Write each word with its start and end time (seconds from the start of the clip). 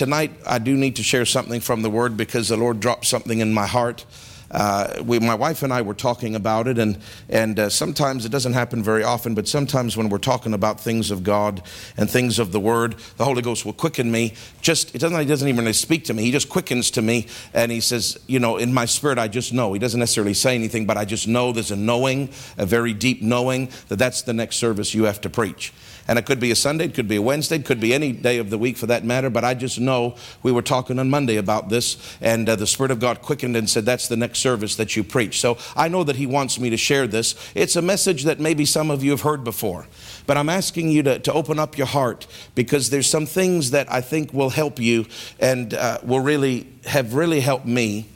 tonight 0.00 0.32
I 0.46 0.58
do 0.58 0.78
need 0.78 0.96
to 0.96 1.02
share 1.02 1.26
something 1.26 1.60
from 1.60 1.82
the 1.82 1.90
Word 1.90 2.16
because 2.16 2.48
the 2.48 2.56
Lord 2.56 2.80
dropped 2.80 3.04
something 3.04 3.40
in 3.40 3.52
my 3.52 3.66
heart. 3.66 4.06
Uh, 4.50 5.02
we, 5.04 5.18
my 5.18 5.34
wife 5.34 5.62
and 5.62 5.74
I 5.74 5.82
were 5.82 5.92
talking 5.92 6.34
about 6.34 6.66
it, 6.68 6.78
and, 6.78 6.96
and 7.28 7.58
uh, 7.58 7.68
sometimes 7.68 8.24
it 8.24 8.30
doesn't 8.30 8.54
happen 8.54 8.82
very 8.82 9.04
often, 9.04 9.34
but 9.34 9.46
sometimes 9.46 9.98
when 9.98 10.08
we're 10.08 10.16
talking 10.16 10.54
about 10.54 10.80
things 10.80 11.10
of 11.10 11.22
God 11.22 11.62
and 11.98 12.08
things 12.08 12.38
of 12.38 12.50
the 12.50 12.58
Word, 12.58 12.96
the 13.18 13.26
Holy 13.26 13.42
Ghost 13.42 13.66
will 13.66 13.74
quicken 13.74 14.10
me. 14.10 14.32
Just, 14.62 14.94
it 14.94 15.00
doesn't, 15.00 15.20
he 15.20 15.26
doesn't 15.26 15.46
even 15.46 15.64
really 15.64 15.74
speak 15.74 16.06
to 16.06 16.14
me, 16.14 16.22
He 16.22 16.32
just 16.32 16.48
quickens 16.48 16.90
to 16.92 17.02
me, 17.02 17.26
and 17.52 17.70
He 17.70 17.80
says, 17.82 18.18
You 18.26 18.38
know, 18.38 18.56
in 18.56 18.72
my 18.72 18.86
spirit, 18.86 19.18
I 19.18 19.28
just 19.28 19.52
know. 19.52 19.74
He 19.74 19.78
doesn't 19.78 20.00
necessarily 20.00 20.32
say 20.32 20.54
anything, 20.54 20.86
but 20.86 20.96
I 20.96 21.04
just 21.04 21.28
know 21.28 21.52
there's 21.52 21.72
a 21.72 21.76
knowing, 21.76 22.30
a 22.56 22.64
very 22.64 22.94
deep 22.94 23.20
knowing 23.20 23.68
that 23.88 23.98
that's 23.98 24.22
the 24.22 24.32
next 24.32 24.56
service 24.56 24.94
you 24.94 25.04
have 25.04 25.20
to 25.20 25.28
preach. 25.28 25.74
And 26.08 26.18
it 26.18 26.26
could 26.26 26.40
be 26.40 26.50
a 26.50 26.56
Sunday, 26.56 26.86
it 26.86 26.94
could 26.94 27.08
be 27.08 27.16
a 27.16 27.22
Wednesday, 27.22 27.56
it 27.56 27.64
could 27.64 27.80
be 27.80 27.94
any 27.94 28.12
day 28.12 28.38
of 28.38 28.50
the 28.50 28.58
week 28.58 28.76
for 28.76 28.86
that 28.86 29.04
matter. 29.04 29.30
But 29.30 29.44
I 29.44 29.54
just 29.54 29.78
know 29.78 30.16
we 30.42 30.52
were 30.52 30.62
talking 30.62 30.98
on 30.98 31.10
Monday 31.10 31.36
about 31.36 31.68
this, 31.68 32.16
and 32.20 32.48
uh, 32.48 32.56
the 32.56 32.66
Spirit 32.66 32.90
of 32.90 33.00
God 33.00 33.22
quickened 33.22 33.56
and 33.56 33.68
said, 33.68 33.84
That's 33.84 34.08
the 34.08 34.16
next 34.16 34.40
service 34.40 34.76
that 34.76 34.96
you 34.96 35.04
preach. 35.04 35.40
So 35.40 35.58
I 35.76 35.88
know 35.88 36.04
that 36.04 36.16
He 36.16 36.26
wants 36.26 36.58
me 36.58 36.70
to 36.70 36.76
share 36.76 37.06
this. 37.06 37.34
It's 37.54 37.76
a 37.76 37.82
message 37.82 38.24
that 38.24 38.40
maybe 38.40 38.64
some 38.64 38.90
of 38.90 39.04
you 39.04 39.10
have 39.10 39.22
heard 39.22 39.44
before. 39.44 39.86
But 40.26 40.36
I'm 40.36 40.48
asking 40.48 40.90
you 40.90 41.02
to, 41.04 41.18
to 41.20 41.32
open 41.32 41.58
up 41.58 41.76
your 41.76 41.86
heart 41.86 42.26
because 42.54 42.90
there's 42.90 43.08
some 43.08 43.26
things 43.26 43.70
that 43.72 43.90
I 43.90 44.00
think 44.00 44.32
will 44.32 44.50
help 44.50 44.78
you 44.78 45.06
and 45.38 45.74
uh, 45.74 45.98
will 46.02 46.20
really 46.20 46.66
have 46.86 47.14
really 47.14 47.40
helped 47.40 47.66
me 47.66 48.06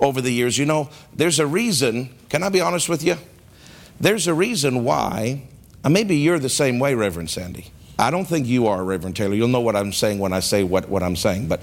over 0.00 0.20
the 0.20 0.30
years. 0.30 0.58
You 0.58 0.66
know, 0.66 0.90
there's 1.14 1.38
a 1.38 1.46
reason, 1.46 2.10
can 2.28 2.42
I 2.42 2.48
be 2.48 2.60
honest 2.60 2.88
with 2.88 3.02
you? 3.02 3.16
There's 4.00 4.26
a 4.26 4.34
reason 4.34 4.84
why 4.84 5.42
Uh, 5.84 5.88
maybe 5.88 6.16
you're 6.16 6.38
the 6.38 6.48
same 6.48 6.78
way, 6.78 6.94
Reverend 6.94 7.30
Sandy. 7.30 7.70
I 7.98 8.10
don't 8.10 8.24
think 8.24 8.46
you 8.46 8.68
are, 8.68 8.84
Reverend 8.84 9.16
Taylor. 9.16 9.34
You'll 9.34 9.48
know 9.48 9.60
what 9.60 9.74
I'm 9.74 9.92
saying 9.92 10.18
when 10.18 10.32
I 10.32 10.40
say 10.40 10.62
what, 10.62 10.88
what 10.88 11.02
I'm 11.02 11.16
saying. 11.16 11.48
But 11.48 11.60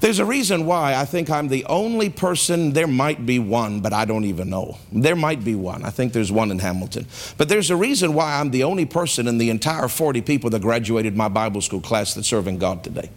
there's 0.00 0.20
a 0.20 0.24
reason 0.24 0.66
why 0.66 0.94
I 0.94 1.04
think 1.04 1.28
I'm 1.28 1.48
the 1.48 1.64
only 1.64 2.08
person, 2.08 2.72
there 2.72 2.86
might 2.86 3.26
be 3.26 3.40
one, 3.40 3.80
but 3.80 3.92
I 3.92 4.04
don't 4.04 4.24
even 4.24 4.48
know. 4.48 4.78
There 4.92 5.16
might 5.16 5.42
be 5.42 5.56
one. 5.56 5.84
I 5.84 5.90
think 5.90 6.12
there's 6.12 6.30
one 6.30 6.52
in 6.52 6.60
Hamilton. 6.60 7.06
But 7.36 7.48
there's 7.48 7.70
a 7.70 7.76
reason 7.76 8.14
why 8.14 8.38
I'm 8.38 8.52
the 8.52 8.62
only 8.62 8.84
person 8.84 9.26
in 9.26 9.38
the 9.38 9.50
entire 9.50 9.88
40 9.88 10.20
people 10.22 10.50
that 10.50 10.62
graduated 10.62 11.16
my 11.16 11.28
Bible 11.28 11.60
school 11.60 11.80
class 11.80 12.14
that's 12.14 12.28
serving 12.28 12.58
God 12.58 12.84
today. 12.84 13.10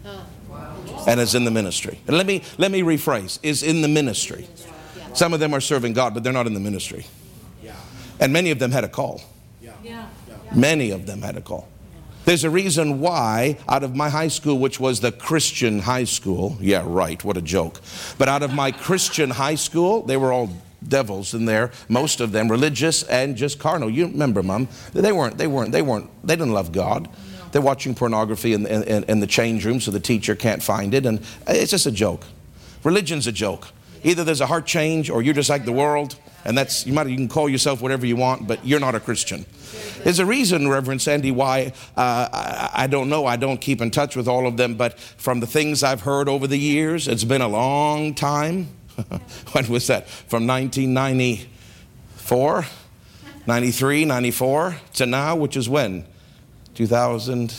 And 1.08 1.20
is 1.20 1.34
in 1.34 1.46
the 1.46 1.52
ministry. 1.52 2.00
And 2.08 2.16
let 2.16 2.28
me, 2.28 2.44
let 2.58 2.72
me 2.72 2.82
rephrase 2.82 3.40
is 3.42 3.64
in 3.64 3.82
the 3.82 3.88
ministry. 3.88 4.48
Some 5.14 5.34
of 5.34 5.40
them 5.40 5.54
are 5.54 5.62
serving 5.62 5.94
God, 5.94 6.14
but 6.14 6.24
they're 6.24 6.34
not 6.34 6.48
in 6.48 6.54
the 6.54 6.60
ministry. 6.60 7.06
And 8.20 8.32
many 8.32 8.52
of 8.52 8.60
them 8.60 8.72
had 8.72 8.84
a 8.84 8.88
call. 8.88 9.22
Many 10.56 10.92
of 10.92 11.06
them 11.06 11.22
had 11.22 11.38
a 11.38 11.42
call. 11.42 11.68
There's 12.26 12.44
a 12.44 12.50
reason 12.50 13.00
why, 13.00 13.58
out 13.68 13.84
of 13.84 13.96
my 13.96 14.10
high 14.10 14.28
school, 14.28 14.60
which 14.60 14.80
was 14.80 15.00
the 15.00 15.12
Christian 15.12 15.80
high 15.80 16.04
school, 16.04 16.56
yeah, 16.62 16.84
right, 16.86 17.24
what 17.24 17.36
a 17.36 17.42
joke. 17.42 17.82
But 18.18 18.28
out 18.28 18.44
of 18.44 18.54
my 18.54 18.72
Christian 18.72 19.32
high 19.32 19.56
school, 19.56 20.04
they 20.04 20.18
were 20.18 20.32
all 20.32 20.50
devils 20.88 21.34
in 21.34 21.46
there, 21.46 21.72
most 21.90 22.22
of 22.22 22.32
them 22.32 22.50
religious 22.50 23.04
and 23.04 23.36
just 23.36 23.60
carnal. 23.60 23.90
You 23.90 24.08
remember, 24.08 24.44
Mom? 24.44 24.68
They 24.94 25.12
weren't, 25.12 25.38
they 25.38 25.48
weren't, 25.48 25.72
they 25.72 25.82
weren't, 25.82 26.10
they 26.24 26.36
didn't 26.36 26.54
love 26.54 26.72
God. 26.72 27.10
They're 27.52 27.62
watching 27.62 27.96
pornography 27.96 28.54
in, 28.54 28.66
in, 28.66 29.04
in 29.06 29.20
the 29.20 29.28
change 29.28 29.66
room 29.66 29.80
so 29.80 29.92
the 29.92 30.00
teacher 30.00 30.36
can't 30.36 30.62
find 30.62 30.94
it, 30.94 31.06
and 31.06 31.22
it's 31.48 31.72
just 31.72 31.86
a 31.86 31.92
joke. 31.92 32.26
Religion's 32.84 33.28
a 33.28 33.32
joke. 33.32 33.70
Either 34.04 34.24
there's 34.24 34.42
a 34.42 34.48
heart 34.48 34.66
change 34.66 35.10
or 35.10 35.22
you're 35.22 35.34
just 35.34 35.50
like 35.50 35.66
the 35.66 35.72
world, 35.72 36.16
and 36.46 36.58
that's, 36.58 36.86
you 36.88 36.94
might, 36.94 37.08
you 37.08 37.16
can 37.16 37.28
call 37.28 37.50
yourself 37.50 37.82
whatever 37.82 38.06
you 38.06 38.16
want, 38.16 38.48
but 38.48 38.66
you're 38.66 38.80
not 38.80 38.96
a 38.96 39.00
Christian. 39.00 39.46
There's 40.04 40.20
a 40.20 40.26
reason, 40.26 40.68
Reverend 40.68 41.02
Sandy, 41.02 41.32
why 41.32 41.74
uh, 41.96 42.28
I, 42.32 42.70
I, 42.74 42.88
don't 42.88 43.10
know. 43.10 43.26
I 43.26 43.36
don't 43.36 43.60
keep 43.60 43.82
in 43.82 43.92
touch 43.92 44.16
with 44.16 44.28
all 44.28 44.48
of 44.48 44.58
them, 44.58 44.76
but 44.76 45.00
from 45.00 45.40
the 45.40 45.48
things 45.48 45.84
I've 45.84 46.02
heard 46.02 46.28
over 46.28 46.48
the 46.48 46.58
years, 46.58 47.08
it's 47.08 47.24
been 47.24 47.42
a 47.42 47.48
long 47.48 48.14
time. 48.14 48.70
when 49.52 49.68
was 49.70 49.88
that? 49.88 50.10
From 50.10 50.48
1994, 50.48 52.66
93, 53.48 54.06
94 54.06 54.76
to 54.94 55.06
now, 55.06 55.36
which 55.36 55.56
is 55.56 55.70
when? 55.70 56.06
2000, 56.76 57.54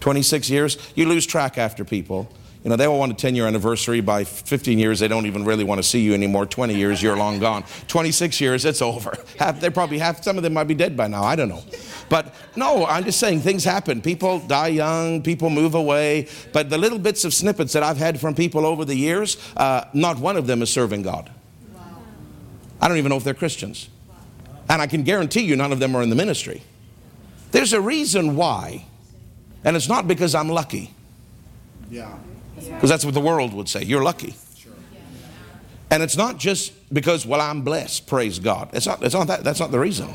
26 0.00 0.50
years. 0.50 0.78
You 0.94 1.06
lose 1.06 1.26
track 1.26 1.58
after 1.58 1.84
people. 1.84 2.28
You 2.64 2.70
know, 2.70 2.76
they 2.76 2.86
all 2.86 2.98
want 2.98 3.10
a 3.10 3.16
10 3.16 3.34
year 3.34 3.46
anniversary. 3.46 4.00
By 4.00 4.22
15 4.22 4.78
years, 4.78 5.00
they 5.00 5.08
don't 5.08 5.26
even 5.26 5.44
really 5.44 5.64
want 5.64 5.80
to 5.80 5.82
see 5.82 6.00
you 6.00 6.14
anymore. 6.14 6.46
20 6.46 6.74
years, 6.74 7.02
you're 7.02 7.16
long 7.16 7.40
gone. 7.40 7.64
26 7.88 8.40
years, 8.40 8.64
it's 8.64 8.80
over. 8.80 9.16
Half, 9.38 9.60
they 9.60 9.68
probably 9.68 9.98
half, 9.98 10.22
some 10.22 10.36
of 10.36 10.44
them 10.44 10.52
might 10.52 10.68
be 10.68 10.74
dead 10.74 10.96
by 10.96 11.08
now. 11.08 11.24
I 11.24 11.34
don't 11.34 11.48
know. 11.48 11.62
But 12.08 12.34
no, 12.54 12.86
I'm 12.86 13.04
just 13.04 13.18
saying 13.18 13.40
things 13.40 13.64
happen. 13.64 14.00
People 14.00 14.38
die 14.38 14.68
young, 14.68 15.22
people 15.22 15.50
move 15.50 15.74
away. 15.74 16.28
But 16.52 16.70
the 16.70 16.78
little 16.78 16.98
bits 16.98 17.24
of 17.24 17.34
snippets 17.34 17.72
that 17.72 17.82
I've 17.82 17.96
had 17.96 18.20
from 18.20 18.34
people 18.34 18.64
over 18.64 18.84
the 18.84 18.94
years, 18.94 19.38
uh, 19.56 19.84
not 19.92 20.18
one 20.18 20.36
of 20.36 20.46
them 20.46 20.62
is 20.62 20.70
serving 20.70 21.02
God. 21.02 21.30
I 22.80 22.88
don't 22.88 22.98
even 22.98 23.10
know 23.10 23.16
if 23.16 23.24
they're 23.24 23.34
Christians. 23.34 23.88
And 24.68 24.80
I 24.80 24.86
can 24.86 25.02
guarantee 25.02 25.42
you 25.42 25.56
none 25.56 25.72
of 25.72 25.80
them 25.80 25.96
are 25.96 26.02
in 26.02 26.10
the 26.10 26.16
ministry. 26.16 26.62
There's 27.50 27.72
a 27.72 27.80
reason 27.80 28.36
why, 28.36 28.86
and 29.64 29.76
it's 29.76 29.88
not 29.88 30.06
because 30.06 30.34
I'm 30.34 30.48
lucky. 30.48 30.94
Yeah. 31.92 32.16
Because 32.56 32.88
that's 32.88 33.04
what 33.04 33.12
the 33.12 33.20
world 33.20 33.52
would 33.52 33.68
say. 33.68 33.84
You're 33.84 34.02
lucky. 34.02 34.34
And 35.90 36.02
it's 36.02 36.16
not 36.16 36.38
just 36.38 36.72
because, 36.92 37.26
well, 37.26 37.40
I'm 37.40 37.60
blessed, 37.60 38.06
praise 38.06 38.38
God. 38.38 38.70
It's 38.72 38.86
not, 38.86 39.02
it's 39.02 39.14
not 39.14 39.26
that, 39.26 39.44
that's 39.44 39.60
not 39.60 39.70
the 39.70 39.78
reason. 39.78 40.08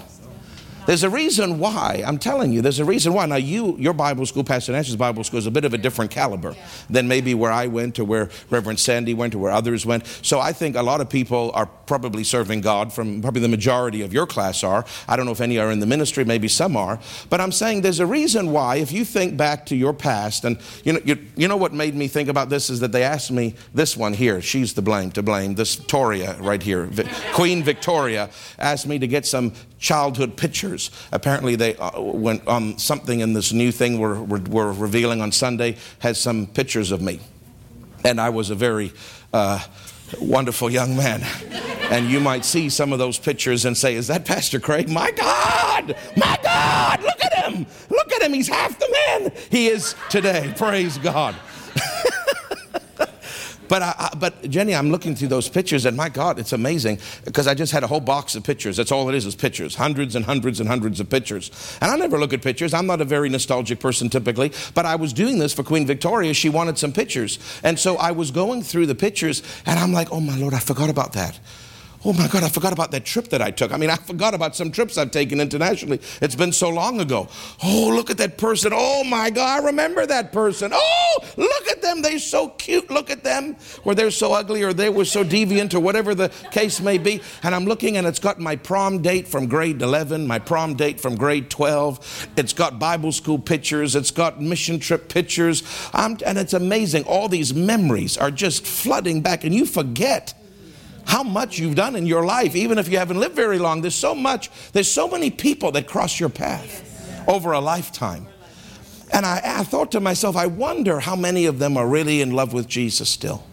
There's 0.87 1.03
a 1.03 1.09
reason 1.09 1.59
why. 1.59 2.01
I'm 2.03 2.17
telling 2.17 2.51
you, 2.51 2.61
there's 2.61 2.79
a 2.79 2.85
reason 2.85 3.13
why. 3.13 3.27
Now, 3.27 3.35
you, 3.35 3.77
your 3.77 3.93
Bible 3.93 4.25
school, 4.25 4.43
Pastor 4.43 4.71
Nash's 4.71 4.95
Bible 4.95 5.23
school, 5.23 5.37
is 5.37 5.45
a 5.45 5.51
bit 5.51 5.65
of 5.65 5.73
a 5.73 5.77
different 5.77 6.09
caliber 6.09 6.55
than 6.89 7.07
maybe 7.07 7.35
where 7.35 7.51
I 7.51 7.67
went 7.67 7.99
or 7.99 8.05
where 8.05 8.29
Reverend 8.49 8.79
Sandy 8.79 9.13
went 9.13 9.35
or 9.35 9.39
where 9.39 9.51
others 9.51 9.85
went. 9.85 10.07
So 10.23 10.39
I 10.39 10.53
think 10.53 10.75
a 10.75 10.81
lot 10.81 10.99
of 10.99 11.09
people 11.09 11.51
are 11.53 11.69
probably 11.87 12.23
serving 12.23 12.61
God 12.61 12.93
from 12.93 13.21
probably 13.21 13.41
the 13.41 13.47
majority 13.47 14.01
of 14.01 14.13
your 14.13 14.27
class 14.27 14.63
are. 14.63 14.85
I 15.07 15.15
don't 15.15 15.25
know 15.25 15.31
if 15.31 15.41
any 15.41 15.57
are 15.57 15.71
in 15.71 15.79
the 15.79 15.85
ministry, 15.85 16.23
maybe 16.25 16.47
some 16.47 16.77
are. 16.77 16.99
But 17.29 17.41
I'm 17.41 17.51
saying 17.51 17.81
there's 17.81 17.99
a 17.99 18.05
reason 18.05 18.51
why, 18.51 18.77
if 18.77 18.91
you 18.91 19.05
think 19.05 19.37
back 19.37 19.65
to 19.67 19.75
your 19.75 19.93
past, 19.93 20.45
and 20.45 20.59
you 20.83 20.93
know, 20.93 20.99
you, 21.03 21.17
you 21.35 21.47
know 21.47 21.57
what 21.57 21.73
made 21.73 21.95
me 21.95 22.07
think 22.07 22.29
about 22.29 22.49
this 22.49 22.69
is 22.69 22.81
that 22.81 22.91
they 22.91 23.03
asked 23.03 23.31
me 23.31 23.55
this 23.73 23.97
one 23.97 24.13
here, 24.13 24.41
she's 24.41 24.73
the 24.73 24.81
blame 24.81 25.11
to 25.11 25.23
blame, 25.23 25.55
this 25.55 25.75
Victoria 25.87 26.35
right 26.41 26.61
here, 26.61 26.89
Queen 27.31 27.63
Victoria 27.63 28.29
asked 28.59 28.87
me 28.87 28.99
to 28.99 29.07
get 29.07 29.25
some 29.25 29.53
childhood 29.79 30.35
pictures. 30.35 30.91
Apparently, 31.13 31.55
they 31.55 31.77
uh, 31.77 32.01
went 32.01 32.45
on 32.45 32.77
something 32.77 33.21
in 33.21 33.31
this 33.31 33.53
new 33.53 33.71
thing 33.71 33.97
we're, 33.97 34.21
we're, 34.21 34.41
we're, 34.41 34.73
revealing 34.73 35.21
on 35.21 35.31
Sunday 35.31 35.77
has 35.99 36.19
some 36.19 36.45
pictures 36.45 36.91
of 36.91 37.01
me, 37.01 37.21
and 38.03 38.19
I 38.19 38.29
was 38.29 38.49
a 38.49 38.55
very 38.55 38.91
uh, 39.31 39.63
wonderful 40.19 40.69
young 40.69 40.95
man. 40.95 41.23
And 41.89 42.09
you 42.09 42.19
might 42.19 42.45
see 42.45 42.69
some 42.69 42.91
of 42.93 42.99
those 42.99 43.17
pictures 43.17 43.65
and 43.65 43.77
say, 43.77 43.95
"Is 43.95 44.07
that 44.07 44.25
Pastor 44.25 44.59
Craig? 44.59 44.89
My 44.89 45.11
God, 45.11 45.95
my 46.15 46.37
God! 46.43 47.01
Look 47.01 47.23
at 47.23 47.45
him! 47.45 47.65
Look 47.89 48.11
at 48.13 48.21
him! 48.21 48.33
He's 48.33 48.47
half 48.47 48.77
the 48.77 48.89
man 48.91 49.31
he 49.49 49.67
is 49.67 49.95
today. 50.09 50.53
Praise 50.57 50.97
God." 50.97 51.35
But, 53.67 53.81
I, 53.81 54.09
but 54.17 54.49
Jenny, 54.49 54.73
I'm 54.75 54.91
looking 54.91 55.15
through 55.15 55.27
those 55.29 55.49
pictures, 55.49 55.85
and 55.85 55.97
my 55.97 56.09
God, 56.09 56.39
it's 56.39 56.53
amazing 56.53 56.99
because 57.25 57.47
I 57.47 57.53
just 57.53 57.71
had 57.71 57.83
a 57.83 57.87
whole 57.87 57.99
box 57.99 58.35
of 58.35 58.43
pictures. 58.43 58.77
That's 58.77 58.91
all 58.91 59.09
it 59.09 59.15
is, 59.15 59.25
is 59.25 59.35
pictures, 59.35 59.75
hundreds 59.75 60.15
and 60.15 60.25
hundreds 60.25 60.59
and 60.59 60.69
hundreds 60.69 60.99
of 60.99 61.09
pictures. 61.09 61.77
And 61.81 61.91
I 61.91 61.95
never 61.95 62.17
look 62.17 62.33
at 62.33 62.41
pictures. 62.41 62.73
I'm 62.73 62.87
not 62.87 63.01
a 63.01 63.05
very 63.05 63.29
nostalgic 63.29 63.79
person 63.79 64.09
typically, 64.09 64.51
but 64.73 64.85
I 64.85 64.95
was 64.95 65.13
doing 65.13 65.39
this 65.39 65.53
for 65.53 65.63
Queen 65.63 65.85
Victoria. 65.85 66.33
She 66.33 66.49
wanted 66.49 66.77
some 66.77 66.91
pictures, 66.91 67.39
and 67.63 67.77
so 67.77 67.97
I 67.97 68.11
was 68.11 68.31
going 68.31 68.63
through 68.63 68.85
the 68.85 68.95
pictures, 68.95 69.43
and 69.65 69.79
I'm 69.79 69.93
like, 69.93 70.11
oh 70.11 70.19
my 70.19 70.37
Lord, 70.37 70.53
I 70.53 70.59
forgot 70.59 70.89
about 70.89 71.13
that. 71.13 71.39
Oh 72.05 72.13
my 72.13 72.27
God, 72.27 72.43
I 72.43 72.49
forgot 72.49 72.73
about 72.73 72.91
that 72.91 73.05
trip 73.05 73.29
that 73.29 73.41
I 73.41 73.49
took. 73.49 73.73
I 73.73 73.77
mean, 73.77 73.89
I 73.89 73.95
forgot 73.95 74.35
about 74.35 74.55
some 74.55 74.71
trips 74.71 74.97
I've 74.97 75.09
taken 75.09 75.41
internationally. 75.41 75.99
It's 76.21 76.35
been 76.35 76.51
so 76.53 76.69
long 76.69 77.01
ago. 77.01 77.27
Oh, 77.63 77.87
look 77.87 78.11
at 78.11 78.19
that 78.19 78.37
person. 78.37 78.71
Oh 78.73 79.03
my 79.03 79.31
God, 79.31 79.63
I 79.63 79.65
remember 79.65 80.05
that 80.05 80.31
person. 80.31 80.71
Oh, 80.73 81.19
look 81.37 81.67
at 81.67 81.81
them. 81.81 82.03
They're 82.03 82.19
so 82.19 82.49
cute. 82.49 82.91
Look 82.91 83.09
at 83.09 83.23
them. 83.23 83.55
Or 83.83 83.95
they're 83.95 84.11
so 84.11 84.33
ugly 84.33 84.61
or 84.61 84.73
they 84.73 84.89
were 84.89 85.05
so 85.05 85.23
deviant 85.23 85.73
or 85.73 85.79
whatever 85.79 86.13
the 86.13 86.29
case 86.51 86.79
may 86.79 86.99
be. 86.99 87.21
And 87.41 87.55
I'm 87.55 87.65
looking 87.65 87.97
and 87.97 88.05
it's 88.05 88.19
got 88.19 88.39
my 88.39 88.55
prom 88.55 89.01
date 89.01 89.27
from 89.27 89.47
grade 89.47 89.81
11, 89.81 90.27
my 90.27 90.37
prom 90.37 90.75
date 90.75 90.99
from 90.99 91.15
grade 91.15 91.49
12. 91.49 92.29
It's 92.37 92.53
got 92.53 92.77
Bible 92.77 93.11
school 93.11 93.39
pictures. 93.39 93.95
It's 93.95 94.11
got 94.11 94.39
mission 94.39 94.79
trip 94.79 95.09
pictures. 95.09 95.63
I'm, 95.93 96.17
and 96.25 96.37
it's 96.37 96.53
amazing. 96.53 97.05
All 97.05 97.27
these 97.27 97.55
memories 97.55 98.17
are 98.17 98.31
just 98.31 98.67
flooding 98.67 99.21
back 99.21 99.43
and 99.43 99.53
you 99.53 99.65
forget 99.65 100.35
how 101.07 101.23
much 101.23 101.57
you've 101.57 101.75
done 101.75 101.95
in 101.95 102.05
your 102.05 102.25
life, 102.25 102.53
even 102.55 102.77
if 102.77 102.89
you 102.89 102.97
haven't 102.97 103.19
lived 103.19 103.35
very 103.35 103.57
long. 103.57 103.81
There's 103.81 103.95
so 103.95 104.13
much, 104.13 104.51
there's 104.73 104.91
so 104.91 105.07
many 105.07 105.31
people 105.31 105.71
that 105.71 105.87
cross 105.87 106.19
your 106.19 106.29
path 106.29 106.83
over 107.27 107.53
a 107.53 107.61
lifetime. 107.61 108.27
And 109.13 109.25
I, 109.25 109.41
I 109.41 109.63
thought 109.63 109.93
to 109.93 110.01
myself, 110.01 110.35
I 110.35 110.47
wonder 110.47 110.99
how 110.99 111.15
many 111.15 111.45
of 111.45 111.59
them 111.59 111.77
are 111.77 111.87
really 111.87 112.21
in 112.21 112.31
love 112.31 112.51
with 112.51 112.67
Jesus 112.67 113.09
still. 113.09 113.45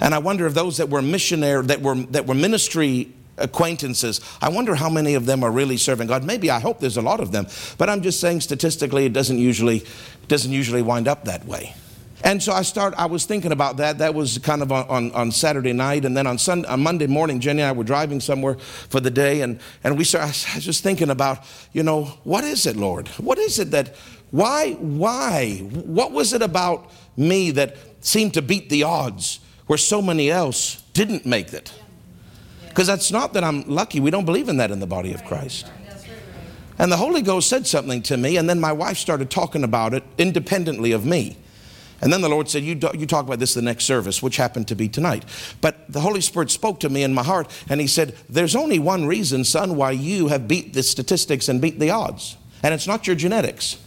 And 0.00 0.14
I 0.14 0.18
wonder 0.18 0.46
if 0.46 0.54
those 0.54 0.78
that 0.78 0.88
were 0.88 1.02
missionary, 1.02 1.62
that 1.66 1.82
were, 1.82 1.94
that 1.94 2.26
were 2.26 2.34
ministry 2.34 3.12
acquaintances, 3.36 4.22
I 4.40 4.48
wonder 4.48 4.74
how 4.74 4.88
many 4.88 5.14
of 5.14 5.26
them 5.26 5.44
are 5.44 5.50
really 5.50 5.76
serving 5.76 6.06
God. 6.06 6.24
Maybe 6.24 6.50
I 6.50 6.58
hope 6.58 6.80
there's 6.80 6.96
a 6.96 7.02
lot 7.02 7.20
of 7.20 7.32
them, 7.32 7.46
but 7.76 7.90
I'm 7.90 8.00
just 8.00 8.18
saying 8.18 8.40
statistically 8.40 9.04
it 9.04 9.12
doesn't 9.12 9.38
usually, 9.38 9.84
doesn't 10.28 10.52
usually 10.52 10.80
wind 10.80 11.06
up 11.06 11.24
that 11.24 11.44
way. 11.44 11.74
And 12.26 12.42
so 12.42 12.52
I 12.52 12.62
start. 12.62 12.92
I 12.98 13.06
was 13.06 13.24
thinking 13.24 13.52
about 13.52 13.76
that. 13.76 13.98
That 13.98 14.12
was 14.12 14.38
kind 14.38 14.60
of 14.60 14.72
on, 14.72 14.88
on, 14.88 15.12
on 15.12 15.30
Saturday 15.30 15.72
night, 15.72 16.04
and 16.04 16.16
then 16.16 16.26
on 16.26 16.38
Sunday, 16.38 16.66
on 16.66 16.82
Monday 16.82 17.06
morning, 17.06 17.38
Jenny 17.38 17.62
and 17.62 17.68
I 17.68 17.72
were 17.72 17.84
driving 17.84 18.18
somewhere 18.18 18.56
for 18.56 18.98
the 18.98 19.12
day, 19.12 19.42
and 19.42 19.60
and 19.84 19.96
we 19.96 20.02
start. 20.02 20.24
I 20.24 20.56
was 20.56 20.64
just 20.64 20.82
thinking 20.82 21.08
about, 21.08 21.44
you 21.72 21.84
know, 21.84 22.06
what 22.24 22.42
is 22.42 22.66
it, 22.66 22.74
Lord? 22.74 23.06
What 23.10 23.38
is 23.38 23.60
it 23.60 23.70
that? 23.70 23.94
Why? 24.32 24.72
Why? 24.72 25.58
What 25.60 26.10
was 26.10 26.32
it 26.32 26.42
about 26.42 26.90
me 27.16 27.52
that 27.52 27.76
seemed 28.00 28.34
to 28.34 28.42
beat 28.42 28.70
the 28.70 28.82
odds, 28.82 29.38
where 29.68 29.78
so 29.78 30.02
many 30.02 30.28
else 30.28 30.82
didn't 30.94 31.26
make 31.26 31.52
it? 31.52 31.72
Because 32.66 32.88
that's 32.88 33.12
not 33.12 33.34
that 33.34 33.44
I'm 33.44 33.62
lucky. 33.68 34.00
We 34.00 34.10
don't 34.10 34.24
believe 34.24 34.48
in 34.48 34.56
that 34.56 34.72
in 34.72 34.80
the 34.80 34.86
body 34.88 35.14
of 35.14 35.24
Christ. 35.24 35.70
And 36.76 36.90
the 36.90 36.96
Holy 36.96 37.22
Ghost 37.22 37.48
said 37.48 37.68
something 37.68 38.02
to 38.02 38.16
me, 38.16 38.36
and 38.36 38.50
then 38.50 38.58
my 38.58 38.72
wife 38.72 38.98
started 38.98 39.30
talking 39.30 39.62
about 39.62 39.94
it 39.94 40.02
independently 40.18 40.90
of 40.90 41.06
me. 41.06 41.36
And 42.00 42.12
then 42.12 42.20
the 42.20 42.28
Lord 42.28 42.48
said, 42.48 42.62
you, 42.62 42.74
do, 42.74 42.90
you 42.94 43.06
talk 43.06 43.24
about 43.26 43.38
this 43.38 43.54
the 43.54 43.62
next 43.62 43.84
service, 43.84 44.22
which 44.22 44.36
happened 44.36 44.68
to 44.68 44.74
be 44.74 44.88
tonight. 44.88 45.24
But 45.60 45.90
the 45.90 46.00
Holy 46.00 46.20
Spirit 46.20 46.50
spoke 46.50 46.80
to 46.80 46.90
me 46.90 47.02
in 47.02 47.14
my 47.14 47.22
heart, 47.22 47.50
and 47.68 47.80
He 47.80 47.86
said, 47.86 48.16
There's 48.28 48.54
only 48.54 48.78
one 48.78 49.06
reason, 49.06 49.44
son, 49.44 49.76
why 49.76 49.92
you 49.92 50.28
have 50.28 50.46
beat 50.46 50.74
the 50.74 50.82
statistics 50.82 51.48
and 51.48 51.60
beat 51.60 51.78
the 51.78 51.90
odds. 51.90 52.36
And 52.62 52.74
it's 52.74 52.86
not 52.86 53.06
your 53.06 53.16
genetics. 53.16 53.78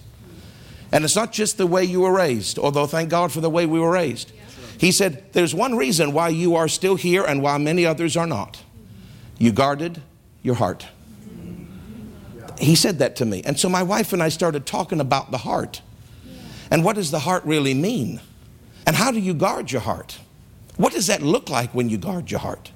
And 0.91 1.05
it's 1.05 1.15
not 1.15 1.31
just 1.31 1.57
the 1.57 1.67
way 1.67 1.83
you 1.83 2.01
were 2.01 2.13
raised, 2.13 2.57
although 2.57 2.87
thank 2.87 3.09
God 3.09 3.31
for 3.31 3.41
the 3.41 3.49
way 3.49 3.65
we 3.65 3.79
were 3.79 3.91
raised. 3.91 4.31
He 4.79 4.91
said, 4.91 5.31
There's 5.33 5.53
one 5.53 5.75
reason 5.75 6.13
why 6.13 6.29
you 6.29 6.55
are 6.55 6.67
still 6.67 6.95
here 6.95 7.23
and 7.23 7.43
why 7.43 7.57
many 7.57 7.85
others 7.85 8.17
are 8.17 8.27
not. 8.27 8.63
You 9.37 9.51
guarded 9.51 10.01
your 10.41 10.55
heart. 10.55 10.87
He 12.59 12.75
said 12.75 12.99
that 12.99 13.15
to 13.17 13.25
me. 13.25 13.41
And 13.45 13.59
so 13.59 13.69
my 13.69 13.83
wife 13.83 14.13
and 14.13 14.21
I 14.21 14.29
started 14.29 14.65
talking 14.65 14.99
about 14.99 15.31
the 15.31 15.39
heart. 15.39 15.81
And 16.71 16.83
what 16.83 16.95
does 16.95 17.11
the 17.11 17.19
heart 17.19 17.43
really 17.45 17.73
mean? 17.73 18.21
And 18.85 18.95
how 18.95 19.11
do 19.11 19.19
you 19.19 19.33
guard 19.33 19.71
your 19.71 19.81
heart? 19.81 20.19
What 20.77 20.93
does 20.93 21.07
that 21.07 21.21
look 21.21 21.49
like 21.49 21.73
when 21.73 21.89
you 21.89 21.97
guard 21.97 22.31
your 22.31 22.39
heart? 22.39 22.71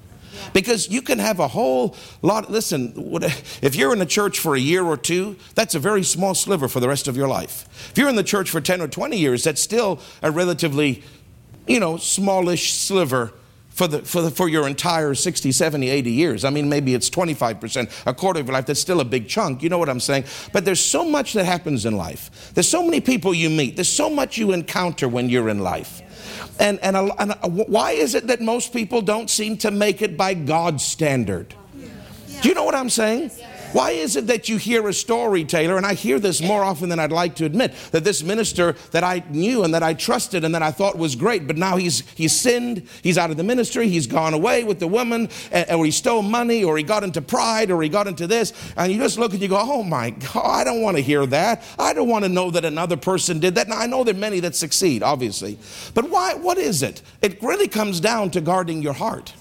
Because 0.52 0.90
you 0.90 1.00
can 1.00 1.18
have 1.18 1.38
a 1.40 1.48
whole 1.48 1.96
lot. 2.20 2.50
Listen, 2.50 2.92
if 3.62 3.74
you're 3.74 3.92
in 3.92 3.98
the 3.98 4.06
church 4.06 4.38
for 4.38 4.54
a 4.54 4.60
year 4.60 4.84
or 4.84 4.96
two, 4.96 5.36
that's 5.54 5.74
a 5.74 5.78
very 5.78 6.02
small 6.02 6.34
sliver 6.34 6.68
for 6.68 6.80
the 6.80 6.88
rest 6.88 7.08
of 7.08 7.16
your 7.16 7.28
life. 7.28 7.90
If 7.90 7.98
you're 7.98 8.08
in 8.08 8.16
the 8.16 8.24
church 8.24 8.50
for 8.50 8.60
10 8.60 8.80
or 8.80 8.88
20 8.88 9.16
years, 9.16 9.44
that's 9.44 9.62
still 9.62 10.00
a 10.22 10.30
relatively, 10.30 11.02
you 11.66 11.80
know, 11.80 11.96
smallish 11.96 12.72
sliver 12.72 13.32
for, 13.74 13.88
the, 13.88 13.98
for, 14.02 14.22
the, 14.22 14.30
for 14.30 14.48
your 14.48 14.68
entire 14.68 15.14
60, 15.14 15.50
70, 15.50 15.88
80 15.88 16.10
years. 16.10 16.44
I 16.44 16.50
mean, 16.50 16.68
maybe 16.68 16.94
it's 16.94 17.10
25%, 17.10 18.06
a 18.06 18.14
quarter 18.14 18.40
of 18.40 18.46
your 18.46 18.54
life. 18.54 18.66
That's 18.66 18.80
still 18.80 19.00
a 19.00 19.04
big 19.04 19.28
chunk. 19.28 19.62
You 19.62 19.68
know 19.68 19.78
what 19.78 19.88
I'm 19.88 20.00
saying? 20.00 20.24
But 20.52 20.64
there's 20.64 20.80
so 20.80 21.04
much 21.04 21.32
that 21.32 21.44
happens 21.44 21.84
in 21.84 21.96
life. 21.96 22.52
There's 22.54 22.68
so 22.68 22.84
many 22.84 23.00
people 23.00 23.34
you 23.34 23.50
meet. 23.50 23.76
There's 23.76 23.92
so 23.92 24.08
much 24.08 24.38
you 24.38 24.52
encounter 24.52 25.08
when 25.08 25.28
you're 25.28 25.48
in 25.48 25.58
life. 25.58 26.02
And, 26.60 26.78
and, 26.84 26.96
and 26.96 27.34
why 27.42 27.92
is 27.92 28.14
it 28.14 28.28
that 28.28 28.40
most 28.40 28.72
people 28.72 29.02
don't 29.02 29.28
seem 29.28 29.56
to 29.58 29.72
make 29.72 30.02
it 30.02 30.16
by 30.16 30.34
God's 30.34 30.84
standard? 30.84 31.52
Do 32.42 32.48
you 32.48 32.54
know 32.54 32.64
what 32.64 32.76
I'm 32.76 32.90
saying? 32.90 33.32
Why 33.74 33.90
is 33.90 34.14
it 34.14 34.28
that 34.28 34.48
you 34.48 34.56
hear 34.56 34.86
a 34.86 34.92
story, 34.92 35.44
Taylor, 35.44 35.76
and 35.76 35.84
I 35.84 35.94
hear 35.94 36.20
this 36.20 36.40
more 36.40 36.62
often 36.62 36.88
than 36.88 37.00
I'd 37.00 37.10
like 37.10 37.34
to 37.36 37.44
admit, 37.44 37.74
that 37.90 38.04
this 38.04 38.22
minister 38.22 38.76
that 38.92 39.02
I 39.02 39.24
knew 39.30 39.64
and 39.64 39.74
that 39.74 39.82
I 39.82 39.94
trusted 39.94 40.44
and 40.44 40.54
that 40.54 40.62
I 40.62 40.70
thought 40.70 40.96
was 40.96 41.16
great, 41.16 41.48
but 41.48 41.56
now 41.56 41.76
he's, 41.76 42.08
he's 42.10 42.38
sinned, 42.38 42.88
he's 43.02 43.18
out 43.18 43.32
of 43.32 43.36
the 43.36 43.42
ministry, 43.42 43.88
he's 43.88 44.06
gone 44.06 44.32
away 44.32 44.62
with 44.62 44.78
the 44.78 44.86
woman, 44.86 45.28
or 45.68 45.84
he 45.84 45.90
stole 45.90 46.22
money, 46.22 46.62
or 46.62 46.78
he 46.78 46.84
got 46.84 47.02
into 47.02 47.20
pride, 47.20 47.72
or 47.72 47.82
he 47.82 47.88
got 47.88 48.06
into 48.06 48.28
this, 48.28 48.52
and 48.76 48.92
you 48.92 48.98
just 48.98 49.18
look 49.18 49.32
and 49.32 49.42
you 49.42 49.48
go, 49.48 49.58
oh 49.60 49.82
my 49.82 50.10
God, 50.10 50.44
I 50.44 50.62
don't 50.62 50.80
want 50.80 50.96
to 50.96 51.02
hear 51.02 51.26
that. 51.26 51.64
I 51.76 51.94
don't 51.94 52.08
want 52.08 52.24
to 52.24 52.28
know 52.28 52.52
that 52.52 52.64
another 52.64 52.96
person 52.96 53.40
did 53.40 53.56
that. 53.56 53.66
Now, 53.66 53.78
I 53.78 53.86
know 53.88 54.04
there 54.04 54.14
are 54.14 54.18
many 54.18 54.38
that 54.38 54.54
succeed, 54.54 55.02
obviously. 55.02 55.58
But 55.94 56.10
why, 56.10 56.34
what 56.34 56.58
is 56.58 56.84
it? 56.84 57.02
It 57.22 57.42
really 57.42 57.66
comes 57.66 57.98
down 57.98 58.30
to 58.30 58.40
guarding 58.40 58.82
your 58.82 58.92
heart. 58.92 59.34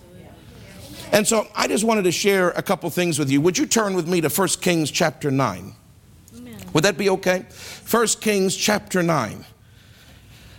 And 1.13 1.27
so 1.27 1.47
I 1.55 1.67
just 1.67 1.83
wanted 1.83 2.05
to 2.05 2.11
share 2.11 2.49
a 2.49 2.63
couple 2.63 2.89
things 2.89 3.19
with 3.19 3.29
you. 3.29 3.39
Would 3.41 3.55
you 3.55 3.67
turn 3.67 3.93
with 3.93 4.07
me 4.07 4.19
to 4.21 4.29
1 4.29 4.47
Kings 4.61 4.89
chapter 4.89 5.29
9? 5.29 5.75
Amen. 6.35 6.57
Would 6.73 6.83
that 6.83 6.97
be 6.97 7.07
okay? 7.11 7.45
1 7.89 8.07
Kings 8.19 8.57
chapter 8.57 9.03
9. 9.03 9.45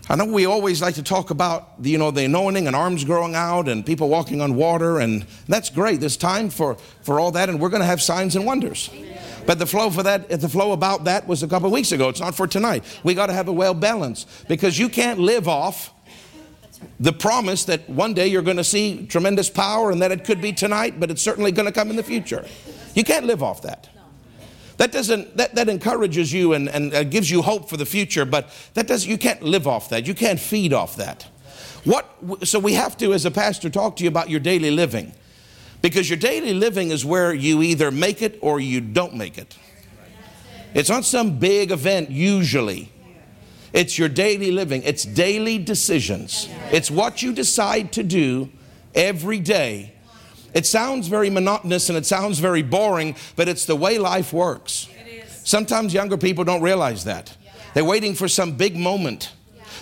I 0.09 0.15
know 0.17 0.27
we 0.27 0.47
always 0.47 0.81
like 0.81 0.95
to 0.95 1.03
talk 1.03 1.31
about 1.31 1.83
the, 1.83 1.91
you 1.91 1.99
know 1.99 2.13
the 2.13 2.25
anointing 2.27 2.69
and 2.69 2.77
arms 2.77 3.05
growing 3.05 3.35
out 3.35 3.69
and 3.69 3.85
people 3.85 4.09
walking 4.09 4.41
on 4.41 4.55
water 4.55 5.01
and 5.01 5.27
that's 5.49 5.71
great. 5.71 5.99
There's 5.99 6.17
time 6.17 6.51
for, 6.51 6.77
for 7.03 7.19
all 7.19 7.33
that 7.33 7.49
and 7.49 7.59
we're 7.59 7.71
going 7.71 7.81
to 7.81 7.87
have 7.87 8.01
signs 8.01 8.37
and 8.37 8.47
wonders. 8.47 8.91
Amen. 8.93 9.19
But 9.47 9.59
the 9.59 9.67
flow 9.67 9.91
for 9.91 10.05
that, 10.05 10.29
the 10.29 10.49
flow 10.49 10.71
about 10.71 11.05
that 11.05 11.27
was 11.27 11.43
a 11.43 11.49
couple 11.49 11.67
of 11.67 11.73
weeks 11.73 11.91
ago. 11.91 12.11
It's 12.11 12.21
not 12.21 12.35
for 12.35 12.47
tonight. 12.47 12.85
We 13.03 13.15
got 13.15 13.27
to 13.27 13.33
have 13.33 13.49
a 13.49 13.53
well 13.53 13.75
balance 13.75 14.25
because 14.47 14.79
you 14.79 14.89
can't 14.89 15.19
live 15.19 15.49
off 15.49 15.93
the 17.01 17.13
promise 17.13 17.65
that 17.65 17.89
one 17.89 18.15
day 18.15 18.27
you're 18.27 18.43
going 18.43 18.57
to 18.57 18.65
see 18.65 19.07
tremendous 19.07 19.51
power 19.51 19.91
and 19.91 20.03
that 20.03 20.13
it 20.13 20.25
could 20.25 20.41
be 20.41 20.53
tonight, 20.53 20.99
but 21.01 21.11
it's 21.11 21.23
certainly 21.23 21.53
going 21.53 21.67
to 21.67 21.73
come 21.73 21.91
in 21.91 21.97
the 21.97 22.03
future. 22.03 22.45
You 22.95 23.05
can't 23.05 23.27
live 23.27 23.43
off 23.43 23.63
that. 23.63 23.89
That 24.77 24.91
doesn't 24.91 25.37
that, 25.37 25.55
that 25.55 25.69
encourages 25.69 26.33
you 26.33 26.53
and, 26.53 26.69
and 26.69 26.93
uh, 26.93 27.05
gives 27.05 27.31
you 27.31 27.43
hope 27.43 27.69
for 27.69 27.77
the 27.77 27.87
future, 27.87 28.25
but 28.25 28.51
that 28.75 28.87
does 28.87 29.07
you 29.07 29.19
can't 29.19 29.43
live 29.43 29.69
off 29.69 29.89
that. 29.91 30.07
You 30.07 30.15
can't 30.15 30.41
feed 30.41 30.73
off 30.73 30.97
that. 30.97 31.29
What 31.85 32.09
so 32.47 32.59
we 32.59 32.75
have 32.75 32.97
to, 32.99 33.13
as 33.13 33.25
a 33.25 33.31
pastor, 33.31 33.71
talk 33.71 33.97
to 33.97 34.03
you 34.03 34.09
about 34.09 34.31
your 34.31 34.41
daily 34.41 34.71
living. 34.71 35.13
Because 35.81 36.09
your 36.09 36.19
daily 36.19 36.55
living 36.55 36.91
is 36.91 37.05
where 37.05 37.35
you 37.35 37.63
either 37.63 37.91
make 37.91 38.23
it 38.23 38.39
or 38.41 38.59
you 38.59 38.81
don't 38.81 39.15
make 39.15 39.37
it. 39.37 39.57
It's 40.73 40.89
not 40.89 41.05
some 41.05 41.39
big 41.39 41.71
event 41.71 42.11
usually. 42.11 42.91
It's 43.75 43.99
your 43.99 44.09
daily 44.09 44.53
living, 44.53 44.85
it's 44.85 45.05
daily 45.05 45.59
decisions. 45.59 46.49
It's 46.71 46.93
what 46.93 47.23
you 47.23 47.33
decide 47.33 47.93
to 47.95 48.05
do 48.05 48.49
every 48.95 49.41
day. 49.41 49.93
It 50.55 50.65
sounds 50.65 51.09
very 51.09 51.29
monotonous 51.29 51.89
and 51.89 51.99
it 51.99 52.07
sounds 52.07 52.39
very 52.39 52.63
boring, 52.63 53.17
but 53.35 53.49
it's 53.49 53.67
the 53.67 53.75
way 53.75 53.99
life 53.99 54.33
works. 54.33 54.89
Sometimes 55.43 55.93
younger 55.93 56.17
people 56.17 56.45
don't 56.45 56.63
realize 56.63 57.03
that. 57.05 57.37
They're 57.75 57.85
waiting 57.85 58.15
for 58.15 58.29
some 58.29 58.53
big 58.53 58.77
moment. 58.77 59.33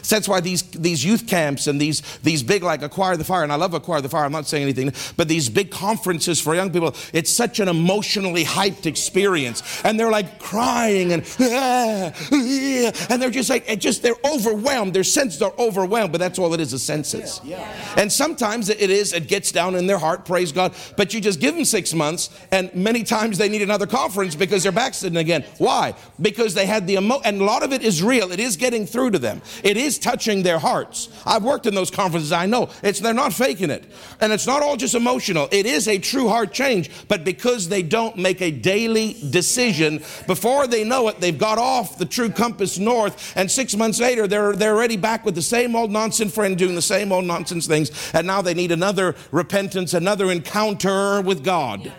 So 0.03 0.17
that's 0.17 0.29
why 0.29 0.41
these, 0.41 0.63
these 0.63 1.05
youth 1.05 1.27
camps 1.27 1.67
and 1.67 1.81
these, 1.81 2.03
these 2.19 2.43
big, 2.43 2.63
like 2.63 2.83
Acquire 2.83 3.17
the 3.17 3.25
Fire, 3.25 3.43
and 3.43 3.53
I 3.53 3.57
love 3.57 3.75
Acquire 3.75 4.01
the 4.01 4.09
Fire, 4.09 4.25
I'm 4.25 4.33
not 4.33 4.47
saying 4.47 4.65
anything, 4.65 4.93
but 5.17 5.29
these 5.29 5.49
big 5.49 5.71
conferences 5.71 6.41
for 6.41 6.55
young 6.55 6.73
people, 6.73 6.95
it's 7.13 7.31
such 7.31 7.61
an 7.61 7.69
emotionally 7.69 8.45
hyped 8.45 8.87
experience. 8.87 9.63
And 9.85 9.99
they're 9.99 10.11
like 10.11 10.39
crying 10.39 11.13
and, 11.13 11.23
ah, 11.41 12.13
ah, 12.33 13.07
and 13.11 13.23
they're 13.23 13.31
just 13.31 13.51
like, 13.51 13.69
it 13.69 13.81
just, 13.81 14.03
they're 14.03 14.15
overwhelmed. 14.25 14.95
Their 14.95 15.05
senses 15.05 15.41
are 15.43 15.53
overwhelmed, 15.59 16.13
but 16.13 16.19
that's 16.19 16.39
all 16.39 16.53
it 16.55 16.61
is, 16.61 16.73
the 16.73 16.79
senses. 16.79 17.41
Yeah. 17.45 17.95
And 17.97 18.11
sometimes 18.11 18.69
it 18.69 18.91
is, 18.91 19.13
it 19.13 19.29
gets 19.29 19.53
down 19.53 19.75
in 19.75 19.87
their 19.87 19.99
heart, 19.99 20.25
praise 20.25 20.53
God, 20.53 20.75
but 20.97 21.15
you 21.15 21.21
just 21.21 21.41
give 21.41 21.55
them 21.55 21.65
six 21.65 21.95
months, 21.95 22.31
and 22.51 22.75
many 22.75 23.03
times 23.03 23.39
they 23.39 23.49
need 23.49 23.63
another 23.63 23.87
conference 23.87 24.35
because 24.35 24.63
they're 24.63 24.73
backsliding 24.73 25.19
again. 25.19 25.45
Why? 25.59 25.95
Because 26.21 26.55
they 26.55 26.67
had 26.67 26.87
the 26.87 26.95
emo, 26.95 27.21
and 27.25 27.41
a 27.41 27.45
lot 27.45 27.63
of 27.63 27.73
it 27.73 27.83
is 27.83 28.03
real. 28.03 28.33
It 28.33 28.41
is 28.41 28.57
getting 28.57 28.87
through 28.87 29.13
to 29.13 29.19
them. 29.19 29.43
It 29.63 29.77
is 29.77 29.92
is 29.93 29.99
touching 29.99 30.43
their 30.43 30.59
hearts. 30.59 31.09
I've 31.27 31.45
worked 31.45 31.67
in 31.67 31.75
those 31.75 31.91
conferences, 31.91 32.33
I 32.33 32.47
know. 32.47 32.71
It's 32.83 33.01
they're 33.01 33.15
not 33.15 33.33
faking 33.33 33.71
it. 33.71 33.85
And 34.21 34.33
it's 34.33 34.47
not 34.47 34.63
all 34.63 34.77
just 34.77 34.95
emotional. 34.95 35.49
It 35.51 35.67
is 35.67 35.89
a 35.89 35.99
true 35.99 36.29
heart 36.29 36.53
change, 36.53 36.91
but 37.09 37.25
because 37.25 37.69
they 37.69 37.83
don't 37.83 38.17
make 38.17 38.41
a 38.41 38.51
daily 38.51 39.17
decision, 39.31 39.99
before 40.27 40.67
they 40.67 40.85
know 40.85 41.09
it, 41.09 41.21
they've 41.21 41.39
got 41.39 41.59
off 41.59 41.99
the 41.99 42.07
true 42.07 42.31
compass 42.31 42.79
north, 42.79 43.33
and 43.37 43.51
six 43.51 43.77
months 43.77 44.01
later 44.01 44.27
they're 44.27 44.55
they're 44.55 44.75
already 44.75 44.97
back 44.97 45.25
with 45.25 45.35
the 45.35 45.43
same 45.43 45.77
old 45.77 45.91
nonsense 45.91 46.35
friend 46.35 46.57
doing 46.57 46.75
the 46.75 46.83
same 46.83 47.13
old 47.13 47.25
nonsense 47.25 47.67
things, 47.67 47.91
and 48.15 48.27
now 48.27 48.41
they 48.43 48.55
need 48.55 48.73
another 48.73 49.15
repentance, 49.31 49.95
another 49.95 50.31
encounter 50.31 51.21
with 51.21 51.45
God. 51.45 51.93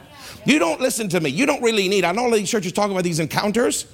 You 0.46 0.60
don't 0.60 0.82
listen 0.82 1.08
to 1.10 1.20
me. 1.20 1.30
You 1.30 1.46
don't 1.46 1.62
really 1.62 1.88
need. 1.88 2.04
I 2.04 2.12
know 2.12 2.24
all 2.24 2.32
these 2.32 2.50
churches 2.50 2.74
talk 2.74 2.92
about 2.92 3.04
these 3.04 3.20
encounters. 3.20 3.86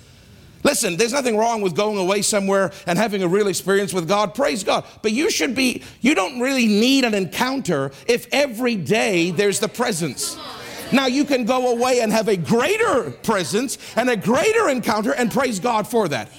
Listen, 0.63 0.97
there's 0.97 1.13
nothing 1.13 1.37
wrong 1.37 1.61
with 1.61 1.75
going 1.75 1.97
away 1.97 2.21
somewhere 2.21 2.71
and 2.85 2.97
having 2.97 3.23
a 3.23 3.27
real 3.27 3.47
experience 3.47 3.93
with 3.93 4.07
God. 4.07 4.33
Praise 4.35 4.63
God. 4.63 4.85
But 5.01 5.13
you 5.13 5.29
should 5.29 5.55
be, 5.55 5.83
you 6.01 6.15
don't 6.15 6.39
really 6.39 6.67
need 6.67 7.05
an 7.05 7.13
encounter 7.13 7.91
if 8.07 8.27
every 8.31 8.75
day 8.75 9.31
there's 9.31 9.59
the 9.59 9.69
presence. 9.69 10.37
Now 10.91 11.05
you 11.05 11.23
can 11.23 11.45
go 11.45 11.71
away 11.71 12.01
and 12.01 12.11
have 12.11 12.27
a 12.27 12.35
greater 12.35 13.11
presence 13.11 13.77
and 13.95 14.09
a 14.09 14.17
greater 14.17 14.69
encounter 14.69 15.13
and 15.13 15.31
praise 15.31 15.59
God 15.59 15.87
for 15.87 16.07
that. 16.07 16.29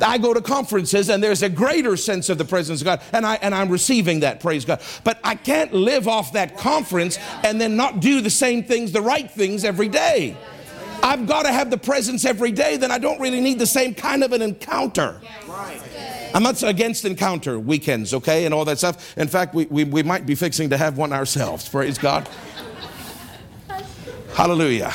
I 0.00 0.18
go 0.18 0.32
to 0.32 0.40
conferences 0.40 1.08
and 1.08 1.22
there's 1.22 1.42
a 1.42 1.48
greater 1.48 1.96
sense 1.96 2.28
of 2.28 2.38
the 2.38 2.44
presence 2.44 2.80
of 2.80 2.84
God 2.84 3.02
and 3.12 3.26
I 3.26 3.34
and 3.36 3.54
I'm 3.54 3.68
receiving 3.68 4.20
that 4.20 4.40
praise 4.40 4.64
God. 4.64 4.80
But 5.04 5.18
I 5.24 5.34
can't 5.34 5.72
live 5.72 6.06
off 6.06 6.32
that 6.34 6.56
conference 6.56 7.18
and 7.42 7.60
then 7.60 7.76
not 7.76 8.00
do 8.00 8.20
the 8.20 8.30
same 8.30 8.62
things, 8.62 8.92
the 8.92 9.02
right 9.02 9.30
things 9.30 9.64
every 9.64 9.88
day. 9.88 10.36
I've 11.02 11.26
got 11.26 11.44
to 11.44 11.52
have 11.52 11.70
the 11.70 11.78
presence 11.78 12.24
every 12.24 12.52
day, 12.52 12.76
then 12.76 12.90
I 12.90 12.98
don't 12.98 13.20
really 13.20 13.40
need 13.40 13.58
the 13.58 13.66
same 13.66 13.94
kind 13.94 14.22
of 14.24 14.32
an 14.32 14.42
encounter. 14.42 15.20
I'm 16.34 16.42
not 16.42 16.62
against 16.62 17.04
encounter 17.04 17.58
weekends, 17.58 18.12
okay, 18.14 18.44
and 18.44 18.52
all 18.52 18.64
that 18.66 18.78
stuff. 18.78 19.16
In 19.16 19.28
fact, 19.28 19.54
we, 19.54 19.66
we, 19.66 19.84
we 19.84 20.02
might 20.02 20.26
be 20.26 20.34
fixing 20.34 20.70
to 20.70 20.76
have 20.76 20.98
one 20.98 21.12
ourselves. 21.12 21.68
Praise 21.68 21.98
God. 21.98 22.28
Hallelujah. 24.34 24.92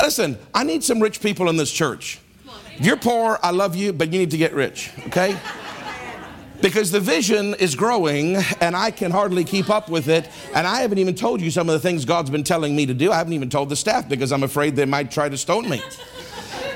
Listen, 0.00 0.38
I 0.54 0.64
need 0.64 0.84
some 0.84 1.00
rich 1.00 1.20
people 1.20 1.48
in 1.48 1.56
this 1.56 1.72
church. 1.72 2.20
If 2.78 2.86
you're 2.86 2.96
poor, 2.96 3.38
I 3.42 3.50
love 3.50 3.74
you, 3.74 3.92
but 3.92 4.12
you 4.12 4.20
need 4.20 4.30
to 4.30 4.36
get 4.36 4.54
rich, 4.54 4.90
okay? 5.06 5.36
Because 6.60 6.90
the 6.90 7.00
vision 7.00 7.54
is 7.54 7.74
growing 7.74 8.36
and 8.60 8.76
I 8.76 8.90
can 8.90 9.10
hardly 9.10 9.44
keep 9.44 9.70
up 9.70 9.88
with 9.88 10.08
it. 10.08 10.28
And 10.54 10.66
I 10.66 10.80
haven't 10.80 10.98
even 10.98 11.14
told 11.14 11.40
you 11.40 11.50
some 11.50 11.68
of 11.68 11.72
the 11.72 11.80
things 11.80 12.04
God's 12.04 12.30
been 12.30 12.44
telling 12.44 12.74
me 12.74 12.86
to 12.86 12.94
do. 12.94 13.12
I 13.12 13.16
haven't 13.16 13.32
even 13.32 13.50
told 13.50 13.68
the 13.68 13.76
staff 13.76 14.08
because 14.08 14.32
I'm 14.32 14.42
afraid 14.42 14.76
they 14.76 14.84
might 14.84 15.10
try 15.10 15.28
to 15.28 15.36
stone 15.36 15.68
me. 15.68 15.80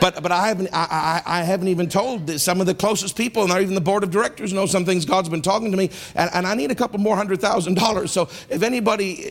But, 0.00 0.20
but 0.20 0.32
I, 0.32 0.48
haven't, 0.48 0.68
I, 0.72 1.22
I, 1.24 1.40
I 1.40 1.42
haven't 1.44 1.68
even 1.68 1.88
told 1.88 2.28
some 2.40 2.60
of 2.60 2.66
the 2.66 2.74
closest 2.74 3.16
people, 3.16 3.42
and 3.42 3.50
not 3.50 3.60
even 3.62 3.76
the 3.76 3.80
board 3.80 4.02
of 4.02 4.10
directors 4.10 4.52
know 4.52 4.66
some 4.66 4.84
things 4.84 5.04
God's 5.04 5.28
been 5.28 5.42
talking 5.42 5.70
to 5.70 5.76
me. 5.76 5.90
And, 6.16 6.28
and 6.34 6.44
I 6.44 6.54
need 6.56 6.72
a 6.72 6.74
couple 6.74 6.98
more 6.98 7.14
hundred 7.14 7.40
thousand 7.40 7.74
dollars. 7.74 8.10
So 8.10 8.22
if 8.50 8.64
anybody, 8.64 9.30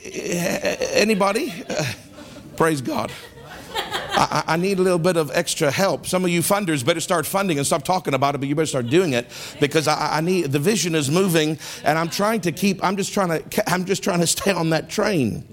anybody, 0.94 1.54
uh, 1.70 1.84
praise 2.56 2.80
God. 2.80 3.12
I, 4.14 4.44
I, 4.48 4.58
need 4.58 4.78
a 4.78 4.82
little 4.82 5.00
bit 5.00 5.18
of 5.18 5.32
extra 5.34 5.72
help. 5.72 6.06
Some 6.06 6.24
of 6.24 6.30
you 6.30 6.42
funders 6.42 6.86
better 6.86 7.00
start 7.00 7.26
funding 7.26 7.58
and 7.58 7.66
stop 7.66 7.84
talking 7.84 8.14
about 8.14 8.36
it, 8.36 8.38
but 8.38 8.48
you 8.48 8.56
better 8.56 8.66
start 8.66 8.88
doing 8.88 9.14
it 9.14 9.28
because 9.60 9.88
I, 9.88 10.18
I 10.18 10.22
need 10.22 10.52
the 10.52 10.60
vision 10.60 10.96
is 10.96 11.10
moving, 11.10 11.58
and 11.84 11.98
I'm 11.98 12.10
trying 12.10 12.42
to 12.42 12.52
keep. 12.52 12.84
I'm 12.84 12.98
just 12.98 13.14
trying 13.14 13.42
to. 13.42 13.72
I'm 13.72 13.86
just 13.86 14.04
trying 14.04 14.20
to 14.20 14.28
stay 14.38 14.52
on 14.52 14.70
that 14.72 14.90
train. 14.90 15.44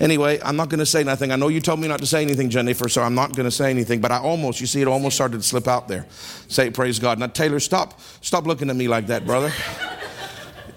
Anyway, 0.00 0.38
I'm 0.44 0.54
not 0.54 0.68
going 0.68 0.78
to 0.78 0.86
say 0.86 1.02
nothing. 1.02 1.32
I 1.32 1.36
know 1.36 1.48
you 1.48 1.60
told 1.60 1.80
me 1.80 1.88
not 1.88 1.98
to 1.98 2.06
say 2.06 2.22
anything, 2.22 2.50
Jennifer, 2.50 2.88
so 2.88 3.02
I'm 3.02 3.16
not 3.16 3.34
going 3.34 3.46
to 3.46 3.50
say 3.50 3.68
anything. 3.68 4.00
But 4.00 4.12
I 4.12 4.18
almost, 4.18 4.60
you 4.60 4.68
see, 4.68 4.80
it 4.80 4.86
almost 4.86 5.16
started 5.16 5.38
to 5.38 5.42
slip 5.42 5.66
out 5.66 5.88
there. 5.88 6.06
Say, 6.46 6.70
praise 6.70 7.00
God. 7.00 7.18
Now, 7.18 7.26
Taylor, 7.26 7.58
stop, 7.58 8.00
stop 8.20 8.46
looking 8.46 8.70
at 8.70 8.76
me 8.76 8.86
like 8.86 9.08
that, 9.08 9.26
brother. 9.26 9.52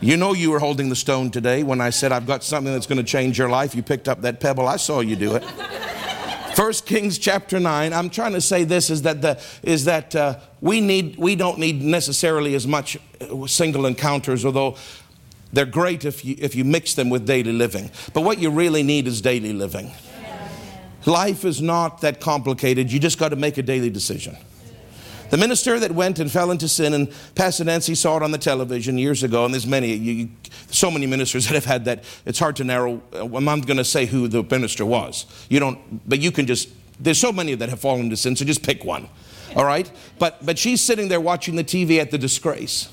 You 0.03 0.17
know 0.17 0.33
you 0.33 0.49
were 0.49 0.57
holding 0.57 0.89
the 0.89 0.95
stone 0.95 1.29
today 1.29 1.61
when 1.61 1.79
I 1.79 1.91
said 1.91 2.11
I've 2.11 2.25
got 2.25 2.43
something 2.43 2.73
that's 2.73 2.87
going 2.87 2.97
to 2.97 3.03
change 3.03 3.37
your 3.37 3.49
life. 3.49 3.75
You 3.75 3.83
picked 3.83 4.07
up 4.07 4.21
that 4.21 4.39
pebble. 4.39 4.67
I 4.67 4.77
saw 4.77 5.01
you 5.01 5.15
do 5.15 5.35
it. 5.35 5.43
First 6.55 6.85
Kings 6.85 7.17
chapter 7.17 7.59
9. 7.59 7.93
I'm 7.93 8.09
trying 8.09 8.33
to 8.33 8.41
say 8.41 8.63
this 8.63 8.89
is 8.89 9.03
that, 9.03 9.21
the, 9.21 9.41
is 9.63 9.85
that 9.85 10.15
uh, 10.15 10.39
we, 10.59 10.81
need, 10.81 11.17
we 11.17 11.35
don't 11.35 11.57
need 11.59 11.81
necessarily 11.81 12.55
as 12.55 12.67
much 12.67 12.97
uh, 13.21 13.47
single 13.47 13.85
encounters, 13.85 14.45
although 14.45 14.75
they're 15.53 15.65
great 15.65 16.05
if 16.05 16.25
you, 16.25 16.35
if 16.39 16.55
you 16.55 16.63
mix 16.63 16.93
them 16.93 17.09
with 17.09 17.25
daily 17.25 17.53
living. 17.53 17.89
But 18.13 18.21
what 18.21 18.39
you 18.39 18.49
really 18.49 18.83
need 18.83 19.07
is 19.07 19.21
daily 19.21 19.53
living. 19.53 19.91
Life 21.05 21.45
is 21.45 21.61
not 21.61 22.01
that 22.01 22.19
complicated. 22.19 22.91
You 22.91 22.99
just 22.99 23.17
got 23.17 23.29
to 23.29 23.35
make 23.35 23.57
a 23.57 23.63
daily 23.63 23.89
decision. 23.89 24.37
The 25.31 25.37
minister 25.37 25.79
that 25.79 25.93
went 25.93 26.19
and 26.19 26.29
fell 26.29 26.51
into 26.51 26.67
sin, 26.67 26.93
and 26.93 27.09
Pastor 27.35 27.63
Nancy 27.63 27.95
saw 27.95 28.17
it 28.17 28.23
on 28.23 28.31
the 28.31 28.37
television 28.37 28.97
years 28.97 29.23
ago, 29.23 29.45
and 29.45 29.53
there's 29.53 29.65
many, 29.65 29.93
you, 29.93 30.29
so 30.67 30.91
many 30.91 31.07
ministers 31.07 31.45
that 31.47 31.53
have 31.53 31.63
had 31.63 31.85
that. 31.85 32.03
It's 32.25 32.37
hard 32.37 32.57
to 32.57 32.65
narrow. 32.65 33.01
Uh, 33.13 33.23
I'm 33.33 33.45
not 33.45 33.65
going 33.65 33.77
to 33.77 33.85
say 33.85 34.05
who 34.05 34.27
the 34.27 34.43
minister 34.43 34.85
was. 34.85 35.25
You 35.49 35.61
don't, 35.61 36.07
but 36.07 36.19
you 36.19 36.31
can 36.31 36.45
just. 36.47 36.69
There's 36.99 37.17
so 37.17 37.31
many 37.31 37.55
that 37.55 37.69
have 37.69 37.79
fallen 37.79 38.01
into 38.01 38.17
sin, 38.17 38.35
so 38.35 38.43
just 38.43 38.61
pick 38.61 38.83
one. 38.83 39.07
All 39.55 39.63
right, 39.63 39.89
but 40.19 40.45
but 40.45 40.59
she's 40.59 40.81
sitting 40.81 41.07
there 41.07 41.21
watching 41.21 41.55
the 41.55 41.63
TV 41.63 41.99
at 41.99 42.11
the 42.11 42.17
disgrace, 42.17 42.89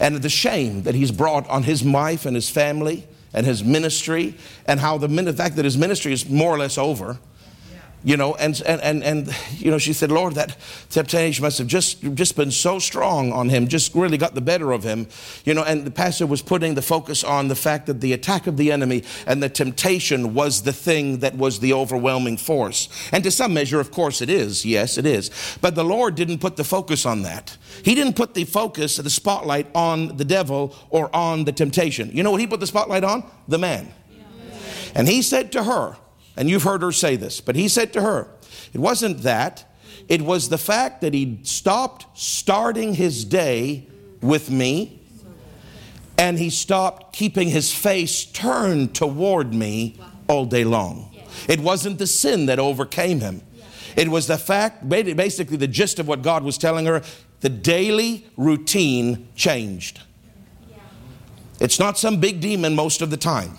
and 0.00 0.16
the 0.16 0.30
shame 0.30 0.82
that 0.84 0.94
he's 0.94 1.12
brought 1.12 1.46
on 1.50 1.62
his 1.62 1.84
wife 1.84 2.24
and 2.24 2.34
his 2.34 2.48
family 2.48 3.06
and 3.34 3.44
his 3.44 3.62
ministry, 3.62 4.34
and 4.64 4.80
how 4.80 4.96
the, 4.96 5.08
the 5.08 5.32
fact 5.34 5.56
that 5.56 5.66
his 5.66 5.76
ministry 5.76 6.14
is 6.14 6.26
more 6.26 6.54
or 6.54 6.58
less 6.58 6.78
over 6.78 7.18
you 8.06 8.16
know 8.16 8.36
and, 8.36 8.62
and 8.64 8.80
and 8.82 9.02
and 9.02 9.36
you 9.58 9.68
know 9.68 9.78
she 9.78 9.92
said 9.92 10.12
lord 10.12 10.36
that 10.36 10.56
temptation 10.90 11.42
must 11.42 11.58
have 11.58 11.66
just 11.66 12.00
just 12.14 12.36
been 12.36 12.52
so 12.52 12.78
strong 12.78 13.32
on 13.32 13.48
him 13.48 13.66
just 13.66 13.92
really 13.96 14.16
got 14.16 14.32
the 14.36 14.40
better 14.40 14.70
of 14.70 14.84
him. 14.84 15.08
You 15.44 15.54
know 15.54 15.64
and 15.64 15.84
the 15.84 15.90
pastor 15.90 16.24
was 16.24 16.40
putting 16.40 16.76
the 16.76 16.82
focus 16.82 17.24
on 17.24 17.48
the 17.48 17.56
fact 17.56 17.86
that 17.86 18.00
the 18.00 18.12
attack 18.12 18.46
of 18.46 18.56
the 18.56 18.70
enemy 18.70 19.02
and 19.26 19.42
the 19.42 19.48
temptation 19.48 20.34
was 20.34 20.62
the 20.62 20.72
thing 20.72 21.18
that 21.18 21.36
was 21.36 21.58
the 21.58 21.72
overwhelming 21.72 22.36
force. 22.36 22.88
And 23.10 23.24
to 23.24 23.30
some 23.32 23.52
measure 23.52 23.80
of 23.80 23.90
course 23.90 24.22
it 24.22 24.30
is. 24.30 24.64
Yes 24.64 24.98
it 24.98 25.04
is. 25.04 25.32
But 25.60 25.74
the 25.74 25.84
lord 25.84 26.14
didn't 26.14 26.38
put 26.38 26.54
the 26.54 26.64
focus 26.64 27.06
on 27.06 27.22
that. 27.22 27.56
He 27.82 27.96
didn't 27.96 28.14
put 28.14 28.34
the 28.34 28.44
focus 28.44 28.98
the 28.98 29.10
spotlight 29.10 29.66
on 29.74 30.16
the 30.16 30.24
devil 30.24 30.76
or 30.90 31.14
on 31.14 31.44
the 31.44 31.52
temptation. 31.52 32.10
You 32.12 32.22
know 32.22 32.30
what 32.30 32.40
he 32.40 32.46
put 32.46 32.60
the 32.60 32.68
spotlight 32.68 33.02
on? 33.02 33.28
The 33.48 33.58
man. 33.58 33.92
And 34.94 35.08
he 35.08 35.22
said 35.22 35.50
to 35.52 35.64
her 35.64 35.96
and 36.36 36.50
you've 36.50 36.64
heard 36.64 36.82
her 36.82 36.92
say 36.92 37.16
this, 37.16 37.40
but 37.40 37.56
he 37.56 37.68
said 37.68 37.92
to 37.94 38.02
her, 38.02 38.28
it 38.72 38.78
wasn't 38.78 39.22
that. 39.22 39.64
It 40.08 40.22
was 40.22 40.48
the 40.48 40.58
fact 40.58 41.00
that 41.00 41.14
he 41.14 41.40
stopped 41.42 42.06
starting 42.18 42.94
his 42.94 43.24
day 43.24 43.88
with 44.20 44.50
me 44.50 45.00
and 46.18 46.38
he 46.38 46.50
stopped 46.50 47.14
keeping 47.14 47.48
his 47.48 47.72
face 47.72 48.24
turned 48.24 48.94
toward 48.94 49.52
me 49.52 49.98
all 50.28 50.44
day 50.44 50.64
long. 50.64 51.14
It 51.48 51.60
wasn't 51.60 51.98
the 51.98 52.06
sin 52.06 52.46
that 52.46 52.58
overcame 52.58 53.20
him. 53.20 53.42
It 53.96 54.08
was 54.08 54.26
the 54.26 54.38
fact, 54.38 54.88
basically, 54.88 55.56
the 55.56 55.66
gist 55.66 55.98
of 55.98 56.06
what 56.06 56.22
God 56.22 56.42
was 56.42 56.58
telling 56.58 56.86
her 56.86 57.02
the 57.40 57.48
daily 57.48 58.26
routine 58.36 59.28
changed. 59.34 60.00
It's 61.60 61.78
not 61.78 61.98
some 61.98 62.20
big 62.20 62.40
demon 62.40 62.74
most 62.74 63.02
of 63.02 63.10
the 63.10 63.16
time. 63.16 63.58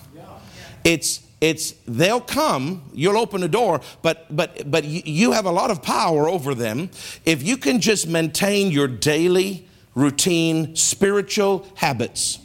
It's 0.84 1.27
it's 1.40 1.74
they'll 1.88 2.22
come 2.22 2.90
you'll 2.94 3.18
open 3.18 3.42
the 3.42 3.48
door 3.48 3.82
but 4.02 4.26
but 4.36 4.70
but 4.70 4.84
you, 4.86 5.32
have 5.32 5.46
a 5.46 5.52
lot 5.52 5.70
of 5.70 5.84
power 5.84 6.28
over 6.28 6.56
them. 6.56 6.90
If 7.26 7.44
you 7.44 7.58
can 7.58 7.80
just 7.80 8.08
maintain 8.08 8.72
your 8.72 8.88
daily 8.88 9.68
routine 9.94 10.76
spiritual 10.76 11.68
habits 11.76 12.40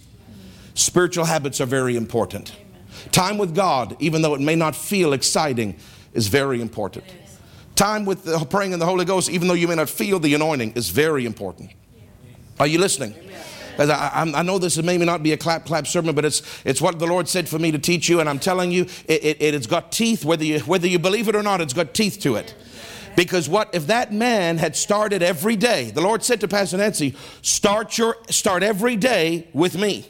spiritual 0.75 1.25
habits 1.25 1.61
are 1.61 1.67
very 1.67 1.97
important. 1.97 2.55
Time 3.13 3.39
with 3.39 3.55
god 3.55 3.97
even 3.99 4.21
though 4.21 4.35
it 4.35 4.41
may 4.41 4.57
not 4.57 4.77
feel 4.77 5.13
exciting 5.15 5.77
is 6.13 6.29
very 6.29 6.61
important. 6.61 7.05
Time 7.75 8.05
with 8.05 8.25
the, 8.25 8.39
praying 8.45 8.73
in 8.73 8.79
the 8.79 8.87
holy 8.87 9.07
ghost 9.07 9.31
even 9.31 9.49
though 9.49 9.55
you 9.55 9.69
may 9.69 9.75
not 9.75 9.89
feel 9.89 10.19
the 10.19 10.35
anointing 10.35 10.73
is 10.73 10.91
very 10.91 11.25
important. 11.25 11.71
Are 12.61 12.67
you 12.67 12.79
listening 12.79 13.15
I, 13.79 13.85
I, 13.85 14.41
I, 14.41 14.43
know 14.43 14.59
this 14.59 14.81
may 14.83 14.99
not 14.99 15.23
be 15.23 15.33
a 15.33 15.37
clap 15.37 15.64
clap 15.64 15.87
sermon, 15.87 16.14
but 16.14 16.25
it's, 16.25 16.43
it's 16.64 16.81
what 16.81 16.99
the 16.99 17.07
Lord 17.07 17.29
said 17.29 17.49
for 17.49 17.59
me 17.59 17.73
to 17.73 17.79
teach 17.79 18.09
you, 18.09 18.21
and 18.21 18.29
I'm 18.29 18.38
telling 18.38 18.71
you, 18.71 18.83
it, 19.07 19.25
it, 19.25 19.43
it 19.43 19.55
has 19.55 19.67
got 19.67 19.93
teeth. 19.93 20.25
Whether 20.25 20.45
you, 20.45 20.61
whether 20.61 20.87
you 20.87 20.99
believe 20.99 21.29
it 21.29 21.37
or 21.37 21.43
not, 21.43 21.61
it's 21.61 21.73
got 21.73 21.95
teeth 21.95 22.21
to 22.21 22.37
it. 22.37 22.55
Because 23.17 23.49
what 23.49 23.75
if 23.75 23.88
that 23.88 24.12
man 24.12 24.59
had 24.59 24.75
started 24.76 25.23
every 25.23 25.57
day? 25.57 25.91
The 25.91 26.00
Lord 26.00 26.23
said 26.23 26.41
to 26.41 26.49
Pastor 26.49 26.79
Nancy, 26.79 27.14
start 27.43 27.99
your 27.99 28.17
start 28.31 28.62
every 28.62 28.97
day 28.97 29.49
with 29.52 29.76
me. 29.76 30.07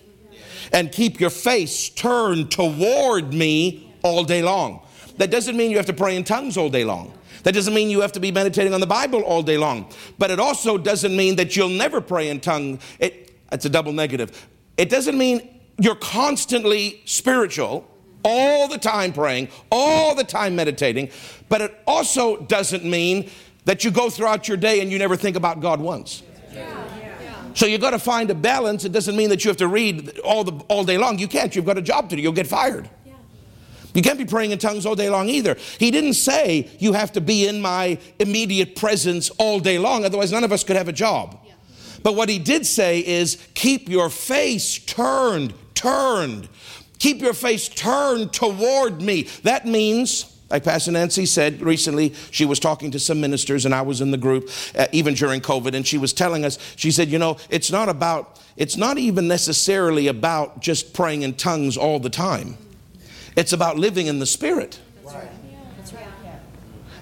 And 0.73 0.90
keep 0.90 1.21
your 1.21 1.31
face 1.31 1.90
turned 1.90 2.50
toward 2.50 3.35
me 3.35 3.92
all 4.02 4.25
day 4.25 4.42
long. 4.42 4.87
That 5.19 5.31
doesn't 5.31 5.57
mean 5.57 5.71
you 5.71 5.76
have 5.76 5.87
to 5.87 5.92
pray 5.92 6.16
in 6.16 6.25
tongues 6.25 6.57
all 6.57 6.71
day 6.71 6.85
long. 6.85 7.12
That 7.42 7.54
doesn't 7.54 7.75
mean 7.75 7.90
you 7.90 8.00
have 8.00 8.12
to 8.12 8.21
be 8.21 8.31
meditating 8.31 8.73
on 8.73 8.81
the 8.81 8.87
Bible 8.87 9.23
all 9.23 9.42
day 9.42 9.59
long. 9.59 9.90
But 10.19 10.31
it 10.31 10.38
also 10.38 10.78
doesn't 10.78 11.14
mean 11.14 11.37
that 11.37 11.57
you'll 11.57 11.69
never 11.69 12.00
pray 12.00 12.28
in 12.28 12.40
tongues. 12.40 12.81
It, 12.99 13.32
it's 13.52 13.64
a 13.64 13.68
double 13.68 13.92
negative. 13.92 14.49
It 14.76 14.88
doesn't 14.88 15.16
mean 15.16 15.49
you're 15.78 15.94
constantly 15.94 17.02
spiritual, 17.04 17.88
all 18.25 18.68
the 18.68 18.78
time 18.78 19.12
praying, 19.12 19.49
all 19.71 20.14
the 20.14 20.25
time 20.25 20.54
meditating, 20.56 21.11
but 21.49 21.61
it 21.61 21.78
also 21.87 22.37
doesn't 22.37 22.85
mean 22.85 23.28
that 23.64 23.85
you 23.85 23.90
go 23.90 24.11
throughout 24.11 24.49
your 24.49 24.56
day 24.56 24.80
and 24.80 24.90
you 24.90 24.99
never 24.99 25.16
think 25.16 25.37
about 25.37 25.61
God 25.61 25.80
once. 25.80 26.23
So 27.54 27.66
you've 27.66 27.80
got 27.80 27.90
to 27.90 27.99
find 27.99 28.30
a 28.30 28.35
balance. 28.35 28.85
It 28.85 28.92
doesn't 28.92 29.14
mean 29.14 29.28
that 29.28 29.44
you 29.44 29.50
have 29.50 29.59
to 29.59 29.68
read 29.68 30.18
all 30.21 30.42
the 30.42 30.52
all 30.68 30.85
day 30.85 30.97
long. 30.97 31.18
You 31.18 31.28
can't. 31.28 31.54
You've 31.54 31.66
got 31.66 31.76
a 31.76 31.82
job 31.82 32.09
to 32.11 32.16
do. 32.16 32.23
You'll 32.23 32.32
get 32.32 32.47
fired. 32.47 32.88
You 33.94 34.00
can't 34.00 34.18
be 34.18 34.25
praying 34.25 34.52
in 34.52 34.59
tongues 34.59 34.87
all 34.87 34.94
day 34.94 35.11
long 35.11 35.28
either. 35.28 35.56
He 35.78 35.90
didn't 35.90 36.14
say 36.14 36.71
you 36.78 36.94
have 36.94 37.12
to 37.12 37.21
be 37.21 37.47
in 37.47 37.61
my 37.61 37.99
immediate 38.18 38.75
presence 38.75 39.28
all 39.30 39.61
day 39.61 39.78
long, 39.78 40.06
otherwise, 40.06 40.32
none 40.32 40.44
of 40.44 40.52
us 40.52 40.64
could 40.64 40.76
have 40.76 40.88
a 40.88 40.94
job. 40.94 41.42
But 42.02 42.14
what 42.14 42.28
he 42.28 42.38
did 42.38 42.66
say 42.66 43.00
is 43.00 43.38
keep 43.54 43.88
your 43.88 44.11
face 44.11 44.78
turned, 44.78 45.54
turned. 45.75 46.49
Keep 46.99 47.21
your 47.21 47.35
face 47.35 47.68
turned 47.68 48.32
toward 48.32 49.02
me. 49.02 49.28
That 49.42 49.66
means 49.66 50.32
like 50.52 50.64
Pastor 50.64 50.92
Nancy 50.92 51.25
said 51.25 51.62
recently, 51.62 52.12
she 52.30 52.44
was 52.44 52.61
talking 52.61 52.90
to 52.90 53.00
some 53.00 53.23
ministers, 53.23 53.64
and 53.64 53.75
I 53.75 53.80
was 53.80 54.02
in 54.02 54.11
the 54.11 54.18
group 54.18 54.50
uh, 54.76 54.87
even 54.92 55.14
during 55.14 55.40
COVID, 55.40 55.75
and 55.75 55.87
she 55.87 55.97
was 55.97 56.12
telling 56.12 56.44
us, 56.44 56.59
she 56.76 56.90
said, 56.90 57.09
You 57.09 57.18
know, 57.18 57.38
it's 57.49 57.73
not 57.73 57.88
about, 57.88 58.38
it's 58.59 58.76
not 58.76 58.99
even 58.99 59.26
necessarily 59.28 60.09
about 60.09 60.61
just 60.61 60.92
praying 60.92 61.23
in 61.23 61.35
tongues 61.35 61.78
all 61.78 61.99
the 61.99 62.11
time, 62.11 62.59
it's 63.35 63.54
about 63.54 63.78
living 63.78 64.09
in 64.09 64.18
the 64.18 64.26
Spirit. 64.26 64.78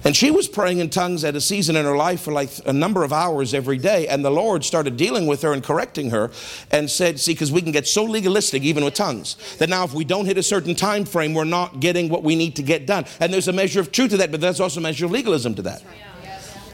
Right. 0.00 0.06
And 0.06 0.16
she 0.16 0.30
was 0.30 0.48
praying 0.48 0.78
in 0.78 0.90
tongues 0.90 1.24
at 1.24 1.36
a 1.36 1.40
season 1.40 1.76
in 1.76 1.84
her 1.84 1.96
life 1.96 2.22
for 2.22 2.32
like 2.32 2.50
a 2.66 2.72
number 2.72 3.04
of 3.04 3.12
hours 3.12 3.54
every 3.54 3.78
day. 3.78 4.08
And 4.08 4.24
the 4.24 4.30
Lord 4.30 4.64
started 4.64 4.96
dealing 4.96 5.26
with 5.26 5.42
her 5.42 5.52
and 5.52 5.62
correcting 5.62 6.10
her 6.10 6.30
and 6.70 6.90
said, 6.90 7.20
See, 7.20 7.32
because 7.32 7.52
we 7.52 7.62
can 7.62 7.72
get 7.72 7.86
so 7.86 8.04
legalistic 8.04 8.62
even 8.62 8.84
with 8.84 8.94
tongues 8.94 9.36
that 9.58 9.68
now 9.68 9.84
if 9.84 9.92
we 9.92 10.04
don't 10.04 10.26
hit 10.26 10.38
a 10.38 10.42
certain 10.42 10.74
time 10.74 11.04
frame, 11.04 11.34
we're 11.34 11.44
not 11.44 11.80
getting 11.80 12.08
what 12.08 12.22
we 12.22 12.36
need 12.36 12.56
to 12.56 12.62
get 12.62 12.86
done. 12.86 13.04
And 13.20 13.32
there's 13.32 13.48
a 13.48 13.52
measure 13.52 13.80
of 13.80 13.92
truth 13.92 14.10
to 14.10 14.16
that, 14.18 14.30
but 14.30 14.40
there's 14.40 14.60
also 14.60 14.80
a 14.80 14.82
measure 14.82 15.04
of 15.04 15.10
legalism 15.10 15.54
to 15.56 15.62
that. 15.62 15.82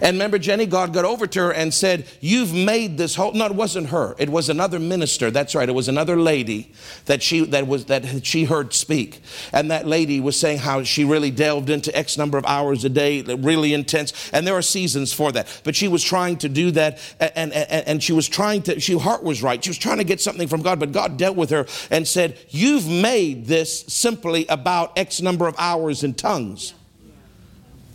And 0.01 0.17
remember, 0.17 0.39
Jenny, 0.39 0.67
God 0.67 0.93
got 0.93 1.05
over 1.05 1.27
to 1.27 1.41
her 1.41 1.53
and 1.53 1.73
said, 1.73 2.07
You've 2.21 2.53
made 2.53 2.99
this 2.99 3.15
whole 3.15 3.33
no, 3.33 3.47
it 3.47 3.55
wasn't 3.55 3.89
her. 3.89 4.15
It 4.19 4.29
was 4.29 4.49
another 4.49 4.79
minister. 4.79 5.31
That's 5.31 5.55
right, 5.55 5.69
it 5.69 5.73
was 5.73 5.89
another 5.89 6.17
lady 6.17 6.73
that 7.07 7.23
she 7.23 7.45
that 7.47 7.67
was 7.67 7.87
that 7.87 8.25
she 8.27 8.45
heard 8.45 8.75
speak. 8.75 9.21
And 9.53 9.71
that 9.71 9.87
lady 9.87 10.21
was 10.21 10.39
saying 10.39 10.59
how 10.59 10.83
she 10.83 11.05
really 11.05 11.31
delved 11.31 11.71
into 11.71 11.97
X 11.97 12.19
number 12.19 12.37
of 12.37 12.45
hours 12.47 12.85
a 12.85 12.89
day, 12.89 13.23
really 13.23 13.73
intense. 13.73 14.31
And 14.33 14.47
there 14.47 14.55
are 14.55 14.63
seasons 14.63 15.13
for 15.13 15.33
that. 15.33 15.63
But 15.65 15.75
she 15.75 15.89
was 15.89 16.05
trying 16.05 16.37
to 16.39 16.49
do 16.49 16.71
that 16.73 16.99
and, 17.19 17.53
and, 17.53 17.89
and 17.89 18.03
she 18.03 18.13
was 18.13 18.29
trying 18.29 18.63
to, 18.63 18.79
she 18.81 18.99
heart 18.99 19.23
was 19.23 19.43
right. 19.43 19.63
She 19.63 19.71
was 19.71 19.79
trying 19.79 19.99
to 19.99 20.05
get 20.05 20.21
something 20.21 20.49
from 20.49 20.63
God, 20.63 20.79
but 20.79 20.93
God 20.93 21.17
dealt 21.17 21.37
with 21.37 21.51
her 21.51 21.67
and 21.91 22.07
said, 22.07 22.39
You've 22.51 22.89
made 22.89 23.47
this 23.47 23.83
simply 23.83 24.47
about 24.49 24.97
X 24.99 25.21
number 25.21 25.47
of 25.47 25.55
hours 25.59 26.05
in 26.05 26.15
tongues. 26.15 26.75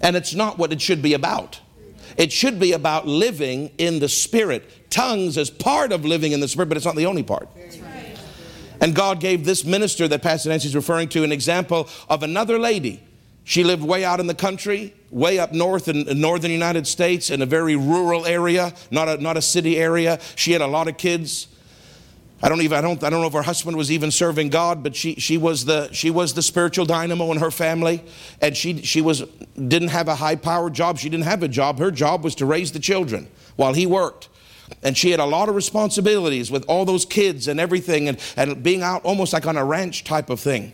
And 0.02 0.16
it's 0.16 0.34
not 0.34 0.58
what 0.58 0.74
it 0.74 0.82
should 0.82 1.02
be 1.02 1.14
about. 1.14 1.61
It 2.18 2.32
should 2.32 2.60
be 2.60 2.74
about 2.74 3.08
living 3.08 3.72
in 3.78 4.00
the 4.00 4.10
Spirit. 4.10 4.90
Tongues 4.90 5.38
is 5.38 5.50
part 5.50 5.92
of 5.92 6.06
living 6.06 6.32
in 6.32 6.40
the 6.40 6.48
Spirit, 6.48 6.68
but 6.70 6.78
it's 6.78 6.86
not 6.86 6.96
the 6.96 7.06
only 7.06 7.24
part. 7.24 7.50
And 8.82 8.96
God 8.96 9.20
gave 9.20 9.46
this 9.46 9.64
minister 9.64 10.08
that 10.08 10.24
Pastor 10.24 10.50
Nancy 10.50 10.68
is 10.68 10.76
referring 10.76 11.10
to 11.10 11.24
an 11.24 11.32
example 11.32 11.88
of 12.10 12.24
another 12.24 12.58
lady. 12.58 13.04
She 13.44 13.64
lived 13.64 13.84
way 13.84 14.04
out 14.06 14.20
in 14.20 14.28
the 14.28 14.36
country, 14.36 14.94
way 15.10 15.40
up 15.40 15.52
north 15.52 15.88
in, 15.88 16.08
in 16.08 16.22
northern 16.22 16.52
United 16.52 16.88
States, 16.88 17.30
in 17.30 17.42
a 17.42 17.46
very 17.46 17.76
rural 17.76 18.26
area, 18.26 18.74
not 18.90 19.08
a, 19.08 19.18
not 19.18 19.38
a 19.38 19.42
city 19.42 19.78
area. 19.78 20.20
She 20.36 20.52
had 20.52 20.62
a 20.62 20.68
lot 20.68 20.88
of 20.88 20.98
kids. 20.98 21.48
I 22.44 22.50
don't 22.50 22.62
even 22.62 22.78
I 22.78 22.82
don't 22.82 23.04
I 23.04 23.10
don't 23.10 23.22
know 23.22 23.28
if 23.28 23.34
her 23.34 23.44
husband 23.44 23.78
was 23.78 23.92
even 23.92 24.10
serving 24.10 24.50
God, 24.50 24.82
but 24.82 24.96
she 24.96 25.16
she 25.16 25.38
was 25.38 25.66
the 25.66 25.92
she 25.94 26.10
was 26.10 26.34
the 26.34 26.42
spiritual 26.42 26.86
dynamo 26.86 27.32
in 27.32 27.38
her 27.38 27.52
family, 27.52 28.04
and 28.42 28.58
she 28.58 28.82
she 28.82 29.02
was 29.02 29.22
didn't 29.56 29.90
have 29.90 30.08
a 30.08 30.16
high 30.16 30.36
powered 30.36 30.74
job. 30.74 30.98
She 30.98 31.10
didn't 31.10 31.26
have 31.26 31.44
a 31.44 31.48
job. 31.48 31.78
Her 31.78 31.92
job 31.92 32.24
was 32.24 32.36
to 32.36 32.46
raise 32.46 32.72
the 32.72 32.80
children 32.80 33.28
while 33.56 33.74
he 33.74 33.86
worked. 33.86 34.30
And 34.84 34.98
she 34.98 35.12
had 35.12 35.20
a 35.20 35.26
lot 35.26 35.50
of 35.50 35.56
responsibilities 35.56 36.50
with 36.50 36.64
all 36.68 36.86
those 36.86 37.06
kids 37.06 37.50
and 37.50 37.60
everything 37.60 38.08
and, 38.08 38.18
and 38.38 38.64
being 38.64 38.82
out 38.82 39.04
almost 39.04 39.34
like 39.34 39.46
on 39.46 39.58
a 39.58 39.66
ranch 39.66 40.06
type 40.06 40.30
of 40.30 40.40
thing. 40.40 40.72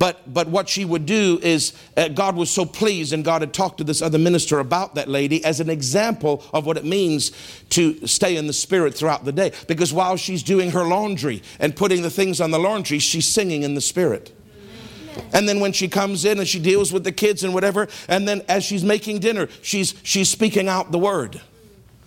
But, 0.00 0.32
but 0.32 0.48
what 0.48 0.66
she 0.66 0.86
would 0.86 1.04
do 1.04 1.38
is, 1.42 1.74
uh, 1.94 2.08
God 2.08 2.34
was 2.34 2.50
so 2.50 2.64
pleased, 2.64 3.12
and 3.12 3.22
God 3.22 3.42
had 3.42 3.52
talked 3.52 3.76
to 3.78 3.84
this 3.84 4.00
other 4.00 4.18
minister 4.18 4.58
about 4.58 4.94
that 4.94 5.08
lady 5.08 5.44
as 5.44 5.60
an 5.60 5.68
example 5.68 6.42
of 6.54 6.64
what 6.64 6.78
it 6.78 6.86
means 6.86 7.32
to 7.68 8.06
stay 8.06 8.36
in 8.36 8.46
the 8.46 8.54
Spirit 8.54 8.94
throughout 8.94 9.26
the 9.26 9.30
day. 9.32 9.52
Because 9.68 9.92
while 9.92 10.16
she's 10.16 10.42
doing 10.42 10.70
her 10.70 10.84
laundry 10.84 11.42
and 11.58 11.76
putting 11.76 12.00
the 12.00 12.08
things 12.08 12.40
on 12.40 12.50
the 12.50 12.58
laundry, 12.58 12.98
she's 12.98 13.26
singing 13.26 13.62
in 13.62 13.74
the 13.74 13.82
Spirit. 13.82 14.34
And 15.34 15.46
then 15.46 15.60
when 15.60 15.72
she 15.72 15.86
comes 15.86 16.24
in 16.24 16.38
and 16.38 16.48
she 16.48 16.60
deals 16.60 16.94
with 16.94 17.04
the 17.04 17.12
kids 17.12 17.44
and 17.44 17.52
whatever, 17.52 17.86
and 18.08 18.26
then 18.26 18.40
as 18.48 18.64
she's 18.64 18.82
making 18.82 19.18
dinner, 19.18 19.48
she's, 19.60 19.94
she's 20.02 20.30
speaking 20.30 20.66
out 20.66 20.92
the 20.92 20.98
word. 20.98 21.42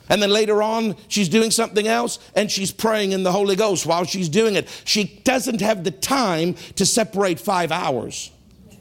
And 0.10 0.22
then 0.22 0.30
later 0.30 0.62
on, 0.62 0.96
she's 1.08 1.30
doing 1.30 1.52
something 1.52 1.88
else 1.88 2.20
and 2.36 2.52
she's 2.52 2.72
praying 2.72 3.14
in 3.14 3.24
the 3.24 3.32
Holy 3.32 3.56
Ghost 3.56 3.86
while 3.86 4.04
she's 4.04 4.30
doing 4.30 4.56
it. 4.56 4.68
She 4.86 5.22
doesn't 5.24 5.62
have 5.62 5.84
the 5.84 5.92
time 5.92 6.56
to 6.76 6.86
separate 6.86 7.40
five 7.40 7.72
hours, 7.72 8.32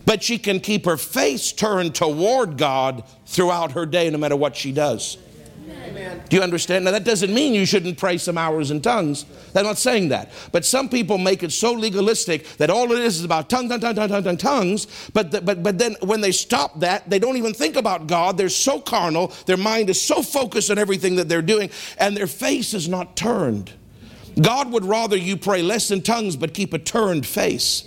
but 0.04 0.22
she 0.22 0.38
can 0.38 0.60
keep 0.60 0.84
her 0.84 0.96
face 0.96 1.52
turned 1.52 1.94
toward 1.94 2.58
God 2.58 3.04
throughout 3.26 3.72
her 3.72 3.86
day, 3.86 4.10
no 4.10 4.18
matter 4.18 4.36
what 4.36 4.56
she 4.56 4.72
does. 4.72 5.16
Do 6.28 6.36
you 6.36 6.42
understand? 6.42 6.84
Now, 6.84 6.92
that 6.92 7.04
doesn't 7.04 7.32
mean 7.32 7.52
you 7.52 7.66
shouldn't 7.66 7.98
pray 7.98 8.16
some 8.16 8.38
hours 8.38 8.70
in 8.70 8.80
tongues. 8.80 9.26
I'm 9.54 9.64
not 9.64 9.76
saying 9.76 10.08
that. 10.08 10.30
But 10.50 10.64
some 10.64 10.88
people 10.88 11.18
make 11.18 11.42
it 11.42 11.52
so 11.52 11.72
legalistic 11.72 12.46
that 12.56 12.70
all 12.70 12.90
it 12.92 13.00
is 13.00 13.18
is 13.18 13.24
about 13.24 13.50
tongue, 13.50 13.68
tongue, 13.68 13.80
tongue, 13.80 13.94
tongue, 13.94 14.08
tongue, 14.08 14.24
tongue 14.24 14.36
tongues. 14.38 14.86
But, 15.12 15.30
the, 15.30 15.40
but, 15.42 15.62
but 15.62 15.78
then 15.78 15.96
when 16.00 16.22
they 16.22 16.32
stop 16.32 16.80
that, 16.80 17.08
they 17.10 17.18
don't 17.18 17.36
even 17.36 17.52
think 17.52 17.76
about 17.76 18.06
God. 18.06 18.38
They're 18.38 18.48
so 18.48 18.80
carnal. 18.80 19.32
Their 19.46 19.58
mind 19.58 19.90
is 19.90 20.00
so 20.00 20.22
focused 20.22 20.70
on 20.70 20.78
everything 20.78 21.16
that 21.16 21.28
they're 21.28 21.42
doing, 21.42 21.70
and 21.98 22.16
their 22.16 22.26
face 22.26 22.72
is 22.72 22.88
not 22.88 23.14
turned. 23.16 23.72
God 24.40 24.72
would 24.72 24.86
rather 24.86 25.16
you 25.16 25.36
pray 25.36 25.62
less 25.62 25.90
in 25.90 26.02
tongues, 26.02 26.36
but 26.36 26.54
keep 26.54 26.72
a 26.72 26.78
turned 26.78 27.26
face. 27.26 27.86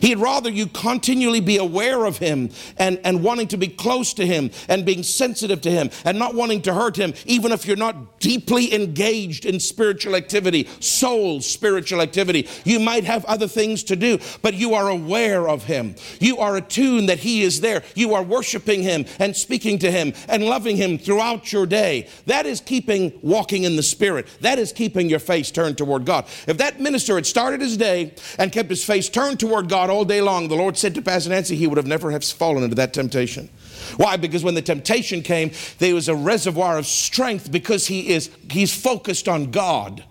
He'd 0.00 0.18
rather 0.18 0.50
you 0.50 0.66
continually 0.66 1.40
be 1.40 1.56
aware 1.56 2.04
of 2.04 2.18
Him 2.18 2.50
and, 2.78 2.98
and 3.04 3.22
wanting 3.22 3.48
to 3.48 3.56
be 3.56 3.68
close 3.68 4.12
to 4.14 4.26
Him 4.26 4.50
and 4.68 4.84
being 4.84 5.02
sensitive 5.02 5.60
to 5.62 5.70
Him 5.70 5.90
and 6.04 6.18
not 6.18 6.34
wanting 6.34 6.62
to 6.62 6.74
hurt 6.74 6.96
Him, 6.96 7.14
even 7.26 7.52
if 7.52 7.66
you're 7.66 7.76
not 7.76 8.20
deeply 8.20 8.74
engaged 8.74 9.44
in 9.44 9.60
spiritual 9.60 10.14
activity, 10.14 10.68
soul 10.80 11.40
spiritual 11.40 12.00
activity. 12.00 12.48
You 12.64 12.80
might 12.80 13.04
have 13.04 13.24
other 13.24 13.48
things 13.48 13.82
to 13.84 13.96
do, 13.96 14.18
but 14.42 14.54
you 14.54 14.74
are 14.74 14.88
aware 14.88 15.48
of 15.48 15.64
Him. 15.64 15.94
You 16.20 16.38
are 16.38 16.56
attuned 16.56 17.08
that 17.08 17.18
He 17.18 17.42
is 17.42 17.60
there. 17.60 17.82
You 17.94 18.14
are 18.14 18.22
worshiping 18.22 18.82
Him 18.82 19.06
and 19.18 19.36
speaking 19.36 19.78
to 19.80 19.90
Him 19.90 20.12
and 20.28 20.44
loving 20.44 20.76
Him 20.76 20.98
throughout 20.98 21.52
your 21.52 21.66
day. 21.66 22.08
That 22.26 22.46
is 22.46 22.60
keeping 22.60 23.18
walking 23.22 23.64
in 23.64 23.76
the 23.76 23.82
Spirit. 23.82 24.26
That 24.40 24.58
is 24.58 24.72
keeping 24.72 25.08
your 25.08 25.18
face 25.18 25.50
turned 25.50 25.78
toward 25.78 26.04
God. 26.04 26.26
If 26.46 26.58
that 26.58 26.80
minister 26.80 27.14
had 27.16 27.26
started 27.26 27.60
his 27.60 27.76
day 27.76 28.14
and 28.38 28.52
kept 28.52 28.70
his 28.70 28.84
face 28.84 29.08
turned 29.08 29.40
toward 29.40 29.68
God, 29.68 29.71
God 29.72 29.88
all 29.88 30.04
day 30.04 30.20
long, 30.20 30.48
the 30.48 30.54
Lord 30.54 30.76
said 30.76 30.94
to 30.96 31.00
Pastor 31.00 31.30
Nancy, 31.30 31.56
he 31.56 31.66
would 31.66 31.78
have 31.78 31.86
never 31.86 32.10
have 32.10 32.22
fallen 32.22 32.62
into 32.62 32.76
that 32.76 32.92
temptation. 32.92 33.48
Why? 33.96 34.18
Because 34.18 34.44
when 34.44 34.54
the 34.54 34.60
temptation 34.60 35.22
came, 35.22 35.50
there 35.78 35.94
was 35.94 36.10
a 36.10 36.14
reservoir 36.14 36.76
of 36.76 36.86
strength 36.86 37.50
because 37.50 37.86
he 37.86 38.10
is 38.10 38.28
he's 38.50 38.70
focused 38.70 39.28
on 39.28 39.50
God. 39.50 40.04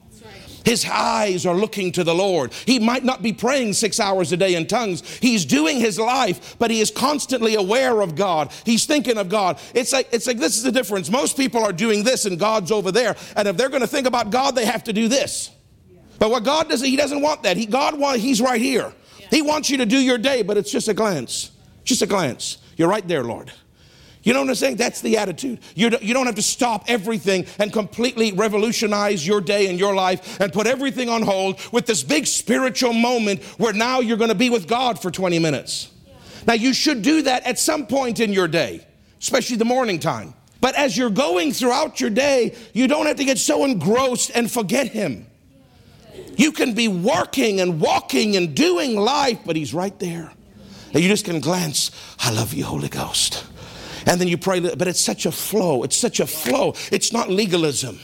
His 0.65 0.83
eyes 0.91 1.45
are 1.45 1.53
looking 1.53 1.91
to 1.91 2.03
the 2.03 2.15
Lord. 2.15 2.53
He 2.65 2.79
might 2.79 3.03
not 3.03 3.21
be 3.21 3.33
praying 3.33 3.73
six 3.73 3.99
hours 3.99 4.31
a 4.31 4.37
day 4.37 4.55
in 4.55 4.65
tongues. 4.65 5.07
He's 5.19 5.45
doing 5.45 5.79
his 5.79 5.99
life, 5.99 6.55
but 6.57 6.71
he 6.71 6.81
is 6.81 6.89
constantly 6.89 7.53
aware 7.53 8.01
of 8.01 8.15
God. 8.15 8.51
He's 8.65 8.87
thinking 8.87 9.19
of 9.19 9.29
God. 9.29 9.59
It's 9.75 9.93
like, 9.93 10.09
it's 10.11 10.25
like 10.25 10.39
this 10.39 10.57
is 10.57 10.63
the 10.63 10.71
difference. 10.71 11.11
Most 11.11 11.37
people 11.37 11.63
are 11.63 11.73
doing 11.73 12.03
this 12.03 12.25
and 12.25 12.39
God's 12.39 12.71
over 12.71 12.91
there. 12.91 13.15
And 13.35 13.47
if 13.47 13.57
they're 13.57 13.69
going 13.69 13.81
to 13.81 13.87
think 13.87 14.07
about 14.07 14.31
God, 14.31 14.55
they 14.55 14.65
have 14.65 14.83
to 14.85 14.93
do 14.93 15.07
this. 15.07 15.51
But 16.17 16.31
what 16.31 16.43
God 16.43 16.69
does, 16.69 16.81
He 16.81 16.95
doesn't 16.95 17.21
want 17.21 17.43
that. 17.43 17.57
He, 17.57 17.67
God 17.67 17.95
He's 18.17 18.41
right 18.41 18.61
here. 18.61 18.91
He 19.31 19.41
wants 19.41 19.69
you 19.69 19.77
to 19.77 19.85
do 19.85 19.97
your 19.97 20.17
day, 20.19 20.43
but 20.43 20.57
it's 20.57 20.69
just 20.69 20.89
a 20.89 20.93
glance. 20.93 21.51
Just 21.83 22.03
a 22.03 22.05
glance. 22.05 22.57
You're 22.77 22.89
right 22.89 23.07
there, 23.07 23.23
Lord. 23.23 23.51
You 24.23 24.33
know 24.33 24.41
what 24.41 24.49
I'm 24.49 24.55
saying? 24.55 24.75
That's 24.75 25.01
the 25.01 25.17
attitude. 25.17 25.59
You 25.73 25.89
don't, 25.89 26.25
have 26.27 26.35
to 26.35 26.43
stop 26.43 26.83
everything 26.87 27.47
and 27.57 27.73
completely 27.73 28.33
revolutionize 28.33 29.25
your 29.25 29.41
day 29.41 29.67
and 29.67 29.79
your 29.79 29.95
life 29.95 30.39
and 30.39 30.53
put 30.53 30.67
everything 30.67 31.09
on 31.09 31.23
hold 31.23 31.59
with 31.71 31.87
this 31.87 32.03
big 32.03 32.27
spiritual 32.27 32.93
moment 32.93 33.41
where 33.57 33.73
now 33.73 33.99
you're 33.99 34.17
going 34.17 34.29
to 34.29 34.35
be 34.35 34.51
with 34.51 34.67
God 34.67 35.01
for 35.01 35.09
20 35.09 35.39
minutes. 35.39 35.89
Now, 36.45 36.53
you 36.53 36.73
should 36.73 37.01
do 37.01 37.23
that 37.23 37.47
at 37.47 37.57
some 37.57 37.87
point 37.87 38.19
in 38.19 38.31
your 38.31 38.47
day, 38.47 38.85
especially 39.19 39.57
the 39.57 39.65
morning 39.65 39.97
time. 39.97 40.35
But 40.59 40.75
as 40.75 40.95
you're 40.95 41.09
going 41.09 41.51
throughout 41.51 41.99
your 41.99 42.11
day, 42.11 42.55
you 42.73 42.87
don't 42.87 43.07
have 43.07 43.17
to 43.17 43.25
get 43.25 43.39
so 43.39 43.65
engrossed 43.65 44.31
and 44.35 44.51
forget 44.51 44.87
Him. 44.87 45.25
You 46.41 46.51
can 46.51 46.73
be 46.73 46.87
working 46.87 47.61
and 47.61 47.79
walking 47.79 48.35
and 48.35 48.55
doing 48.55 48.95
life, 48.95 49.37
but 49.45 49.55
He's 49.55 49.75
right 49.75 49.97
there. 49.99 50.33
And 50.91 51.03
you 51.03 51.07
just 51.07 51.23
can 51.23 51.39
glance, 51.39 51.91
I 52.17 52.31
love 52.31 52.51
you, 52.55 52.65
Holy 52.65 52.89
Ghost. 52.89 53.45
And 54.07 54.19
then 54.19 54.27
you 54.27 54.39
pray, 54.39 54.59
but 54.59 54.87
it's 54.87 54.99
such 54.99 55.27
a 55.27 55.31
flow. 55.31 55.83
It's 55.83 55.95
such 55.95 56.19
a 56.19 56.25
flow. 56.25 56.73
It's 56.91 57.13
not 57.13 57.29
legalism. 57.29 57.99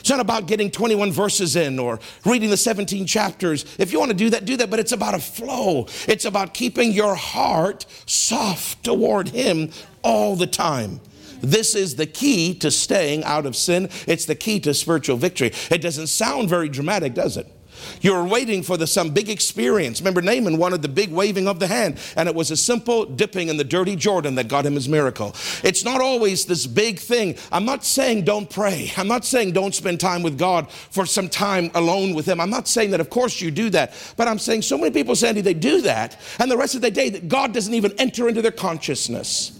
It's 0.00 0.08
not 0.08 0.20
about 0.20 0.46
getting 0.46 0.70
21 0.70 1.12
verses 1.12 1.54
in 1.54 1.78
or 1.78 2.00
reading 2.24 2.48
the 2.48 2.56
17 2.56 3.04
chapters. 3.04 3.66
If 3.78 3.92
you 3.92 3.98
want 3.98 4.10
to 4.10 4.16
do 4.16 4.30
that, 4.30 4.46
do 4.46 4.56
that, 4.56 4.70
but 4.70 4.80
it's 4.80 4.92
about 4.92 5.12
a 5.12 5.18
flow. 5.18 5.86
It's 6.08 6.24
about 6.24 6.54
keeping 6.54 6.92
your 6.92 7.14
heart 7.14 7.84
soft 8.06 8.84
toward 8.84 9.28
Him 9.28 9.70
all 10.02 10.34
the 10.34 10.46
time. 10.46 11.02
This 11.42 11.74
is 11.74 11.96
the 11.96 12.06
key 12.06 12.54
to 12.54 12.70
staying 12.70 13.22
out 13.24 13.44
of 13.44 13.54
sin. 13.54 13.90
It's 14.06 14.24
the 14.24 14.34
key 14.34 14.60
to 14.60 14.72
spiritual 14.72 15.18
victory. 15.18 15.52
It 15.70 15.82
doesn't 15.82 16.06
sound 16.06 16.48
very 16.48 16.70
dramatic, 16.70 17.12
does 17.12 17.36
it? 17.36 17.52
You're 18.00 18.24
waiting 18.24 18.62
for 18.62 18.76
the, 18.76 18.86
some 18.86 19.10
big 19.10 19.28
experience. 19.28 20.00
Remember, 20.00 20.22
Naaman 20.22 20.58
wanted 20.58 20.82
the 20.82 20.88
big 20.88 21.12
waving 21.12 21.48
of 21.48 21.58
the 21.58 21.66
hand, 21.66 21.98
and 22.16 22.28
it 22.28 22.34
was 22.34 22.50
a 22.50 22.56
simple 22.56 23.04
dipping 23.04 23.48
in 23.48 23.56
the 23.56 23.64
dirty 23.64 23.96
Jordan 23.96 24.34
that 24.36 24.48
got 24.48 24.66
him 24.66 24.74
his 24.74 24.88
miracle. 24.88 25.34
It's 25.62 25.84
not 25.84 26.00
always 26.00 26.46
this 26.46 26.66
big 26.66 26.98
thing. 26.98 27.36
I'm 27.50 27.64
not 27.64 27.84
saying 27.84 28.24
don't 28.24 28.48
pray. 28.48 28.92
I'm 28.96 29.08
not 29.08 29.24
saying 29.24 29.52
don't 29.52 29.74
spend 29.74 30.00
time 30.00 30.22
with 30.22 30.38
God 30.38 30.70
for 30.70 31.06
some 31.06 31.28
time 31.28 31.70
alone 31.74 32.14
with 32.14 32.26
Him. 32.26 32.40
I'm 32.40 32.50
not 32.50 32.68
saying 32.68 32.90
that, 32.90 33.00
of 33.00 33.10
course, 33.10 33.40
you 33.40 33.50
do 33.50 33.70
that. 33.70 33.94
But 34.16 34.28
I'm 34.28 34.38
saying 34.38 34.62
so 34.62 34.78
many 34.78 34.90
people, 34.90 35.14
Sandy, 35.14 35.40
they 35.40 35.54
do 35.54 35.82
that, 35.82 36.18
and 36.38 36.50
the 36.50 36.56
rest 36.56 36.74
of 36.74 36.80
the 36.80 36.90
day, 36.90 37.10
that 37.10 37.28
God 37.28 37.52
doesn't 37.52 37.74
even 37.74 37.92
enter 37.98 38.28
into 38.28 38.42
their 38.42 38.52
consciousness. 38.52 39.58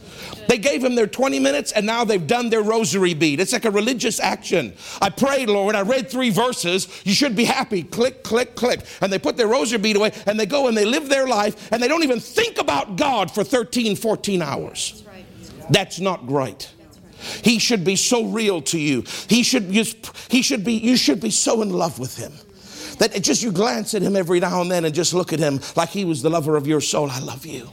They 0.48 0.58
gave 0.58 0.82
him 0.84 0.94
their 0.94 1.06
20 1.06 1.38
minutes 1.38 1.72
and 1.72 1.86
now 1.86 2.04
they've 2.04 2.26
done 2.26 2.50
their 2.50 2.62
rosary 2.62 3.14
bead. 3.14 3.40
It's 3.40 3.52
like 3.52 3.64
a 3.64 3.70
religious 3.70 4.20
action. 4.20 4.74
I 5.00 5.10
prayed, 5.10 5.48
Lord, 5.48 5.74
I 5.74 5.82
read 5.82 6.10
three 6.10 6.30
verses. 6.30 6.88
You 7.04 7.14
should 7.14 7.36
be 7.36 7.44
happy. 7.44 7.82
Click, 7.82 8.22
click, 8.22 8.54
click. 8.54 8.80
And 9.00 9.12
they 9.12 9.18
put 9.18 9.36
their 9.36 9.48
rosary 9.48 9.78
bead 9.78 9.96
away 9.96 10.12
and 10.26 10.38
they 10.38 10.46
go 10.46 10.68
and 10.68 10.76
they 10.76 10.84
live 10.84 11.08
their 11.08 11.26
life 11.26 11.72
and 11.72 11.82
they 11.82 11.88
don't 11.88 12.02
even 12.02 12.20
think 12.20 12.58
about 12.58 12.96
God 12.96 13.30
for 13.30 13.44
13, 13.44 13.96
14 13.96 14.42
hours. 14.42 15.04
That's 15.70 16.00
not 16.00 16.28
right. 16.30 16.68
He 17.42 17.58
should 17.58 17.84
be 17.84 17.96
so 17.96 18.24
real 18.24 18.60
to 18.62 18.78
you. 18.78 19.04
He 19.28 19.42
should 19.42 19.64
he 19.64 20.42
should 20.42 20.64
be, 20.64 20.74
you 20.74 20.96
should 20.96 21.20
be 21.20 21.30
so 21.30 21.62
in 21.62 21.70
love 21.70 21.98
with 21.98 22.16
him 22.16 22.32
that 22.98 23.20
just 23.22 23.42
you 23.42 23.52
glance 23.52 23.94
at 23.94 24.02
him 24.02 24.16
every 24.16 24.40
now 24.40 24.60
and 24.60 24.70
then 24.70 24.84
and 24.84 24.94
just 24.94 25.14
look 25.14 25.32
at 25.32 25.38
him 25.38 25.60
like 25.76 25.88
he 25.88 26.04
was 26.04 26.22
the 26.22 26.30
lover 26.30 26.56
of 26.56 26.66
your 26.66 26.80
soul. 26.80 27.10
I 27.10 27.20
love 27.20 27.46
you. 27.46 27.68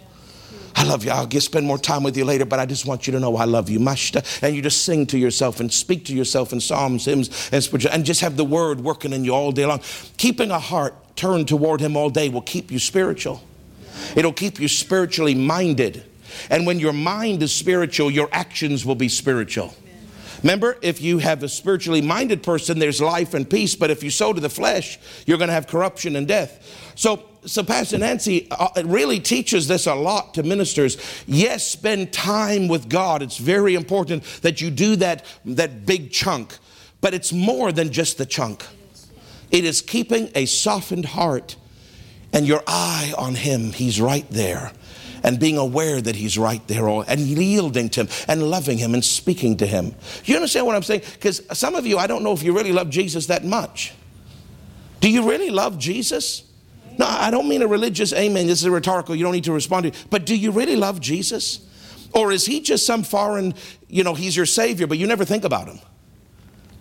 I 0.79 0.83
love 0.83 1.03
you. 1.03 1.11
I'll 1.11 1.27
get, 1.27 1.41
spend 1.41 1.67
more 1.67 1.77
time 1.77 2.03
with 2.03 2.15
you 2.15 2.23
later, 2.23 2.45
but 2.45 2.57
I 2.57 2.65
just 2.65 2.85
want 2.85 3.05
you 3.05 3.11
to 3.11 3.19
know 3.19 3.35
I 3.35 3.43
love 3.43 3.69
you. 3.69 3.85
And 4.41 4.55
you 4.55 4.61
just 4.61 4.85
sing 4.85 5.05
to 5.07 5.17
yourself 5.17 5.59
and 5.59 5.69
speak 5.69 6.05
to 6.05 6.15
yourself 6.15 6.53
in 6.53 6.61
psalms, 6.61 7.03
hymns, 7.03 7.49
and 7.51 7.61
spiritual, 7.61 7.91
and 7.91 8.05
just 8.05 8.21
have 8.21 8.37
the 8.37 8.45
word 8.45 8.79
working 8.79 9.11
in 9.11 9.25
you 9.25 9.33
all 9.33 9.51
day 9.51 9.65
long. 9.65 9.81
Keeping 10.15 10.51
a 10.51 10.59
heart 10.59 10.95
turned 11.17 11.49
toward 11.49 11.81
him 11.81 11.97
all 11.97 12.09
day 12.09 12.29
will 12.29 12.41
keep 12.41 12.71
you 12.71 12.79
spiritual. 12.79 13.43
It'll 14.15 14.31
keep 14.31 14.57
you 14.57 14.69
spiritually 14.69 15.35
minded. 15.35 16.05
And 16.49 16.65
when 16.65 16.79
your 16.79 16.93
mind 16.93 17.43
is 17.43 17.53
spiritual, 17.53 18.09
your 18.09 18.29
actions 18.31 18.85
will 18.85 18.95
be 18.95 19.09
spiritual. 19.09 19.75
Remember, 20.43 20.77
if 20.81 21.01
you 21.01 21.17
have 21.17 21.43
a 21.43 21.49
spiritually 21.49 22.01
minded 22.01 22.41
person, 22.41 22.79
there's 22.79 23.01
life 23.01 23.33
and 23.33 23.49
peace, 23.49 23.75
but 23.75 23.89
if 23.89 24.01
you 24.01 24.09
sow 24.09 24.31
to 24.31 24.39
the 24.39 24.49
flesh, 24.49 24.97
you're 25.25 25.37
going 25.37 25.49
to 25.49 25.53
have 25.53 25.67
corruption 25.67 26.15
and 26.15 26.25
death. 26.25 26.93
So, 26.95 27.28
so 27.45 27.63
Pastor 27.63 27.97
Nancy 27.97 28.47
uh, 28.51 28.69
really 28.85 29.19
teaches 29.19 29.67
this 29.67 29.87
a 29.87 29.95
lot 29.95 30.33
to 30.35 30.43
ministers. 30.43 30.97
Yes, 31.27 31.67
spend 31.67 32.11
time 32.11 32.67
with 32.67 32.89
God. 32.89 33.21
It's 33.21 33.37
very 33.37 33.75
important 33.75 34.23
that 34.41 34.61
you 34.61 34.69
do 34.69 34.95
that, 34.97 35.25
that 35.45 35.85
big 35.85 36.11
chunk, 36.11 36.57
but 37.01 37.13
it's 37.13 37.31
more 37.31 37.71
than 37.71 37.91
just 37.91 38.17
the 38.17 38.25
chunk. 38.25 38.65
It 39.51 39.65
is 39.65 39.81
keeping 39.81 40.29
a 40.35 40.45
softened 40.45 41.05
heart 41.05 41.55
and 42.33 42.47
your 42.47 42.61
eye 42.67 43.13
on 43.17 43.35
Him. 43.35 43.71
He's 43.71 43.99
right 43.99 44.29
there 44.29 44.71
and 45.23 45.39
being 45.39 45.57
aware 45.57 45.99
that 45.99 46.15
he's 46.15 46.37
right 46.37 46.65
there 46.67 46.87
and 46.87 47.19
yielding 47.19 47.89
to 47.89 48.01
him 48.01 48.09
and 48.27 48.49
loving 48.49 48.77
him 48.77 48.93
and 48.93 49.03
speaking 49.03 49.57
to 49.57 49.65
him. 49.65 49.93
You 50.23 50.35
understand 50.35 50.65
what 50.65 50.77
I'm 50.77 50.83
saying? 50.83 51.01
Because 51.13 51.41
some 51.57 51.75
of 51.75 51.85
you, 51.85 51.97
I 51.97 52.07
don't 52.07 52.23
know 52.23 52.31
if 52.31 52.41
you 52.41 52.55
really 52.55 52.71
love 52.71 52.89
Jesus 52.89 53.27
that 53.27 53.43
much. 53.43 53.93
Do 55.01 55.09
you 55.09 55.29
really 55.29 55.49
love 55.49 55.77
Jesus? 55.77 56.48
No, 56.99 57.05
I 57.07 57.31
don't 57.31 57.47
mean 57.47 57.61
a 57.61 57.67
religious 57.67 58.11
amen. 58.11 58.47
This 58.47 58.59
is 58.59 58.65
a 58.65 58.71
rhetorical. 58.71 59.15
You 59.15 59.23
don't 59.23 59.31
need 59.31 59.45
to 59.45 59.53
respond 59.53 59.83
to 59.83 59.89
it. 59.89 60.05
But 60.09 60.25
do 60.25 60.35
you 60.35 60.51
really 60.51 60.75
love 60.75 60.99
Jesus? 60.99 61.65
Or 62.13 62.29
is 62.33 62.45
he 62.45 62.59
just 62.59 62.85
some 62.85 63.03
foreign, 63.03 63.53
you 63.87 64.03
know, 64.03 64.13
he's 64.13 64.35
your 64.35 64.45
savior, 64.45 64.85
but 64.85 64.97
you 64.97 65.07
never 65.07 65.23
think 65.23 65.45
about 65.45 65.69
him? 65.69 65.79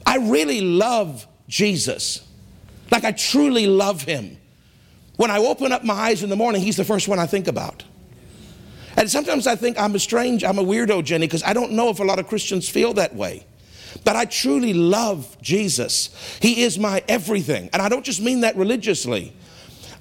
I 0.05 0.17
really 0.17 0.61
love 0.61 1.25
Jesus. 1.47 2.27
Like 2.91 3.05
I 3.05 3.13
truly 3.13 3.69
love 3.69 4.03
him. 4.03 4.39
When 5.15 5.31
I 5.31 5.39
open 5.39 5.71
up 5.71 5.85
my 5.85 5.95
eyes 5.95 6.25
in 6.25 6.31
the 6.31 6.37
morning, 6.37 6.63
he's 6.63 6.77
the 6.77 6.85
first 6.85 7.07
one 7.07 7.21
I 7.21 7.27
think 7.27 7.47
about. 7.47 7.85
And 8.97 9.09
sometimes 9.09 9.47
I 9.47 9.55
think 9.55 9.79
I'm 9.79 9.95
a 9.95 10.01
strange, 10.01 10.43
I'm 10.43 10.59
a 10.59 10.65
weirdo, 10.65 11.05
Jenny, 11.05 11.29
because 11.29 11.45
I 11.45 11.53
don't 11.53 11.73
know 11.73 11.91
if 11.91 12.01
a 12.01 12.05
lot 12.05 12.19
of 12.19 12.27
Christians 12.27 12.69
feel 12.69 12.95
that 12.95 13.15
way. 13.15 13.47
But 14.05 14.17
I 14.17 14.25
truly 14.25 14.75
love 14.75 15.41
Jesus. 15.41 16.11
He 16.43 16.63
is 16.63 16.77
my 16.77 17.05
everything. 17.07 17.71
And 17.73 17.81
I 17.81 17.89
don't 17.89 18.05
just 18.05 18.21
mean 18.21 18.41
that 18.41 18.57
religiously. 18.57 19.35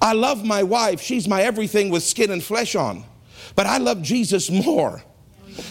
I 0.00 0.12
love 0.12 0.44
my 0.44 0.62
wife. 0.62 1.00
She's 1.00 1.26
my 1.26 1.42
everything 1.42 1.90
with 1.90 2.02
skin 2.02 2.30
and 2.30 2.42
flesh 2.42 2.74
on. 2.74 3.04
But 3.54 3.66
I 3.66 3.78
love 3.78 4.02
Jesus 4.02 4.50
more. 4.50 5.02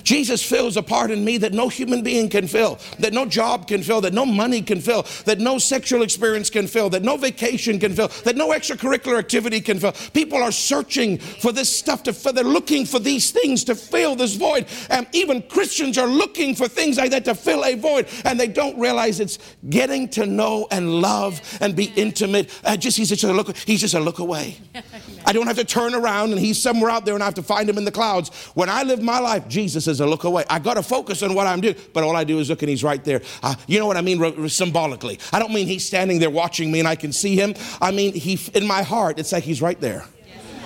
Jesus 0.03 0.43
fills 0.43 0.77
a 0.77 0.83
part 0.83 1.11
in 1.11 1.23
me 1.23 1.37
that 1.39 1.53
no 1.53 1.69
human 1.69 2.01
being 2.01 2.29
can 2.29 2.47
fill, 2.47 2.79
that 2.99 3.13
no 3.13 3.25
job 3.25 3.67
can 3.67 3.83
fill, 3.83 4.01
that 4.01 4.13
no 4.13 4.25
money 4.25 4.61
can 4.61 4.81
fill, 4.81 5.05
that 5.25 5.39
no 5.39 5.57
sexual 5.57 6.01
experience 6.01 6.49
can 6.49 6.67
fill, 6.67 6.89
that 6.89 7.03
no 7.03 7.17
vacation 7.17 7.79
can 7.79 7.93
fill, 7.93 8.07
that 8.23 8.35
no 8.35 8.49
extracurricular 8.49 9.19
activity 9.19 9.61
can 9.61 9.79
fill. 9.79 9.93
People 10.13 10.41
are 10.41 10.51
searching 10.51 11.17
for 11.17 11.51
this 11.51 11.73
stuff 11.73 12.03
to 12.03 12.13
fill. 12.13 12.33
They're 12.33 12.43
looking 12.43 12.85
for 12.85 12.99
these 12.99 13.31
things 13.31 13.63
to 13.65 13.75
fill 13.75 14.15
this 14.15 14.35
void. 14.35 14.67
And 14.89 15.07
even 15.13 15.41
Christians 15.43 15.97
are 15.97 16.07
looking 16.07 16.55
for 16.55 16.67
things 16.67 16.97
like 16.97 17.11
that 17.11 17.25
to 17.25 17.35
fill 17.35 17.63
a 17.63 17.75
void. 17.75 18.07
And 18.25 18.39
they 18.39 18.47
don't 18.47 18.77
realize 18.79 19.19
it's 19.19 19.39
getting 19.69 20.09
to 20.09 20.25
know 20.25 20.67
and 20.71 21.01
love 21.01 21.41
and 21.61 21.75
be 21.75 21.91
intimate. 21.95 22.49
Uh, 22.63 22.77
just 22.77 22.97
he's 22.97 23.09
just 23.09 23.23
a 23.23 23.33
look, 23.33 23.55
he's 23.57 23.81
just 23.81 23.93
a 23.93 23.99
look 23.99 24.19
away. 24.19 24.57
I 25.25 25.33
don't 25.33 25.47
have 25.47 25.57
to 25.57 25.65
turn 25.65 25.93
around 25.93 26.31
and 26.31 26.39
he's 26.39 26.61
somewhere 26.61 26.89
out 26.89 27.05
there 27.05 27.13
and 27.13 27.23
I 27.23 27.25
have 27.25 27.35
to 27.35 27.43
find 27.43 27.69
him 27.69 27.77
in 27.77 27.85
the 27.85 27.91
clouds. 27.91 28.29
When 28.53 28.69
I 28.69 28.83
live 28.83 29.01
my 29.01 29.19
life, 29.19 29.47
Jesus 29.47 29.76
is 29.85 29.99
a 29.99 30.07
look 30.07 30.23
away. 30.23 30.45
I 30.49 30.57
got 30.57 30.75
to 30.75 30.83
focus 30.83 31.21
on 31.21 31.35
what 31.35 31.45
I'm 31.45 31.61
doing, 31.61 31.75
but 31.93 32.03
all 32.03 32.15
I 32.15 32.23
do 32.23 32.39
is 32.39 32.49
look 32.49 32.63
and 32.63 32.69
he's 32.69 32.83
right 32.83 33.03
there. 33.03 33.21
Uh, 33.43 33.53
you 33.67 33.77
know 33.77 33.85
what 33.85 33.97
I 33.97 34.01
mean 34.01 34.49
symbolically? 34.49 35.19
I 35.31 35.37
don't 35.37 35.53
mean 35.53 35.67
he's 35.67 35.85
standing 35.85 36.19
there 36.19 36.31
watching 36.31 36.71
me 36.71 36.79
and 36.79 36.87
I 36.87 36.95
can 36.95 37.11
see 37.11 37.35
him. 37.35 37.53
I 37.81 37.91
mean 37.91 38.13
he 38.13 38.39
in 38.55 38.65
my 38.65 38.81
heart, 38.81 39.19
it's 39.19 39.31
like 39.31 39.43
he's 39.43 39.61
right 39.61 39.79
there. 39.79 40.05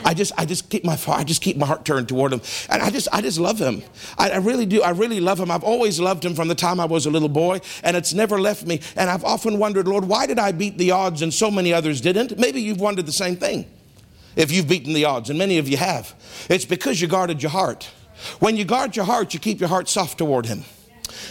I 0.03 0.13
just, 0.13 0.33
I 0.37 0.45
just 0.45 0.69
keep 0.69 0.83
my, 0.83 0.97
I 1.07 1.23
just 1.23 1.41
keep 1.41 1.57
my 1.57 1.65
heart 1.65 1.85
turned 1.85 2.09
toward 2.09 2.33
him, 2.33 2.41
and 2.69 2.81
I 2.81 2.89
just, 2.89 3.07
I 3.11 3.21
just 3.21 3.39
love 3.39 3.59
him. 3.59 3.83
I, 4.17 4.31
I, 4.31 4.37
really 4.37 4.65
do. 4.65 4.81
I 4.81 4.91
really 4.91 5.19
love 5.19 5.39
him. 5.39 5.51
I've 5.51 5.63
always 5.63 5.99
loved 5.99 6.25
him 6.25 6.33
from 6.33 6.47
the 6.47 6.55
time 6.55 6.79
I 6.79 6.85
was 6.85 7.05
a 7.05 7.09
little 7.09 7.29
boy, 7.29 7.61
and 7.83 7.95
it's 7.95 8.13
never 8.13 8.39
left 8.39 8.65
me. 8.65 8.81
And 8.95 9.09
I've 9.09 9.23
often 9.23 9.59
wondered, 9.59 9.87
Lord, 9.87 10.05
why 10.05 10.25
did 10.25 10.39
I 10.39 10.51
beat 10.51 10.77
the 10.77 10.91
odds 10.91 11.21
and 11.21 11.33
so 11.33 11.51
many 11.51 11.73
others 11.73 12.01
didn't? 12.01 12.37
Maybe 12.37 12.61
you've 12.61 12.81
wondered 12.81 13.05
the 13.05 13.11
same 13.11 13.35
thing 13.35 13.65
if 14.35 14.51
you've 14.51 14.67
beaten 14.67 14.93
the 14.93 15.05
odds, 15.05 15.29
and 15.29 15.37
many 15.37 15.57
of 15.57 15.67
you 15.67 15.77
have. 15.77 16.13
It's 16.49 16.65
because 16.65 17.01
you 17.01 17.07
guarded 17.07 17.43
your 17.43 17.51
heart. 17.51 17.89
When 18.39 18.57
you 18.57 18.65
guard 18.65 18.95
your 18.95 19.05
heart, 19.05 19.33
you 19.33 19.39
keep 19.39 19.59
your 19.59 19.69
heart 19.69 19.89
soft 19.89 20.17
toward 20.17 20.45
Him. 20.45 20.63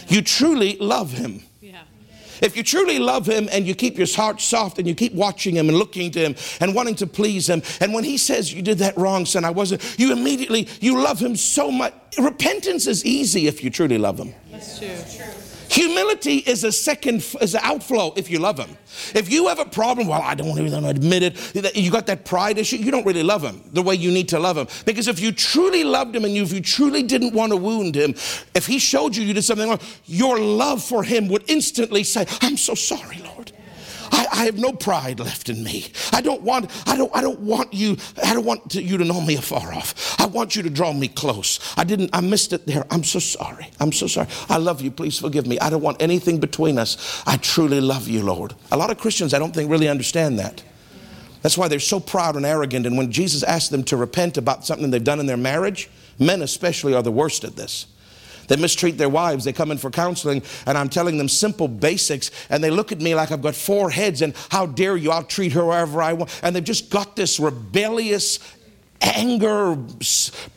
You 0.07 0.21
truly 0.21 0.77
love 0.77 1.11
Him. 1.11 1.43
If 2.41 2.57
you 2.57 2.63
truly 2.63 2.97
love 2.97 3.27
him 3.27 3.47
and 3.51 3.67
you 3.67 3.75
keep 3.75 3.97
your 3.99 4.07
heart 4.07 4.41
soft 4.41 4.79
and 4.79 4.87
you 4.87 4.95
keep 4.95 5.13
watching 5.13 5.55
him 5.55 5.69
and 5.69 5.77
looking 5.77 6.09
to 6.11 6.19
him 6.19 6.35
and 6.59 6.73
wanting 6.73 6.95
to 6.95 7.07
please 7.07 7.47
him, 7.47 7.61
and 7.79 7.93
when 7.93 8.03
he 8.03 8.17
says 8.17 8.51
you 8.51 8.63
did 8.63 8.79
that 8.79 8.97
wrong, 8.97 9.27
son, 9.27 9.45
I 9.45 9.51
wasn't, 9.51 9.95
you 9.99 10.11
immediately, 10.11 10.67
you 10.81 10.99
love 10.99 11.19
him 11.19 11.35
so 11.35 11.69
much. 11.69 11.93
Repentance 12.17 12.87
is 12.87 13.05
easy 13.05 13.45
if 13.45 13.63
you 13.63 13.69
truly 13.69 13.99
love 13.99 14.19
him. 14.19 14.33
That's 14.49 14.79
true. 14.79 14.89
Humility 15.71 16.39
is 16.39 16.65
a 16.65 16.71
second, 16.71 17.25
is 17.39 17.55
an 17.55 17.61
outflow 17.63 18.13
if 18.17 18.29
you 18.29 18.39
love 18.39 18.59
him. 18.59 18.75
If 19.15 19.31
you 19.31 19.47
have 19.47 19.57
a 19.57 19.63
problem, 19.63 20.07
well, 20.07 20.21
I 20.21 20.35
don't 20.35 20.47
want 20.47 20.59
to 20.59 20.65
even 20.65 20.83
admit 20.83 21.23
it, 21.23 21.75
you 21.77 21.89
got 21.89 22.07
that 22.07 22.25
pride 22.25 22.57
issue, 22.57 22.75
you 22.75 22.91
don't 22.91 23.05
really 23.05 23.23
love 23.23 23.41
him 23.41 23.63
the 23.71 23.81
way 23.81 23.95
you 23.95 24.11
need 24.11 24.27
to 24.29 24.39
love 24.39 24.57
him. 24.57 24.67
Because 24.85 25.07
if 25.07 25.21
you 25.21 25.31
truly 25.31 25.85
loved 25.85 26.13
him 26.13 26.25
and 26.25 26.33
you, 26.33 26.43
if 26.43 26.51
you 26.51 26.59
truly 26.59 27.03
didn't 27.03 27.33
want 27.33 27.53
to 27.53 27.55
wound 27.55 27.95
him, 27.95 28.11
if 28.53 28.67
he 28.67 28.79
showed 28.79 29.15
you 29.15 29.23
you 29.23 29.33
did 29.33 29.43
something 29.43 29.69
wrong, 29.69 29.79
your 30.07 30.37
love 30.37 30.83
for 30.83 31.03
him 31.03 31.29
would 31.29 31.49
instantly 31.49 32.03
say, 32.03 32.25
I'm 32.41 32.57
so 32.57 32.75
sorry, 32.75 33.21
Lord. 33.23 33.50
I, 34.11 34.27
I, 34.31 34.45
have 34.45 34.57
no 34.57 34.73
pride 34.73 35.19
left 35.19 35.49
in 35.49 35.63
me. 35.63 35.91
I 36.11 36.21
don't 36.21 36.41
want, 36.41 36.69
I 36.87 36.97
don't, 36.97 37.15
I 37.15 37.21
don't 37.21 37.39
want 37.39 37.73
you, 37.73 37.97
I 38.23 38.33
don't 38.33 38.45
want 38.45 38.71
to, 38.71 38.81
you 38.81 38.97
to 38.97 39.05
know 39.05 39.21
me 39.21 39.35
afar 39.35 39.73
off. 39.73 40.19
I 40.19 40.25
want 40.25 40.55
you 40.55 40.63
to 40.63 40.69
draw 40.69 40.93
me 40.93 41.07
close. 41.07 41.59
I 41.77 41.83
didn't, 41.83 42.09
I 42.13 42.21
missed 42.21 42.53
it 42.53 42.65
there. 42.65 42.85
I'm 42.89 43.03
so 43.03 43.19
sorry. 43.19 43.69
I'm 43.79 43.91
so 43.91 44.07
sorry. 44.07 44.27
I 44.49 44.57
love 44.57 44.81
you. 44.81 44.91
Please 44.91 45.17
forgive 45.19 45.47
me. 45.47 45.59
I 45.59 45.69
don't 45.69 45.81
want 45.81 46.01
anything 46.01 46.39
between 46.39 46.77
us. 46.77 47.23
I 47.25 47.37
truly 47.37 47.81
love 47.81 48.07
you, 48.07 48.23
Lord. 48.23 48.53
A 48.71 48.77
lot 48.77 48.91
of 48.91 48.97
Christians, 48.97 49.33
I 49.33 49.39
don't 49.39 49.53
think, 49.53 49.69
really 49.69 49.87
understand 49.87 50.39
that. 50.39 50.63
That's 51.41 51.57
why 51.57 51.67
they're 51.67 51.79
so 51.79 51.99
proud 51.99 52.35
and 52.35 52.45
arrogant. 52.45 52.85
And 52.85 52.97
when 52.97 53.11
Jesus 53.11 53.43
asked 53.43 53.71
them 53.71 53.83
to 53.85 53.97
repent 53.97 54.37
about 54.37 54.65
something 54.65 54.91
they've 54.91 55.03
done 55.03 55.19
in 55.19 55.25
their 55.25 55.37
marriage, 55.37 55.89
men 56.19 56.41
especially 56.41 56.93
are 56.93 57.01
the 57.01 57.11
worst 57.11 57.43
at 57.43 57.55
this. 57.55 57.87
They 58.47 58.55
mistreat 58.55 58.97
their 58.97 59.09
wives. 59.09 59.43
They 59.43 59.53
come 59.53 59.71
in 59.71 59.77
for 59.77 59.89
counseling, 59.89 60.43
and 60.65 60.77
I'm 60.77 60.89
telling 60.89 61.17
them 61.17 61.29
simple 61.29 61.67
basics, 61.67 62.31
and 62.49 62.63
they 62.63 62.69
look 62.69 62.91
at 62.91 63.01
me 63.01 63.15
like 63.15 63.31
I've 63.31 63.41
got 63.41 63.55
four 63.55 63.89
heads, 63.89 64.21
and 64.21 64.33
how 64.49 64.65
dare 64.65 64.97
you? 64.97 65.11
I'll 65.11 65.23
treat 65.23 65.51
her 65.53 65.61
however 65.61 66.01
I 66.01 66.13
want. 66.13 66.39
And 66.43 66.55
they've 66.55 66.63
just 66.63 66.89
got 66.89 67.15
this 67.15 67.39
rebellious 67.39 68.39
anger, 69.01 69.77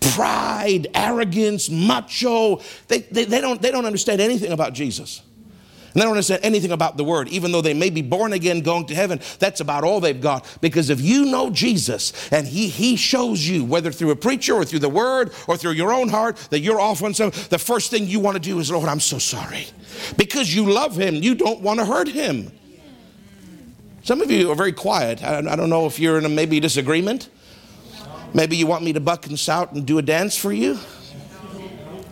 pride, 0.01 0.87
arrogance, 0.95 1.71
macho. 1.71 2.61
They, 2.89 2.99
they, 2.99 3.25
they, 3.25 3.41
don't, 3.41 3.61
they 3.61 3.71
don't 3.71 3.87
understand 3.87 4.21
anything 4.21 4.53
about 4.53 4.75
Jesus. 4.75 5.23
And 5.95 6.01
they 6.01 6.05
don't 6.05 6.15
understand 6.15 6.41
anything 6.43 6.73
about 6.73 6.97
the 6.97 7.05
word. 7.05 7.29
Even 7.29 7.53
though 7.53 7.61
they 7.61 7.73
may 7.73 7.89
be 7.89 8.03
born 8.03 8.33
again 8.33 8.63
going 8.63 8.87
to 8.87 8.97
heaven, 8.97 9.21
that's 9.39 9.61
about 9.61 9.85
all 9.85 10.01
they've 10.01 10.21
got. 10.21 10.45
Because 10.61 10.91
if 10.91 11.01
you 11.01 11.27
know 11.27 11.51
Jesus 11.51 12.13
and 12.33 12.49
he, 12.49 12.67
he 12.69 12.97
shows 12.97 13.47
you, 13.47 13.65
whether 13.65 13.93
through 13.93 14.11
a 14.11 14.17
preacher 14.17 14.55
or 14.55 14.65
through 14.65 14.81
the 14.81 14.89
word 14.89 15.33
or 15.47 15.57
through 15.57 15.71
your 15.71 15.93
own 15.93 16.09
heart, 16.09 16.37
that 16.51 16.59
you're 16.59 16.81
off 16.81 17.01
on 17.05 17.15
some, 17.15 17.31
the 17.49 17.61
first 17.61 17.93
thing 17.93 18.09
you 18.09 18.19
want 18.19 18.35
to 18.35 18.41
do 18.41 18.59
is, 18.59 18.73
Lord, 18.73 18.89
I'm 18.89 18.99
so 18.99 19.19
sorry. 19.19 19.67
Because 20.17 20.53
you 20.53 20.69
love 20.69 20.97
him, 20.97 21.15
you 21.15 21.37
don't 21.37 21.61
want 21.61 21.79
to 21.79 21.87
hurt 21.87 22.09
him. 22.09 22.51
Some 24.03 24.21
of 24.21 24.33
you 24.33 24.51
are 24.51 24.57
very 24.57 24.73
quiet. 24.73 25.23
I, 25.23 25.39
I 25.39 25.55
don't 25.55 25.71
know 25.71 25.87
if 25.87 26.01
you're 26.01 26.19
in 26.19 26.25
a 26.25 26.29
maybe 26.29 26.59
disagreement. 26.59 27.29
Maybe 28.35 28.57
you 28.57 28.67
want 28.67 28.83
me 28.83 28.93
to 28.95 29.01
buck 29.01 29.29
and 29.29 29.39
shout 29.39 29.73
and 29.73 29.87
do 29.87 29.99
a 29.99 30.03
dance 30.03 30.37
for 30.37 30.53
you. 30.53 30.77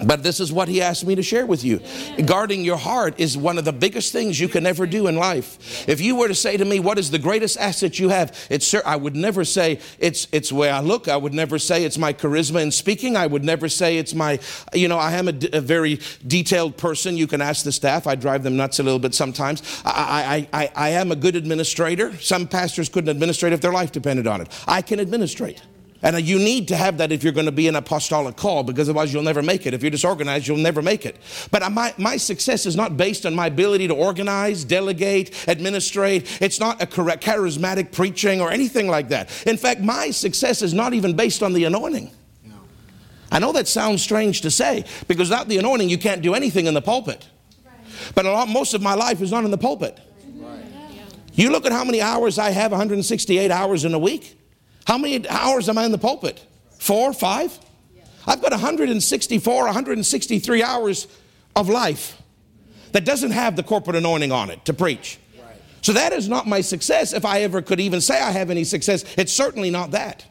But 0.05 0.23
this 0.23 0.41
is 0.41 0.53
what 0.53 0.69
he 0.69 0.83
asked 0.83 1.07
me 1.07 1.15
to 1.15 1.23
share 1.23 1.47
with 1.47 1.65
you. 1.65 1.81
Guarding 2.25 2.65
your 2.65 2.77
heart 2.77 3.19
is 3.19 3.37
one 3.37 3.59
of 3.59 3.65
the 3.65 3.73
biggest 3.73 4.13
things 4.13 4.41
you 4.41 4.49
can 4.49 4.67
ever 4.67 4.87
do 4.87 5.07
in 5.07 5.17
life. 5.17 5.89
If 5.89 6.01
you 6.01 6.17
were 6.17 6.29
to 6.29 6.35
say 6.35 6.57
to 6.57 6.65
me, 6.65 6.81
What 6.81 6.99
is 6.99 7.11
the 7.11 7.19
greatest 7.19 7.59
asset 7.59 7.99
you 7.99 8.09
have? 8.09 8.47
It's, 8.51 8.75
I 8.75 8.97
would 8.97 9.17
never 9.17 9.45
say 9.45 9.81
it's, 9.99 10.29
it's 10.33 10.51
the 10.51 10.55
way 10.57 10.71
I 10.71 10.81
look. 10.81 11.09
I 11.09 11.17
would 11.17 11.35
never 11.35 11.59
say 11.59 11.85
it's 11.85 11.99
my 11.99 12.13
charisma 12.13 12.63
in 12.63 12.71
speaking. 12.71 13.17
I 13.17 13.27
would 13.27 13.45
never 13.45 13.69
say 13.69 13.99
it's 13.99 14.15
my, 14.15 14.39
you 14.73 14.89
know, 14.89 14.99
I 14.99 15.13
am 15.13 15.29
a, 15.29 15.35
a 15.53 15.61
very 15.61 16.01
detailed 16.27 16.77
person. 16.77 17.17
You 17.17 17.27
can 17.27 17.41
ask 17.41 17.65
the 17.65 17.73
staff. 17.73 18.07
I 18.07 18.15
drive 18.15 18.43
them 18.43 18.57
nuts 18.57 18.79
a 18.79 18.83
little 18.83 18.99
bit 18.99 19.15
sometimes. 19.15 19.63
I, 19.85 20.47
I, 20.53 20.63
I, 20.63 20.71
I 20.75 20.89
am 20.91 21.13
a 21.13 21.17
good 21.17 21.37
administrator. 21.37 22.17
Some 22.19 22.47
pastors 22.47 22.89
couldn't 22.89 23.11
administrate 23.11 23.53
if 23.53 23.61
their 23.61 23.73
life 23.73 23.93
depended 23.93 24.27
on 24.27 24.41
it. 24.41 24.49
I 24.67 24.83
can 24.83 25.01
administrate. 25.01 25.61
And 26.03 26.21
you 26.21 26.39
need 26.39 26.69
to 26.69 26.77
have 26.77 26.99
that 26.99 27.13
if 27.13 27.23
you're 27.23 27.33
going 27.33 27.47
to 27.47 27.53
be 27.53 27.69
an 27.69 27.77
apostolic 27.77 28.37
call, 28.37 28.65
because 28.65 28.89
otherwise 28.89 29.13
you'll 29.13 29.23
never 29.23 29.43
make 29.43 29.67
it. 29.67 29.75
If 29.75 29.83
you're 29.83 29.91
disorganized, 29.91 30.49
you'll 30.49 30.57
never 30.57 30.83
make 30.83 31.07
it. 31.07 31.17
But 31.53 31.71
my, 31.71 31.95
my 31.97 32.17
success 32.17 32.67
is 32.67 32.75
not 32.75 32.97
based 32.97 33.25
on 33.25 33.35
my 33.35 33.47
ability 33.47 33.87
to 33.89 33.95
organize, 33.95 34.65
delegate, 34.65 35.49
administrate. 35.49 36.43
It's 36.43 36.59
not 36.59 36.83
a 36.83 36.87
correct 36.87 37.23
charismatic 37.23 37.93
preaching 37.93 38.41
or 38.41 38.51
anything 38.51 38.89
like 38.89 39.11
that. 39.11 39.31
In 39.47 39.57
fact, 39.57 39.81
my 39.81 40.11
success 40.11 40.61
is 40.61 40.75
not 40.75 40.93
even 40.93 41.15
based 41.15 41.43
on 41.43 41.53
the 41.53 41.65
anointing. 41.65 42.11
I 43.31 43.39
know 43.39 43.53
that 43.53 43.67
sounds 43.67 44.03
strange 44.03 44.43
to 44.43 44.51
say 44.51 44.85
because 45.09 45.31
without 45.31 45.49
the 45.49 45.57
anointing, 45.57 45.89
you 45.89 45.99
can't 45.99 46.21
do 46.21 46.35
anything 46.35 46.67
in 46.67 46.75
the 46.75 46.83
pulpit. 46.83 47.27
But 48.15 48.27
lot, 48.27 48.49
most 48.49 48.75
of 48.75 48.83
my 48.83 48.95
life 48.95 49.23
is 49.23 49.31
not 49.31 49.45
in 49.45 49.51
the 49.51 49.59
pulpit. 49.59 49.99
You 51.35 51.51
look 51.51 51.65
at 51.65 51.73
how 51.73 51.85
many 51.85 52.03
hours 52.03 52.39
I 52.39 52.51
have 52.51 52.73
168 52.73 53.51
hours 53.51 53.85
in 53.85 53.95
a 53.95 53.99
week. 53.99 54.39
How 54.87 54.99
many 54.99 55.29
hours 55.29 55.69
am 55.69 55.79
I 55.79 55.85
in 55.85 55.93
the 55.93 55.99
pulpit? 55.99 56.45
Four, 56.79 57.13
five? 57.13 57.59
I've 58.27 58.41
got 58.41 58.53
164, 58.53 59.65
163 59.65 60.63
hours 60.63 61.09
of 61.57 61.69
life 61.69 62.21
that 62.93 63.05
doesn't 63.05 63.33
have 63.33 63.57
the 63.57 63.63
corporate 63.63 63.97
anointing 63.97 64.33
on 64.33 64.51
it 64.51 64.65
to 64.67 64.73
preach. 64.73 65.19
So 65.81 65.93
that 65.95 66.13
is 66.13 66.29
not 66.29 66.47
my 66.47 66.61
success. 66.61 67.13
If 67.13 67.25
I 67.25 67.43
ever 67.43 67.61
could 67.61 67.81
even 67.81 68.01
say 68.01 68.21
I 68.21 68.31
have 68.31 68.51
any 68.51 68.63
success, 68.63 69.05
it's 69.17 69.33
certainly 69.33 69.71
not 69.71 69.91
that. 69.91 70.25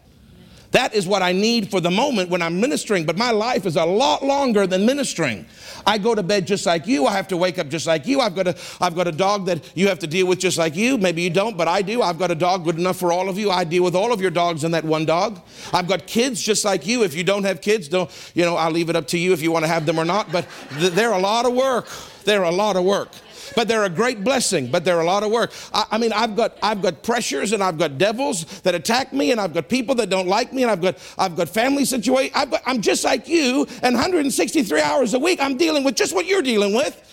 That 0.71 0.93
is 0.93 1.05
what 1.05 1.21
I 1.21 1.33
need 1.33 1.69
for 1.69 1.81
the 1.81 1.91
moment 1.91 2.29
when 2.29 2.41
I'm 2.41 2.61
ministering, 2.61 3.05
but 3.05 3.17
my 3.17 3.31
life 3.31 3.65
is 3.65 3.75
a 3.75 3.83
lot 3.83 4.23
longer 4.23 4.65
than 4.65 4.85
ministering. 4.85 5.45
I 5.85 5.97
go 5.97 6.15
to 6.15 6.23
bed 6.23 6.47
just 6.47 6.65
like 6.65 6.87
you. 6.87 7.05
I 7.05 7.11
have 7.11 7.27
to 7.29 7.37
wake 7.37 7.59
up 7.59 7.67
just 7.67 7.87
like 7.87 8.07
you. 8.07 8.21
I've 8.21 8.35
got 8.35 8.47
a, 8.47 8.55
I've 8.79 8.95
got 8.95 9.07
a 9.07 9.11
dog 9.11 9.47
that 9.47 9.69
you 9.75 9.89
have 9.89 9.99
to 9.99 10.07
deal 10.07 10.27
with 10.27 10.39
just 10.39 10.57
like 10.57 10.75
you. 10.75 10.97
Maybe 10.97 11.23
you 11.23 11.29
don't, 11.29 11.57
but 11.57 11.67
I 11.67 11.81
do. 11.81 12.01
I've 12.01 12.17
got 12.17 12.31
a 12.31 12.35
dog 12.35 12.63
good 12.63 12.77
enough 12.77 12.97
for 12.97 13.11
all 13.11 13.27
of 13.27 13.37
you. 13.37 13.51
I 13.51 13.65
deal 13.65 13.83
with 13.83 13.95
all 13.95 14.13
of 14.13 14.21
your 14.21 14.31
dogs 14.31 14.63
and 14.63 14.73
that 14.73 14.85
one 14.85 15.05
dog. 15.05 15.41
I've 15.73 15.87
got 15.87 16.07
kids 16.07 16.41
just 16.41 16.63
like 16.63 16.87
you. 16.87 17.03
If 17.03 17.15
you 17.15 17.23
don't 17.25 17.43
have 17.43 17.59
kids, 17.59 17.89
don't, 17.89 18.09
you 18.33 18.45
know, 18.45 18.55
I'll 18.55 18.71
leave 18.71 18.89
it 18.89 18.95
up 18.95 19.07
to 19.07 19.17
you 19.17 19.33
if 19.33 19.41
you 19.41 19.51
want 19.51 19.65
to 19.65 19.69
have 19.69 19.85
them 19.85 19.99
or 19.99 20.05
not, 20.05 20.31
but 20.31 20.47
th- 20.79 20.93
they're 20.93 21.11
a 21.11 21.19
lot 21.19 21.45
of 21.45 21.53
work. 21.53 21.87
They're 22.23 22.43
a 22.43 22.51
lot 22.51 22.77
of 22.77 22.85
work 22.85 23.09
but 23.55 23.67
they're 23.67 23.83
a 23.83 23.89
great 23.89 24.23
blessing, 24.23 24.69
but 24.69 24.85
they're 24.85 24.99
a 24.99 25.05
lot 25.05 25.23
of 25.23 25.31
work. 25.31 25.51
I, 25.73 25.85
I, 25.91 25.97
mean, 25.97 26.13
I've 26.13 26.35
got, 26.35 26.57
I've 26.61 26.81
got 26.81 27.03
pressures 27.03 27.51
and 27.51 27.63
I've 27.63 27.77
got 27.77 27.97
devils 27.97 28.45
that 28.61 28.75
attack 28.75 29.13
me 29.13 29.31
and 29.31 29.39
I've 29.39 29.53
got 29.53 29.69
people 29.69 29.95
that 29.95 30.09
don't 30.09 30.27
like 30.27 30.53
me 30.53 30.63
and 30.63 30.71
I've 30.71 30.81
got, 30.81 30.97
I've 31.17 31.35
got 31.35 31.49
family 31.49 31.85
situations. 31.85 32.35
I'm 32.65 32.81
just 32.81 33.03
like 33.03 33.27
you 33.27 33.67
and 33.83 33.95
163 33.95 34.81
hours 34.81 35.13
a 35.13 35.19
week, 35.19 35.39
I'm 35.41 35.57
dealing 35.57 35.83
with 35.83 35.95
just 35.95 36.13
what 36.13 36.25
you're 36.25 36.41
dealing 36.41 36.73
with. 36.73 37.07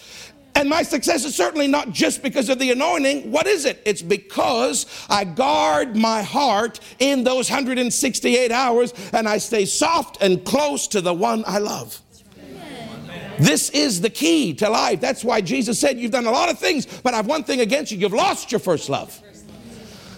And 0.55 0.68
my 0.68 0.83
success 0.83 1.24
is 1.24 1.37
certainly 1.37 1.68
not 1.68 1.92
just 1.92 2.20
because 2.20 2.48
of 2.48 2.59
the 2.59 2.72
anointing. 2.72 3.31
What 3.31 3.46
is 3.46 3.64
it? 3.64 3.81
It's 3.85 4.03
because 4.03 4.87
I 5.09 5.22
guard 5.22 5.94
my 5.94 6.22
heart 6.22 6.81
in 6.98 7.22
those 7.22 7.48
168 7.48 8.51
hours 8.51 8.92
and 9.12 9.29
I 9.29 9.38
stay 9.38 9.66
soft 9.66 10.20
and 10.20 10.44
close 10.44 10.88
to 10.88 11.01
the 11.01 11.14
one 11.14 11.44
I 11.46 11.59
love. 11.59 12.03
This 13.38 13.70
is 13.70 14.01
the 14.01 14.11
key 14.11 14.55
to 14.55 14.68
life. 14.68 15.01
That's 15.01 15.24
why 15.24 15.40
Jesus 15.40 15.79
said, 15.79 15.98
You've 15.98 16.12
done 16.12 16.27
a 16.27 16.31
lot 16.31 16.48
of 16.48 16.59
things, 16.59 16.87
but 16.87 17.14
I've 17.14 17.27
one 17.27 17.44
thing 17.44 17.61
against 17.61 17.92
you. 17.92 17.98
You've 17.98 18.12
lost 18.12 18.51
your 18.51 18.59
first 18.59 18.88
love. 18.88 19.20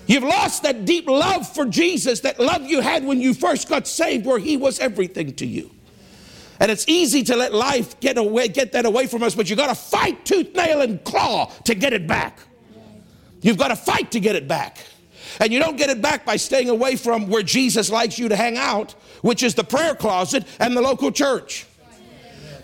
You've 0.06 0.24
lost 0.24 0.64
that 0.64 0.86
deep 0.86 1.08
love 1.08 1.46
for 1.52 1.66
Jesus, 1.66 2.20
that 2.20 2.40
love 2.40 2.66
you 2.66 2.80
had 2.80 3.04
when 3.04 3.20
you 3.20 3.32
first 3.32 3.68
got 3.68 3.86
saved, 3.86 4.26
where 4.26 4.38
He 4.38 4.56
was 4.56 4.80
everything 4.80 5.34
to 5.34 5.46
you. 5.46 5.70
And 6.58 6.70
it's 6.70 6.84
easy 6.88 7.22
to 7.24 7.36
let 7.36 7.54
life 7.54 7.98
get 8.00 8.18
away, 8.18 8.48
get 8.48 8.72
that 8.72 8.84
away 8.84 9.06
from 9.06 9.22
us, 9.22 9.34
but 9.34 9.48
you've 9.48 9.58
got 9.58 9.68
to 9.68 9.74
fight 9.74 10.24
tooth, 10.26 10.54
nail, 10.54 10.82
and 10.82 11.02
claw 11.04 11.46
to 11.64 11.74
get 11.74 11.92
it 11.92 12.06
back. 12.06 12.38
You've 13.40 13.56
got 13.56 13.68
to 13.68 13.76
fight 13.76 14.10
to 14.12 14.20
get 14.20 14.36
it 14.36 14.48
back. 14.48 14.78
And 15.38 15.52
you 15.52 15.58
don't 15.58 15.76
get 15.76 15.88
it 15.88 16.02
back 16.02 16.26
by 16.26 16.36
staying 16.36 16.68
away 16.68 16.96
from 16.96 17.28
where 17.28 17.42
Jesus 17.42 17.88
likes 17.88 18.18
you 18.18 18.28
to 18.28 18.36
hang 18.36 18.58
out, 18.58 18.92
which 19.22 19.42
is 19.42 19.54
the 19.54 19.64
prayer 19.64 19.94
closet 19.94 20.44
and 20.58 20.76
the 20.76 20.82
local 20.82 21.10
church. 21.10 21.66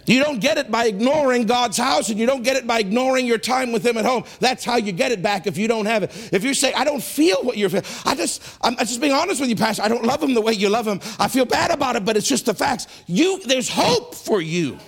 You 0.07 0.23
don't 0.23 0.40
get 0.40 0.57
it 0.57 0.71
by 0.71 0.87
ignoring 0.87 1.47
God's 1.47 1.77
house 1.77 2.09
and 2.09 2.19
you 2.19 2.27
don't 2.27 2.42
get 2.42 2.57
it 2.57 2.66
by 2.66 2.79
ignoring 2.79 3.27
your 3.27 3.38
time 3.38 3.73
with 3.73 3.85
Him 3.85 3.97
at 3.97 4.05
home. 4.05 4.25
That's 4.40 4.64
how 4.64 4.77
you 4.77 4.92
get 4.92 5.12
it 5.12 5.23
back 5.23 5.47
if 5.47 5.59
you 5.59 5.69
don't 5.69 5.87
have 5.87 6.05
it. 6.05 6.31
If 6.33 6.45
you 6.45 6.55
say, 6.55 6.73
I 6.73 6.85
don't 6.85 7.03
feel 7.03 7.42
what 7.42 7.57
you're 7.57 7.69
feeling, 7.69 7.87
I 8.05 8.14
just, 8.14 8.42
I'm, 8.62 8.75
I'm 8.79 8.87
just 8.87 9.01
being 9.01 9.12
honest 9.12 9.40
with 9.40 9.51
you, 9.51 9.57
Pastor. 9.57 9.83
I 9.83 9.88
don't 9.88 10.05
love 10.05 10.23
Him 10.23 10.35
the 10.35 10.40
way 10.40 10.53
you 10.53 10.69
love 10.69 10.87
Him. 10.87 11.01
I 11.19 11.29
feel 11.29 11.45
bad 11.45 11.71
about 11.71 11.97
it, 11.97 12.05
but 12.05 12.16
it's 12.16 12.29
just 12.29 12.47
the 12.47 12.55
facts. 12.55 12.87
You, 13.07 13.40
there's 13.45 13.69
hope 13.69 14.14
for 14.14 14.40
you. 14.40 14.79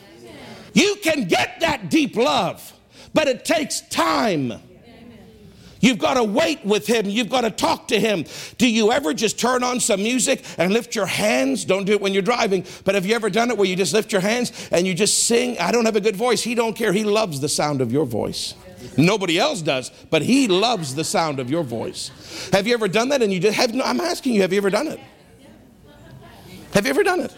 You 0.72 0.96
can 1.02 1.24
get 1.24 1.60
that 1.60 1.90
deep 1.90 2.14
love, 2.14 2.72
but 3.12 3.26
it 3.26 3.44
takes 3.44 3.80
time. 3.80 4.52
You've 5.80 5.98
got 5.98 6.14
to 6.14 6.24
wait 6.24 6.64
with 6.64 6.86
him. 6.86 7.06
You've 7.06 7.28
got 7.28 7.42
to 7.42 7.50
talk 7.50 7.88
to 7.88 8.00
him. 8.00 8.24
Do 8.56 8.68
you 8.68 8.92
ever 8.92 9.14
just 9.14 9.38
turn 9.38 9.62
on 9.62 9.80
some 9.80 10.02
music 10.02 10.44
and 10.58 10.72
lift 10.72 10.94
your 10.94 11.06
hands? 11.06 11.64
Don't 11.64 11.84
do 11.84 11.92
it 11.92 12.00
when 12.00 12.12
you're 12.12 12.22
driving, 12.22 12.64
but 12.84 12.94
have 12.94 13.06
you 13.06 13.14
ever 13.14 13.30
done 13.30 13.50
it 13.50 13.56
where 13.56 13.66
you 13.66 13.76
just 13.76 13.92
lift 13.92 14.12
your 14.12 14.20
hands 14.20 14.68
and 14.72 14.86
you 14.86 14.94
just 14.94 15.24
sing? 15.24 15.58
I 15.58 15.72
don't 15.72 15.84
have 15.84 15.96
a 15.96 16.00
good 16.00 16.16
voice. 16.16 16.42
He 16.42 16.54
don't 16.54 16.74
care. 16.74 16.92
He 16.92 17.04
loves 17.04 17.40
the 17.40 17.48
sound 17.48 17.80
of 17.80 17.92
your 17.92 18.04
voice. 18.04 18.54
Nobody 18.96 19.38
else 19.38 19.62
does, 19.62 19.90
but 20.10 20.22
he 20.22 20.48
loves 20.48 20.94
the 20.94 21.04
sound 21.04 21.40
of 21.40 21.50
your 21.50 21.62
voice. 21.62 22.10
Have 22.52 22.66
you 22.66 22.74
ever 22.74 22.88
done 22.88 23.08
that? 23.10 23.22
And 23.22 23.32
you 23.32 23.40
just 23.40 23.56
have, 23.56 23.74
no, 23.74 23.84
I'm 23.84 24.00
asking 24.00 24.34
you, 24.34 24.42
have 24.42 24.52
you 24.52 24.58
ever 24.58 24.70
done 24.70 24.88
it? 24.88 25.00
Have 26.74 26.84
you 26.84 26.90
ever 26.90 27.02
done 27.02 27.20
it? 27.20 27.34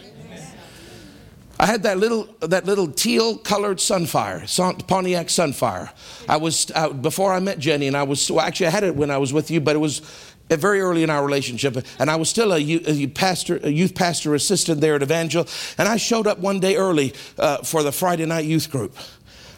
I 1.61 1.67
had 1.67 1.83
that 1.83 1.99
little 1.99 2.23
that 2.39 2.65
little 2.65 2.87
teal 2.87 3.37
colored 3.37 3.77
Sunfire, 3.77 4.87
Pontiac 4.87 5.27
Sunfire. 5.27 5.91
I 6.27 6.37
was 6.37 6.71
uh, 6.73 6.89
before 6.89 7.31
I 7.31 7.39
met 7.39 7.59
Jenny, 7.59 7.85
and 7.85 7.95
I 7.95 8.01
was 8.01 8.31
well, 8.31 8.43
actually 8.43 8.65
I 8.65 8.69
had 8.71 8.83
it 8.83 8.95
when 8.95 9.11
I 9.11 9.19
was 9.19 9.31
with 9.31 9.51
you, 9.51 9.61
but 9.61 9.75
it 9.75 9.79
was 9.79 10.01
very 10.49 10.81
early 10.81 11.03
in 11.03 11.11
our 11.11 11.23
relationship, 11.23 11.77
and 11.99 12.09
I 12.09 12.15
was 12.15 12.29
still 12.29 12.51
a 12.51 12.57
youth, 12.57 12.87
a 12.87 13.05
pastor, 13.05 13.59
a 13.61 13.69
youth 13.69 13.93
pastor 13.93 14.33
assistant 14.33 14.81
there 14.81 14.95
at 14.95 15.03
Evangel, 15.03 15.47
and 15.77 15.87
I 15.87 15.97
showed 15.97 16.25
up 16.25 16.39
one 16.39 16.59
day 16.59 16.77
early 16.77 17.13
uh, 17.37 17.57
for 17.57 17.83
the 17.83 17.91
Friday 17.91 18.25
night 18.25 18.45
youth 18.45 18.71
group. 18.71 18.97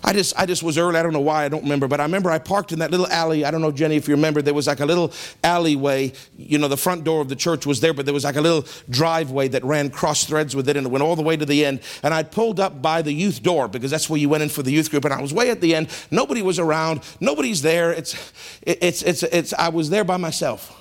I 0.06 0.12
just, 0.12 0.38
I 0.38 0.46
just 0.46 0.64
was 0.64 0.78
early. 0.78 0.98
I 0.98 1.04
don't 1.04 1.14
know 1.14 1.22
why. 1.22 1.46
I 1.46 1.50
don't 1.50 1.64
remember. 1.64 1.88
But 1.88 2.02
I 2.02 2.04
remember 2.04 2.30
I 2.30 2.38
parked 2.38 2.74
in 2.74 2.80
that 2.80 2.92
little 2.92 3.08
alley. 3.08 3.46
I 3.46 3.52
don't 3.52 3.62
know, 3.62 3.72
Jenny, 3.72 3.96
if 3.96 4.08
you 4.08 4.16
remember. 4.16 4.42
There 4.42 4.54
was 4.54 4.68
like 4.68 4.82
a 4.82 4.86
little 4.86 5.14
alleyway. 5.44 6.12
You 6.38 6.58
know, 6.58 6.68
the 6.68 6.76
front 6.78 7.06
door 7.06 7.22
of 7.22 7.30
the 7.30 7.38
church 7.38 7.66
was 7.66 7.80
there, 7.80 7.94
but 7.94 8.06
there 8.06 8.14
was 8.14 8.26
like 8.26 8.36
a 8.36 8.42
little 8.42 8.66
driveway 8.90 9.48
that 9.50 9.64
ran 9.64 9.90
cross 9.90 10.26
threads 10.26 10.58
with 10.58 10.68
it 10.68 10.76
and 10.76 10.88
it 10.88 10.90
went 10.90 11.04
all 11.04 11.16
the 11.16 11.22
way 11.22 11.38
to 11.38 11.46
the 11.46 11.66
end. 11.66 11.80
And 12.04 12.14
I 12.14 12.24
pulled 12.24 12.60
up 12.60 12.82
by 12.82 13.02
the 13.02 13.14
youth 13.14 13.42
door 13.42 13.70
because 13.70 13.92
that's 13.92 14.10
where 14.10 14.20
you 14.20 14.28
went 14.28 14.44
in 14.44 14.50
for 14.50 14.62
the 14.62 14.72
youth 14.72 14.92
group. 14.92 15.06
And 15.06 15.14
I 15.14 15.22
was 15.22 15.34
way 15.34 15.50
at 15.50 15.62
the 15.62 15.74
end. 15.74 15.88
Nobody 16.12 16.42
was 16.42 16.60
around. 16.60 17.02
Nobody's 17.22 17.62
there. 17.62 17.94
It's, 17.94 18.34
it's, 18.64 19.04
it's, 19.04 19.24
it's, 19.24 19.54
I 19.54 19.70
was 19.70 19.90
there 19.90 20.04
by 20.04 20.18
myself. 20.18 20.80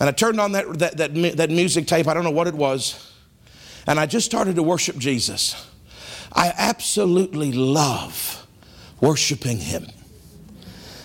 And 0.00 0.08
I 0.08 0.12
turned 0.12 0.40
on 0.40 0.52
that, 0.52 0.78
that, 0.78 0.96
that, 0.96 1.36
that 1.36 1.50
music 1.50 1.86
tape. 1.86 2.08
I 2.08 2.14
don't 2.14 2.24
know 2.24 2.30
what 2.30 2.46
it 2.46 2.54
was. 2.54 3.12
And 3.86 4.00
I 4.00 4.06
just 4.06 4.24
started 4.24 4.56
to 4.56 4.62
worship 4.62 4.96
Jesus. 4.96 5.68
I 6.32 6.52
absolutely 6.56 7.52
love 7.52 8.43
worshiping 9.04 9.58
Him. 9.58 9.86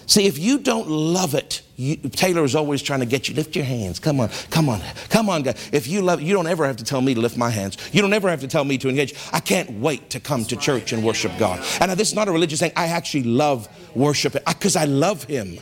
See, 0.06 0.26
if 0.26 0.40
you 0.40 0.58
don't 0.58 0.88
love 0.88 1.36
it, 1.36 1.62
you, 1.76 1.96
Taylor 1.98 2.44
is 2.44 2.56
always 2.56 2.82
trying 2.82 3.02
to 3.02 3.06
get 3.06 3.30
you 3.30 3.36
lift 3.36 3.56
your 3.56 3.66
hands. 3.66 4.00
Come 4.00 4.20
on, 4.20 4.30
come 4.50 4.68
on, 4.68 4.82
come 5.10 5.30
on, 5.30 5.44
God. 5.44 5.56
If 5.72 5.86
you 5.88 6.02
love, 6.02 6.20
you 6.20 6.34
don't 6.34 6.48
ever 6.48 6.66
have 6.66 6.78
to 6.78 6.84
tell 6.84 7.00
me 7.00 7.14
to 7.14 7.22
lift 7.22 7.38
my 7.38 7.52
hands. 7.52 7.78
You 7.92 8.02
don't 8.02 8.14
ever 8.14 8.28
have 8.28 8.40
to 8.42 8.48
tell 8.48 8.64
me 8.64 8.80
to 8.80 8.90
engage. 8.90 9.14
I 9.32 9.40
can't 9.40 9.70
wait 9.80 10.10
to 10.12 10.20
come 10.20 10.46
to 10.46 10.56
church 10.56 10.94
and 10.94 11.04
worship 11.04 11.32
God. 11.38 11.64
And 11.80 11.92
this 11.92 12.10
is 12.10 12.16
not 12.16 12.28
a 12.28 12.32
religious 12.32 12.60
thing. 12.60 12.72
I 12.76 12.88
actually 12.88 13.24
love 13.24 13.68
worship 13.96 14.34
because 14.34 14.76
I 14.76 14.86
love 14.86 15.26
Him. 15.26 15.60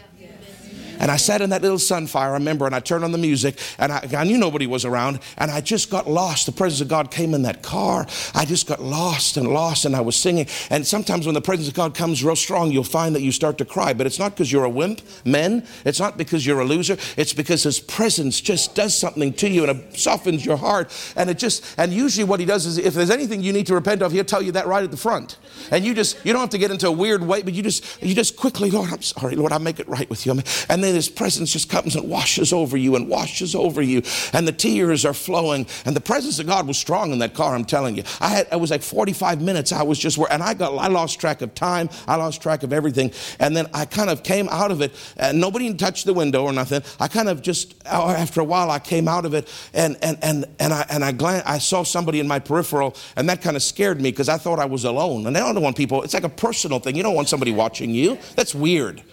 And 0.99 1.11
I 1.11 1.17
sat 1.17 1.41
in 1.41 1.49
that 1.51 1.61
little 1.61 1.77
sunfire, 1.77 2.21
I 2.21 2.33
remember, 2.33 2.65
and 2.65 2.75
I 2.75 2.79
turned 2.79 3.03
on 3.03 3.11
the 3.11 3.17
music, 3.17 3.59
and 3.77 3.91
I, 3.91 4.07
I, 4.17 4.23
knew 4.23 4.37
nobody 4.37 4.67
was 4.67 4.85
around, 4.85 5.19
and 5.37 5.51
I 5.51 5.61
just 5.61 5.89
got 5.89 6.09
lost. 6.09 6.45
The 6.45 6.51
presence 6.51 6.81
of 6.81 6.87
God 6.87 7.11
came 7.11 7.33
in 7.33 7.43
that 7.43 7.61
car. 7.61 8.07
I 8.33 8.45
just 8.45 8.67
got 8.67 8.81
lost 8.81 9.37
and 9.37 9.47
lost, 9.47 9.85
and 9.85 9.95
I 9.95 10.01
was 10.01 10.15
singing. 10.15 10.47
And 10.69 10.85
sometimes 10.85 11.25
when 11.25 11.35
the 11.35 11.41
presence 11.41 11.67
of 11.67 11.73
God 11.73 11.95
comes 11.95 12.23
real 12.23 12.35
strong, 12.35 12.71
you'll 12.71 12.83
find 12.83 13.15
that 13.15 13.21
you 13.21 13.31
start 13.31 13.57
to 13.59 13.65
cry. 13.65 13.93
But 13.93 14.07
it's 14.07 14.19
not 14.19 14.31
because 14.31 14.51
you're 14.51 14.65
a 14.65 14.69
wimp, 14.69 15.01
men. 15.25 15.65
It's 15.85 15.99
not 15.99 16.17
because 16.17 16.45
you're 16.45 16.59
a 16.59 16.65
loser. 16.65 16.97
It's 17.15 17.33
because 17.33 17.63
His 17.63 17.79
presence 17.79 18.41
just 18.41 18.75
does 18.75 18.97
something 18.97 19.33
to 19.33 19.49
you 19.49 19.63
and 19.63 19.79
it 19.79 19.97
softens 19.97 20.45
your 20.45 20.57
heart. 20.57 20.91
And 21.15 21.29
it 21.29 21.37
just, 21.37 21.75
and 21.77 21.93
usually 21.93 22.23
what 22.23 22.39
He 22.39 22.45
does 22.45 22.65
is 22.65 22.77
if 22.77 22.93
there's 22.93 23.09
anything 23.09 23.41
you 23.41 23.53
need 23.53 23.67
to 23.67 23.73
repent 23.73 24.01
of, 24.01 24.11
He'll 24.11 24.23
tell 24.23 24.41
you 24.41 24.51
that 24.53 24.67
right 24.67 24.83
at 24.83 24.91
the 24.91 24.97
front. 24.97 25.37
And 25.71 25.85
you 25.85 25.93
just, 25.93 26.23
you 26.25 26.33
don't 26.33 26.41
have 26.41 26.49
to 26.51 26.57
get 26.57 26.71
into 26.71 26.87
a 26.87 26.91
weird 26.91 27.23
way, 27.23 27.41
but 27.41 27.53
you 27.53 27.63
just, 27.63 28.01
you 28.01 28.15
just 28.15 28.35
quickly, 28.35 28.71
Lord, 28.71 28.91
I'm 28.91 29.01
sorry, 29.01 29.35
Lord, 29.35 29.51
I'll 29.51 29.59
make 29.59 29.79
it 29.79 29.87
right 29.87 30.09
with 30.09 30.25
you. 30.25 30.31
And 30.69 30.83
then 30.83 30.86
His 30.95 31.09
presence 31.09 31.51
just 31.53 31.69
comes 31.69 31.95
and 31.95 32.09
washes 32.09 32.53
over 32.53 32.77
you 32.77 32.95
and 32.95 33.07
washes 33.09 33.55
over 33.55 33.81
you, 33.81 34.01
and 34.33 34.47
the 34.47 34.51
tears 34.51 35.05
are 35.05 35.13
flowing. 35.13 35.67
And 35.85 35.95
the 35.95 36.01
presence 36.01 36.39
of 36.39 36.47
God 36.47 36.67
was 36.67 36.77
strong 36.77 37.11
in 37.11 37.19
that 37.19 37.33
car, 37.33 37.55
I'm 37.55 37.65
telling 37.65 37.95
you. 37.95 38.03
I 38.19 38.29
had, 38.29 38.47
it 38.51 38.59
was 38.59 38.71
like 38.71 38.81
45 38.81 39.41
minutes. 39.41 39.71
I 39.71 39.83
was 39.83 39.99
just 39.99 40.17
where, 40.17 40.31
and 40.31 40.43
I 40.43 40.53
got, 40.53 40.75
I 40.75 40.87
lost 40.87 41.19
track 41.19 41.41
of 41.41 41.53
time. 41.55 41.89
I 42.07 42.15
lost 42.15 42.41
track 42.41 42.63
of 42.63 42.73
everything. 42.73 43.11
And 43.39 43.55
then 43.55 43.67
I 43.73 43.85
kind 43.85 44.09
of 44.09 44.23
came 44.23 44.47
out 44.49 44.71
of 44.71 44.81
it, 44.81 44.93
and 45.17 45.39
nobody 45.39 45.73
touched 45.73 46.05
the 46.05 46.13
window 46.13 46.43
or 46.43 46.53
nothing. 46.53 46.81
I 46.99 47.07
kind 47.07 47.29
of 47.29 47.41
just, 47.41 47.75
uh, 47.85 48.09
after 48.09 48.41
a 48.41 48.43
while, 48.45 48.71
I 48.71 48.79
came 48.79 49.07
out 49.07 49.25
of 49.25 49.33
it, 49.33 49.47
and, 49.73 49.97
and, 50.01 50.17
and, 50.21 50.45
and 50.59 50.73
I, 50.73 50.85
and 50.89 51.03
I, 51.03 51.11
glan- 51.11 51.43
I 51.45 51.59
saw 51.59 51.83
somebody 51.83 52.19
in 52.19 52.27
my 52.27 52.39
peripheral, 52.39 52.95
and 53.15 53.29
that 53.29 53.41
kind 53.41 53.55
of 53.55 53.63
scared 53.63 54.01
me 54.01 54.11
because 54.11 54.29
I 54.29 54.37
thought 54.37 54.59
I 54.59 54.65
was 54.65 54.83
alone. 54.85 55.25
And 55.27 55.37
I 55.37 55.53
don't 55.53 55.61
want 55.61 55.75
people, 55.75 56.03
it's 56.03 56.13
like 56.13 56.23
a 56.23 56.29
personal 56.29 56.79
thing. 56.79 56.95
You 56.95 57.03
don't 57.03 57.15
want 57.15 57.29
somebody 57.29 57.51
watching 57.51 57.91
you. 57.91 58.17
That's 58.35 58.55
weird. 58.55 59.03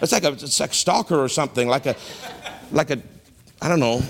It's 0.00 0.12
like 0.12 0.24
a, 0.24 0.32
it's 0.32 0.60
like 0.60 0.74
stalker 0.74 1.22
or 1.22 1.28
something, 1.28 1.68
like 1.68 1.86
a, 1.86 1.96
like 2.70 2.90
a, 2.90 3.00
I 3.60 3.68
don't 3.68 3.80
know, 3.80 4.00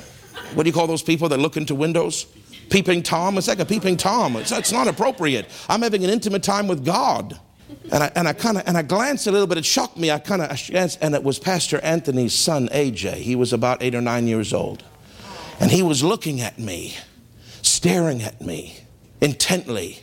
what 0.54 0.62
do 0.62 0.68
you 0.68 0.74
call 0.74 0.86
those 0.86 1.02
people 1.02 1.28
that 1.30 1.38
look 1.38 1.56
into 1.56 1.74
windows? 1.74 2.26
Peeping 2.70 3.02
Tom? 3.02 3.36
It's 3.36 3.48
like 3.48 3.58
a 3.58 3.64
peeping 3.64 3.96
Tom. 3.96 4.36
It's, 4.36 4.52
it's 4.52 4.72
not 4.72 4.88
appropriate. 4.88 5.46
I'm 5.68 5.82
having 5.82 6.04
an 6.04 6.10
intimate 6.10 6.42
time 6.42 6.68
with 6.68 6.84
God. 6.84 7.38
And 7.90 8.02
I, 8.04 8.12
and 8.14 8.28
I 8.28 8.32
kind 8.32 8.58
of, 8.58 8.64
and 8.66 8.76
I 8.76 8.82
glanced 8.82 9.26
a 9.26 9.32
little 9.32 9.46
bit, 9.46 9.58
it 9.58 9.64
shocked 9.64 9.96
me. 9.96 10.10
I 10.10 10.18
kind 10.18 10.42
of, 10.42 10.50
and 11.00 11.14
it 11.14 11.24
was 11.24 11.38
Pastor 11.38 11.80
Anthony's 11.80 12.34
son, 12.34 12.68
AJ. 12.68 13.14
He 13.14 13.34
was 13.34 13.52
about 13.52 13.82
eight 13.82 13.94
or 13.94 14.00
nine 14.00 14.26
years 14.26 14.52
old. 14.52 14.84
And 15.60 15.70
he 15.70 15.82
was 15.82 16.02
looking 16.02 16.40
at 16.40 16.58
me, 16.58 16.96
staring 17.62 18.22
at 18.22 18.40
me. 18.40 18.82
intently. 19.22 20.00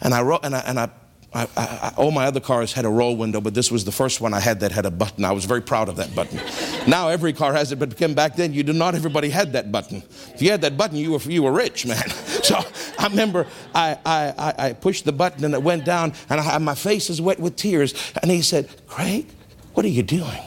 And 0.00 0.12
I 0.12 0.20
wrote, 0.22 0.40
and 0.44 0.54
I, 0.54 0.60
and 0.60 0.78
I, 0.78 0.90
I, 1.34 1.48
I, 1.56 1.92
all 1.96 2.12
my 2.12 2.26
other 2.26 2.38
cars 2.38 2.72
had 2.72 2.84
a 2.84 2.88
roll 2.88 3.16
window, 3.16 3.40
but 3.40 3.54
this 3.54 3.70
was 3.70 3.84
the 3.84 3.90
first 3.90 4.20
one 4.20 4.32
I 4.32 4.38
had 4.38 4.60
that 4.60 4.70
had 4.70 4.86
a 4.86 4.90
button. 4.90 5.24
I 5.24 5.32
was 5.32 5.44
very 5.44 5.60
proud 5.60 5.88
of 5.88 5.96
that 5.96 6.14
button. 6.14 6.40
now 6.88 7.08
every 7.08 7.32
car 7.32 7.52
has 7.52 7.72
it, 7.72 7.78
but 7.80 7.98
back 8.14 8.36
then, 8.36 8.52
you 8.52 8.62
did 8.62 8.76
not 8.76 8.94
everybody 8.94 9.30
had 9.30 9.52
that 9.54 9.72
button. 9.72 10.04
If 10.32 10.40
you 10.40 10.50
had 10.52 10.60
that 10.60 10.76
button, 10.76 10.96
you 10.96 11.10
were 11.12 11.18
you 11.18 11.42
were 11.42 11.52
rich, 11.52 11.86
man. 11.86 12.04
So 12.44 12.60
I 12.98 13.06
remember 13.06 13.46
I 13.74 13.98
I, 14.04 14.54
I 14.66 14.72
pushed 14.74 15.06
the 15.06 15.12
button 15.12 15.44
and 15.46 15.54
it 15.54 15.62
went 15.62 15.86
down, 15.86 16.12
and 16.28 16.40
I, 16.40 16.58
my 16.58 16.74
face 16.74 17.08
is 17.08 17.20
wet 17.20 17.40
with 17.40 17.56
tears. 17.56 17.94
And 18.20 18.30
he 18.30 18.42
said, 18.42 18.68
"Craig, 18.86 19.26
what 19.72 19.86
are 19.86 19.88
you 19.88 20.02
doing?" 20.02 20.42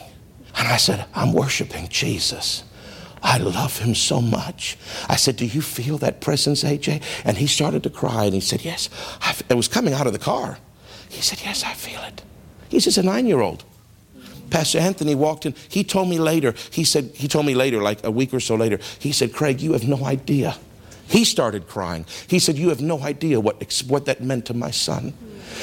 And 0.56 0.68
I 0.68 0.76
said, 0.76 1.04
"I'm 1.14 1.32
worshiping 1.32 1.88
Jesus." 1.88 2.62
I 3.20 3.38
love 3.38 3.78
him 3.78 3.96
so 3.96 4.20
much. 4.20 4.78
I 5.08 5.16
said, 5.16 5.36
Do 5.36 5.44
you 5.44 5.60
feel 5.60 5.98
that 5.98 6.20
presence, 6.20 6.62
AJ? 6.62 7.02
And 7.24 7.36
he 7.36 7.48
started 7.48 7.82
to 7.82 7.90
cry 7.90 8.24
and 8.24 8.32
he 8.34 8.40
said, 8.40 8.64
Yes. 8.64 8.88
it 9.48 9.54
was 9.54 9.66
coming 9.66 9.92
out 9.92 10.06
of 10.06 10.12
the 10.12 10.20
car. 10.20 10.58
He 11.08 11.22
said, 11.22 11.40
Yes, 11.42 11.64
I 11.64 11.72
feel 11.72 12.02
it. 12.02 12.22
He's 12.68 12.84
just 12.84 12.98
a 12.98 13.02
nine 13.02 13.26
year 13.26 13.40
old. 13.40 13.64
Pastor 14.50 14.78
Anthony 14.78 15.14
walked 15.14 15.46
in. 15.46 15.54
He 15.68 15.84
told 15.84 16.08
me 16.08 16.18
later, 16.18 16.54
he 16.70 16.84
said, 16.84 17.10
he 17.14 17.28
told 17.28 17.44
me 17.44 17.54
later, 17.54 17.82
like 17.82 18.04
a 18.04 18.10
week 18.10 18.32
or 18.32 18.40
so 18.40 18.54
later, 18.54 18.78
he 18.98 19.12
said, 19.12 19.34
Craig, 19.34 19.60
you 19.60 19.72
have 19.72 19.86
no 19.86 20.04
idea. 20.04 20.56
He 21.08 21.24
started 21.24 21.68
crying. 21.68 22.04
He 22.26 22.38
said, 22.38 22.58
You 22.58 22.68
have 22.68 22.82
no 22.82 23.00
idea 23.00 23.40
what, 23.40 23.82
what 23.86 24.04
that 24.04 24.22
meant 24.22 24.44
to 24.46 24.54
my 24.54 24.70
son. 24.70 25.14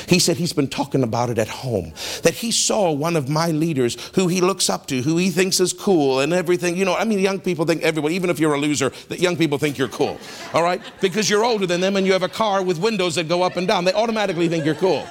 He 0.09 0.17
said 0.17 0.37
he's 0.37 0.53
been 0.53 0.67
talking 0.67 1.03
about 1.03 1.29
it 1.29 1.37
at 1.37 1.47
home. 1.47 1.93
That 2.23 2.33
he 2.33 2.51
saw 2.51 2.91
one 2.91 3.15
of 3.15 3.29
my 3.29 3.51
leaders 3.51 3.95
who 4.15 4.27
he 4.27 4.41
looks 4.41 4.71
up 4.71 4.87
to, 4.87 5.03
who 5.03 5.17
he 5.17 5.29
thinks 5.29 5.59
is 5.59 5.71
cool 5.71 6.19
and 6.19 6.33
everything. 6.33 6.75
You 6.75 6.85
know, 6.85 6.95
I 6.95 7.05
mean, 7.05 7.19
young 7.19 7.39
people 7.39 7.65
think 7.65 7.83
everybody, 7.83 8.15
even 8.15 8.31
if 8.31 8.39
you're 8.39 8.55
a 8.55 8.59
loser, 8.59 8.89
that 9.09 9.19
young 9.19 9.37
people 9.37 9.59
think 9.59 9.77
you're 9.77 9.87
cool. 9.87 10.19
All 10.53 10.63
right? 10.63 10.81
Because 10.99 11.29
you're 11.29 11.45
older 11.45 11.67
than 11.67 11.79
them 11.79 11.95
and 11.95 12.07
you 12.07 12.13
have 12.13 12.23
a 12.23 12.29
car 12.29 12.63
with 12.63 12.79
windows 12.79 13.13
that 13.15 13.27
go 13.27 13.43
up 13.43 13.55
and 13.55 13.67
down. 13.67 13.85
They 13.85 13.93
automatically 13.93 14.49
think 14.49 14.65
you're 14.65 14.73
cool. 14.73 15.07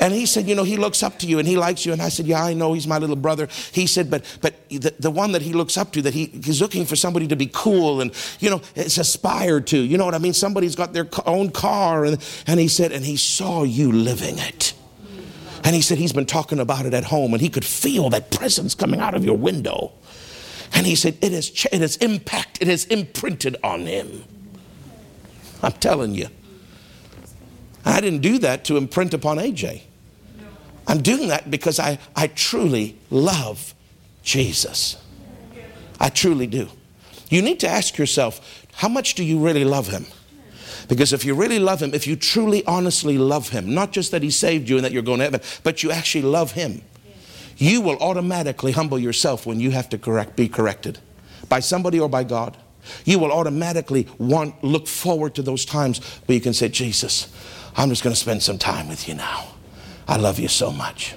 And 0.00 0.14
he 0.14 0.26
said, 0.26 0.46
you 0.48 0.54
know, 0.54 0.62
he 0.62 0.76
looks 0.76 1.02
up 1.02 1.18
to 1.20 1.26
you 1.26 1.38
and 1.38 1.48
he 1.48 1.56
likes 1.56 1.84
you. 1.84 1.92
And 1.92 2.00
I 2.00 2.08
said, 2.08 2.26
yeah, 2.26 2.44
I 2.44 2.54
know 2.54 2.72
he's 2.72 2.86
my 2.86 2.98
little 2.98 3.16
brother. 3.16 3.48
He 3.72 3.86
said, 3.86 4.10
but 4.10 4.24
but 4.40 4.54
the, 4.68 4.94
the 4.98 5.10
one 5.10 5.32
that 5.32 5.42
he 5.42 5.52
looks 5.52 5.76
up 5.76 5.92
to, 5.92 6.02
that 6.02 6.14
he, 6.14 6.26
he's 6.26 6.60
looking 6.60 6.86
for 6.86 6.96
somebody 6.96 7.26
to 7.28 7.36
be 7.36 7.50
cool 7.52 8.00
and, 8.00 8.12
you 8.38 8.48
know, 8.48 8.62
it's 8.74 8.98
aspired 8.98 9.66
to. 9.68 9.78
You 9.78 9.98
know 9.98 10.04
what 10.04 10.14
I 10.14 10.18
mean? 10.18 10.34
Somebody's 10.34 10.76
got 10.76 10.92
their 10.92 11.08
own 11.26 11.50
car. 11.50 12.04
And, 12.04 12.24
and 12.46 12.60
he 12.60 12.68
said, 12.68 12.92
and 12.92 13.04
he 13.04 13.16
saw 13.16 13.64
you 13.64 13.90
living 13.90 14.38
it. 14.38 14.74
And 15.64 15.74
he 15.74 15.82
said, 15.82 15.98
he's 15.98 16.12
been 16.12 16.26
talking 16.26 16.60
about 16.60 16.86
it 16.86 16.94
at 16.94 17.04
home 17.04 17.32
and 17.32 17.40
he 17.40 17.48
could 17.48 17.64
feel 17.64 18.08
that 18.10 18.30
presence 18.30 18.74
coming 18.74 19.00
out 19.00 19.14
of 19.14 19.24
your 19.24 19.36
window. 19.36 19.92
And 20.72 20.86
he 20.86 20.94
said, 20.94 21.18
it 21.20 21.32
has, 21.32 21.66
it 21.72 21.80
has 21.80 21.96
impact, 21.96 22.62
it 22.62 22.68
has 22.68 22.84
imprinted 22.84 23.56
on 23.64 23.80
him. 23.80 24.24
I'm 25.62 25.72
telling 25.72 26.14
you. 26.14 26.28
I 27.86 28.00
didn't 28.00 28.20
do 28.20 28.38
that 28.38 28.64
to 28.64 28.76
imprint 28.76 29.14
upon 29.14 29.38
AJ. 29.38 29.82
I'm 30.88 31.02
doing 31.02 31.28
that 31.28 31.50
because 31.50 31.78
I, 31.78 31.98
I 32.14 32.26
truly 32.28 32.96
love 33.10 33.74
Jesus. 34.22 34.96
I 35.98 36.08
truly 36.10 36.46
do. 36.46 36.68
You 37.30 37.42
need 37.42 37.60
to 37.60 37.68
ask 37.68 37.96
yourself, 37.96 38.66
how 38.74 38.88
much 38.88 39.14
do 39.14 39.24
you 39.24 39.38
really 39.38 39.64
love 39.64 39.88
him? 39.88 40.06
Because 40.88 41.12
if 41.12 41.24
you 41.24 41.34
really 41.34 41.58
love 41.58 41.80
him, 41.82 41.94
if 41.94 42.06
you 42.06 42.14
truly, 42.14 42.64
honestly 42.66 43.18
love 43.18 43.48
him, 43.48 43.74
not 43.74 43.92
just 43.92 44.10
that 44.12 44.22
he 44.22 44.30
saved 44.30 44.68
you 44.68 44.76
and 44.76 44.84
that 44.84 44.92
you're 44.92 45.02
going 45.02 45.18
to 45.18 45.24
heaven, 45.24 45.40
but 45.64 45.82
you 45.82 45.90
actually 45.90 46.22
love 46.22 46.52
him, 46.52 46.82
you 47.56 47.80
will 47.80 47.96
automatically 47.98 48.72
humble 48.72 48.98
yourself 48.98 49.46
when 49.46 49.58
you 49.58 49.70
have 49.70 49.88
to 49.88 49.98
correct, 49.98 50.36
be 50.36 50.48
corrected 50.48 50.98
by 51.48 51.60
somebody 51.60 51.98
or 51.98 52.08
by 52.08 52.22
God. 52.22 52.56
You 53.04 53.18
will 53.18 53.32
automatically 53.32 54.06
want, 54.18 54.62
look 54.62 54.86
forward 54.86 55.34
to 55.36 55.42
those 55.42 55.64
times 55.64 55.98
where 56.26 56.34
you 56.34 56.40
can 56.40 56.52
say, 56.52 56.68
Jesus, 56.68 57.32
I'm 57.76 57.90
just 57.90 58.02
going 58.02 58.14
to 58.14 58.20
spend 58.20 58.42
some 58.42 58.58
time 58.58 58.88
with 58.88 59.06
you 59.06 59.14
now. 59.14 59.48
I 60.08 60.16
love 60.16 60.38
you 60.38 60.48
so 60.48 60.72
much. 60.72 61.14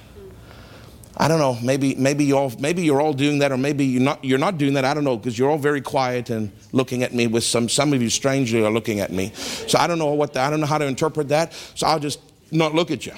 I 1.16 1.28
don't 1.28 1.38
know. 1.38 1.58
Maybe 1.62 1.94
maybe 1.96 2.24
you 2.24 2.36
all 2.36 2.50
maybe 2.58 2.82
you're 2.82 3.00
all 3.00 3.12
doing 3.12 3.40
that, 3.40 3.52
or 3.52 3.58
maybe 3.58 3.84
you're 3.84 4.00
not. 4.00 4.24
You're 4.24 4.38
not 4.38 4.56
doing 4.56 4.74
that. 4.74 4.86
I 4.86 4.94
don't 4.94 5.04
know 5.04 5.18
because 5.18 5.38
you're 5.38 5.50
all 5.50 5.58
very 5.58 5.82
quiet 5.82 6.30
and 6.30 6.50
looking 6.72 7.02
at 7.02 7.12
me. 7.12 7.26
With 7.26 7.44
some 7.44 7.68
some 7.68 7.92
of 7.92 8.00
you 8.00 8.08
strangely 8.08 8.64
are 8.64 8.70
looking 8.70 9.00
at 9.00 9.12
me. 9.12 9.32
So 9.34 9.78
I 9.78 9.86
don't 9.86 9.98
know 9.98 10.14
what 10.14 10.32
the, 10.32 10.40
I 10.40 10.48
don't 10.48 10.60
know 10.60 10.66
how 10.66 10.78
to 10.78 10.86
interpret 10.86 11.28
that. 11.28 11.52
So 11.74 11.86
I'll 11.86 11.98
just 11.98 12.20
not 12.50 12.74
look 12.74 12.90
at 12.90 13.04
you. 13.04 13.12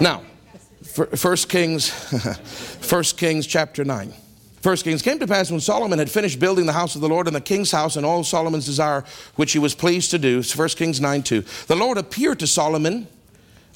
Now, 0.00 0.22
First 0.82 1.48
Kings, 1.48 1.88
First 2.80 3.18
Kings 3.18 3.46
chapter 3.46 3.84
nine. 3.84 4.12
First 4.62 4.84
Kings 4.84 5.02
came 5.02 5.18
to 5.18 5.26
pass 5.26 5.50
when 5.50 5.58
Solomon 5.58 5.98
had 5.98 6.08
finished 6.08 6.38
building 6.38 6.66
the 6.66 6.72
house 6.72 6.94
of 6.94 7.00
the 7.00 7.08
Lord 7.08 7.26
and 7.26 7.34
the 7.34 7.40
king's 7.40 7.72
house 7.72 7.96
and 7.96 8.06
all 8.06 8.22
Solomon's 8.22 8.64
desire, 8.64 9.04
which 9.34 9.52
he 9.52 9.58
was 9.58 9.74
pleased 9.74 10.12
to 10.12 10.18
do. 10.18 10.40
First 10.40 10.78
Kings 10.78 11.00
9 11.00 11.24
2. 11.24 11.44
The 11.66 11.74
Lord 11.74 11.98
appeared 11.98 12.38
to 12.38 12.46
Solomon. 12.46 13.08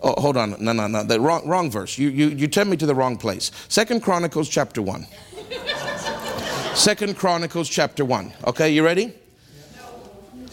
Oh, 0.01 0.21
hold 0.21 0.37
on. 0.37 0.55
No, 0.61 0.73
no, 0.73 0.87
no. 0.87 1.03
The 1.03 1.21
wrong, 1.21 1.47
wrong 1.49 1.73
verse. 1.73 1.99
You, 1.99 2.11
you, 2.11 2.29
you 2.29 2.47
tell 2.47 2.67
me 2.67 2.77
to 2.77 2.87
the 2.87 2.95
wrong 2.95 3.17
place. 3.17 3.51
Second 3.69 4.03
Chronicles 4.03 4.49
chapter 4.49 4.81
1. 4.81 5.07
Second 6.75 7.17
Chronicles 7.17 7.69
chapter 7.69 8.05
1. 8.05 8.33
Okay, 8.47 8.71
you 8.71 8.85
ready? 8.85 9.13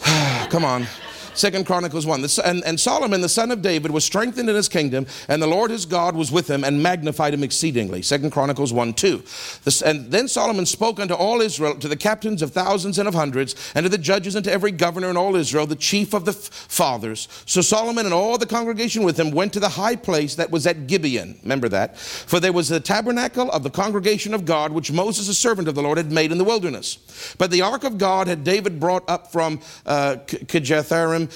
Come 0.48 0.64
on. 0.64 0.86
Second 1.34 1.66
Chronicles 1.66 2.06
1. 2.06 2.24
And, 2.44 2.64
and 2.64 2.78
Solomon, 2.78 3.20
the 3.20 3.28
son 3.28 3.50
of 3.50 3.60
David, 3.60 3.90
was 3.90 4.04
strengthened 4.04 4.48
in 4.48 4.54
his 4.54 4.68
kingdom, 4.68 5.06
and 5.28 5.42
the 5.42 5.46
Lord 5.46 5.70
his 5.70 5.84
God 5.84 6.16
was 6.16 6.30
with 6.30 6.48
him 6.48 6.64
and 6.64 6.82
magnified 6.82 7.34
him 7.34 7.42
exceedingly. 7.42 8.02
Second 8.02 8.30
Chronicles 8.30 8.72
1 8.72 8.94
2. 8.94 9.22
This, 9.64 9.82
and 9.82 10.10
then 10.10 10.28
Solomon 10.28 10.66
spoke 10.66 11.00
unto 11.00 11.14
all 11.14 11.40
Israel, 11.40 11.74
to 11.76 11.88
the 11.88 11.96
captains 11.96 12.42
of 12.42 12.52
thousands 12.52 12.98
and 12.98 13.08
of 13.08 13.14
hundreds, 13.14 13.54
and 13.74 13.84
to 13.84 13.90
the 13.90 13.98
judges 13.98 14.34
and 14.34 14.44
to 14.44 14.52
every 14.52 14.70
governor 14.70 15.10
in 15.10 15.16
all 15.16 15.36
Israel, 15.36 15.66
the 15.66 15.76
chief 15.76 16.14
of 16.14 16.24
the 16.24 16.32
fathers. 16.32 17.28
So 17.46 17.60
Solomon 17.60 18.06
and 18.06 18.14
all 18.14 18.38
the 18.38 18.46
congregation 18.46 19.02
with 19.02 19.18
him 19.18 19.30
went 19.30 19.52
to 19.54 19.60
the 19.60 19.68
high 19.68 19.96
place 19.96 20.36
that 20.36 20.50
was 20.50 20.66
at 20.66 20.86
Gibeon. 20.86 21.38
Remember 21.42 21.68
that. 21.68 21.98
For 21.98 22.40
there 22.40 22.52
was 22.52 22.68
the 22.68 22.80
tabernacle 22.80 23.50
of 23.50 23.62
the 23.62 23.70
congregation 23.70 24.34
of 24.34 24.44
God, 24.44 24.72
which 24.72 24.92
Moses, 24.92 25.28
a 25.28 25.34
servant 25.34 25.68
of 25.68 25.74
the 25.74 25.82
Lord, 25.82 25.98
had 25.98 26.12
made 26.12 26.32
in 26.32 26.38
the 26.38 26.44
wilderness. 26.44 27.34
But 27.38 27.50
the 27.50 27.62
ark 27.62 27.84
of 27.84 27.98
God 27.98 28.28
had 28.28 28.44
David 28.44 28.78
brought 28.78 29.08
up 29.08 29.32
from 29.32 29.60
uh, 29.86 30.16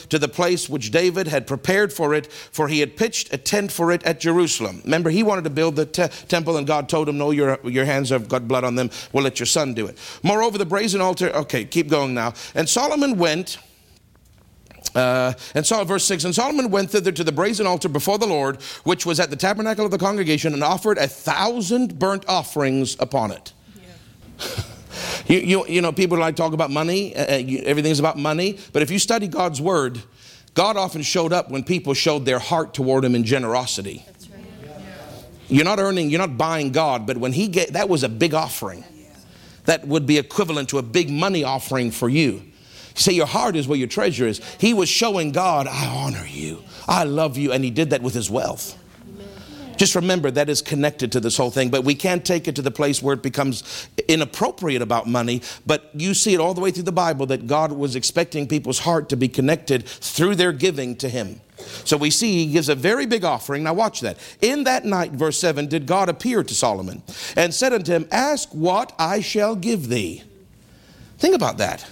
to 0.09 0.19
the 0.19 0.29
place 0.29 0.69
which 0.69 0.91
David 0.91 1.27
had 1.27 1.47
prepared 1.47 1.93
for 1.93 2.15
it, 2.15 2.31
for 2.33 2.69
he 2.69 2.81
had 2.81 2.97
pitched 2.97 3.33
a 3.33 3.39
tent 3.39 3.73
for 3.73 3.93
it 3.93 4.03
at 4.05 4.21
Jerusalem. 4.21 4.81
Remember, 4.85 5.11
he 5.11 5.23
wanted 5.23 5.45
to 5.45 5.51
build 5.51 5.77
the 5.77 5.87
te- 5.87 6.09
temple, 6.29 6.57
and 6.57 6.67
God 6.67 6.89
told 6.89 7.09
him, 7.09 7.19
No, 7.19 7.31
your, 7.31 7.59
your 7.65 7.85
hands 7.85 8.11
have 8.11 8.29
got 8.29 8.49
blood 8.49 8.65
on 8.65 8.75
them. 8.75 8.91
We'll 9.13 9.25
let 9.25 9.39
your 9.39 9.47
son 9.47 9.75
do 9.75 9.87
it. 9.87 9.99
Moreover, 10.23 10.59
the 10.59 10.67
brazen 10.67 11.01
altar, 11.01 11.31
okay, 11.31 11.65
keep 11.65 11.89
going 11.89 12.15
now. 12.15 12.35
And 12.55 12.69
Solomon 12.69 13.19
went. 13.19 13.59
Uh, 14.95 15.35
and 15.55 15.67
so, 15.67 15.85
verse 15.85 16.05
6 16.05 16.25
And 16.25 16.35
Solomon 16.35 16.71
went 16.71 16.91
thither 16.91 17.13
to 17.13 17.25
the 17.25 17.33
brazen 17.33 17.67
altar 17.67 17.89
before 17.89 18.19
the 18.19 18.27
Lord, 18.27 18.63
which 18.85 19.05
was 19.05 19.21
at 19.21 19.31
the 19.31 19.37
tabernacle 19.37 19.85
of 19.85 19.91
the 19.91 19.99
congregation, 19.99 20.55
and 20.55 20.65
offered 20.65 20.99
a 20.99 21.07
thousand 21.07 21.99
burnt 21.99 22.25
offerings 22.27 22.97
upon 22.99 23.33
it. 23.33 23.53
Yeah. 23.77 24.63
You, 25.29 25.39
you, 25.39 25.67
you 25.67 25.83
know, 25.83 25.93
people 25.93 26.19
like 26.19 26.37
talk 26.37 26.55
about 26.55 26.71
money, 26.71 27.15
uh, 27.15 27.23
uh 27.23 27.63
everything's 27.65 28.01
about 28.01 28.17
money, 28.17 28.59
but 28.73 28.83
if 28.83 28.91
you 28.91 28.99
study 28.99 29.29
God's 29.29 29.61
word, 29.61 30.01
God 30.55 30.77
often 30.77 31.03
showed 31.03 31.33
up 31.33 31.51
when 31.51 31.63
people 31.63 31.95
showed 31.95 32.25
their 32.25 32.39
heart 32.39 32.73
toward 32.73 33.05
Him 33.05 33.15
in 33.15 33.25
generosity. 33.25 34.05
You're 35.49 35.65
not 35.65 35.79
earning, 35.79 36.11
you're 36.11 36.19
not 36.19 36.37
buying 36.37 36.73
God, 36.73 37.07
but 37.07 37.19
when 37.19 37.33
He 37.33 37.49
gave, 37.49 37.75
that 37.75 37.89
was 37.89 38.03
a 38.03 38.09
big 38.09 38.35
offering. 38.35 38.85
That 39.67 39.87
would 39.87 40.07
be 40.07 40.17
equivalent 40.17 40.71
to 40.71 40.79
a 40.79 40.83
big 40.83 41.11
money 41.11 41.45
offering 41.45 41.91
for 41.91 42.09
you. 42.09 42.33
You 42.33 42.43
say 42.95 43.13
your 43.13 43.27
heart 43.27 43.55
is 43.55 43.69
where 43.69 43.79
your 43.79 43.87
treasure 43.87 44.27
is. 44.27 44.41
He 44.59 44.73
was 44.73 44.89
showing 44.89 45.31
God, 45.31 45.67
I 45.67 45.87
honor 45.87 46.27
you, 46.27 46.63
I 46.87 47.05
love 47.05 47.37
you, 47.37 47.53
and 47.53 47.63
He 47.63 47.71
did 47.71 47.91
that 47.91 48.01
with 48.01 48.15
His 48.15 48.31
wealth. 48.31 48.77
Just 49.79 49.95
remember 49.95 50.31
that 50.33 50.51
is 50.51 50.61
connected 50.61 51.13
to 51.13 51.21
this 51.21 51.37
whole 51.37 51.51
thing, 51.51 51.71
but 51.71 51.85
we 51.85 51.95
can't 51.95 52.25
take 52.25 52.49
it 52.49 52.57
to 52.57 52.63
the 52.63 52.71
place 52.71 53.01
where 53.01 53.15
it 53.15 53.23
becomes 53.23 53.89
inappropriate 54.09 54.83
about 54.83 55.07
money. 55.07 55.41
But 55.67 55.91
you 55.95 56.15
see 56.15 56.35
it 56.35 56.41
all 56.41 56.53
the 56.53 56.61
way 56.61 56.73
through 56.73 56.83
the 56.83 56.93
Bible 56.93 57.27
that 57.27 57.47
God 57.47 57.71
was 57.71 57.95
expecting 57.95 58.49
people's 58.49 58.81
heart 58.81 59.09
to 59.11 59.17
be 59.17 59.29
connected 59.29 59.87
through 59.87 60.35
their 60.35 60.53
giving 60.53 60.97
to 60.97 61.09
Him. 61.09 61.41
So 61.85 61.97
we 61.97 62.11
see 62.11 62.47
he 62.47 62.53
gives 62.53 62.69
a 62.69 62.75
very 62.75 63.07
big 63.07 63.25
offering. 63.25 63.65
Now 63.65 63.75
watch 63.75 64.01
that. 64.01 64.19
In 64.41 64.65
that 64.65 64.85
night, 64.85 65.13
verse 65.13 65.39
7, 65.41 65.67
did 65.67 65.87
God 65.87 66.09
appear 66.09 66.45
to 66.45 66.55
Solomon 66.55 67.03
and 67.37 67.53
said 67.53 67.73
unto 67.73 67.93
him, 67.93 68.07
Ask 68.13 68.51
what 68.51 68.93
I 68.99 69.21
shall 69.21 69.57
give 69.57 69.89
thee. 69.89 70.23
Think 71.19 71.35
about 71.35 71.59
that. 71.59 71.85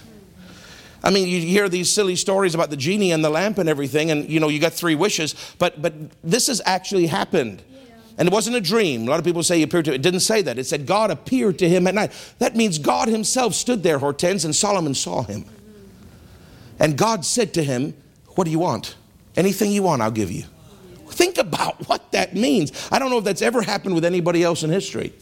I 1.03 1.09
mean, 1.09 1.27
you 1.27 1.41
hear 1.41 1.69
these 1.69 1.91
silly 1.91 2.15
stories 2.15 2.55
about 2.55 2.69
the 2.69 2.77
genie 2.77 3.11
and 3.11 3.23
the 3.23 3.29
lamp 3.29 3.57
and 3.57 3.69
everything, 3.69 4.09
and 4.09 4.27
you 4.29 4.39
know, 4.39 4.47
you 4.47 4.59
got 4.59 4.73
three 4.73 4.95
wishes, 4.95 5.35
but 5.59 5.81
but 5.81 5.93
this 6.23 6.47
has 6.47 6.61
actually 6.65 7.07
happened. 7.07 7.61
And 8.17 8.27
it 8.27 8.33
wasn't 8.33 8.55
a 8.55 8.61
dream. 8.61 9.07
A 9.07 9.11
lot 9.11 9.19
of 9.19 9.25
people 9.25 9.43
say 9.43 9.57
he 9.57 9.63
appeared 9.63 9.85
to 9.85 9.93
It 9.93 10.01
didn't 10.01 10.21
say 10.21 10.41
that. 10.41 10.57
It 10.57 10.65
said 10.65 10.85
God 10.85 11.11
appeared 11.11 11.59
to 11.59 11.69
him 11.69 11.85
at 11.87 11.93
night. 11.93 12.11
That 12.39 12.55
means 12.55 12.79
God 12.79 13.07
himself 13.07 13.53
stood 13.53 13.83
there, 13.83 13.99
Hortense, 13.99 14.43
and 14.43 14.55
Solomon 14.55 14.95
saw 14.95 15.23
him. 15.23 15.45
And 16.79 16.97
God 16.97 17.25
said 17.25 17.53
to 17.55 17.63
him, 17.63 17.95
What 18.35 18.45
do 18.45 18.51
you 18.51 18.59
want? 18.59 18.95
Anything 19.35 19.71
you 19.71 19.83
want, 19.83 20.01
I'll 20.01 20.11
give 20.11 20.31
you. 20.31 20.43
Think 21.09 21.37
about 21.37 21.87
what 21.87 22.11
that 22.11 22.35
means. 22.35 22.71
I 22.91 22.99
don't 22.99 23.09
know 23.09 23.19
if 23.19 23.23
that's 23.23 23.41
ever 23.41 23.61
happened 23.61 23.95
with 23.95 24.03
anybody 24.03 24.43
else 24.43 24.63
in 24.63 24.69
history. 24.69 25.13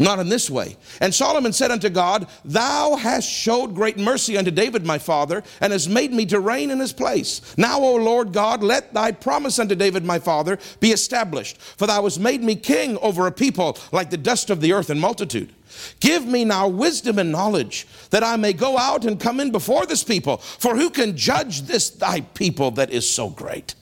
Not 0.00 0.18
in 0.18 0.30
this 0.30 0.48
way. 0.48 0.76
And 1.00 1.14
Solomon 1.14 1.52
said 1.52 1.70
unto 1.70 1.90
God, 1.90 2.26
Thou 2.44 2.96
hast 2.96 3.28
showed 3.28 3.74
great 3.74 3.98
mercy 3.98 4.38
unto 4.38 4.50
David 4.50 4.86
my 4.86 4.98
father, 4.98 5.44
and 5.60 5.72
hast 5.72 5.90
made 5.90 6.10
me 6.10 6.24
to 6.26 6.40
reign 6.40 6.70
in 6.70 6.80
his 6.80 6.92
place. 6.92 7.54
Now, 7.58 7.78
O 7.80 7.96
Lord 7.96 8.32
God, 8.32 8.62
let 8.62 8.94
thy 8.94 9.12
promise 9.12 9.58
unto 9.58 9.74
David 9.74 10.04
my 10.04 10.18
father 10.18 10.58
be 10.80 10.90
established. 10.90 11.58
For 11.58 11.86
thou 11.86 12.04
hast 12.04 12.18
made 12.18 12.42
me 12.42 12.56
king 12.56 12.96
over 12.98 13.26
a 13.26 13.32
people 13.32 13.76
like 13.92 14.08
the 14.08 14.16
dust 14.16 14.48
of 14.48 14.62
the 14.62 14.72
earth 14.72 14.88
in 14.88 14.98
multitude. 14.98 15.52
Give 16.00 16.24
me 16.24 16.46
now 16.46 16.66
wisdom 16.66 17.18
and 17.18 17.30
knowledge, 17.30 17.86
that 18.08 18.24
I 18.24 18.36
may 18.36 18.54
go 18.54 18.78
out 18.78 19.04
and 19.04 19.20
come 19.20 19.38
in 19.38 19.52
before 19.52 19.84
this 19.84 20.02
people. 20.02 20.38
For 20.38 20.76
who 20.76 20.88
can 20.88 21.16
judge 21.16 21.62
this 21.62 21.90
thy 21.90 22.22
people 22.22 22.70
that 22.72 22.90
is 22.90 23.08
so 23.08 23.28
great? 23.28 23.74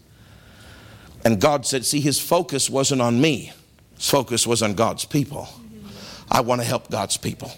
And 1.25 1.41
God 1.41 1.65
said, 1.65 1.87
See, 1.87 2.01
his 2.01 2.19
focus 2.19 2.69
wasn't 2.69 3.03
on 3.03 3.21
me, 3.21 3.53
his 3.97 4.11
focus 4.11 4.49
was 4.49 4.63
on 4.63 4.75
God's 4.75 5.05
people. 5.05 5.49
I 6.31 6.41
want 6.41 6.61
to 6.61 6.67
help 6.67 6.91
God's 6.91 7.17
people. 7.17 7.53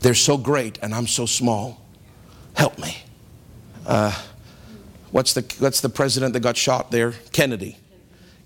They're 0.00 0.14
so 0.14 0.36
great 0.36 0.78
and 0.82 0.94
I'm 0.94 1.06
so 1.06 1.26
small. 1.26 1.80
Help 2.54 2.78
me. 2.78 2.96
Uh, 3.86 4.16
what's, 5.10 5.34
the, 5.34 5.44
what's 5.58 5.80
the 5.80 5.88
president 5.88 6.32
that 6.34 6.40
got 6.40 6.56
shot 6.56 6.90
there? 6.90 7.12
Kennedy. 7.32 7.76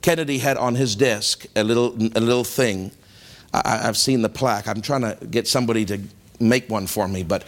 Kennedy 0.00 0.38
had 0.38 0.56
on 0.56 0.74
his 0.74 0.96
desk 0.96 1.46
a 1.54 1.62
little, 1.62 1.94
a 1.94 2.20
little 2.20 2.44
thing. 2.44 2.90
I, 3.54 3.78
have 3.78 3.96
seen 3.96 4.22
the 4.22 4.28
plaque. 4.28 4.66
I'm 4.66 4.80
trying 4.80 5.02
to 5.02 5.18
get 5.26 5.46
somebody 5.46 5.84
to 5.86 6.00
make 6.40 6.68
one 6.68 6.86
for 6.86 7.06
me, 7.06 7.22
but 7.22 7.44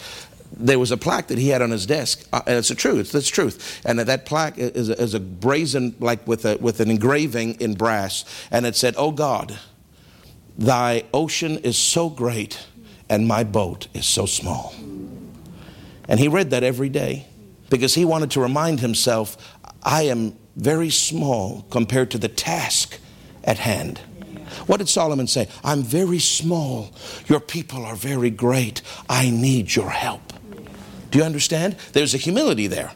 there 0.55 0.79
was 0.79 0.91
a 0.91 0.97
plaque 0.97 1.27
that 1.27 1.37
he 1.37 1.49
had 1.49 1.61
on 1.61 1.71
his 1.71 1.85
desk, 1.85 2.27
uh, 2.31 2.41
and 2.45 2.57
it's 2.57 2.69
the 2.69 2.75
truth. 2.75 3.13
It's 3.13 3.29
the 3.29 3.33
truth. 3.33 3.81
And 3.85 3.99
that 3.99 4.25
plaque 4.25 4.57
is 4.57 4.89
a, 4.89 5.01
is 5.01 5.13
a 5.13 5.19
brazen, 5.19 5.95
like 5.99 6.25
with, 6.27 6.45
a, 6.45 6.57
with 6.57 6.79
an 6.79 6.89
engraving 6.89 7.59
in 7.59 7.73
brass, 7.73 8.23
and 8.51 8.65
it 8.65 8.75
said, 8.75 8.93
"Oh 8.97 9.11
God, 9.11 9.57
Thy 10.57 11.03
ocean 11.13 11.57
is 11.59 11.77
so 11.77 12.09
great, 12.09 12.65
and 13.09 13.27
my 13.27 13.43
boat 13.43 13.87
is 13.93 14.05
so 14.05 14.25
small. 14.25 14.73
And 16.07 16.19
he 16.19 16.27
read 16.27 16.51
that 16.51 16.63
every 16.63 16.89
day 16.89 17.27
because 17.69 17.95
he 17.95 18.05
wanted 18.05 18.31
to 18.31 18.41
remind 18.41 18.79
himself, 18.79 19.37
I 19.83 20.03
am 20.03 20.35
very 20.55 20.89
small 20.89 21.65
compared 21.69 22.11
to 22.11 22.17
the 22.17 22.27
task 22.27 22.99
at 23.43 23.57
hand. 23.57 23.99
What 24.67 24.77
did 24.77 24.87
Solomon 24.87 25.27
say? 25.27 25.49
I'm 25.63 25.83
very 25.83 26.19
small. 26.19 26.91
Your 27.27 27.39
people 27.39 27.83
are 27.83 27.95
very 27.95 28.29
great. 28.29 28.81
I 29.09 29.29
need 29.29 29.75
your 29.75 29.89
help. 29.89 30.33
Do 31.11 31.19
you 31.19 31.25
understand? 31.25 31.75
There's 31.93 32.13
a 32.13 32.17
humility 32.17 32.67
there 32.67 32.93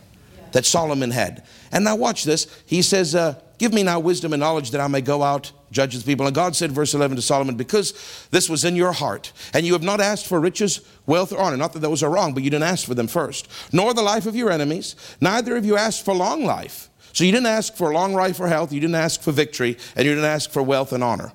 that 0.51 0.65
Solomon 0.65 1.11
had. 1.11 1.43
And 1.71 1.83
now 1.83 1.95
watch 1.95 2.23
this. 2.23 2.47
He 2.65 2.81
says, 2.81 3.15
uh, 3.15 3.39
Give 3.59 3.73
me 3.73 3.83
now 3.83 3.99
wisdom 3.99 4.31
and 4.31 4.39
knowledge 4.39 4.71
that 4.71 4.79
I 4.79 4.87
may 4.87 5.01
go 5.01 5.21
out, 5.21 5.51
judge 5.69 5.95
the 5.95 6.03
people. 6.03 6.25
And 6.25 6.33
God 6.33 6.55
said, 6.55 6.71
verse 6.71 6.93
11 6.93 7.17
to 7.17 7.21
Solomon, 7.21 7.55
Because 7.55 8.27
this 8.31 8.49
was 8.49 8.63
in 8.63 8.75
your 8.75 8.93
heart, 8.93 9.33
and 9.53 9.65
you 9.65 9.73
have 9.73 9.83
not 9.83 9.99
asked 9.99 10.27
for 10.27 10.39
riches, 10.39 10.79
wealth, 11.05 11.33
or 11.33 11.39
honor, 11.39 11.57
not 11.57 11.73
that 11.73 11.79
those 11.79 12.01
are 12.01 12.09
wrong, 12.09 12.33
but 12.33 12.41
you 12.41 12.49
didn't 12.49 12.63
ask 12.63 12.87
for 12.87 12.95
them 12.95 13.07
first, 13.07 13.49
nor 13.73 13.93
the 13.93 14.01
life 14.01 14.25
of 14.25 14.35
your 14.35 14.49
enemies, 14.49 14.95
neither 15.19 15.55
have 15.55 15.65
you 15.65 15.75
asked 15.75 16.05
for 16.05 16.15
long 16.15 16.45
life. 16.45 16.89
So 17.11 17.25
you 17.25 17.33
didn't 17.33 17.47
ask 17.47 17.75
for 17.75 17.93
long 17.93 18.13
life 18.13 18.39
or 18.39 18.47
health, 18.47 18.71
you 18.71 18.79
didn't 18.79 18.95
ask 18.95 19.21
for 19.21 19.33
victory, 19.33 19.77
and 19.95 20.05
you 20.05 20.15
didn't 20.15 20.29
ask 20.29 20.49
for 20.51 20.63
wealth 20.63 20.93
and 20.93 21.03
honor. 21.03 21.33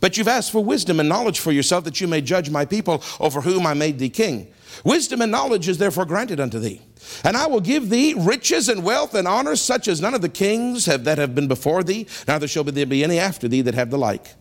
But 0.00 0.16
you've 0.16 0.28
asked 0.28 0.52
for 0.52 0.62
wisdom 0.62 1.00
and 1.00 1.08
knowledge 1.08 1.40
for 1.40 1.50
yourself 1.50 1.84
that 1.84 2.00
you 2.00 2.06
may 2.06 2.20
judge 2.20 2.50
my 2.50 2.64
people 2.64 3.02
over 3.18 3.40
whom 3.40 3.66
I 3.66 3.74
made 3.74 3.98
thee 3.98 4.10
king. 4.10 4.46
Wisdom 4.82 5.20
and 5.20 5.30
knowledge 5.30 5.68
is 5.68 5.78
therefore 5.78 6.04
granted 6.04 6.40
unto 6.40 6.58
thee. 6.58 6.80
And 7.22 7.36
I 7.36 7.46
will 7.46 7.60
give 7.60 7.90
thee 7.90 8.14
riches 8.16 8.68
and 8.68 8.82
wealth 8.82 9.14
and 9.14 9.28
honor 9.28 9.56
such 9.56 9.88
as 9.88 10.00
none 10.00 10.14
of 10.14 10.22
the 10.22 10.28
kings 10.28 10.86
have, 10.86 11.04
that 11.04 11.18
have 11.18 11.34
been 11.34 11.48
before 11.48 11.84
thee, 11.84 12.06
neither 12.26 12.48
shall 12.48 12.64
there 12.64 12.86
be 12.86 13.04
any 13.04 13.18
after 13.18 13.46
thee 13.46 13.60
that 13.62 13.74
have 13.74 13.90
the 13.90 13.98
like. 13.98 14.34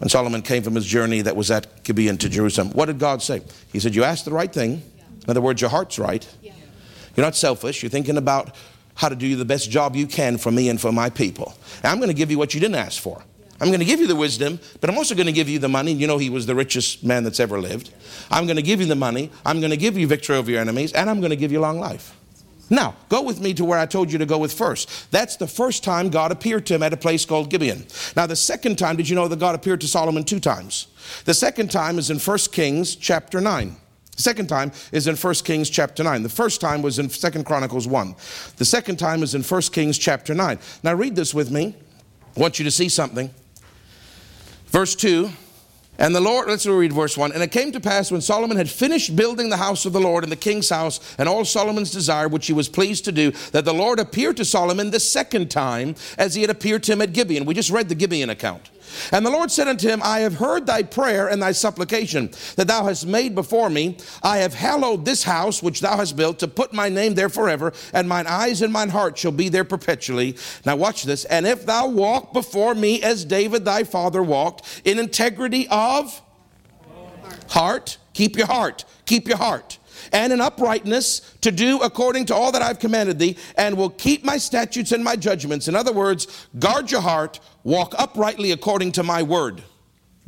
And 0.00 0.10
Solomon 0.10 0.42
came 0.42 0.62
from 0.62 0.74
his 0.74 0.86
journey 0.86 1.20
that 1.22 1.36
was 1.36 1.50
at 1.50 1.84
Gibeon 1.84 2.16
to 2.18 2.28
Jerusalem. 2.28 2.70
What 2.70 2.86
did 2.86 2.98
God 2.98 3.22
say? 3.22 3.42
He 3.72 3.78
said, 3.78 3.94
You 3.94 4.04
asked 4.04 4.24
the 4.24 4.32
right 4.32 4.52
thing. 4.52 4.82
In 5.24 5.30
other 5.30 5.42
words, 5.42 5.60
your 5.60 5.70
heart's 5.70 5.98
right. 5.98 6.26
You're 7.16 7.26
not 7.26 7.36
selfish. 7.36 7.82
You're 7.82 7.90
thinking 7.90 8.16
about 8.16 8.56
how 8.94 9.08
to 9.08 9.16
do 9.16 9.36
the 9.36 9.44
best 9.44 9.70
job 9.70 9.96
you 9.96 10.06
can 10.06 10.38
for 10.38 10.50
me 10.50 10.68
and 10.68 10.80
for 10.80 10.92
my 10.92 11.10
people. 11.10 11.54
And 11.82 11.86
I'm 11.86 11.98
going 11.98 12.08
to 12.08 12.14
give 12.14 12.30
you 12.30 12.38
what 12.38 12.54
you 12.54 12.60
didn't 12.60 12.76
ask 12.76 13.00
for. 13.00 13.22
I'm 13.60 13.68
going 13.68 13.80
to 13.80 13.84
give 13.84 14.00
you 14.00 14.06
the 14.06 14.16
wisdom, 14.16 14.58
but 14.80 14.88
I'm 14.88 14.96
also 14.96 15.14
going 15.14 15.26
to 15.26 15.32
give 15.32 15.48
you 15.48 15.58
the 15.58 15.68
money. 15.68 15.92
You 15.92 16.06
know, 16.06 16.16
he 16.16 16.30
was 16.30 16.46
the 16.46 16.54
richest 16.54 17.04
man 17.04 17.24
that's 17.24 17.40
ever 17.40 17.60
lived. 17.60 17.92
I'm 18.30 18.46
going 18.46 18.56
to 18.56 18.62
give 18.62 18.80
you 18.80 18.86
the 18.86 18.96
money. 18.96 19.30
I'm 19.44 19.60
going 19.60 19.70
to 19.70 19.76
give 19.76 19.98
you 19.98 20.06
victory 20.06 20.36
over 20.36 20.50
your 20.50 20.60
enemies, 20.60 20.92
and 20.94 21.10
I'm 21.10 21.20
going 21.20 21.30
to 21.30 21.36
give 21.36 21.52
you 21.52 21.60
long 21.60 21.78
life. 21.78 22.16
Now, 22.70 22.94
go 23.08 23.20
with 23.20 23.40
me 23.40 23.52
to 23.54 23.64
where 23.64 23.80
I 23.80 23.86
told 23.86 24.12
you 24.12 24.18
to 24.18 24.26
go 24.26 24.38
with 24.38 24.52
first. 24.52 25.10
That's 25.10 25.36
the 25.36 25.48
first 25.48 25.82
time 25.82 26.08
God 26.08 26.30
appeared 26.30 26.66
to 26.66 26.74
him 26.76 26.84
at 26.84 26.92
a 26.92 26.96
place 26.96 27.24
called 27.24 27.50
Gibeon. 27.50 27.84
Now, 28.14 28.26
the 28.26 28.36
second 28.36 28.78
time, 28.78 28.96
did 28.96 29.08
you 29.08 29.16
know 29.16 29.26
that 29.26 29.40
God 29.40 29.56
appeared 29.56 29.80
to 29.80 29.88
Solomon 29.88 30.22
two 30.22 30.38
times? 30.38 30.86
The 31.24 31.34
second 31.34 31.72
time 31.72 31.98
is 31.98 32.10
in 32.10 32.20
1 32.20 32.38
Kings 32.52 32.94
chapter 32.94 33.40
9. 33.40 33.76
The 34.16 34.22
second 34.22 34.46
time 34.48 34.70
is 34.92 35.08
in 35.08 35.16
1 35.16 35.34
Kings 35.44 35.68
chapter 35.68 36.04
9. 36.04 36.22
The 36.22 36.28
first 36.28 36.60
time 36.60 36.80
was 36.80 37.00
in 37.00 37.08
2 37.08 37.42
Chronicles 37.42 37.88
1. 37.88 38.14
The 38.56 38.64
second 38.64 38.98
time 38.98 39.24
is 39.24 39.34
in 39.34 39.42
1 39.42 39.62
Kings 39.72 39.98
chapter 39.98 40.32
9. 40.32 40.58
Now, 40.84 40.94
read 40.94 41.16
this 41.16 41.34
with 41.34 41.50
me. 41.50 41.74
I 42.36 42.40
want 42.40 42.60
you 42.60 42.64
to 42.64 42.70
see 42.70 42.88
something. 42.88 43.34
Verse 44.70 44.94
2 44.94 45.30
and 46.00 46.14
the 46.14 46.20
Lord, 46.20 46.48
let's 46.48 46.64
read 46.64 46.94
verse 46.94 47.14
1. 47.18 47.32
And 47.32 47.42
it 47.42 47.52
came 47.52 47.72
to 47.72 47.78
pass 47.78 48.10
when 48.10 48.22
Solomon 48.22 48.56
had 48.56 48.70
finished 48.70 49.14
building 49.14 49.50
the 49.50 49.58
house 49.58 49.84
of 49.84 49.92
the 49.92 50.00
Lord 50.00 50.24
and 50.24 50.32
the 50.32 50.36
king's 50.36 50.70
house 50.70 50.98
and 51.18 51.28
all 51.28 51.44
Solomon's 51.44 51.90
desire, 51.90 52.26
which 52.26 52.46
he 52.46 52.54
was 52.54 52.70
pleased 52.70 53.04
to 53.04 53.12
do, 53.12 53.32
that 53.52 53.66
the 53.66 53.74
Lord 53.74 53.98
appeared 53.98 54.38
to 54.38 54.46
Solomon 54.46 54.92
the 54.92 54.98
second 54.98 55.50
time 55.50 55.94
as 56.16 56.34
he 56.34 56.40
had 56.40 56.48
appeared 56.48 56.84
to 56.84 56.92
him 56.92 57.02
at 57.02 57.12
Gibeon. 57.12 57.44
We 57.44 57.52
just 57.52 57.68
read 57.68 57.90
the 57.90 57.94
Gibeon 57.94 58.30
account. 58.30 58.70
And 59.12 59.24
the 59.24 59.30
Lord 59.30 59.50
said 59.50 59.68
unto 59.68 59.88
him, 59.88 60.00
I 60.02 60.20
have 60.20 60.34
heard 60.34 60.66
thy 60.66 60.82
prayer 60.82 61.28
and 61.28 61.42
thy 61.42 61.52
supplication 61.52 62.30
that 62.56 62.66
thou 62.66 62.84
hast 62.84 63.06
made 63.06 63.34
before 63.34 63.70
me. 63.70 63.96
I 64.22 64.38
have 64.38 64.54
hallowed 64.54 65.04
this 65.04 65.22
house 65.22 65.62
which 65.62 65.80
thou 65.80 65.96
hast 65.96 66.16
built 66.16 66.38
to 66.40 66.48
put 66.48 66.72
my 66.72 66.88
name 66.88 67.14
there 67.14 67.28
forever, 67.28 67.72
and 67.92 68.08
mine 68.08 68.26
eyes 68.26 68.62
and 68.62 68.72
mine 68.72 68.90
heart 68.90 69.18
shall 69.18 69.32
be 69.32 69.48
there 69.48 69.64
perpetually. 69.64 70.36
Now 70.64 70.76
watch 70.76 71.04
this. 71.04 71.24
And 71.24 71.46
if 71.46 71.66
thou 71.66 71.88
walk 71.88 72.32
before 72.32 72.74
me 72.74 73.02
as 73.02 73.24
David 73.24 73.64
thy 73.64 73.84
father 73.84 74.22
walked, 74.22 74.82
in 74.84 74.98
integrity 74.98 75.68
of 75.68 76.20
heart, 77.48 77.98
keep 78.12 78.36
your 78.36 78.46
heart, 78.46 78.84
keep 79.06 79.28
your 79.28 79.38
heart 79.38 79.78
and 80.12 80.32
in 80.32 80.40
uprightness 80.40 81.20
to 81.40 81.50
do 81.50 81.80
according 81.80 82.26
to 82.26 82.34
all 82.34 82.52
that 82.52 82.62
I've 82.62 82.78
commanded 82.78 83.18
thee, 83.18 83.36
and 83.56 83.76
will 83.76 83.90
keep 83.90 84.24
my 84.24 84.36
statutes 84.36 84.92
and 84.92 85.04
my 85.04 85.16
judgments. 85.16 85.68
In 85.68 85.74
other 85.74 85.92
words, 85.92 86.46
guard 86.58 86.90
your 86.90 87.00
heart, 87.00 87.40
walk 87.64 87.94
uprightly 87.98 88.52
according 88.52 88.92
to 88.92 89.02
my 89.02 89.22
word. 89.22 89.62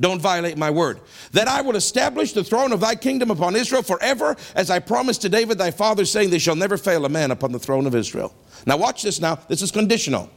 Don't 0.00 0.20
violate 0.20 0.56
my 0.56 0.70
word. 0.70 1.00
That 1.32 1.48
I 1.48 1.60
will 1.60 1.76
establish 1.76 2.32
the 2.32 2.42
throne 2.42 2.72
of 2.72 2.80
thy 2.80 2.94
kingdom 2.94 3.30
upon 3.30 3.54
Israel 3.54 3.82
forever, 3.82 4.36
as 4.54 4.70
I 4.70 4.78
promised 4.78 5.22
to 5.22 5.28
David 5.28 5.58
thy 5.58 5.70
father, 5.70 6.04
saying, 6.04 6.30
They 6.30 6.38
shall 6.38 6.56
never 6.56 6.76
fail 6.76 7.04
a 7.04 7.08
man 7.08 7.30
upon 7.30 7.52
the 7.52 7.58
throne 7.58 7.86
of 7.86 7.94
Israel. 7.94 8.34
Now, 8.66 8.78
watch 8.78 9.02
this 9.02 9.20
now. 9.20 9.36
This 9.48 9.62
is 9.62 9.70
conditional. 9.70 10.30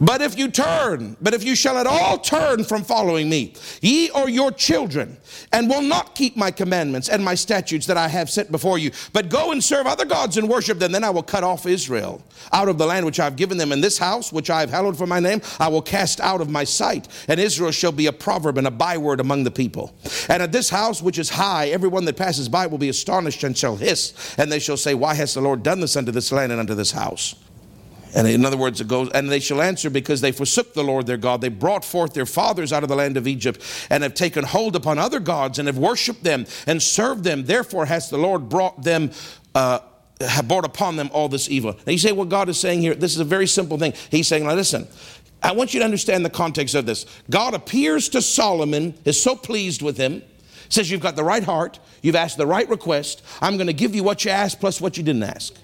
But 0.00 0.20
if 0.20 0.36
you 0.36 0.50
turn, 0.50 1.16
but 1.22 1.32
if 1.32 1.42
you 1.42 1.56
shall 1.56 1.78
at 1.78 1.86
all 1.86 2.18
turn 2.18 2.64
from 2.64 2.84
following 2.84 3.30
me, 3.30 3.54
ye 3.80 4.10
or 4.10 4.28
your 4.28 4.52
children, 4.52 5.16
and 5.52 5.70
will 5.70 5.80
not 5.80 6.14
keep 6.14 6.36
my 6.36 6.50
commandments 6.50 7.08
and 7.08 7.24
my 7.24 7.34
statutes 7.34 7.86
that 7.86 7.96
I 7.96 8.08
have 8.08 8.28
set 8.28 8.52
before 8.52 8.76
you, 8.78 8.90
but 9.14 9.30
go 9.30 9.52
and 9.52 9.64
serve 9.64 9.86
other 9.86 10.04
gods 10.04 10.36
and 10.36 10.50
worship 10.50 10.78
them, 10.78 10.92
then 10.92 11.02
I 11.02 11.10
will 11.10 11.22
cut 11.22 11.44
off 11.44 11.64
Israel 11.64 12.22
out 12.52 12.68
of 12.68 12.76
the 12.76 12.84
land 12.84 13.06
which 13.06 13.18
I 13.18 13.24
have 13.24 13.36
given 13.36 13.56
them. 13.56 13.72
In 13.72 13.80
this 13.80 13.96
house 13.96 14.32
which 14.32 14.50
I 14.50 14.60
have 14.60 14.70
hallowed 14.70 14.98
for 14.98 15.06
my 15.06 15.18
name, 15.18 15.40
I 15.58 15.68
will 15.68 15.82
cast 15.82 16.20
out 16.20 16.42
of 16.42 16.50
my 16.50 16.64
sight, 16.64 17.08
and 17.26 17.40
Israel 17.40 17.70
shall 17.70 17.92
be 17.92 18.06
a 18.06 18.12
proverb 18.12 18.58
and 18.58 18.66
a 18.66 18.70
byword 18.70 19.20
among 19.20 19.44
the 19.44 19.50
people. 19.50 19.94
And 20.28 20.42
at 20.42 20.52
this 20.52 20.68
house 20.68 21.00
which 21.00 21.18
is 21.18 21.30
high, 21.30 21.68
everyone 21.68 22.04
that 22.04 22.18
passes 22.18 22.50
by 22.50 22.66
will 22.66 22.78
be 22.78 22.90
astonished 22.90 23.44
and 23.44 23.56
shall 23.56 23.76
hiss, 23.76 24.34
and 24.36 24.52
they 24.52 24.58
shall 24.58 24.76
say, 24.76 24.92
Why 24.92 25.14
has 25.14 25.32
the 25.32 25.40
Lord 25.40 25.62
done 25.62 25.80
this 25.80 25.96
unto 25.96 26.12
this 26.12 26.30
land 26.32 26.52
and 26.52 26.60
unto 26.60 26.74
this 26.74 26.92
house? 26.92 27.34
And 28.16 28.26
in 28.26 28.46
other 28.46 28.56
words, 28.56 28.80
it 28.80 28.88
goes, 28.88 29.10
and 29.10 29.30
they 29.30 29.40
shall 29.40 29.60
answer 29.60 29.90
because 29.90 30.22
they 30.22 30.32
forsook 30.32 30.72
the 30.72 30.82
Lord 30.82 31.06
their 31.06 31.18
God. 31.18 31.42
They 31.42 31.50
brought 31.50 31.84
forth 31.84 32.14
their 32.14 32.24
fathers 32.24 32.72
out 32.72 32.82
of 32.82 32.88
the 32.88 32.96
land 32.96 33.18
of 33.18 33.28
Egypt 33.28 33.62
and 33.90 34.02
have 34.02 34.14
taken 34.14 34.42
hold 34.42 34.74
upon 34.74 34.98
other 34.98 35.20
gods 35.20 35.58
and 35.58 35.68
have 35.68 35.76
worshipped 35.76 36.24
them 36.24 36.46
and 36.66 36.82
served 36.82 37.24
them. 37.24 37.44
Therefore 37.44 37.84
has 37.84 38.08
the 38.08 38.16
Lord 38.16 38.48
brought 38.48 38.82
them, 38.82 39.10
uh, 39.54 39.80
have 40.18 40.48
brought 40.48 40.64
upon 40.64 40.96
them 40.96 41.10
all 41.12 41.28
this 41.28 41.50
evil. 41.50 41.76
Now 41.86 41.92
you 41.92 41.98
say, 41.98 42.12
what 42.12 42.30
God 42.30 42.48
is 42.48 42.58
saying 42.58 42.80
here, 42.80 42.94
this 42.94 43.12
is 43.12 43.20
a 43.20 43.24
very 43.24 43.46
simple 43.46 43.76
thing. 43.76 43.92
He's 44.10 44.26
saying, 44.26 44.44
now 44.44 44.54
listen, 44.54 44.88
I 45.42 45.52
want 45.52 45.74
you 45.74 45.80
to 45.80 45.84
understand 45.84 46.24
the 46.24 46.30
context 46.30 46.74
of 46.74 46.86
this. 46.86 47.04
God 47.28 47.52
appears 47.52 48.08
to 48.08 48.22
Solomon, 48.22 48.94
is 49.04 49.22
so 49.22 49.36
pleased 49.36 49.82
with 49.82 49.98
him, 49.98 50.22
says, 50.70 50.90
You've 50.90 51.02
got 51.02 51.16
the 51.16 51.22
right 51.22 51.44
heart, 51.44 51.78
you've 52.00 52.16
asked 52.16 52.38
the 52.38 52.46
right 52.46 52.68
request. 52.68 53.22
I'm 53.42 53.58
going 53.58 53.66
to 53.66 53.74
give 53.74 53.94
you 53.94 54.02
what 54.02 54.24
you 54.24 54.30
asked 54.30 54.58
plus 54.58 54.80
what 54.80 54.96
you 54.96 55.02
didn't 55.02 55.22
ask. 55.22 55.54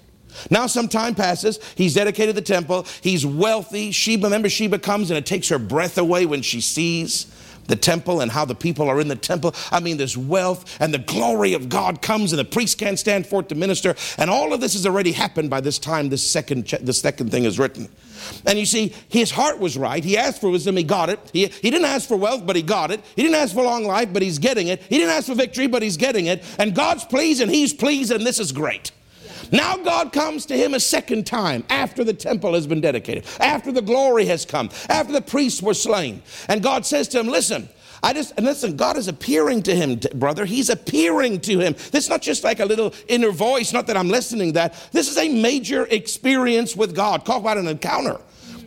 Now 0.49 0.67
some 0.67 0.87
time 0.87 1.15
passes. 1.15 1.59
He's 1.75 1.93
dedicated 1.93 2.35
the 2.35 2.41
temple. 2.41 2.85
He's 3.01 3.25
wealthy. 3.25 3.91
Sheba, 3.91 4.25
remember 4.25 4.49
Sheba 4.49 4.79
comes 4.79 5.09
and 5.11 5.17
it 5.17 5.25
takes 5.25 5.49
her 5.49 5.59
breath 5.59 5.97
away 5.97 6.25
when 6.25 6.41
she 6.41 6.61
sees 6.61 7.27
the 7.67 7.75
temple 7.75 8.21
and 8.21 8.31
how 8.31 8.45
the 8.45 8.55
people 8.55 8.89
are 8.89 8.99
in 8.99 9.07
the 9.07 9.15
temple. 9.15 9.55
I 9.71 9.79
mean, 9.79 9.97
there's 9.97 10.17
wealth 10.17 10.77
and 10.81 10.93
the 10.93 10.99
glory 10.99 11.53
of 11.53 11.69
God 11.69 12.01
comes 12.01 12.31
and 12.31 12.39
the 12.39 12.45
priest 12.45 12.77
can't 12.77 12.99
stand 12.99 13.27
for 13.27 13.41
it 13.41 13.49
to 13.49 13.55
minister. 13.55 13.95
And 14.17 14.29
all 14.29 14.53
of 14.53 14.61
this 14.61 14.73
has 14.73 14.85
already 14.85 15.11
happened 15.11 15.49
by 15.49 15.61
this 15.61 15.79
time 15.79 16.09
this 16.09 16.29
second, 16.29 16.67
the 16.81 16.93
second 16.93 17.31
thing 17.31 17.45
is 17.45 17.59
written. 17.59 17.89
And 18.45 18.57
you 18.57 18.65
see, 18.65 18.93
his 19.09 19.31
heart 19.31 19.59
was 19.59 19.77
right. 19.77 20.03
He 20.03 20.17
asked 20.17 20.41
for 20.41 20.49
wisdom, 20.49 20.77
he 20.77 20.83
got 20.83 21.09
it. 21.09 21.19
He, 21.33 21.47
he 21.47 21.69
didn't 21.69 21.85
ask 21.85 22.07
for 22.07 22.17
wealth, 22.17 22.45
but 22.45 22.55
he 22.55 22.61
got 22.61 22.91
it. 22.91 23.01
He 23.15 23.21
didn't 23.21 23.35
ask 23.35 23.53
for 23.53 23.63
long 23.63 23.83
life, 23.83 24.13
but 24.13 24.21
he's 24.21 24.39
getting 24.39 24.67
it. 24.67 24.81
He 24.83 24.97
didn't 24.97 25.13
ask 25.13 25.27
for 25.27 25.35
victory, 25.35 25.67
but 25.67 25.81
he's 25.81 25.97
getting 25.97 26.27
it. 26.27 26.43
And 26.57 26.73
God's 26.73 27.03
pleased 27.03 27.41
and 27.41 27.51
he's 27.51 27.73
pleased, 27.73 28.11
and 28.11 28.25
this 28.25 28.39
is 28.39 28.51
great. 28.51 28.91
Now 29.51 29.77
God 29.77 30.13
comes 30.13 30.45
to 30.47 30.57
him 30.57 30.73
a 30.73 30.79
second 30.79 31.25
time 31.25 31.63
after 31.69 32.03
the 32.03 32.13
temple 32.13 32.53
has 32.53 32.67
been 32.67 32.81
dedicated, 32.81 33.25
after 33.39 33.71
the 33.71 33.81
glory 33.81 34.25
has 34.25 34.45
come, 34.45 34.69
after 34.89 35.13
the 35.13 35.21
priests 35.21 35.61
were 35.61 35.73
slain. 35.73 36.21
And 36.47 36.63
God 36.63 36.85
says 36.85 37.07
to 37.09 37.19
him, 37.19 37.27
Listen, 37.27 37.69
I 38.03 38.11
just, 38.11 38.33
and 38.35 38.45
listen, 38.45 38.75
God 38.75 38.97
is 38.97 39.07
appearing 39.07 39.63
to 39.63 39.73
him, 39.73 39.99
brother. 40.15 40.43
He's 40.43 40.69
appearing 40.69 41.39
to 41.41 41.59
him. 41.59 41.73
This 41.73 42.03
is 42.03 42.09
not 42.09 42.21
just 42.21 42.43
like 42.43 42.59
a 42.59 42.65
little 42.65 42.93
inner 43.07 43.31
voice, 43.31 43.71
not 43.71 43.87
that 43.87 43.95
I'm 43.95 44.09
listening 44.09 44.53
that. 44.53 44.73
This 44.91 45.09
is 45.09 45.17
a 45.17 45.29
major 45.29 45.85
experience 45.85 46.75
with 46.75 46.93
God. 46.93 47.25
Talk 47.25 47.39
about 47.39 47.57
an 47.57 47.67
encounter. 47.67 48.19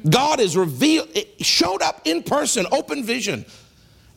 God 0.08 0.40
is 0.40 0.56
revealed, 0.56 1.10
eh, 1.14 1.24
showed 1.40 1.82
up 1.82 2.00
in 2.06 2.22
person, 2.22 2.66
open 2.72 3.04
vision. 3.04 3.44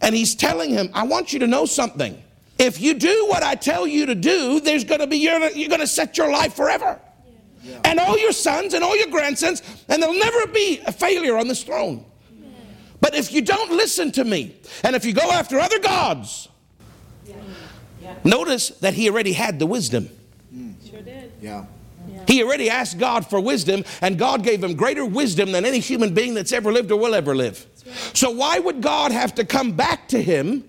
And 0.02 0.16
he's 0.16 0.36
telling 0.36 0.70
him, 0.70 0.90
I 0.94 1.04
want 1.04 1.34
you 1.34 1.40
to 1.40 1.48
know 1.48 1.66
something. 1.66 2.22
If 2.60 2.82
you 2.82 2.94
do 2.94 3.28
what 3.28 3.42
I 3.42 3.56
tell 3.56 3.88
you 3.88 4.06
to 4.08 4.16
do, 4.16 4.60
there's 4.60 4.84
going 4.84 5.00
to 5.00 5.08
be, 5.08 5.18
you're, 5.18 5.50
you're 5.52 5.70
going 5.70 5.80
to 5.80 5.88
set 5.88 6.18
your 6.18 6.30
life 6.30 6.54
forever. 6.54 7.00
Yeah. 7.64 7.80
And 7.86 8.00
all 8.00 8.18
your 8.18 8.34
sons 8.34 8.74
and 8.74 8.84
all 8.84 8.98
your 8.98 9.08
grandsons, 9.08 9.62
and 9.88 10.04
there'll 10.04 10.20
never 10.20 10.48
be 10.48 10.82
a 10.86 10.92
failure 10.92 11.38
on 11.38 11.48
this 11.48 11.64
throne. 11.64 12.06
But 13.02 13.16
if 13.16 13.32
you 13.32 13.42
don't 13.42 13.72
listen 13.72 14.12
to 14.14 14.26
me, 14.26 14.58
and 14.84 14.94
if 14.94 15.06
you 15.06 15.14
go 15.14 15.32
after 15.32 15.58
other 15.58 15.80
gods, 15.80 16.50
yeah. 17.26 17.36
Yeah. 18.02 18.16
notice 18.26 18.70
that 18.82 18.94
he 18.94 19.10
already 19.10 19.32
had 19.32 19.58
the 19.58 19.66
wisdom. 19.66 20.10
Mm. 20.54 20.74
Sure 20.90 21.02
did. 21.02 21.32
Yeah. 21.42 21.66
He 22.28 22.44
already 22.44 22.70
asked 22.70 23.00
God 23.00 23.26
for 23.26 23.40
wisdom, 23.40 23.84
and 24.02 24.20
God 24.20 24.44
gave 24.44 24.64
him 24.64 24.76
greater 24.76 25.06
wisdom 25.06 25.52
than 25.52 25.66
any 25.66 25.80
human 25.80 26.14
being 26.14 26.34
that's 26.34 26.52
ever 26.52 26.72
lived 26.72 26.92
or 26.92 27.00
will 27.00 27.16
ever 27.16 27.36
live. 27.36 27.66
Right. 27.86 27.96
So, 28.14 28.30
why 28.30 28.60
would 28.60 28.82
God 28.82 29.12
have 29.12 29.34
to 29.36 29.46
come 29.46 29.72
back 29.72 30.08
to 30.10 30.22
him 30.22 30.64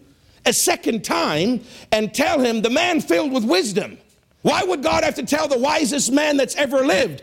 a 0.46 0.52
second 0.52 1.04
time 1.04 1.62
and 1.92 2.14
tell 2.14 2.40
him, 2.40 2.62
the 2.62 2.70
man 2.70 3.00
filled 3.00 3.32
with 3.32 3.44
wisdom? 3.44 3.98
Why 4.42 4.62
would 4.62 4.82
God 4.82 5.04
have 5.04 5.16
to 5.16 5.26
tell 5.26 5.48
the 5.48 5.58
wisest 5.58 6.12
man 6.12 6.36
that's 6.36 6.56
ever 6.56 6.84
lived, 6.84 7.22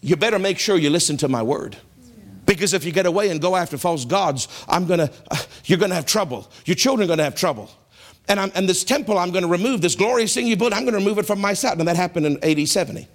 you 0.00 0.16
better 0.16 0.38
make 0.38 0.58
sure 0.58 0.76
you 0.76 0.90
listen 0.90 1.16
to 1.18 1.28
my 1.28 1.42
word? 1.42 1.76
Because 2.46 2.74
if 2.74 2.84
you 2.84 2.92
get 2.92 3.06
away 3.06 3.30
and 3.30 3.40
go 3.40 3.56
after 3.56 3.78
false 3.78 4.04
gods, 4.04 4.48
I'm 4.68 4.86
gonna, 4.86 5.10
uh, 5.30 5.36
you're 5.64 5.78
gonna 5.78 5.94
have 5.94 6.06
trouble. 6.06 6.50
Your 6.66 6.74
children 6.74 7.06
are 7.06 7.08
gonna 7.08 7.24
have 7.24 7.34
trouble. 7.34 7.70
And, 8.28 8.40
I'm, 8.40 8.52
and 8.54 8.68
this 8.68 8.84
temple, 8.84 9.18
I'm 9.18 9.30
gonna 9.30 9.48
remove 9.48 9.80
this 9.80 9.94
glorious 9.94 10.34
thing 10.34 10.46
you 10.46 10.56
built, 10.56 10.74
I'm 10.74 10.84
gonna 10.84 10.98
remove 10.98 11.18
it 11.18 11.26
from 11.26 11.40
my 11.40 11.54
sight. 11.54 11.78
And 11.78 11.88
that 11.88 11.96
happened 11.96 12.26
in 12.26 12.42
AD 12.42 12.68
70. 12.68 13.08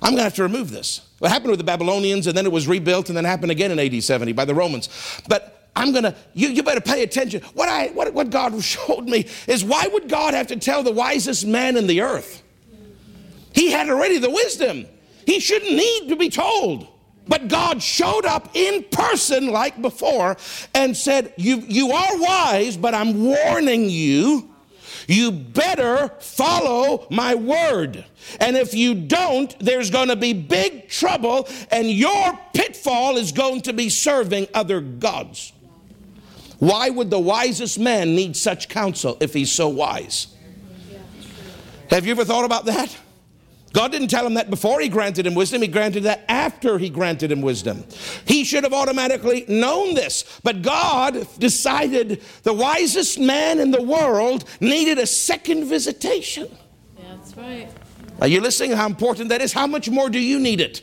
I'm 0.00 0.10
going 0.10 0.18
to 0.18 0.24
have 0.24 0.34
to 0.34 0.42
remove 0.42 0.70
this. 0.70 1.00
What 1.18 1.30
happened 1.30 1.50
with 1.50 1.58
the 1.58 1.64
Babylonians, 1.64 2.26
and 2.26 2.36
then 2.36 2.46
it 2.46 2.52
was 2.52 2.68
rebuilt, 2.68 3.08
and 3.08 3.16
then 3.16 3.24
happened 3.24 3.50
again 3.50 3.70
in 3.72 3.78
AD 3.78 4.02
70 4.02 4.32
by 4.32 4.44
the 4.44 4.54
Romans. 4.54 4.88
But 5.28 5.57
I'm 5.78 5.92
going 5.92 6.02
to, 6.02 6.14
you, 6.34 6.48
you 6.48 6.64
better 6.64 6.80
pay 6.80 7.04
attention. 7.04 7.40
What, 7.54 7.68
I, 7.68 7.88
what, 7.88 8.12
what 8.12 8.30
God 8.30 8.60
showed 8.62 9.04
me 9.04 9.26
is 9.46 9.64
why 9.64 9.86
would 9.86 10.08
God 10.08 10.34
have 10.34 10.48
to 10.48 10.56
tell 10.56 10.82
the 10.82 10.92
wisest 10.92 11.46
man 11.46 11.76
in 11.76 11.86
the 11.86 12.00
earth? 12.00 12.42
He 13.52 13.70
had 13.70 13.88
already 13.88 14.18
the 14.18 14.30
wisdom. 14.30 14.86
He 15.24 15.38
shouldn't 15.38 15.72
need 15.72 16.08
to 16.08 16.16
be 16.16 16.30
told. 16.30 16.88
But 17.28 17.48
God 17.48 17.82
showed 17.82 18.24
up 18.24 18.50
in 18.54 18.84
person 18.90 19.48
like 19.48 19.80
before 19.80 20.36
and 20.74 20.96
said, 20.96 21.32
You, 21.36 21.58
you 21.58 21.92
are 21.92 22.18
wise, 22.18 22.76
but 22.76 22.94
I'm 22.94 23.22
warning 23.22 23.88
you 23.88 24.48
you 25.08 25.32
better 25.32 26.08
follow 26.20 27.06
my 27.10 27.34
word. 27.34 28.04
And 28.40 28.56
if 28.56 28.74
you 28.74 28.94
don't, 28.94 29.58
there's 29.58 29.90
going 29.90 30.08
to 30.08 30.16
be 30.16 30.34
big 30.34 30.88
trouble, 30.90 31.48
and 31.70 31.90
your 31.90 32.38
pitfall 32.52 33.16
is 33.16 33.32
going 33.32 33.62
to 33.62 33.72
be 33.72 33.88
serving 33.88 34.48
other 34.52 34.80
gods. 34.80 35.54
Why 36.58 36.90
would 36.90 37.10
the 37.10 37.18
wisest 37.18 37.78
man 37.78 38.14
need 38.14 38.36
such 38.36 38.68
counsel 38.68 39.16
if 39.20 39.32
he's 39.32 39.52
so 39.52 39.68
wise? 39.68 40.28
Have 41.90 42.04
you 42.04 42.12
ever 42.12 42.24
thought 42.24 42.44
about 42.44 42.66
that? 42.66 42.96
God 43.72 43.92
didn't 43.92 44.08
tell 44.08 44.26
him 44.26 44.34
that 44.34 44.50
before 44.50 44.80
he 44.80 44.88
granted 44.88 45.26
him 45.26 45.34
wisdom. 45.34 45.62
He 45.62 45.68
granted 45.68 46.04
that 46.04 46.24
after 46.28 46.78
he 46.78 46.88
granted 46.88 47.30
him 47.30 47.42
wisdom. 47.42 47.84
He 48.24 48.44
should 48.44 48.64
have 48.64 48.72
automatically 48.72 49.44
known 49.46 49.94
this. 49.94 50.40
But 50.42 50.62
God 50.62 51.26
decided 51.38 52.22
the 52.42 52.54
wisest 52.54 53.18
man 53.18 53.60
in 53.60 53.70
the 53.70 53.82
world 53.82 54.44
needed 54.60 54.98
a 54.98 55.06
second 55.06 55.66
visitation. 55.66 56.48
That's 56.96 57.36
right. 57.36 57.68
Are 58.20 58.26
you 58.26 58.40
listening 58.40 58.72
how 58.72 58.86
important 58.86 59.28
that 59.28 59.42
is? 59.42 59.52
How 59.52 59.66
much 59.66 59.88
more 59.88 60.08
do 60.10 60.18
you 60.18 60.40
need 60.40 60.60
it? 60.60 60.82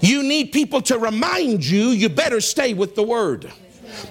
You 0.00 0.22
need 0.22 0.52
people 0.52 0.82
to 0.82 0.98
remind 0.98 1.64
you 1.64 1.88
you 1.88 2.08
better 2.08 2.40
stay 2.40 2.74
with 2.74 2.94
the 2.94 3.02
word. 3.02 3.50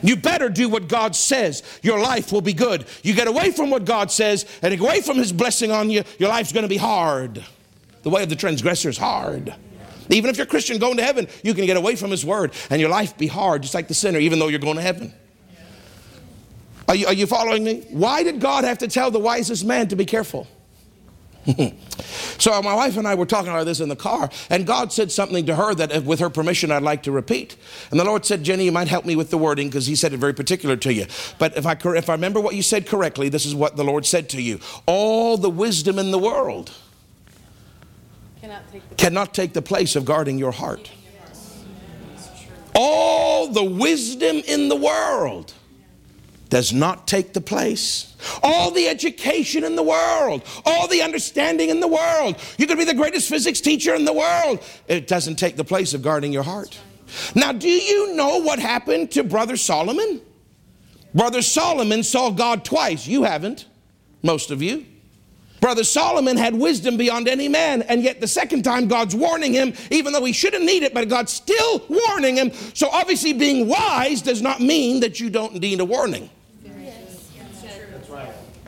You 0.02 0.16
better 0.16 0.50
do 0.50 0.70
what 0.70 0.88
God 0.88 1.16
says. 1.16 1.64
Your 1.82 2.00
life 2.00 2.32
will 2.32 2.42
be 2.42 2.54
good. 2.54 2.86
You 3.04 3.14
get 3.14 3.28
away 3.28 3.52
from 3.52 3.70
what 3.70 3.86
God 3.86 4.12
says 4.12 4.46
and 4.62 4.80
away 4.80 5.02
from 5.02 5.18
His 5.18 5.32
blessing 5.32 5.72
on 5.72 5.90
you, 5.90 6.04
your 6.20 6.30
life's 6.30 6.52
going 6.52 6.64
to 6.64 6.70
be 6.70 6.78
hard. 6.78 7.44
The 8.04 8.10
way 8.10 8.24
of 8.24 8.30
the 8.30 8.36
transgressor 8.36 8.90
is 8.90 8.98
hard. 8.98 9.54
Even 10.10 10.30
if 10.30 10.38
you're 10.38 10.46
Christian 10.46 10.78
going 10.78 10.98
to 10.98 11.04
heaven, 11.04 11.28
you 11.44 11.54
can 11.54 11.66
get 11.66 11.78
away 11.78 11.96
from 11.96 12.12
His 12.12 12.26
word 12.26 12.54
and 12.70 12.80
your 12.80 12.90
life 12.90 13.18
be 13.18 13.28
hard, 13.28 13.64
just 13.64 13.74
like 13.74 13.88
the 13.88 13.94
sinner, 13.94 14.20
even 14.20 14.40
though 14.40 14.48
you're 14.48 14.60
going 14.60 14.76
to 14.76 14.82
heaven. 14.82 15.14
Are 16.88 16.96
you, 16.96 17.08
are 17.08 17.14
you 17.14 17.26
following 17.26 17.64
me? 17.64 17.84
Why 17.90 18.24
did 18.24 18.40
God 18.40 18.64
have 18.64 18.78
to 18.80 18.88
tell 18.88 19.10
the 19.10 19.20
wisest 19.20 19.66
man 19.66 19.88
to 19.88 19.96
be 19.96 20.06
careful? 20.06 20.48
so 22.38 22.62
my 22.62 22.74
wife 22.74 22.98
and 22.98 23.08
I 23.08 23.16
were 23.16 23.26
talking 23.26 23.50
about 23.50 23.66
this 23.66 23.80
in 23.80 23.90
the 23.90 23.96
car, 23.96 24.30
and 24.50 24.66
God 24.66 24.92
said 24.92 25.12
something 25.12 25.46
to 25.46 25.56
her 25.56 25.76
that, 25.76 26.04
with 26.04 26.20
her 26.20 26.30
permission, 26.30 26.72
I'd 26.72 26.84
like 26.84 27.04
to 27.04 27.12
repeat. 27.12 27.56
And 27.92 28.00
the 28.00 28.04
Lord 28.04 28.26
said, 28.26 28.44
Jenny, 28.44 28.66
you 28.66 28.72
might 28.72 28.88
help 28.88 29.06
me 29.06 29.16
with 29.16 29.30
the 29.30 29.38
wording 29.38 29.68
because 29.68 29.86
He 29.86 29.96
said 29.96 30.14
it 30.14 30.18
very 30.18 30.34
particular 30.34 30.76
to 30.78 30.94
you. 30.94 31.06
But 31.38 31.56
if 31.56 31.66
I, 31.66 31.78
if 31.96 32.10
I 32.10 32.14
remember 32.14 32.40
what 32.42 32.56
you 32.56 32.62
said 32.62 32.88
correctly, 32.88 33.30
this 33.30 33.46
is 33.46 33.54
what 33.54 33.76
the 33.76 33.84
Lord 33.84 34.06
said 34.06 34.30
to 34.30 34.42
you 34.42 34.60
All 34.86 35.38
the 35.38 35.50
wisdom 35.50 36.00
in 36.00 36.12
the 36.12 36.20
world 36.20 36.72
cannot 38.42 38.72
take 38.72 38.90
the, 38.90 38.96
cannot 38.96 39.34
take 39.34 39.54
the 39.54 39.62
place 39.62 39.96
of 39.96 40.06
guarding 40.06 40.38
your 40.38 40.52
heart. 40.52 40.92
All 42.74 43.48
the 43.48 43.64
wisdom 43.64 44.42
in 44.48 44.68
the 44.68 44.76
world 44.76 45.54
does 46.56 46.72
not 46.72 47.06
take 47.06 47.34
the 47.34 47.42
place. 47.42 48.16
All 48.42 48.72
the 48.72 48.88
education 48.88 49.66
in 49.66 49.76
the 49.76 49.84
world, 49.84 50.42
all 50.66 50.88
the 50.88 51.02
understanding 51.02 51.70
in 51.70 51.82
the 51.82 51.88
world. 51.88 52.38
You 52.58 52.66
could 52.66 52.78
be 52.78 52.86
the 52.86 52.94
greatest 52.94 53.28
physics 53.28 53.60
teacher 53.60 53.94
in 53.94 54.06
the 54.06 54.14
world. 54.14 54.64
It 54.88 55.06
doesn't 55.06 55.36
take 55.36 55.58
the 55.58 55.66
place 55.66 55.94
of 55.94 56.02
guarding 56.02 56.32
your 56.32 56.44
heart. 56.44 56.80
Now, 57.36 57.52
do 57.52 57.68
you 57.68 58.16
know 58.16 58.38
what 58.38 58.60
happened 58.60 59.12
to 59.12 59.24
Brother 59.26 59.58
Solomon? 59.58 60.22
Brother 61.14 61.42
Solomon 61.42 62.04
saw 62.04 62.30
God 62.30 62.64
twice. 62.64 63.06
You 63.06 63.24
haven't, 63.24 63.66
most 64.24 64.50
of 64.50 64.62
you. 64.62 64.86
Brother 65.60 65.84
Solomon 65.84 66.38
had 66.38 66.56
wisdom 66.56 66.96
beyond 66.96 67.28
any 67.28 67.50
man, 67.50 67.82
and 67.82 68.02
yet 68.02 68.22
the 68.22 68.30
second 68.30 68.64
time 68.64 68.88
God's 68.88 69.14
warning 69.14 69.52
him, 69.52 69.74
even 69.92 70.14
though 70.14 70.24
he 70.24 70.32
shouldn't 70.32 70.64
need 70.64 70.84
it, 70.84 70.94
but 70.94 71.10
God's 71.10 71.34
still 71.34 71.84
warning 71.90 72.38
him. 72.38 72.54
So 72.74 72.88
obviously, 72.92 73.34
being 73.34 73.68
wise 73.68 74.22
does 74.22 74.42
not 74.42 74.62
mean 74.62 75.02
that 75.02 75.20
you 75.20 75.30
don't 75.30 75.56
need 75.56 75.82
a 75.82 75.86
warning. 75.86 76.30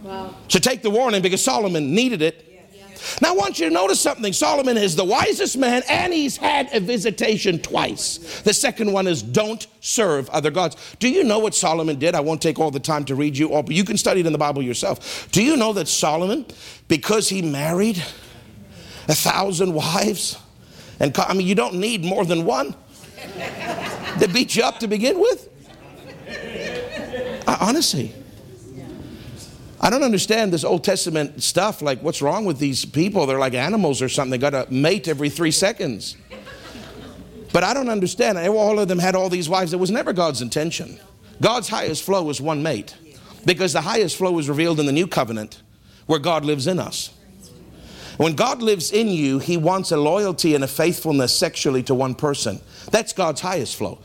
Wow. 0.08 0.34
So 0.48 0.58
take 0.58 0.82
the 0.82 0.90
warning 0.90 1.22
because 1.22 1.44
Solomon 1.44 1.94
needed 1.94 2.22
it. 2.22 2.46
Now, 3.22 3.34
I 3.34 3.36
want 3.36 3.60
you 3.60 3.68
to 3.68 3.74
notice 3.74 4.00
something. 4.00 4.34
Solomon 4.34 4.76
is 4.76 4.96
the 4.96 5.04
wisest 5.04 5.58
man, 5.58 5.84
and 5.88 6.12
he's 6.12 6.36
had 6.36 6.74
a 6.74 6.80
visitation 6.80 7.60
twice. 7.60 8.42
The 8.42 8.54
second 8.54 8.92
one 8.92 9.06
is 9.06 9.22
don't 9.22 9.66
serve 9.82 10.30
other 10.30 10.50
gods. 10.50 10.76
Do 11.00 11.08
you 11.08 11.24
know 11.24 11.40
what 11.40 11.54
Solomon 11.54 12.00
did? 12.00 12.16
I 12.16 12.22
won't 12.22 12.42
take 12.42 12.58
all 12.58 12.72
the 12.72 12.80
time 12.80 13.06
to 13.06 13.16
read 13.16 13.38
you 13.38 13.54
all, 13.54 13.64
but 13.64 13.76
you 13.76 13.84
can 13.84 13.98
study 13.98 14.22
it 14.22 14.26
in 14.26 14.34
the 14.34 14.40
Bible 14.40 14.62
yourself. 14.62 15.30
Do 15.32 15.44
you 15.44 15.56
know 15.58 15.74
that 15.74 15.88
Solomon, 15.88 16.46
because 16.88 17.30
he 17.30 17.42
married 17.42 17.98
a 19.08 19.16
thousand 19.16 19.74
wives, 19.74 20.38
and 21.00 21.16
I 21.18 21.34
mean, 21.34 21.48
you 21.48 21.56
don't 21.56 21.76
need 21.76 22.04
more 22.04 22.26
than 22.26 22.46
one 22.46 22.76
to 24.20 24.28
beat 24.34 24.56
you 24.56 24.64
up 24.64 24.80
to 24.80 24.88
begin 24.88 25.20
with? 25.20 25.50
honestly. 27.48 28.14
I 29.80 29.90
don't 29.90 30.04
understand 30.04 30.52
this 30.52 30.64
Old 30.64 30.84
Testament 30.84 31.44
stuff. 31.44 31.82
Like, 31.82 32.02
what's 32.02 32.22
wrong 32.22 32.46
with 32.46 32.58
these 32.58 32.84
people? 32.84 33.26
They're 33.26 33.40
like 33.40 33.54
animals 33.54 34.02
or 34.02 34.10
something. 34.10 34.32
They 34.32 34.38
got 34.38 34.68
to 34.68 34.72
mate 34.74 35.08
every 35.08 35.30
three 35.30 35.52
seconds. 35.52 36.18
But 37.54 37.64
I 37.64 37.74
don't 37.74 37.90
understand. 37.90 38.38
All 38.38 38.80
of 38.80 38.88
them 38.88 39.00
had 39.00 39.16
all 39.16 39.30
these 39.30 39.48
wives. 39.48 39.74
It 39.74 39.80
was 39.80 39.92
never 39.92 40.14
God's 40.14 40.42
intention. 40.42 41.00
God's 41.42 41.70
highest 41.70 42.04
flow 42.04 42.24
was 42.24 42.42
one 42.42 42.64
mate 42.64 42.96
because 43.46 43.74
the 43.74 43.82
highest 43.82 44.18
flow 44.18 44.38
is 44.40 44.50
revealed 44.50 44.80
in 44.80 44.86
the 44.88 44.92
new 44.92 45.08
covenant 45.08 45.62
where 46.08 46.20
God 46.20 46.44
lives 46.44 46.68
in 46.68 46.80
us. 46.80 47.12
When 48.18 48.34
God 48.34 48.64
lives 48.64 48.92
in 48.92 49.10
you, 49.10 49.38
He 49.38 49.58
wants 49.58 49.92
a 49.92 49.98
loyalty 49.98 50.56
and 50.56 50.64
a 50.64 50.68
faithfulness 50.68 51.38
sexually 51.38 51.84
to 51.84 51.94
one 51.94 52.16
person. 52.16 52.60
That's 52.90 53.14
God's 53.14 53.42
highest 53.42 53.76
flow. 53.76 54.00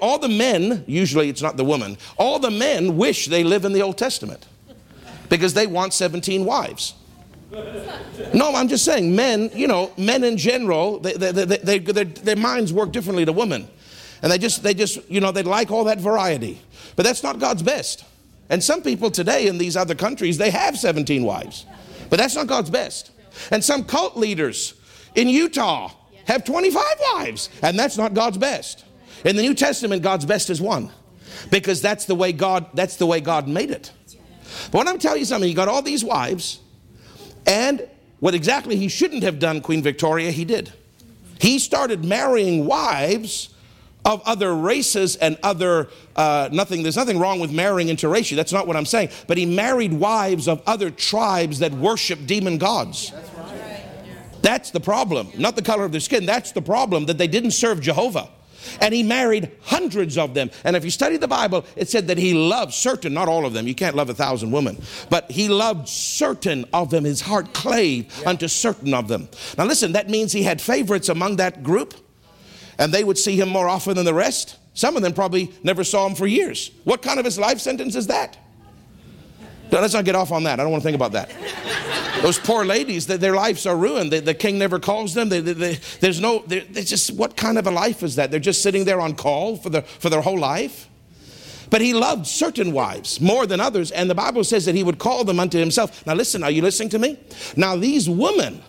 All 0.00 0.20
the 0.20 0.28
men, 0.28 0.84
usually 0.86 1.28
it's 1.28 1.42
not 1.42 1.56
the 1.56 1.64
woman, 1.64 1.98
all 2.16 2.38
the 2.38 2.52
men 2.52 2.96
wish 2.96 3.26
they 3.26 3.42
live 3.42 3.64
in 3.64 3.72
the 3.72 3.82
Old 3.82 3.98
Testament 3.98 4.46
because 5.28 5.54
they 5.54 5.66
want 5.66 5.94
17 5.94 6.44
wives. 6.44 6.94
No, 8.34 8.54
I'm 8.54 8.68
just 8.68 8.84
saying, 8.84 9.14
men, 9.14 9.50
you 9.54 9.66
know, 9.66 9.92
men 9.96 10.22
in 10.22 10.36
general, 10.36 10.98
they, 10.98 11.14
they, 11.14 11.78
they, 11.78 12.04
their 12.04 12.36
minds 12.36 12.72
work 12.72 12.92
differently 12.92 13.24
to 13.24 13.32
women. 13.32 13.68
And 14.22 14.30
they 14.30 14.38
just, 14.38 14.62
they 14.62 14.74
just, 14.74 15.08
you 15.10 15.20
know, 15.20 15.32
they 15.32 15.42
like 15.42 15.70
all 15.70 15.84
that 15.84 15.98
variety. 15.98 16.60
But 16.96 17.04
that's 17.04 17.22
not 17.22 17.38
God's 17.38 17.62
best. 17.62 18.04
And 18.50 18.62
some 18.62 18.82
people 18.82 19.10
today 19.10 19.46
in 19.46 19.58
these 19.58 19.76
other 19.76 19.94
countries, 19.94 20.38
they 20.38 20.50
have 20.50 20.76
17 20.76 21.22
wives. 21.22 21.66
But 22.10 22.18
that's 22.18 22.34
not 22.34 22.46
God's 22.46 22.70
best. 22.70 23.12
And 23.50 23.62
some 23.62 23.84
cult 23.84 24.16
leaders 24.16 24.74
in 25.14 25.28
Utah 25.28 25.92
have 26.24 26.44
25 26.44 26.84
wives, 27.14 27.48
and 27.62 27.78
that's 27.78 27.96
not 27.96 28.14
God's 28.14 28.38
best. 28.38 28.84
In 29.24 29.36
the 29.36 29.42
New 29.42 29.54
Testament, 29.54 30.02
God's 30.02 30.26
best 30.26 30.50
is 30.50 30.60
one. 30.60 30.90
Because 31.50 31.80
that's 31.80 32.04
the 32.06 32.14
way 32.14 32.32
God, 32.32 32.66
that's 32.74 32.96
the 32.96 33.06
way 33.06 33.20
God 33.20 33.48
made 33.48 33.70
it. 33.70 33.92
But 34.70 34.78
when 34.78 34.88
I'm 34.88 34.98
telling 34.98 35.20
you 35.20 35.24
something, 35.24 35.48
he 35.48 35.54
got 35.54 35.68
all 35.68 35.82
these 35.82 36.04
wives, 36.04 36.60
and 37.46 37.88
what 38.20 38.34
exactly 38.34 38.76
he 38.76 38.88
shouldn't 38.88 39.22
have 39.22 39.38
done, 39.38 39.60
Queen 39.60 39.82
Victoria, 39.82 40.30
he 40.30 40.44
did. 40.44 40.72
He 41.40 41.58
started 41.58 42.04
marrying 42.04 42.66
wives 42.66 43.54
of 44.04 44.22
other 44.24 44.54
races 44.54 45.16
and 45.16 45.36
other 45.42 45.88
uh, 46.16 46.48
nothing 46.52 46.82
there's 46.82 46.96
nothing 46.96 47.18
wrong 47.18 47.40
with 47.40 47.52
marrying 47.52 47.88
interracial 47.88 48.36
that's 48.36 48.52
not 48.52 48.66
what 48.66 48.76
i'm 48.76 48.86
saying. 48.86 49.10
But 49.26 49.36
he 49.36 49.44
married 49.44 49.92
wives 49.92 50.48
of 50.48 50.62
other 50.66 50.90
tribes 50.90 51.58
that 51.58 51.72
worship 51.72 52.26
demon 52.26 52.58
gods. 52.58 53.12
That's, 54.40 54.70
the 54.70 54.80
problem 54.80 55.28
not 55.36 55.56
the 55.56 55.62
color 55.62 55.84
of 55.84 55.92
their 55.92 56.00
skin 56.00 56.24
that's 56.24 56.52
the 56.52 56.62
problem 56.62 57.06
that 57.06 57.18
they 57.18 57.26
didn't 57.26 57.50
serve 57.50 57.80
jehovah 57.80 58.30
and 58.80 58.94
he 58.94 59.02
married 59.02 59.50
hundreds 59.62 60.18
of 60.18 60.34
them. 60.34 60.50
And 60.64 60.76
if 60.76 60.84
you 60.84 60.90
study 60.90 61.16
the 61.16 61.28
Bible, 61.28 61.64
it 61.76 61.88
said 61.88 62.08
that 62.08 62.18
he 62.18 62.34
loved 62.34 62.74
certain, 62.74 63.14
not 63.14 63.28
all 63.28 63.46
of 63.46 63.52
them. 63.52 63.66
You 63.66 63.74
can't 63.74 63.96
love 63.96 64.10
a 64.10 64.14
thousand 64.14 64.50
women, 64.50 64.80
but 65.10 65.30
he 65.30 65.48
loved 65.48 65.88
certain 65.88 66.64
of 66.72 66.90
them. 66.90 67.04
His 67.04 67.20
heart 67.20 67.52
clave 67.52 68.12
yeah. 68.20 68.30
unto 68.30 68.48
certain 68.48 68.94
of 68.94 69.08
them. 69.08 69.28
Now, 69.56 69.64
listen, 69.64 69.92
that 69.92 70.08
means 70.08 70.32
he 70.32 70.42
had 70.42 70.60
favorites 70.60 71.08
among 71.08 71.36
that 71.36 71.62
group 71.62 71.94
and 72.78 72.92
they 72.92 73.04
would 73.04 73.18
see 73.18 73.38
him 73.38 73.48
more 73.48 73.68
often 73.68 73.94
than 73.94 74.04
the 74.04 74.14
rest. 74.14 74.56
Some 74.74 74.96
of 74.96 75.02
them 75.02 75.12
probably 75.12 75.52
never 75.64 75.82
saw 75.82 76.06
him 76.06 76.14
for 76.14 76.26
years. 76.26 76.70
What 76.84 77.02
kind 77.02 77.18
of 77.18 77.24
his 77.24 77.38
life 77.38 77.58
sentence 77.58 77.96
is 77.96 78.06
that? 78.06 78.36
No, 79.70 79.80
let's 79.80 79.94
not 79.94 80.04
get 80.04 80.14
off 80.14 80.32
on 80.32 80.44
that. 80.44 80.60
I 80.60 80.62
don't 80.62 80.72
want 80.72 80.82
to 80.82 80.86
think 80.86 80.94
about 80.94 81.12
that. 81.12 81.30
Those 82.22 82.38
poor 82.38 82.64
ladies, 82.64 83.06
their 83.06 83.34
lives 83.34 83.66
are 83.66 83.76
ruined. 83.76 84.12
The, 84.12 84.34
king 84.34 84.58
never 84.58 84.80
calls 84.80 85.14
them. 85.14 85.28
They, 85.28 85.40
they, 85.40 85.52
they, 85.52 85.74
there's 86.00 86.20
no, 86.20 86.42
there's 86.46 86.88
just, 86.88 87.12
what 87.12 87.36
kind 87.36 87.58
of 87.58 87.66
a 87.66 87.70
life 87.70 88.02
is 88.02 88.16
that? 88.16 88.30
They're 88.30 88.40
just 88.40 88.62
sitting 88.62 88.84
there 88.84 89.00
on 89.00 89.14
call 89.14 89.56
for, 89.56 89.70
the, 89.70 89.82
for 89.82 90.10
their 90.10 90.20
whole 90.20 90.38
life. 90.38 90.88
But 91.70 91.80
he 91.80 91.92
loved 91.92 92.26
certain 92.26 92.72
wives 92.72 93.20
more 93.20 93.46
than 93.46 93.60
others, 93.60 93.90
and 93.90 94.08
the 94.08 94.14
Bible 94.14 94.42
says 94.42 94.64
that 94.64 94.74
he 94.74 94.82
would 94.82 94.98
call 94.98 95.24
them 95.24 95.38
unto 95.38 95.58
himself. 95.58 96.04
Now, 96.06 96.14
listen, 96.14 96.42
are 96.42 96.50
you 96.50 96.62
listening 96.62 96.88
to 96.90 96.98
me? 96.98 97.18
Now, 97.56 97.76
these 97.76 98.08
women 98.08 98.62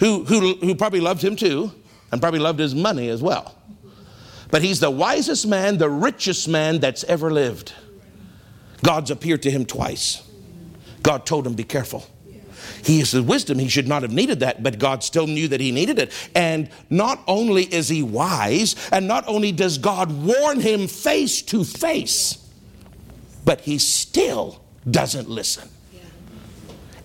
who, 0.00 0.24
who, 0.24 0.54
who 0.56 0.74
probably 0.74 1.00
loved 1.00 1.22
him 1.22 1.36
too, 1.36 1.72
and 2.12 2.20
probably 2.20 2.40
loved 2.40 2.58
his 2.58 2.74
money 2.74 3.08
as 3.08 3.22
well. 3.22 3.56
But 4.50 4.62
he's 4.62 4.80
the 4.80 4.90
wisest 4.90 5.46
man, 5.46 5.78
the 5.78 5.90
richest 5.90 6.48
man 6.48 6.78
that's 6.78 7.04
ever 7.04 7.30
lived. 7.32 7.72
God's 8.82 9.10
appeared 9.10 9.42
to 9.42 9.50
him 9.50 9.64
twice. 9.64 10.22
God 11.02 11.26
told 11.26 11.46
him, 11.46 11.54
Be 11.54 11.64
careful. 11.64 12.06
He 12.82 13.00
is 13.00 13.12
the 13.12 13.22
wisdom. 13.22 13.58
He 13.58 13.68
should 13.68 13.88
not 13.88 14.02
have 14.02 14.12
needed 14.12 14.40
that, 14.40 14.62
but 14.62 14.78
God 14.78 15.02
still 15.02 15.26
knew 15.26 15.48
that 15.48 15.60
he 15.60 15.72
needed 15.72 15.98
it. 15.98 16.12
And 16.34 16.68
not 16.90 17.22
only 17.26 17.64
is 17.64 17.88
he 17.88 18.02
wise, 18.02 18.76
and 18.90 19.08
not 19.08 19.26
only 19.26 19.52
does 19.52 19.78
God 19.78 20.10
warn 20.12 20.60
him 20.60 20.88
face 20.88 21.42
to 21.42 21.64
face, 21.64 22.44
but 23.44 23.60
he 23.60 23.78
still 23.78 24.62
doesn't 24.88 25.28
listen. 25.28 25.68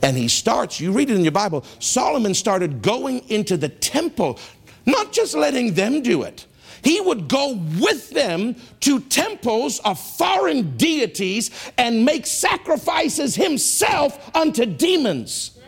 And 0.03 0.17
he 0.17 0.28
starts, 0.28 0.80
you 0.80 0.91
read 0.91 1.11
it 1.11 1.15
in 1.15 1.24
your 1.24 1.32
Bible, 1.32 1.63
Solomon 1.78 2.34
started 2.34 2.82
going 2.82 3.19
into 3.30 3.55
the 3.55 3.69
temple 3.69 4.39
not 4.86 5.11
just 5.11 5.36
letting 5.36 5.74
them 5.74 6.01
do 6.01 6.24
it. 6.24 6.45
He 6.84 6.99
would 6.99 7.27
go 7.27 7.53
with 7.79 8.09
them 8.09 8.55
to 8.82 8.99
temples 9.01 9.79
of 9.79 9.99
foreign 9.99 10.77
deities 10.77 11.51
and 11.77 12.05
make 12.05 12.25
sacrifices 12.25 13.36
himself 13.36 14.36
unto 14.36 14.65
demons. 14.65 15.59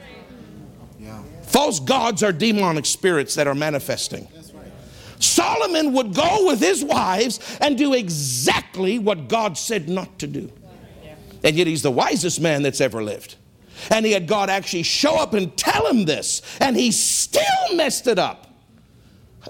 Yeah. 0.99 1.22
False 1.43 1.80
gods 1.80 2.24
are 2.24 2.32
demonic 2.32 2.86
spirits 2.86 3.36
that 3.36 3.47
are 3.47 3.55
manifesting. 3.55 4.28
Solomon 5.20 5.93
would 5.93 6.14
go 6.14 6.47
with 6.47 6.59
his 6.59 6.84
wives 6.84 7.39
and 7.61 7.78
do 7.78 7.93
exactly 7.93 8.99
what 8.99 9.30
God 9.30 9.57
said 9.57 9.88
not 9.88 10.20
to 10.20 10.28
do. 10.28 10.51
And 11.43 11.55
yet 11.55 11.68
he's 11.68 11.82
the 11.82 11.91
wisest 11.91 12.41
man 12.41 12.61
that's 12.61 12.82
ever 12.82 13.03
lived. 13.03 13.36
And 13.89 14.05
he 14.05 14.11
had 14.11 14.28
God 14.28 14.49
actually 14.49 14.84
show 14.84 15.16
up 15.18 15.34
and 15.34 15.55
tell 15.57 15.88
him 15.88 16.05
this, 16.05 16.41
and 16.59 16.76
he 16.76 16.91
still 16.91 17.43
messed 17.76 18.07
it 18.07 18.20
up. 18.20 18.43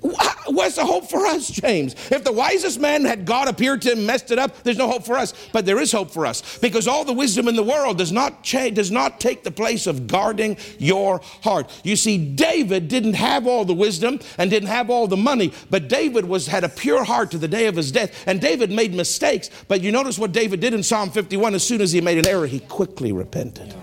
What's 0.01 0.75
the 0.75 0.85
hope 0.85 1.09
for 1.09 1.25
us, 1.25 1.47
James? 1.49 1.95
If 2.11 2.23
the 2.23 2.31
wisest 2.31 2.79
man 2.79 3.05
had 3.05 3.25
God 3.25 3.47
appeared 3.47 3.81
to 3.83 3.91
him, 3.91 4.05
messed 4.05 4.31
it 4.31 4.39
up, 4.39 4.63
there's 4.63 4.77
no 4.77 4.89
hope 4.89 5.05
for 5.05 5.15
us. 5.15 5.33
But 5.51 5.65
there 5.65 5.79
is 5.79 5.91
hope 5.91 6.11
for 6.11 6.25
us 6.25 6.57
because 6.59 6.87
all 6.87 7.05
the 7.05 7.13
wisdom 7.13 7.47
in 7.47 7.55
the 7.55 7.63
world 7.63 7.97
does 7.97 8.11
not 8.11 8.43
does 8.43 8.91
not 8.91 9.19
take 9.19 9.43
the 9.43 9.51
place 9.51 9.87
of 9.87 10.07
guarding 10.07 10.57
your 10.77 11.21
heart. 11.43 11.71
You 11.83 11.95
see, 11.95 12.17
David 12.17 12.87
didn't 12.87 13.13
have 13.13 13.47
all 13.47 13.65
the 13.65 13.73
wisdom 13.73 14.19
and 14.37 14.49
didn't 14.49 14.69
have 14.69 14.89
all 14.89 15.07
the 15.07 15.17
money, 15.17 15.53
but 15.69 15.87
David 15.87 16.25
was 16.25 16.47
had 16.47 16.63
a 16.63 16.69
pure 16.69 17.03
heart 17.03 17.31
to 17.31 17.37
the 17.37 17.47
day 17.47 17.67
of 17.67 17.75
his 17.75 17.91
death. 17.91 18.23
And 18.27 18.41
David 18.41 18.71
made 18.71 18.93
mistakes, 18.93 19.49
but 19.67 19.81
you 19.81 19.91
notice 19.91 20.17
what 20.19 20.31
David 20.31 20.59
did 20.59 20.73
in 20.73 20.83
Psalm 20.83 21.11
51. 21.11 21.55
As 21.55 21.63
soon 21.63 21.81
as 21.81 21.91
he 21.91 22.01
made 22.01 22.17
an 22.17 22.27
error, 22.27 22.47
he 22.47 22.59
quickly 22.59 23.11
repented. 23.11 23.73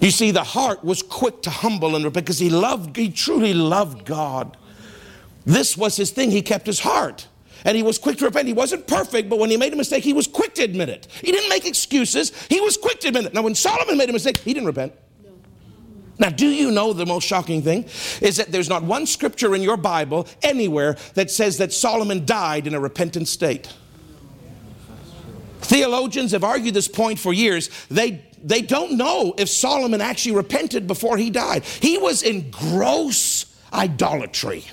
You 0.00 0.10
see, 0.10 0.30
the 0.30 0.44
heart 0.44 0.84
was 0.84 1.02
quick 1.02 1.42
to 1.42 1.50
humble 1.50 1.96
and 1.96 2.12
because 2.12 2.38
he 2.38 2.50
loved, 2.50 2.96
he 2.96 3.10
truly 3.10 3.54
loved 3.54 4.04
God. 4.04 4.56
This 5.46 5.76
was 5.76 5.96
his 5.96 6.10
thing. 6.10 6.30
He 6.30 6.42
kept 6.42 6.66
his 6.66 6.80
heart. 6.80 7.28
And 7.64 7.76
he 7.76 7.82
was 7.82 7.98
quick 7.98 8.18
to 8.18 8.26
repent. 8.26 8.46
He 8.46 8.52
wasn't 8.52 8.86
perfect, 8.86 9.30
but 9.30 9.38
when 9.38 9.48
he 9.48 9.56
made 9.56 9.72
a 9.72 9.76
mistake, 9.76 10.04
he 10.04 10.12
was 10.12 10.26
quick 10.26 10.54
to 10.56 10.62
admit 10.62 10.90
it. 10.90 11.06
He 11.22 11.32
didn't 11.32 11.48
make 11.48 11.66
excuses. 11.66 12.32
He 12.48 12.60
was 12.60 12.76
quick 12.76 13.00
to 13.00 13.08
admit 13.08 13.26
it. 13.26 13.34
Now, 13.34 13.42
when 13.42 13.54
Solomon 13.54 13.96
made 13.96 14.10
a 14.10 14.12
mistake, 14.12 14.38
he 14.38 14.52
didn't 14.52 14.66
repent. 14.66 14.92
Now, 16.18 16.28
do 16.28 16.46
you 16.46 16.70
know 16.70 16.92
the 16.92 17.06
most 17.06 17.26
shocking 17.26 17.62
thing 17.62 17.84
is 18.20 18.36
that 18.36 18.52
there's 18.52 18.68
not 18.68 18.82
one 18.84 19.06
scripture 19.06 19.54
in 19.54 19.62
your 19.62 19.76
Bible 19.76 20.28
anywhere 20.42 20.96
that 21.14 21.30
says 21.30 21.58
that 21.58 21.72
Solomon 21.72 22.24
died 22.24 22.66
in 22.66 22.74
a 22.74 22.80
repentant 22.80 23.28
state. 23.28 23.72
Theologians 25.60 26.32
have 26.32 26.44
argued 26.44 26.74
this 26.74 26.88
point 26.88 27.18
for 27.18 27.32
years. 27.32 27.70
They 27.90 28.22
they 28.44 28.60
don't 28.60 28.96
know 28.96 29.34
if 29.38 29.48
Solomon 29.48 30.00
actually 30.00 30.36
repented 30.36 30.86
before 30.86 31.16
he 31.16 31.30
died. 31.30 31.64
He 31.64 31.98
was 31.98 32.22
in 32.22 32.50
gross 32.50 33.46
idolatry, 33.72 34.64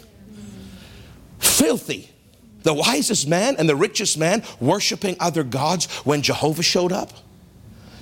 filthy. 1.39 2.09
The 2.63 2.73
wisest 2.75 3.27
man 3.27 3.55
and 3.57 3.67
the 3.67 3.75
richest 3.75 4.19
man 4.19 4.43
worshiping 4.59 5.15
other 5.19 5.43
gods 5.43 5.87
when 6.03 6.21
Jehovah 6.21 6.61
showed 6.61 6.91
up. 6.91 7.11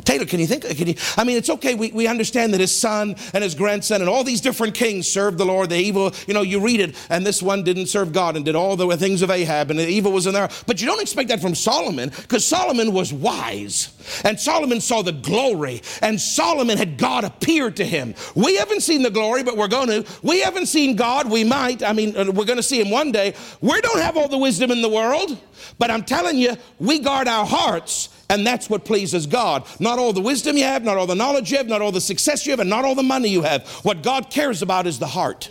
Taylor, 0.10 0.26
can 0.26 0.40
you 0.40 0.48
think? 0.48 0.64
Can 0.64 0.88
you, 0.88 0.96
I 1.18 1.24
mean, 1.24 1.38
it's 1.38 1.52
okay. 1.52 1.76
We, 1.76 1.92
we 1.92 2.08
understand 2.08 2.52
that 2.56 2.60
his 2.60 2.76
son 2.76 3.16
and 3.32 3.44
his 3.44 3.54
grandson 3.54 4.02
and 4.02 4.10
all 4.10 4.24
these 4.24 4.42
different 4.42 4.74
kings 4.74 5.08
served 5.08 5.38
the 5.38 5.46
Lord. 5.46 5.70
The 5.70 5.78
evil, 5.78 6.14
you 6.26 6.34
know, 6.34 6.42
you 6.42 6.60
read 6.60 6.80
it, 6.80 6.96
and 7.10 7.24
this 7.24 7.44
one 7.44 7.64
didn't 7.64 7.86
serve 7.86 8.12
God 8.12 8.36
and 8.36 8.44
did 8.44 8.56
all 8.56 8.76
the 8.76 8.98
things 8.98 9.22
of 9.22 9.30
Ahab, 9.30 9.70
and 9.70 9.78
the 9.78 9.88
evil 9.88 10.12
was 10.12 10.26
in 10.26 10.34
there. 10.34 10.50
But 10.66 10.82
you 10.82 10.88
don't 10.88 11.00
expect 11.00 11.30
that 11.30 11.40
from 11.40 11.54
Solomon 11.54 12.10
because 12.10 12.44
Solomon 12.44 12.92
was 12.92 13.14
wise. 13.14 13.94
And 14.24 14.40
Solomon 14.40 14.82
saw 14.82 15.04
the 15.04 15.12
glory, 15.12 15.84
and 16.02 16.20
Solomon 16.20 16.80
had 16.80 16.98
God 16.98 17.24
appear 17.24 17.70
to 17.70 17.86
him. 17.86 18.16
We 18.34 18.56
haven't 18.56 18.82
seen 18.82 19.04
the 19.04 19.12
glory, 19.12 19.44
but 19.44 19.58
we're 19.58 19.68
going 19.68 19.90
to. 19.90 20.12
We 20.24 20.40
haven't 20.40 20.66
seen 20.66 20.96
God. 20.96 21.30
We 21.30 21.44
might. 21.44 21.84
I 21.84 21.94
mean, 21.94 22.18
uh, 22.18 22.32
we're 22.32 22.46
going 22.46 22.58
to 22.58 22.64
see 22.64 22.82
him 22.82 22.90
one 22.90 23.12
day. 23.12 23.36
We 23.62 23.80
don't 23.82 24.02
have 24.02 24.18
all 24.18 24.28
the 24.28 24.40
wisdom 24.40 24.72
in 24.72 24.82
the 24.82 24.90
world, 24.90 25.38
but 25.78 25.92
I'm 25.92 26.04
telling 26.04 26.40
you, 26.40 26.58
we 26.80 26.98
guard 26.98 27.28
our 27.28 27.46
hearts 27.46 28.10
and 28.30 28.46
that's 28.46 28.70
what 28.70 28.86
pleases 28.86 29.26
God. 29.26 29.66
Not 29.80 29.98
all 30.00 30.14
the 30.14 30.22
wisdom 30.22 30.56
you 30.56 30.64
have, 30.64 30.84
not 30.84 30.98
all 30.98 31.08
the 31.08 31.16
knowledge 31.16 31.52
you 31.52 31.58
have, 31.58 31.68
not 31.68 31.82
all 31.82 31.92
the 31.92 32.00
success 32.02 32.46
you 32.46 32.52
have, 32.52 32.60
and 32.60 32.70
not 32.70 32.86
all 32.86 32.96
the 32.96 33.04
money 33.04 33.30
you 33.30 33.42
have. 33.42 33.68
What 33.84 34.04
God 34.04 34.30
cares 34.30 34.62
about 34.62 34.86
is 34.88 35.00
the 35.00 35.08
heart. 35.08 35.50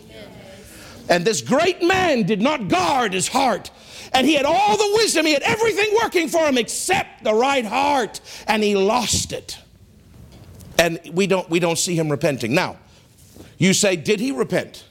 And 1.09 1.24
this 1.24 1.41
great 1.41 1.83
man 1.83 2.24
did 2.24 2.41
not 2.41 2.68
guard 2.68 3.14
his 3.14 3.29
heart. 3.29 3.70
And 4.12 4.26
he 4.26 4.35
had 4.35 4.47
all 4.47 4.76
the 4.76 4.91
wisdom, 4.95 5.26
he 5.26 5.33
had 5.33 5.43
everything 5.43 5.95
working 6.03 6.29
for 6.29 6.47
him 6.47 6.57
except 6.57 7.24
the 7.24 7.35
right 7.35 7.64
heart, 7.64 8.20
and 8.47 8.62
he 8.62 8.76
lost 8.76 9.33
it. 9.33 9.59
And 10.79 11.01
we 11.12 11.26
don't, 11.26 11.49
we 11.51 11.59
don't 11.59 11.79
see 11.79 11.95
him 11.95 12.09
repenting. 12.09 12.55
Now, 12.55 12.76
you 13.59 13.74
say, 13.74 13.97
did 13.97 14.20
he 14.20 14.33
repent? 14.33 14.85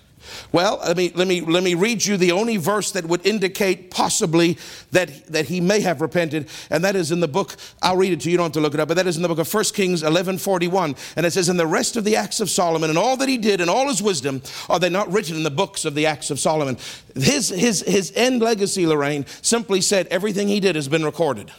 Well, 0.51 0.79
let 0.85 0.97
me, 0.97 1.11
let, 1.15 1.27
me, 1.27 1.41
let 1.41 1.63
me 1.63 1.73
read 1.73 2.05
you 2.05 2.17
the 2.17 2.31
only 2.31 2.57
verse 2.57 2.91
that 2.91 3.05
would 3.05 3.25
indicate 3.25 3.91
possibly 3.91 4.57
that, 4.91 5.27
that 5.27 5.45
he 5.45 5.61
may 5.61 5.81
have 5.81 6.01
repented, 6.01 6.49
and 6.69 6.83
that 6.83 6.95
is 6.95 7.11
in 7.11 7.19
the 7.19 7.27
book, 7.27 7.55
I'll 7.81 7.97
read 7.97 8.13
it 8.13 8.21
to 8.21 8.29
you, 8.29 8.31
you 8.31 8.37
don't 8.37 8.45
have 8.45 8.53
to 8.53 8.59
look 8.59 8.73
it 8.73 8.79
up, 8.79 8.87
but 8.87 8.97
that 8.97 9.07
is 9.07 9.15
in 9.15 9.21
the 9.21 9.27
book 9.27 9.39
of 9.39 9.53
1 9.53 9.63
Kings 9.73 10.03
11 10.03 10.37
41. 10.37 10.95
And 11.15 11.25
it 11.25 11.31
says, 11.31 11.49
And 11.49 11.59
the 11.59 11.67
rest 11.67 11.95
of 11.95 12.03
the 12.03 12.15
acts 12.15 12.39
of 12.39 12.49
Solomon 12.49 12.89
and 12.89 12.97
all 12.97 13.17
that 13.17 13.29
he 13.29 13.37
did 13.37 13.61
and 13.61 13.69
all 13.69 13.87
his 13.87 14.01
wisdom, 14.01 14.41
are 14.69 14.79
they 14.79 14.89
not 14.89 15.11
written 15.11 15.35
in 15.35 15.43
the 15.43 15.51
books 15.51 15.85
of 15.85 15.95
the 15.95 16.05
acts 16.05 16.29
of 16.29 16.39
Solomon? 16.39 16.77
His, 17.15 17.49
his, 17.49 17.81
his 17.81 18.13
end 18.15 18.41
legacy, 18.41 18.85
Lorraine, 18.85 19.25
simply 19.41 19.81
said 19.81 20.07
everything 20.07 20.47
he 20.47 20.59
did 20.59 20.75
has 20.75 20.87
been 20.87 21.05
recorded. 21.05 21.51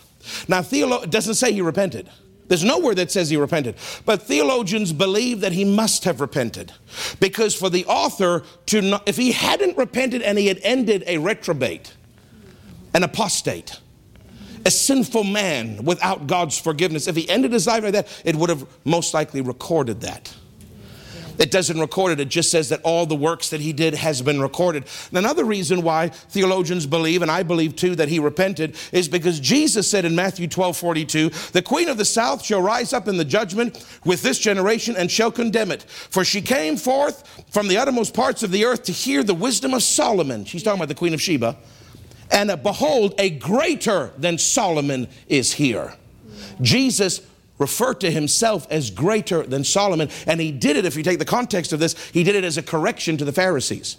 Now, 0.47 0.61
theolo- 0.61 1.09
doesn't 1.09 1.35
say 1.35 1.53
he 1.53 1.63
repented. 1.63 2.09
There's 2.49 2.65
nowhere 2.65 2.95
that 2.95 3.11
says 3.11 3.31
he 3.31 3.37
repented. 3.37 3.77
But 4.05 4.23
theologians 4.23 4.93
believe 4.93 5.41
that 5.43 5.53
he 5.53 5.65
must 5.65 6.05
have 6.05 6.21
repented. 6.21 6.73
Because 7.21 7.55
for 7.55 7.71
the 7.71 7.85
author 7.85 8.43
to 8.67 8.81
not, 8.81 9.09
if 9.09 9.17
he 9.17 9.33
hadn't 9.33 9.77
repented 9.77 10.23
and 10.23 10.39
he 10.39 10.49
had 10.49 10.59
ended 10.63 11.05
a 11.07 11.19
reprobate, 11.19 11.95
an 12.95 13.03
apostate, 13.03 13.79
a 14.65 14.71
sinful 14.71 15.25
man 15.25 15.85
without 15.85 16.27
God's 16.27 16.59
forgiveness, 16.59 17.07
if 17.07 17.17
he 17.17 17.29
ended 17.29 17.53
his 17.53 17.67
life 17.67 17.85
like 17.85 17.93
that, 17.93 18.23
it 18.25 18.35
would 18.35 18.49
have 18.51 18.67
most 18.85 19.15
likely 19.15 19.41
recorded 19.41 20.01
that. 20.01 20.35
It 21.39 21.51
doesn't 21.51 21.79
record 21.79 22.13
it. 22.13 22.21
It 22.21 22.29
just 22.29 22.51
says 22.51 22.69
that 22.71 22.83
all 22.83 23.07
the 23.07 23.15
works 23.15 23.51
that 23.51 23.61
he 23.61 23.73
did 23.73 23.95
has 23.95 24.21
been 24.23 24.41
recorded. 24.41 24.85
And 25.11 25.19
another 25.19 25.45
reason 25.45 25.83
why 25.83 26.09
theologians 26.09 26.87
believe, 26.87 27.23
and 27.23 27.31
I 27.31 27.45
believe 27.45 27.77
too, 27.77 27.95
that 27.95 28.09
he 28.09 28.19
repented 28.19 28.77
is 28.93 29.09
because 29.09 29.39
Jesus 29.39 29.89
said 29.89 30.05
in 30.05 30.17
Matthew 30.17 30.49
12 30.49 30.77
42, 30.77 31.29
the 31.53 31.63
queen 31.63 31.89
of 31.89 31.97
the 31.97 32.05
south 32.05 32.45
shall 32.45 32.61
rise 32.61 32.93
up 32.93 33.09
in 33.09 33.17
the 33.17 33.25
judgment 33.25 33.85
with 34.05 34.23
this 34.23 34.39
generation 34.39 34.97
and 34.97 35.11
shall 35.11 35.31
condemn 35.31 35.71
it. 35.71 35.83
For 35.85 36.25
she 36.25 36.43
came 36.43 36.77
forth 36.77 37.45
from 37.51 37.69
the 37.69 37.79
uttermost 37.79 38.15
parts 38.15 38.43
of 38.43 38.51
the 38.51 38.65
earth 38.65 38.83
to 38.85 38.93
hear 38.93 39.23
the 39.23 39.35
wisdom 39.35 39.75
of 39.75 39.83
Solomon. 39.83 40.45
She's 40.45 40.63
talking 40.63 40.81
about 40.81 40.89
the 40.89 40.95
queen 40.95 41.15
of 41.15 41.23
Sheba. 41.23 41.57
And 42.31 42.51
uh, 42.51 42.57
behold, 42.57 43.15
a 43.19 43.31
greater 43.31 44.13
than 44.19 44.39
Solomon 44.39 45.09
is 45.29 45.53
here. 45.53 45.95
Jesus 46.61 47.21
referred 47.59 48.01
to 48.01 48.11
himself 48.11 48.67
as 48.71 48.91
greater 48.91 49.43
than 49.43 49.65
Solomon. 49.65 50.09
And 50.27 50.41
he 50.41 50.53
did 50.53 50.77
it, 50.77 50.85
if 50.85 50.97
you 50.97 51.03
take 51.03 51.19
the 51.19 51.25
context 51.25 51.73
of 51.73 51.81
this, 51.81 51.95
he 52.11 52.23
did 52.25 52.35
it 52.35 52.45
as 52.45 52.57
a 52.57 52.63
correction 52.63 53.17
to 53.19 53.25
the 53.25 53.33
Pharisees. 53.33 53.97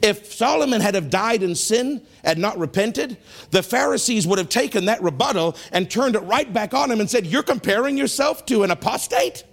If 0.00 0.32
Solomon 0.32 0.80
had 0.80 0.94
have 0.94 1.10
died 1.10 1.42
in 1.42 1.54
sin 1.54 2.02
and 2.24 2.38
not 2.38 2.58
repented, 2.58 3.16
the 3.50 3.62
Pharisees 3.62 4.26
would 4.26 4.38
have 4.38 4.48
taken 4.48 4.86
that 4.86 5.02
rebuttal 5.02 5.56
and 5.70 5.90
turned 5.90 6.16
it 6.16 6.20
right 6.20 6.52
back 6.52 6.74
on 6.74 6.90
him 6.90 7.00
and 7.00 7.08
said, 7.08 7.26
You're 7.26 7.42
comparing 7.42 7.96
yourself 7.96 8.44
to 8.46 8.64
an 8.64 8.70
apostate? 8.70 9.44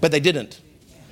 But 0.00 0.12
they 0.12 0.20
didn't. 0.20 0.60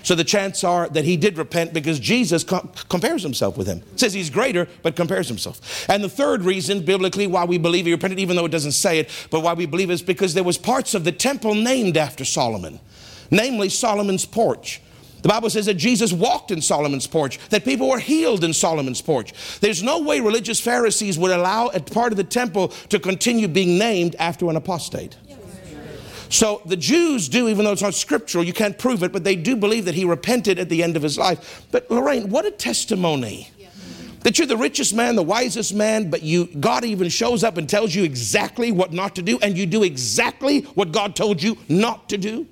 So 0.07 0.15
the 0.15 0.23
chance 0.23 0.63
are 0.63 0.89
that 0.91 1.05
he 1.05 1.17
did 1.17 1.37
repent 1.37 1.73
because 1.73 1.99
Jesus 1.99 2.45
com- 2.45 2.71
compares 2.89 3.25
himself 3.25 3.57
with 3.57 3.67
him. 3.67 3.83
Says 3.97 4.13
he's 4.13 4.31
greater, 4.31 4.69
but 4.85 4.95
compares 4.95 5.27
himself. 5.27 5.85
And 5.91 6.05
the 6.05 6.09
third 6.09 6.45
reason, 6.45 6.85
biblically, 6.85 7.27
why 7.27 7.45
we 7.45 7.59
believe 7.59 7.87
he 7.87 7.93
repented, 7.93 8.21
even 8.21 8.37
though 8.37 8.45
it 8.45 8.53
doesn't 8.53 8.71
say 8.71 9.01
it, 9.01 9.11
but 9.33 9.41
why 9.41 9.55
we 9.55 9.67
believe 9.67 9.91
is 9.91 10.03
because 10.03 10.33
there 10.33 10.45
was 10.45 10.59
parts 10.59 10.95
of 10.95 11.03
the 11.03 11.11
temple 11.11 11.57
named 11.57 11.97
after 11.97 12.25
Solomon, 12.25 12.79
namely 13.33 13.69
Solomon's 13.69 14.25
porch. 14.25 14.81
The 15.23 15.29
Bible 15.29 15.51
says 15.51 15.67
that 15.67 15.75
Jesus 15.75 16.13
walked 16.13 16.53
in 16.53 16.63
Solomon's 16.63 17.09
porch, 17.09 17.41
that 17.49 17.65
people 17.65 17.89
were 17.89 17.99
healed 17.99 18.45
in 18.45 18.53
Solomon's 18.53 19.03
porch. 19.03 19.33
There's 19.59 19.83
no 19.83 20.03
way 20.03 20.21
religious 20.21 20.61
Pharisees 20.61 21.19
would 21.19 21.33
allow 21.33 21.67
a 21.67 21.81
part 21.81 22.13
of 22.13 22.17
the 22.17 22.23
temple 22.23 22.69
to 22.91 23.01
continue 23.01 23.49
being 23.49 23.77
named 23.77 24.15
after 24.21 24.49
an 24.49 24.55
apostate. 24.55 25.17
So 26.37 26.61
the 26.67 26.77
Jews 26.77 27.31
do, 27.31 27.49
even 27.49 27.65
though 27.65 27.73
it's 27.73 27.81
not 27.81 27.95
scriptural, 27.95 28.45
you 28.45 28.53
can't 28.53 28.77
prove 28.77 29.03
it, 29.03 29.11
but 29.11 29.25
they 29.25 29.37
do 29.37 29.57
believe 29.57 29.87
that 29.87 29.95
he 29.95 30.05
repented 30.05 30.59
at 30.59 30.69
the 30.69 30.83
end 30.83 30.95
of 30.95 31.03
his 31.03 31.17
life. 31.17 31.65
But 31.73 31.91
Lorraine, 31.91 32.29
what 32.29 32.45
a 32.45 32.51
testimony. 32.51 33.49
That 34.21 34.37
you're 34.37 34.47
the 34.47 34.59
richest 34.59 34.95
man, 34.95 35.17
the 35.17 35.23
wisest 35.23 35.73
man, 35.73 36.11
but 36.11 36.23
you 36.23 36.45
God 36.61 36.85
even 36.85 37.09
shows 37.09 37.43
up 37.43 37.57
and 37.57 37.67
tells 37.67 37.95
you 37.95 38.05
exactly 38.05 38.71
what 38.71 38.93
not 38.93 39.15
to 39.15 39.23
do, 39.23 39.39
and 39.41 39.57
you 39.57 39.65
do 39.65 39.83
exactly 39.83 40.61
what 40.75 40.93
God 40.93 41.17
told 41.17 41.43
you 41.43 41.57
not 41.71 42.11
to 42.11 42.19
do. 42.19 42.47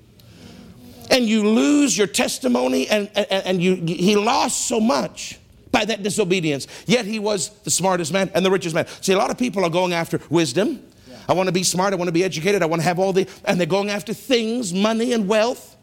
And 1.11 1.27
you 1.27 1.47
lose 1.47 1.99
your 1.99 2.07
testimony, 2.07 2.89
and, 2.89 3.11
and, 3.15 3.27
and 3.31 3.63
you, 3.63 3.75
he 3.75 4.17
lost 4.17 4.67
so 4.67 4.81
much 4.81 5.39
by 5.73 5.85
that 5.85 6.03
disobedience. 6.03 6.69
Yet 6.87 7.05
he 7.05 7.19
was 7.19 7.51
the 7.65 7.71
smartest 7.71 8.15
man 8.15 8.31
and 8.35 8.47
the 8.47 8.51
richest 8.51 8.75
man. 8.75 8.87
See, 9.03 9.13
a 9.13 9.19
lot 9.19 9.31
of 9.31 9.37
people 9.37 9.63
are 9.63 9.71
going 9.71 9.93
after 9.93 10.23
wisdom 10.31 10.81
I 11.29 11.33
want 11.33 11.49
to 11.49 11.53
be 11.53 11.63
smart. 11.63 11.93
I 11.93 11.97
want 11.97 12.09
to 12.09 12.13
be 12.13 12.25
educated. 12.25 12.63
I 12.63 12.67
want 12.67 12.83
to 12.83 12.89
have 12.89 12.99
all 12.99 13.13
the, 13.13 13.29
and 13.45 13.59
they're 13.59 13.67
going 13.67 13.91
after 13.91 14.13
things, 14.13 14.73
money 14.73 15.13
and 15.13 15.29
wealth. 15.29 15.77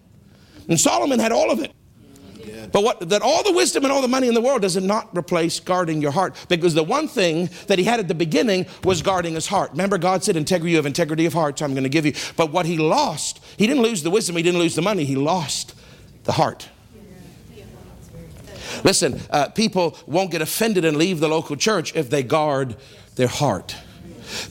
And 0.67 0.79
Solomon 0.79 1.19
had 1.19 1.31
all 1.31 1.51
of 1.51 1.59
it. 1.59 1.71
But 2.71 2.83
what 2.83 3.09
that 3.09 3.21
all 3.21 3.43
the 3.43 3.51
wisdom 3.51 3.83
and 3.83 3.91
all 3.91 4.01
the 4.01 4.07
money 4.07 4.27
in 4.27 4.33
the 4.33 4.41
world 4.41 4.61
does 4.61 4.75
it 4.77 4.83
not 4.83 5.15
replace 5.17 5.59
guarding 5.59 6.01
your 6.01 6.11
heart. 6.11 6.35
Because 6.47 6.73
the 6.73 6.83
one 6.83 7.07
thing 7.07 7.49
that 7.67 7.77
he 7.77 7.85
had 7.85 7.99
at 7.99 8.07
the 8.07 8.15
beginning 8.15 8.65
was 8.83 9.01
guarding 9.01 9.33
his 9.33 9.47
heart. 9.47 9.71
Remember, 9.71 9.97
God 9.97 10.23
said, 10.23 10.35
integrity 10.35 10.75
of 10.75 10.85
integrity 10.85 11.25
of 11.25 11.33
heart, 11.33 11.59
so 11.59 11.65
I'm 11.65 11.73
going 11.73 11.83
to 11.83 11.89
give 11.89 12.05
you. 12.05 12.13
But 12.37 12.51
what 12.51 12.65
he 12.65 12.77
lost, 12.77 13.43
he 13.57 13.67
didn't 13.67 13.83
lose 13.83 14.03
the 14.03 14.11
wisdom, 14.11 14.37
he 14.37 14.43
didn't 14.43 14.59
lose 14.59 14.75
the 14.75 14.81
money, 14.81 15.05
he 15.05 15.15
lost 15.15 15.75
the 16.23 16.33
heart. 16.33 16.69
Listen, 18.83 19.19
uh, 19.29 19.49
people 19.49 19.97
won't 20.07 20.31
get 20.31 20.41
offended 20.41 20.85
and 20.85 20.97
leave 20.97 21.19
the 21.19 21.27
local 21.27 21.55
church 21.55 21.93
if 21.95 22.09
they 22.09 22.23
guard 22.23 22.77
their 23.15 23.27
heart. 23.27 23.75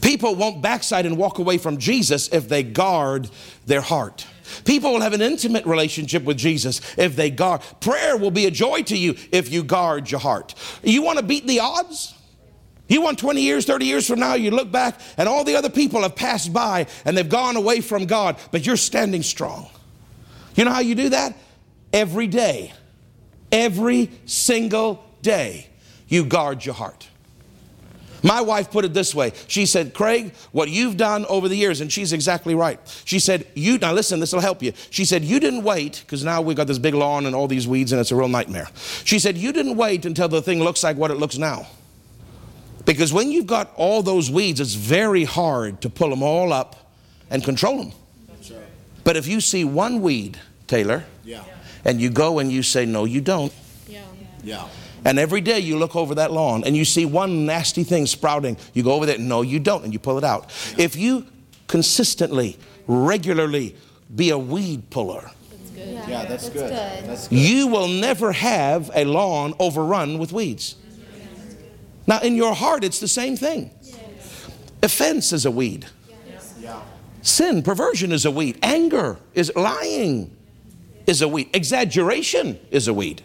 People 0.01 0.35
won't 0.35 0.62
backslide 0.62 1.07
and 1.07 1.16
walk 1.16 1.39
away 1.39 1.59
from 1.59 1.78
Jesus 1.78 2.28
if 2.28 2.49
they 2.49 2.62
guard 2.62 3.28
their 3.66 3.81
heart. 3.81 4.26
People 4.64 4.93
will 4.93 5.01
have 5.01 5.12
an 5.12 5.22
intimate 5.22 5.64
relationship 5.66 6.24
with 6.24 6.37
Jesus 6.37 6.81
if 6.99 7.16
they 7.16 7.31
guard. 7.31 7.62
Prayer 7.81 8.16
will 8.16 8.31
be 8.31 8.47
a 8.47 8.51
joy 8.51 8.83
to 8.83 8.97
you 8.97 9.14
if 9.33 9.51
you 9.51 9.62
guard 9.62 10.11
your 10.11 10.20
heart. 10.20 10.55
You 10.83 11.03
want 11.03 11.18
to 11.18 11.24
beat 11.24 11.47
the 11.47 11.61
odds? 11.61 12.14
You 12.89 13.03
want 13.03 13.20
20 13.20 13.41
years, 13.41 13.66
30 13.66 13.85
years 13.85 14.09
from 14.09 14.18
now, 14.18 14.35
you 14.35 14.51
look 14.51 14.72
back 14.72 15.01
and 15.16 15.28
all 15.28 15.45
the 15.45 15.55
other 15.55 15.70
people 15.70 16.03
have 16.03 16.16
passed 16.16 16.53
by 16.53 16.89
and 17.05 17.16
they've 17.16 17.28
gone 17.28 17.55
away 17.55 17.81
from 17.81 18.07
God, 18.07 18.37
but 18.51 18.66
you're 18.66 18.76
standing 18.76 19.22
strong. 19.22 19.68
You 20.57 20.64
know 20.64 20.72
how 20.72 20.81
you 20.81 20.97
do 20.97 21.11
that? 21.11 21.37
Every 21.93 22.26
day, 22.26 22.72
every 23.53 24.11
single 24.26 25.05
day, 25.22 25.68
you 26.09 26.24
guard 26.24 26.64
your 26.64 26.74
heart. 26.74 27.09
My 28.23 28.41
wife 28.41 28.71
put 28.71 28.85
it 28.85 28.93
this 28.93 29.14
way. 29.14 29.33
She 29.47 29.66
said, 29.66 29.95
Craig, 29.95 30.35
what 30.53 30.68
you've 30.68 30.97
done 30.97 31.25
over 31.27 31.49
the 31.49 31.57
years, 31.57 31.81
and 31.81 31.91
she's 31.91 32.12
exactly 32.12 32.55
right. 32.55 32.79
She 33.05 33.18
said, 33.18 33.47
You, 33.55 33.79
now 33.79 33.93
listen, 33.93 34.21
this 34.21 34.33
will 34.33 34.41
help 34.41 34.62
you. 34.62 34.73
She 34.91 35.05
said, 35.05 35.25
You 35.25 35.41
didn't 35.41 35.62
wait, 35.62 36.03
because 36.05 36.25
now 36.25 36.41
we've 36.43 36.57
got 36.57 36.66
this 36.66 36.79
big 36.79 36.95
lawn 36.95 37.27
and 37.27 37.35
all 37.35 37.49
these 37.49 37.66
weeds, 37.66 37.93
and 37.93 38.01
it's 38.01 38.11
a 38.11 38.16
real 38.16 38.29
nightmare. 38.29 38.68
She 39.05 39.18
said, 39.18 39.37
You 39.37 39.53
didn't 39.53 39.77
wait 39.77 40.05
until 40.05 40.29
the 40.29 40.43
thing 40.43 40.61
looks 40.62 40.83
like 40.83 40.97
what 40.97 41.11
it 41.11 41.16
looks 41.16 41.39
now. 41.39 41.66
Because 42.85 43.12
when 43.12 43.31
you've 43.31 43.47
got 43.47 43.73
all 43.77 44.03
those 44.03 44.31
weeds, 44.31 44.61
it's 44.61 44.75
very 44.75 45.25
hard 45.25 45.81
to 45.83 45.91
pull 45.91 46.11
them 46.11 46.23
all 46.23 46.53
up 46.53 46.93
and 47.31 47.45
control 47.45 47.79
them. 47.79 47.93
Right. 48.29 48.53
But 49.05 49.16
if 49.16 49.27
you 49.27 49.41
see 49.41 49.64
one 49.64 50.03
weed, 50.03 50.39
Taylor, 50.66 51.05
yeah. 51.25 51.45
and 51.85 52.01
you 52.01 52.11
go 52.11 52.39
and 52.39 52.51
you 52.51 52.62
say, 52.62 52.87
No, 52.87 53.05
you 53.05 53.21
don't. 53.21 53.53
Yeah. 53.89 54.05
Yeah. 54.43 54.68
And 55.05 55.18
every 55.18 55.40
day 55.40 55.59
you 55.61 55.78
look 55.78 55.96
over 55.96 56.14
that 56.16 56.30
lawn 56.32 56.64
and 56.64 56.76
you 56.76 56.84
see 56.84 57.05
one 57.07 57.46
nasty 57.46 57.84
thing 57.84 58.07
sprouting. 58.07 58.57
You 58.74 58.82
go 58.82 58.92
over 58.92 59.07
there, 59.07 59.18
no, 59.18 59.42
you 59.42 59.59
don't, 59.59 59.84
and 59.84 59.92
you 59.92 59.98
pull 59.98 60.18
it 60.18 60.24
out. 60.24 60.51
If 60.76 60.96
you 60.96 61.26
consistently, 61.68 62.59
regularly 62.86 63.76
be 64.14 64.30
a 64.30 64.38
weed 64.38 64.90
puller, 64.90 65.30
yeah, 65.74 66.09
yeah 66.09 66.24
that's, 66.24 66.48
that's, 66.48 66.48
good. 66.48 66.70
good. 66.70 67.05
that's, 67.09 67.28
good. 67.28 67.38
You 67.38 67.68
will 67.68 67.88
never 67.88 68.32
have 68.32 68.90
a 68.94 69.05
lawn 69.05 69.55
overrun 69.59 70.18
with 70.18 70.32
weeds. 70.32 70.76
Now, 72.07 72.20
in 72.20 72.34
your 72.34 72.55
heart, 72.55 72.82
it's 72.82 72.98
the 72.98 73.09
same 73.09 73.36
thing. 73.36 73.70
Offense 74.82 75.32
is 75.32 75.46
a 75.46 75.51
weed. 75.51 75.86
Sin, 77.22 77.62
perversion 77.62 78.12
is 78.12 78.24
a 78.24 78.30
weed. 78.30 78.59
Anger 78.62 79.18
is 79.34 79.53
lying 79.55 80.34
is 81.07 81.20
a 81.20 81.28
weed. 81.28 81.51
Exaggeration 81.55 82.59
is 82.70 82.88
a 82.88 82.94
weed. 82.94 83.22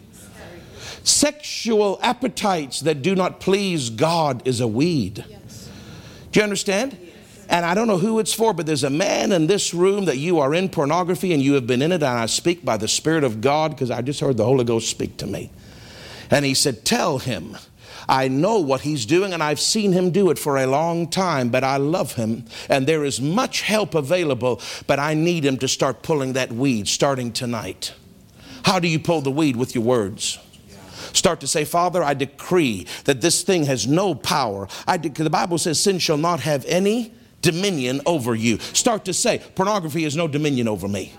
Sexual 1.06 2.00
appetites 2.02 2.80
that 2.80 3.00
do 3.00 3.14
not 3.14 3.38
please 3.38 3.90
God 3.90 4.44
is 4.44 4.60
a 4.60 4.66
weed. 4.66 5.24
Yes. 5.28 5.70
Do 6.32 6.40
you 6.40 6.42
understand? 6.42 6.98
And 7.48 7.64
I 7.64 7.74
don't 7.74 7.86
know 7.86 7.98
who 7.98 8.18
it's 8.18 8.34
for, 8.34 8.52
but 8.52 8.66
there's 8.66 8.82
a 8.82 8.90
man 8.90 9.30
in 9.30 9.46
this 9.46 9.72
room 9.72 10.06
that 10.06 10.16
you 10.16 10.40
are 10.40 10.52
in 10.52 10.68
pornography 10.68 11.32
and 11.32 11.40
you 11.40 11.52
have 11.52 11.64
been 11.64 11.80
in 11.80 11.92
it. 11.92 12.02
And 12.02 12.06
I 12.06 12.26
speak 12.26 12.64
by 12.64 12.76
the 12.76 12.88
Spirit 12.88 13.22
of 13.22 13.40
God 13.40 13.70
because 13.70 13.88
I 13.88 14.02
just 14.02 14.18
heard 14.18 14.36
the 14.36 14.44
Holy 14.44 14.64
Ghost 14.64 14.90
speak 14.90 15.16
to 15.18 15.28
me. 15.28 15.52
And 16.28 16.44
he 16.44 16.54
said, 16.54 16.84
Tell 16.84 17.18
him. 17.18 17.56
I 18.08 18.26
know 18.26 18.58
what 18.58 18.80
he's 18.80 19.06
doing 19.06 19.32
and 19.32 19.44
I've 19.44 19.60
seen 19.60 19.92
him 19.92 20.10
do 20.10 20.30
it 20.30 20.40
for 20.40 20.56
a 20.56 20.66
long 20.66 21.08
time, 21.08 21.50
but 21.50 21.62
I 21.62 21.76
love 21.76 22.14
him 22.14 22.46
and 22.68 22.86
there 22.88 23.04
is 23.04 23.20
much 23.20 23.62
help 23.62 23.94
available, 23.94 24.60
but 24.88 24.98
I 24.98 25.14
need 25.14 25.44
him 25.44 25.56
to 25.58 25.68
start 25.68 26.02
pulling 26.02 26.32
that 26.32 26.50
weed 26.50 26.88
starting 26.88 27.32
tonight. 27.32 27.94
How 28.64 28.80
do 28.80 28.88
you 28.88 28.98
pull 28.98 29.20
the 29.20 29.30
weed? 29.30 29.54
With 29.54 29.76
your 29.76 29.84
words. 29.84 30.40
Start 31.16 31.40
to 31.40 31.46
say, 31.46 31.64
Father, 31.64 32.02
I 32.04 32.12
decree 32.12 32.86
that 33.04 33.22
this 33.22 33.42
thing 33.42 33.64
has 33.64 33.86
no 33.86 34.14
power. 34.14 34.68
I 34.86 34.98
the 34.98 35.30
Bible 35.30 35.56
says 35.56 35.80
sin 35.80 35.98
shall 35.98 36.18
not 36.18 36.40
have 36.40 36.64
any 36.66 37.12
dominion 37.40 38.02
over 38.04 38.34
you. 38.34 38.58
Start 38.58 39.06
to 39.06 39.14
say, 39.14 39.42
pornography 39.54 40.02
has 40.02 40.14
no 40.14 40.28
dominion 40.28 40.68
over 40.68 40.86
me. 40.88 41.12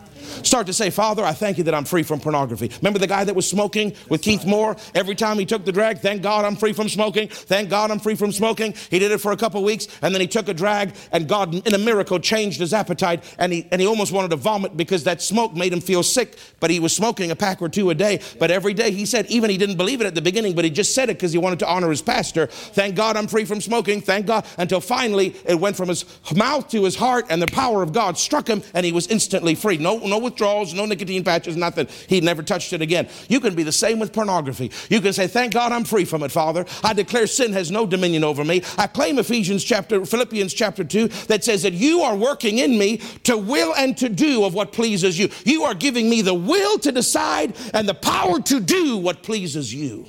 Start 0.44 0.68
to 0.68 0.74
say, 0.74 0.90
Father, 0.90 1.24
I 1.24 1.34
thank 1.34 1.58
you 1.58 1.64
that 1.66 1.74
I'm 1.74 1.86
free 1.86 2.04
from 2.04 2.20
pornography. 2.20 2.72
Remember 2.82 3.00
the 3.00 3.08
guy 3.08 3.24
that 3.24 3.36
was 3.36 3.50
smoking 3.50 3.94
with 4.10 4.22
Keith 4.22 4.46
Moore? 4.46 4.76
Every 4.94 5.16
time 5.16 5.40
he 5.40 5.46
took 5.46 5.66
the 5.66 5.72
drag, 5.72 6.00
thank 6.00 6.22
God 6.22 6.46
I'm 6.46 6.56
free 6.56 6.74
from 6.74 6.90
smoking. 6.90 7.28
Thank 7.28 7.70
God 7.70 7.92
I'm 7.92 8.00
free 8.00 8.16
from 8.16 8.32
smoking. 8.32 8.74
He 8.90 9.00
did 9.00 9.12
it 9.12 9.20
for 9.20 9.32
a 9.32 9.38
couple 9.38 9.64
weeks 9.64 9.88
and 10.02 10.14
then 10.14 10.22
he 10.22 10.28
took 10.28 10.48
a 10.48 10.54
drag 10.54 10.96
and 11.12 11.28
God, 11.28 11.54
in 11.54 11.74
a 11.74 11.78
miracle, 11.78 12.20
changed 12.20 12.60
his 12.60 12.74
appetite 12.74 13.24
and 13.38 13.52
he, 13.54 13.68
and 13.72 13.82
he 13.82 13.88
almost 13.88 14.12
wanted 14.12 14.30
to 14.30 14.38
vomit 14.38 14.78
because 14.78 15.04
that 15.06 15.22
smoke 15.22 15.54
made 15.54 15.74
him 15.74 15.82
feel 15.82 16.04
sick. 16.04 16.38
But 16.60 16.70
he 16.70 16.80
was 16.80 16.96
smoking 16.96 17.32
a 17.32 17.36
pack 17.36 17.62
or 17.62 17.70
two 17.70 17.90
a 17.90 17.96
day. 17.96 18.22
But 18.40 18.52
every 18.52 18.74
day 18.74 18.92
he 18.92 19.06
said, 19.06 19.26
even 19.28 19.50
he 19.50 19.58
didn't 19.58 19.78
believe 19.78 20.02
it 20.02 20.08
at 20.08 20.16
the 20.16 20.22
beginning, 20.22 20.56
but 20.56 20.66
he 20.66 20.72
just 20.72 20.94
said 20.94 21.10
it 21.10 21.18
because 21.18 21.32
he 21.32 21.38
wanted 21.38 21.60
to 21.60 21.68
honor 21.68 21.90
his 21.90 22.02
pastor. 22.02 22.48
Thank 22.48 22.96
God 22.96 23.18
I'm 23.18 23.28
free 23.28 23.46
from 23.46 23.62
smoking. 23.62 24.02
Thank 24.02 24.26
God. 24.26 24.46
Until 24.58 24.82
finally 24.82 25.36
it 25.46 25.60
went 25.60 25.76
from 25.76 25.90
his 25.90 26.06
mouth 26.36 26.70
to 26.70 26.84
his 26.84 26.96
heart 26.96 27.26
and 27.30 27.42
the 27.42 27.48
power 27.48 27.84
of 27.84 27.94
God 27.94 28.18
struck 28.18 28.48
him 28.48 28.62
and 28.74 28.86
he 28.86 28.92
was 28.92 29.08
instantly 29.08 29.56
free. 29.56 29.78
No, 29.78 29.98
no 30.00 30.17
withdrawals, 30.20 30.74
no 30.74 30.86
nicotine 30.86 31.24
patches, 31.24 31.56
nothing. 31.56 31.88
He 32.08 32.22
never 32.22 32.44
touched 32.44 32.74
it 32.74 32.82
again. 32.82 33.10
You 33.28 33.40
can 33.40 33.56
be 33.56 33.64
the 33.64 33.72
same 33.72 34.00
with 34.00 34.14
pornography. 34.14 34.72
You 34.90 35.02
can 35.02 35.14
say, 35.14 35.28
Thank 35.28 35.54
God 35.54 35.72
I'm 35.72 35.84
free 35.84 36.06
from 36.06 36.24
it, 36.24 36.32
Father. 36.32 36.66
I 36.84 36.94
declare 36.94 37.28
sin 37.28 37.54
has 37.54 37.72
no 37.72 37.86
dominion 37.86 38.24
over 38.24 38.44
me. 38.44 38.64
I 38.78 38.88
claim 38.88 39.20
Ephesians 39.20 39.64
chapter, 39.64 40.06
Philippians 40.06 40.54
chapter 40.54 40.84
2 40.84 41.08
that 41.28 41.44
says 41.44 41.64
that 41.64 41.74
you 41.74 42.02
are 42.02 42.16
working 42.16 42.58
in 42.60 42.78
me 42.78 42.98
to 43.24 43.38
will 43.38 43.74
and 43.76 43.98
to 43.98 44.10
do 44.10 44.44
of 44.44 44.54
what 44.54 44.72
pleases 44.72 45.18
you. 45.18 45.30
You 45.46 45.64
are 45.64 45.74
giving 45.74 46.10
me 46.10 46.22
the 46.22 46.34
will 46.34 46.80
to 46.80 46.92
decide 46.92 47.56
and 47.74 47.88
the 47.88 47.94
power 47.94 48.42
to 48.42 48.60
do 48.60 48.98
what 48.98 49.24
pleases 49.24 49.74
you. 49.74 50.06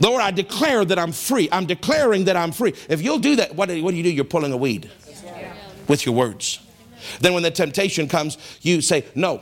Lord, 0.00 0.20
I 0.20 0.30
declare 0.30 0.84
that 0.84 0.98
I'm 0.98 1.12
free. 1.12 1.48
I'm 1.50 1.66
declaring 1.66 2.24
that 2.24 2.36
I'm 2.36 2.52
free. 2.52 2.74
If 2.88 3.02
you'll 3.02 3.18
do 3.18 3.36
that, 3.36 3.54
what 3.54 3.68
do 3.68 3.74
you 3.74 4.02
do? 4.02 4.10
You're 4.10 4.24
pulling 4.24 4.52
a 4.52 4.56
weed 4.56 4.90
with 5.88 6.06
your 6.06 6.14
words. 6.14 6.60
Then 7.20 7.34
when 7.34 7.42
the 7.42 7.50
temptation 7.50 8.08
comes, 8.08 8.38
you 8.62 8.80
say, 8.80 9.04
No. 9.14 9.40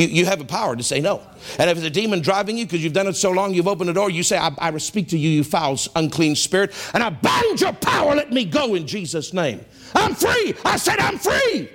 You, 0.00 0.06
you 0.06 0.24
have 0.24 0.40
a 0.40 0.44
power 0.44 0.76
to 0.76 0.82
say 0.82 1.00
no. 1.00 1.20
And 1.58 1.68
if 1.68 1.76
it's 1.76 1.86
a 1.86 1.90
demon 1.90 2.20
driving 2.20 2.56
you 2.56 2.64
because 2.64 2.82
you've 2.82 2.92
done 2.92 3.06
it 3.06 3.16
so 3.16 3.30
long, 3.32 3.52
you've 3.52 3.68
opened 3.68 3.88
the 3.88 3.92
door, 3.92 4.08
you 4.08 4.22
say, 4.22 4.38
I, 4.38 4.50
I 4.58 4.76
speak 4.78 5.08
to 5.08 5.18
you, 5.18 5.28
you 5.28 5.44
foul, 5.44 5.76
unclean 5.96 6.36
spirit, 6.36 6.72
and 6.94 7.02
I 7.02 7.10
bind 7.10 7.60
your 7.60 7.72
power, 7.72 8.14
let 8.14 8.32
me 8.32 8.44
go 8.44 8.74
in 8.74 8.86
Jesus' 8.86 9.32
name. 9.32 9.64
I'm 9.94 10.14
free. 10.14 10.54
I 10.64 10.76
said, 10.76 10.98
I'm 11.00 11.18
free. 11.18 11.70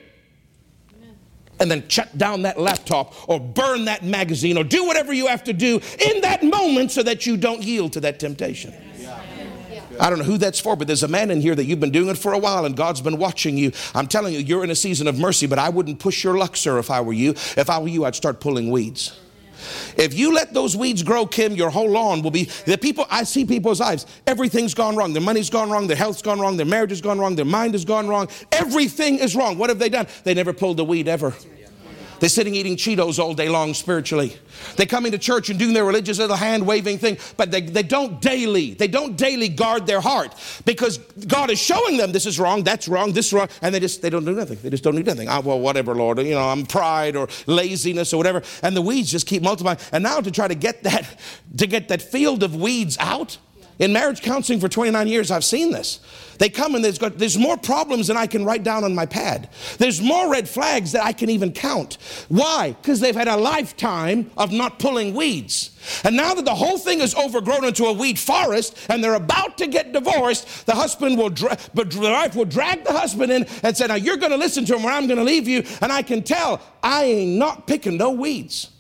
And 1.60 1.72
then 1.72 1.88
shut 1.88 2.18
down 2.18 2.42
that 2.42 2.60
laptop 2.60 3.30
or 3.30 3.40
burn 3.40 3.86
that 3.86 4.04
magazine 4.04 4.58
or 4.58 4.64
do 4.64 4.86
whatever 4.86 5.14
you 5.14 5.28
have 5.28 5.44
to 5.46 5.54
do 5.54 5.80
in 6.00 6.22
that 6.22 6.44
moment 6.44 6.92
so 6.92 7.04
that 7.04 7.26
you 7.26 7.38
don't 7.38 7.62
yield 7.62 7.94
to 7.94 8.02
that 8.02 8.20
temptation. 8.20 8.74
I 10.00 10.10
don't 10.10 10.20
know 10.20 10.26
who 10.26 10.38
that's 10.38 10.60
for, 10.60 10.76
but 10.76 10.88
there's 10.88 11.04
a 11.04 11.08
man 11.08 11.32
in 11.32 11.42
here 11.42 11.56
that 11.56 11.66
you've 11.66 11.80
been 11.80 11.92
doing 11.92 12.10
it 12.10 12.18
for 12.18 12.34
a 12.34 12.40
while 12.40 12.66
and 12.66 12.76
God's 12.76 13.02
been 13.02 13.18
watching 13.18 13.58
you. 13.58 13.72
I'm 13.94 14.08
telling 14.08 14.34
you, 14.34 14.40
you're 14.40 14.64
in 14.64 14.70
a 14.70 14.76
season 14.76 15.08
of 15.08 15.18
mercy, 15.18 15.48
but 15.48 15.60
I 15.60 15.70
wouldn't 15.70 16.00
push 16.00 16.24
your 16.24 16.38
luck, 16.38 16.58
sir, 16.58 16.78
if 16.80 16.92
I 16.92 17.02
were 17.02 17.14
you. 17.14 17.32
If 17.32 17.70
I 17.70 17.80
were 17.80 17.88
you, 17.88 18.06
I'd 18.06 18.16
start 18.16 18.40
pulling 18.40 18.70
weeds. 18.72 19.20
If 19.98 20.14
you 20.14 20.34
let 20.34 20.54
those 20.54 20.76
weeds 20.76 21.02
grow, 21.02 21.26
Kim, 21.26 21.54
your 21.54 21.70
whole 21.70 21.90
lawn 21.90 22.22
will 22.22 22.32
be 22.32 22.44
the 22.66 22.78
people. 22.78 23.06
I 23.10 23.24
see 23.24 23.46
people's 23.46 23.80
lives. 23.80 24.06
Everything's 24.28 24.74
gone 24.74 24.96
wrong. 24.96 25.14
Their 25.14 25.22
money's 25.22 25.50
gone 25.50 25.72
wrong. 25.72 25.88
Their 25.88 25.98
health's 25.98 26.22
gone 26.22 26.40
wrong. 26.40 26.58
Their 26.58 26.66
marriage 26.66 26.92
has 26.92 27.02
gone 27.02 27.20
wrong. 27.20 27.36
Their 27.36 27.46
mind 27.46 27.74
has 27.74 27.86
gone 27.86 28.08
wrong. 28.08 28.28
Everything 28.52 29.20
is 29.20 29.36
wrong. 29.36 29.58
What 29.58 29.70
have 29.70 29.80
they 29.80 29.90
done? 29.90 30.08
They 30.24 30.34
never 30.34 30.54
pulled 30.54 30.78
the 30.78 30.86
weed 30.86 31.08
ever. 31.08 31.34
They're 32.20 32.30
sitting 32.30 32.56
eating 32.56 32.76
Cheetos 32.76 33.20
all 33.20 33.34
day 33.34 33.50
long 33.50 33.74
spiritually. 33.74 34.38
They 34.78 34.86
come 34.86 35.06
into 35.06 35.18
church 35.18 35.50
and 35.50 35.60
doing 35.60 35.74
their 35.74 35.86
religious 35.86 36.20
little 36.20 36.36
hand 36.36 36.66
waving 36.66 36.98
thing, 36.98 37.18
but 37.38 37.52
they, 37.52 37.62
they 37.62 37.84
don't 37.84 38.22
daily, 38.22 38.74
they 38.74 38.88
don't 38.88 39.16
daily 39.16 39.50
guard 39.50 39.86
their 39.86 40.02
heart 40.02 40.34
because 40.66 40.98
God 40.98 41.50
is 41.50 41.60
showing 41.60 41.98
them 41.98 42.12
this 42.12 42.26
is 42.26 42.40
wrong, 42.40 42.64
that's 42.64 42.88
wrong, 42.88 43.12
this 43.12 43.28
is 43.28 43.34
wrong, 43.34 43.50
and 43.62 43.74
they 43.74 43.80
just 43.80 44.02
they 44.02 44.10
don't 44.10 44.26
do 44.26 44.34
nothing. 44.34 44.58
They 44.62 44.70
just 44.70 44.84
don't 44.84 44.96
do 44.96 45.04
nothing. 45.04 45.28
Oh, 45.30 45.42
well, 45.42 45.60
whatever, 45.60 45.96
Lord, 45.96 46.20
you 46.20 46.36
know, 46.36 46.48
I'm 46.48 46.66
pride 46.66 47.16
or 47.16 47.28
laziness 47.48 48.14
or 48.14 48.18
whatever, 48.18 48.42
and 48.64 48.76
the 48.76 48.82
weeds 48.82 49.12
just 49.12 49.28
keep 49.28 49.44
multiplying. 49.44 49.80
And 49.92 50.04
now 50.04 50.20
to 50.22 50.32
try 50.32 50.48
to 50.48 50.56
get 50.56 50.84
that 50.84 51.20
to 51.58 51.68
get 51.68 51.88
that 51.90 52.02
field 52.02 52.44
of 52.44 52.56
weeds 52.56 52.98
out, 53.00 53.38
in 53.80 53.92
marriage 53.92 54.22
counseling 54.22 54.60
for 54.60 54.70
29 54.70 55.08
years, 55.08 55.32
I've 55.32 55.44
seen 55.44 55.72
this. 55.72 56.00
They 56.38 56.50
come 56.50 56.76
and 56.76 56.84
there's, 56.84 56.98
got, 56.98 57.18
there's 57.18 57.38
more 57.38 57.58
problems 57.58 58.08
than 58.08 58.18
I 58.18 58.28
can 58.28 58.46
write 58.46 58.64
down 58.64 58.84
on 58.84 58.94
my 58.94 59.06
pad. 59.06 59.50
There's 59.78 60.02
more 60.02 60.30
red 60.30 60.50
flags 60.50 60.92
that 60.92 61.04
I 61.04 61.14
can 61.14 61.30
even 61.30 61.52
count. 61.52 61.98
Why? 62.28 62.76
Because 62.82 63.00
they've 63.00 63.16
had 63.16 63.28
a 63.28 63.38
lifetime 63.38 64.32
of 64.38 64.52
not 64.52 64.80
pulling 64.80 65.14
weeds. 65.14 65.72
And 66.04 66.16
now 66.16 66.34
that 66.34 66.46
the 66.46 66.56
whole 66.56 66.78
thing 66.78 67.00
is 67.02 67.16
overgrown 67.16 67.64
into 67.64 67.86
a 67.86 67.94
weed 67.94 68.20
forest 68.20 68.78
and 68.90 69.04
they're 69.04 69.16
about 69.16 69.58
to 69.60 69.68
get 69.68 69.94
divorced, 69.94 70.66
the 70.66 70.76
husband 70.76 71.18
will, 71.18 71.30
dra- 71.30 71.58
but 71.74 71.92
the 71.92 72.00
wife 72.00 72.36
will 72.36 72.46
drag 72.46 72.84
the 72.84 72.94
husband 72.94 73.32
in 73.32 73.46
and 73.64 73.78
say, 73.78 73.88
Now 73.88 73.96
you're 73.96 74.18
going 74.18 74.32
to 74.32 74.38
listen 74.38 74.66
to 74.66 74.76
him 74.76 74.86
or 74.86 74.92
I'm 74.92 75.08
going 75.08 75.20
to 75.20 75.24
leave 75.24 75.48
you. 75.48 75.64
And 75.82 75.92
I 75.92 76.02
can 76.02 76.24
tell 76.24 76.62
I 76.84 77.06
ain't 77.06 77.38
not 77.38 77.68
picking 77.68 77.98
no 77.98 78.12
weeds. 78.12 78.72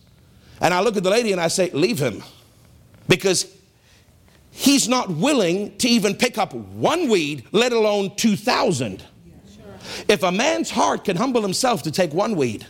And 0.61 0.73
I 0.73 0.81
look 0.81 0.97
at 0.97 1.03
the 1.03 1.09
lady 1.09 1.31
and 1.31 1.39
I 1.39 1.47
say, 1.47 1.69
Leave 1.71 1.99
him. 1.99 2.23
Because 3.07 3.54
he's 4.55 4.87
not 4.87 5.09
willing 5.09 5.77
to 5.77 5.87
even 5.87 6.15
pick 6.15 6.37
up 6.37 6.53
one 6.53 7.09
weed, 7.09 7.43
let 7.51 7.73
alone 7.73 8.15
2,000. 8.15 9.03
If 10.07 10.23
a 10.23 10.31
man's 10.31 10.71
heart 10.71 11.03
can 11.03 11.17
humble 11.17 11.41
himself 11.41 11.83
to 11.83 11.91
take 11.91 12.13
one 12.13 12.35
weed, 12.35 12.65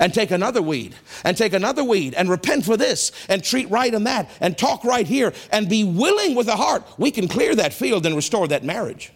and 0.00 0.12
take 0.12 0.30
another 0.30 0.60
weed 0.60 0.94
and 1.24 1.36
take 1.36 1.52
another 1.52 1.82
weed 1.82 2.14
and 2.14 2.28
repent 2.28 2.64
for 2.64 2.76
this 2.76 3.12
and 3.28 3.42
treat 3.42 3.70
right 3.70 3.92
in 3.92 4.04
that 4.04 4.28
and 4.40 4.58
talk 4.58 4.84
right 4.84 5.06
here 5.06 5.32
and 5.50 5.68
be 5.68 5.84
willing 5.84 6.34
with 6.34 6.48
a 6.48 6.56
heart, 6.56 6.84
we 6.98 7.10
can 7.10 7.28
clear 7.28 7.54
that 7.54 7.72
field 7.72 8.04
and 8.06 8.14
restore 8.14 8.46
that 8.48 8.64
marriage. 8.64 9.12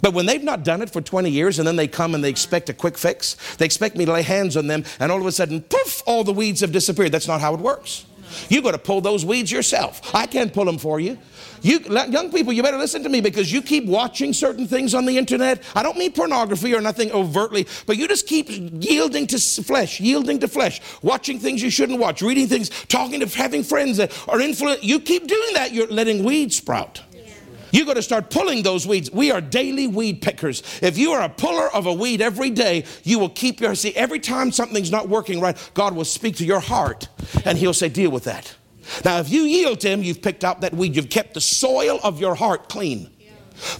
But 0.00 0.14
when 0.14 0.26
they've 0.26 0.42
not 0.42 0.62
done 0.62 0.82
it 0.82 0.90
for 0.90 1.00
20 1.00 1.30
years 1.30 1.58
and 1.58 1.66
then 1.66 1.76
they 1.76 1.88
come 1.88 2.14
and 2.14 2.22
they 2.22 2.30
expect 2.30 2.68
a 2.68 2.74
quick 2.74 2.96
fix, 2.96 3.36
they 3.56 3.64
expect 3.64 3.96
me 3.96 4.04
to 4.04 4.12
lay 4.12 4.22
hands 4.22 4.56
on 4.56 4.66
them 4.66 4.84
and 5.00 5.10
all 5.10 5.20
of 5.20 5.26
a 5.26 5.32
sudden, 5.32 5.62
poof, 5.62 6.02
all 6.06 6.22
the 6.22 6.32
weeds 6.32 6.60
have 6.60 6.70
disappeared. 6.70 7.12
That's 7.12 7.28
not 7.28 7.40
how 7.40 7.54
it 7.54 7.60
works. 7.60 8.04
You 8.48 8.62
got 8.62 8.72
to 8.72 8.78
pull 8.78 9.00
those 9.00 9.24
weeds 9.24 9.50
yourself. 9.50 10.14
I 10.14 10.26
can't 10.26 10.52
pull 10.52 10.64
them 10.64 10.78
for 10.78 11.00
you. 11.00 11.18
You 11.62 11.80
young 11.88 12.30
people, 12.30 12.52
you 12.52 12.62
better 12.62 12.78
listen 12.78 13.02
to 13.02 13.08
me 13.08 13.20
because 13.20 13.52
you 13.52 13.62
keep 13.62 13.84
watching 13.86 14.32
certain 14.32 14.66
things 14.66 14.94
on 14.94 15.06
the 15.06 15.18
internet. 15.18 15.62
I 15.74 15.82
don't 15.82 15.98
mean 15.98 16.12
pornography 16.12 16.74
or 16.74 16.80
nothing 16.80 17.10
overtly, 17.10 17.66
but 17.86 17.96
you 17.96 18.06
just 18.06 18.26
keep 18.26 18.46
yielding 18.48 19.26
to 19.28 19.38
flesh, 19.38 20.00
yielding 20.00 20.38
to 20.40 20.48
flesh, 20.48 20.80
watching 21.02 21.38
things 21.40 21.62
you 21.62 21.70
shouldn't 21.70 21.98
watch, 21.98 22.22
reading 22.22 22.46
things, 22.46 22.70
talking 22.86 23.20
to 23.20 23.26
having 23.26 23.64
friends 23.64 23.96
that 23.96 24.12
are 24.28 24.40
influenced. 24.40 24.84
You 24.84 25.00
keep 25.00 25.26
doing 25.26 25.54
that, 25.54 25.72
you're 25.72 25.88
letting 25.88 26.22
weeds 26.22 26.56
sprout. 26.56 27.02
You 27.70 27.84
got 27.84 27.94
to 27.94 28.02
start 28.02 28.30
pulling 28.30 28.62
those 28.62 28.86
weeds. 28.86 29.10
We 29.10 29.30
are 29.30 29.40
daily 29.40 29.86
weed 29.86 30.22
pickers. 30.22 30.62
If 30.82 30.98
you 30.98 31.12
are 31.12 31.22
a 31.22 31.28
puller 31.28 31.68
of 31.74 31.86
a 31.86 31.92
weed 31.92 32.20
every 32.20 32.50
day, 32.50 32.84
you 33.04 33.18
will 33.18 33.28
keep 33.28 33.60
your 33.60 33.74
see. 33.74 33.94
Every 33.94 34.20
time 34.20 34.52
something's 34.52 34.90
not 34.90 35.08
working 35.08 35.40
right, 35.40 35.56
God 35.74 35.94
will 35.94 36.04
speak 36.04 36.36
to 36.36 36.44
your 36.44 36.60
heart, 36.60 37.08
and 37.44 37.58
He'll 37.58 37.74
say, 37.74 37.88
"Deal 37.88 38.10
with 38.10 38.24
that." 38.24 38.54
Now, 39.04 39.18
if 39.18 39.28
you 39.30 39.42
yield 39.42 39.80
to 39.80 39.88
Him, 39.88 40.02
you've 40.02 40.22
picked 40.22 40.44
out 40.44 40.62
that 40.62 40.74
weed. 40.74 40.96
You've 40.96 41.10
kept 41.10 41.34
the 41.34 41.40
soil 41.40 42.00
of 42.02 42.20
your 42.20 42.34
heart 42.34 42.68
clean. 42.68 43.10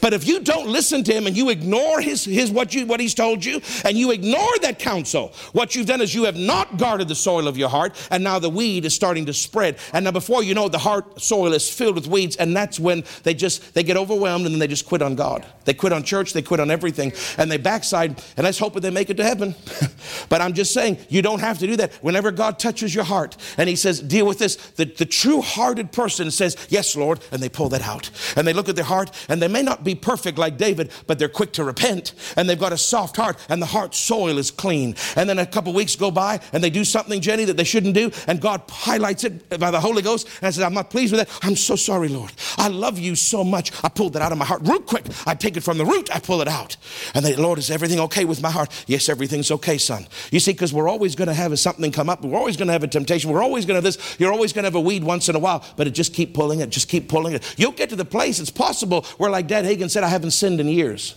But 0.00 0.12
if 0.12 0.26
you 0.26 0.40
don't 0.40 0.68
listen 0.68 1.04
to 1.04 1.12
him 1.12 1.26
and 1.26 1.36
you 1.36 1.50
ignore 1.50 2.00
his, 2.00 2.24
his 2.24 2.50
what 2.50 2.74
you 2.74 2.86
what 2.86 3.00
he's 3.00 3.14
told 3.14 3.44
you 3.44 3.60
and 3.84 3.96
you 3.96 4.10
ignore 4.10 4.58
that 4.62 4.78
counsel, 4.78 5.32
what 5.52 5.74
you've 5.74 5.86
done 5.86 6.00
is 6.00 6.14
you 6.14 6.24
have 6.24 6.36
not 6.36 6.76
guarded 6.76 7.08
the 7.08 7.14
soil 7.14 7.48
of 7.48 7.56
your 7.56 7.68
heart, 7.68 7.94
and 8.10 8.22
now 8.24 8.38
the 8.38 8.50
weed 8.50 8.84
is 8.84 8.94
starting 8.94 9.26
to 9.26 9.32
spread. 9.32 9.78
And 9.92 10.04
now 10.04 10.10
before 10.10 10.42
you 10.42 10.54
know 10.54 10.68
the 10.68 10.78
heart 10.78 11.20
soil 11.20 11.52
is 11.52 11.68
filled 11.68 11.94
with 11.94 12.06
weeds, 12.06 12.36
and 12.36 12.56
that's 12.56 12.80
when 12.80 13.04
they 13.22 13.34
just 13.34 13.74
they 13.74 13.82
get 13.82 13.96
overwhelmed 13.96 14.46
and 14.46 14.54
then 14.54 14.60
they 14.60 14.66
just 14.66 14.86
quit 14.86 15.02
on 15.02 15.14
God. 15.14 15.44
They 15.64 15.74
quit 15.74 15.92
on 15.92 16.02
church, 16.02 16.32
they 16.32 16.42
quit 16.42 16.60
on 16.60 16.70
everything, 16.70 17.12
and 17.36 17.50
they 17.50 17.58
backside, 17.58 18.22
and 18.36 18.44
let's 18.44 18.58
hope 18.58 18.74
that 18.74 18.80
they 18.80 18.90
make 18.90 19.10
it 19.10 19.16
to 19.18 19.24
heaven. 19.24 19.54
but 20.28 20.40
I'm 20.40 20.54
just 20.54 20.72
saying, 20.72 20.98
you 21.08 21.22
don't 21.22 21.40
have 21.40 21.58
to 21.58 21.66
do 21.66 21.76
that. 21.76 21.92
Whenever 21.94 22.30
God 22.30 22.58
touches 22.58 22.94
your 22.94 23.04
heart 23.04 23.36
and 23.56 23.68
he 23.68 23.76
says, 23.76 24.00
deal 24.00 24.26
with 24.26 24.38
this, 24.38 24.56
the, 24.76 24.84
the 24.84 25.06
true 25.06 25.40
hearted 25.40 25.92
person 25.92 26.30
says, 26.30 26.56
Yes, 26.68 26.96
Lord, 26.96 27.20
and 27.32 27.42
they 27.42 27.48
pull 27.48 27.68
that 27.70 27.82
out. 27.82 28.10
And 28.36 28.46
they 28.46 28.52
look 28.52 28.68
at 28.68 28.76
their 28.76 28.84
heart, 28.84 29.10
and 29.28 29.40
they 29.40 29.48
may 29.48 29.62
not 29.68 29.84
be 29.84 29.94
perfect 29.94 30.38
like 30.38 30.56
David, 30.56 30.90
but 31.06 31.18
they're 31.18 31.28
quick 31.28 31.52
to 31.52 31.64
repent 31.64 32.14
and 32.36 32.48
they've 32.48 32.58
got 32.58 32.72
a 32.72 32.78
soft 32.78 33.16
heart 33.16 33.36
and 33.48 33.60
the 33.60 33.66
heart 33.66 33.94
soil 33.94 34.38
is 34.38 34.50
clean. 34.50 34.94
And 35.16 35.28
then 35.28 35.38
a 35.38 35.46
couple 35.46 35.72
weeks 35.72 35.96
go 35.96 36.10
by 36.10 36.40
and 36.52 36.62
they 36.64 36.70
do 36.70 36.84
something, 36.84 37.20
Jenny, 37.20 37.44
that 37.44 37.56
they 37.56 37.64
shouldn't 37.64 37.94
do, 37.94 38.10
and 38.26 38.40
God 38.40 38.62
highlights 38.68 39.24
it 39.24 39.48
by 39.58 39.70
the 39.70 39.80
Holy 39.80 40.02
Ghost 40.02 40.28
and 40.42 40.54
says, 40.54 40.62
I'm 40.62 40.74
not 40.74 40.90
pleased 40.90 41.12
with 41.12 41.26
that. 41.26 41.46
I'm 41.46 41.56
so 41.56 41.76
sorry, 41.76 42.08
Lord. 42.08 42.32
I 42.56 42.68
love 42.68 42.98
you 42.98 43.14
so 43.14 43.44
much. 43.44 43.72
I 43.84 43.88
pulled 43.88 44.14
that 44.14 44.22
out 44.22 44.32
of 44.32 44.38
my 44.38 44.44
heart 44.44 44.62
real 44.64 44.80
quick. 44.80 45.04
I 45.26 45.34
take 45.34 45.56
it 45.56 45.62
from 45.62 45.78
the 45.78 45.84
root, 45.84 46.14
I 46.14 46.20
pull 46.20 46.40
it 46.40 46.48
out. 46.48 46.76
And 47.14 47.24
they, 47.24 47.36
Lord, 47.36 47.58
is 47.58 47.70
everything 47.70 48.00
okay 48.00 48.24
with 48.24 48.42
my 48.42 48.50
heart? 48.50 48.84
Yes, 48.86 49.08
everything's 49.08 49.50
okay, 49.50 49.78
son. 49.78 50.06
You 50.30 50.40
see, 50.40 50.52
because 50.52 50.72
we're 50.72 50.88
always 50.88 51.14
going 51.14 51.28
to 51.28 51.34
have 51.34 51.58
something 51.58 51.92
come 51.92 52.08
up. 52.08 52.22
We're 52.22 52.38
always 52.38 52.56
going 52.56 52.68
to 52.68 52.72
have 52.72 52.82
a 52.82 52.88
temptation. 52.88 53.30
We're 53.30 53.42
always 53.42 53.64
going 53.64 53.80
to 53.80 53.84
have 53.84 53.84
this. 53.84 54.16
You're 54.18 54.32
always 54.32 54.52
going 54.52 54.64
to 54.64 54.66
have 54.66 54.74
a 54.74 54.80
weed 54.80 55.04
once 55.04 55.28
in 55.28 55.36
a 55.36 55.38
while, 55.38 55.64
but 55.76 55.86
it 55.86 55.90
just 55.90 56.14
keep 56.14 56.34
pulling 56.34 56.60
it, 56.60 56.70
just 56.70 56.88
keep 56.88 57.08
pulling 57.08 57.34
it. 57.34 57.54
You'll 57.56 57.72
get 57.72 57.90
to 57.90 57.96
the 57.96 58.04
place, 58.04 58.38
it's 58.40 58.50
possible, 58.50 59.02
where 59.18 59.30
like 59.30 59.46
Dad 59.62 59.78
Hagin 59.78 59.90
said, 59.90 60.04
I 60.04 60.08
haven't 60.08 60.30
sinned 60.30 60.60
in 60.60 60.68
years. 60.68 61.16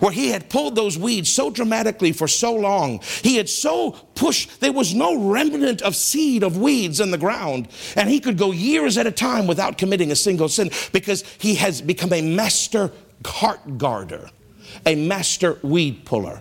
Where 0.00 0.12
he 0.12 0.28
had 0.30 0.48
pulled 0.48 0.76
those 0.76 0.96
weeds 0.96 1.28
so 1.28 1.50
dramatically 1.50 2.12
for 2.12 2.26
so 2.26 2.54
long, 2.54 3.00
he 3.22 3.36
had 3.36 3.50
so 3.50 3.90
pushed, 4.14 4.60
there 4.60 4.72
was 4.72 4.94
no 4.94 5.28
remnant 5.28 5.82
of 5.82 5.94
seed 5.94 6.42
of 6.42 6.56
weeds 6.56 7.00
in 7.00 7.10
the 7.10 7.18
ground. 7.18 7.68
And 7.96 8.08
he 8.08 8.18
could 8.18 8.38
go 8.38 8.50
years 8.52 8.96
at 8.96 9.06
a 9.06 9.10
time 9.10 9.46
without 9.46 9.76
committing 9.76 10.10
a 10.10 10.16
single 10.16 10.48
sin 10.48 10.70
because 10.92 11.22
he 11.38 11.56
has 11.56 11.82
become 11.82 12.12
a 12.14 12.22
master 12.22 12.92
heart 13.26 13.76
guarder, 13.76 14.30
a 14.86 14.94
master 14.94 15.58
weed 15.62 16.06
puller. 16.06 16.40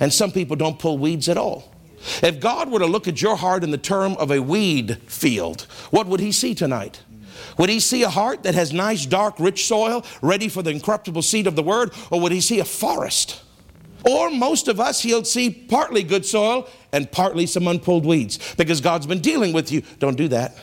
And 0.00 0.12
some 0.12 0.32
people 0.32 0.56
don't 0.56 0.78
pull 0.78 0.96
weeds 0.96 1.28
at 1.28 1.36
all. 1.36 1.74
If 2.22 2.40
God 2.40 2.70
were 2.70 2.78
to 2.78 2.86
look 2.86 3.08
at 3.08 3.20
your 3.20 3.36
heart 3.36 3.64
in 3.64 3.70
the 3.70 3.78
term 3.78 4.12
of 4.14 4.30
a 4.30 4.40
weed 4.40 5.02
field, 5.08 5.62
what 5.90 6.06
would 6.06 6.20
he 6.20 6.32
see 6.32 6.54
tonight? 6.54 7.02
Would 7.58 7.70
he 7.70 7.80
see 7.80 8.02
a 8.02 8.10
heart 8.10 8.42
that 8.42 8.54
has 8.54 8.72
nice, 8.72 9.06
dark, 9.06 9.38
rich 9.38 9.66
soil 9.66 10.04
ready 10.22 10.48
for 10.48 10.62
the 10.62 10.70
incorruptible 10.70 11.22
seed 11.22 11.46
of 11.46 11.56
the 11.56 11.62
word? 11.62 11.92
Or 12.10 12.20
would 12.20 12.32
he 12.32 12.40
see 12.40 12.60
a 12.60 12.64
forest? 12.64 13.42
Or 14.08 14.30
most 14.30 14.68
of 14.68 14.78
us, 14.78 15.02
he'll 15.02 15.24
see 15.24 15.50
partly 15.50 16.02
good 16.02 16.24
soil 16.24 16.68
and 16.92 17.10
partly 17.10 17.46
some 17.46 17.66
unpulled 17.66 18.06
weeds 18.06 18.54
because 18.56 18.80
God's 18.80 19.06
been 19.06 19.20
dealing 19.20 19.52
with 19.52 19.72
you. 19.72 19.82
Don't 19.98 20.16
do 20.16 20.28
that. 20.28 20.56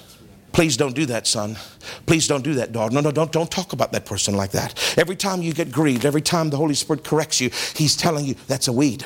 Please 0.53 0.77
don't 0.77 0.93
do 0.93 1.07
that, 1.07 1.25
son. 1.25 1.57
Please 2.05 2.27
don't 2.27 2.43
do 2.43 2.53
that, 2.53 2.71
daughter. 2.71 2.93
No, 2.93 3.01
no, 3.01 3.11
don't, 3.11 3.31
don't 3.31 3.49
talk 3.49 3.73
about 3.73 3.91
that 3.91 4.05
person 4.05 4.35
like 4.35 4.51
that. 4.51 4.95
Every 4.97 5.15
time 5.15 5.41
you 5.41 5.51
get 5.51 5.71
grieved, 5.71 6.05
every 6.05 6.21
time 6.21 6.51
the 6.51 6.57
Holy 6.57 6.75
Spirit 6.75 7.03
corrects 7.03 7.41
you, 7.41 7.49
He's 7.75 7.97
telling 7.97 8.25
you 8.25 8.35
that's 8.47 8.67
a 8.67 8.71
weed. 8.71 9.03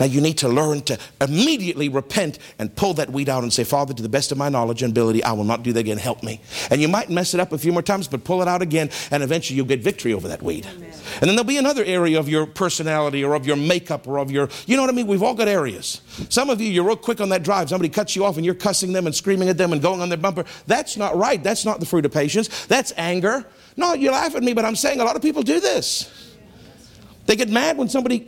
Now 0.00 0.06
you 0.06 0.20
need 0.20 0.38
to 0.38 0.48
learn 0.48 0.80
to 0.82 0.98
immediately 1.20 1.88
repent 1.90 2.38
and 2.58 2.74
pull 2.74 2.94
that 2.94 3.10
weed 3.10 3.28
out 3.28 3.42
and 3.42 3.52
say, 3.52 3.64
Father, 3.64 3.92
to 3.92 4.02
the 4.02 4.08
best 4.08 4.32
of 4.32 4.38
my 4.38 4.48
knowledge 4.48 4.82
and 4.82 4.90
ability, 4.90 5.22
I 5.22 5.32
will 5.32 5.44
not 5.44 5.62
do 5.62 5.72
that 5.74 5.80
again. 5.80 5.98
Help 5.98 6.22
me. 6.22 6.40
And 6.70 6.80
you 6.80 6.88
might 6.88 7.10
mess 7.10 7.34
it 7.34 7.40
up 7.40 7.52
a 7.52 7.58
few 7.58 7.70
more 7.70 7.82
times, 7.82 8.08
but 8.08 8.24
pull 8.24 8.40
it 8.40 8.48
out 8.48 8.62
again, 8.62 8.90
and 9.10 9.22
eventually 9.22 9.56
you'll 9.58 9.66
get 9.66 9.80
victory 9.80 10.14
over 10.14 10.26
that 10.28 10.42
weed. 10.42 10.66
Amen. 10.66 10.92
And 11.20 11.28
then 11.28 11.36
there'll 11.36 11.44
be 11.44 11.58
another 11.58 11.84
area 11.84 12.18
of 12.18 12.28
your 12.28 12.46
personality 12.46 13.22
or 13.22 13.34
of 13.34 13.46
your 13.46 13.56
makeup 13.56 14.08
or 14.08 14.18
of 14.18 14.30
your, 14.30 14.48
you 14.66 14.76
know 14.76 14.82
what 14.82 14.90
I 14.90 14.94
mean? 14.94 15.06
We've 15.06 15.22
all 15.22 15.34
got 15.34 15.48
areas. 15.48 16.00
Some 16.30 16.48
of 16.48 16.60
you, 16.60 16.70
you're 16.70 16.84
real 16.84 16.96
quick 16.96 17.20
on 17.20 17.28
that 17.28 17.42
drive. 17.42 17.68
Somebody 17.68 17.90
cuts 17.90 18.16
you 18.16 18.24
off 18.24 18.36
and 18.36 18.44
you're 18.46 18.54
cussing 18.54 18.92
them 18.92 19.06
and 19.06 19.14
screaming 19.14 19.50
at 19.50 19.58
them 19.58 19.72
and 19.72 19.82
going 19.82 20.00
on 20.00 20.08
their 20.08 20.18
bumper. 20.18 20.44
That's 20.66 20.96
not 20.96 21.14
right. 21.16 21.42
That's 21.42 21.66
not 21.66 21.78
the 21.78 21.86
fruit 21.86 22.06
of 22.06 22.12
patience. 22.12 22.66
That's 22.66 22.92
anger. 22.96 23.44
No, 23.76 23.92
you 23.92 24.10
laugh 24.10 24.34
at 24.34 24.42
me, 24.42 24.54
but 24.54 24.64
I'm 24.64 24.76
saying 24.76 25.00
a 25.00 25.04
lot 25.04 25.16
of 25.16 25.22
people 25.22 25.42
do 25.42 25.60
this. 25.60 26.29
They 27.30 27.36
get 27.36 27.48
mad 27.48 27.78
when 27.78 27.88
somebody, 27.88 28.26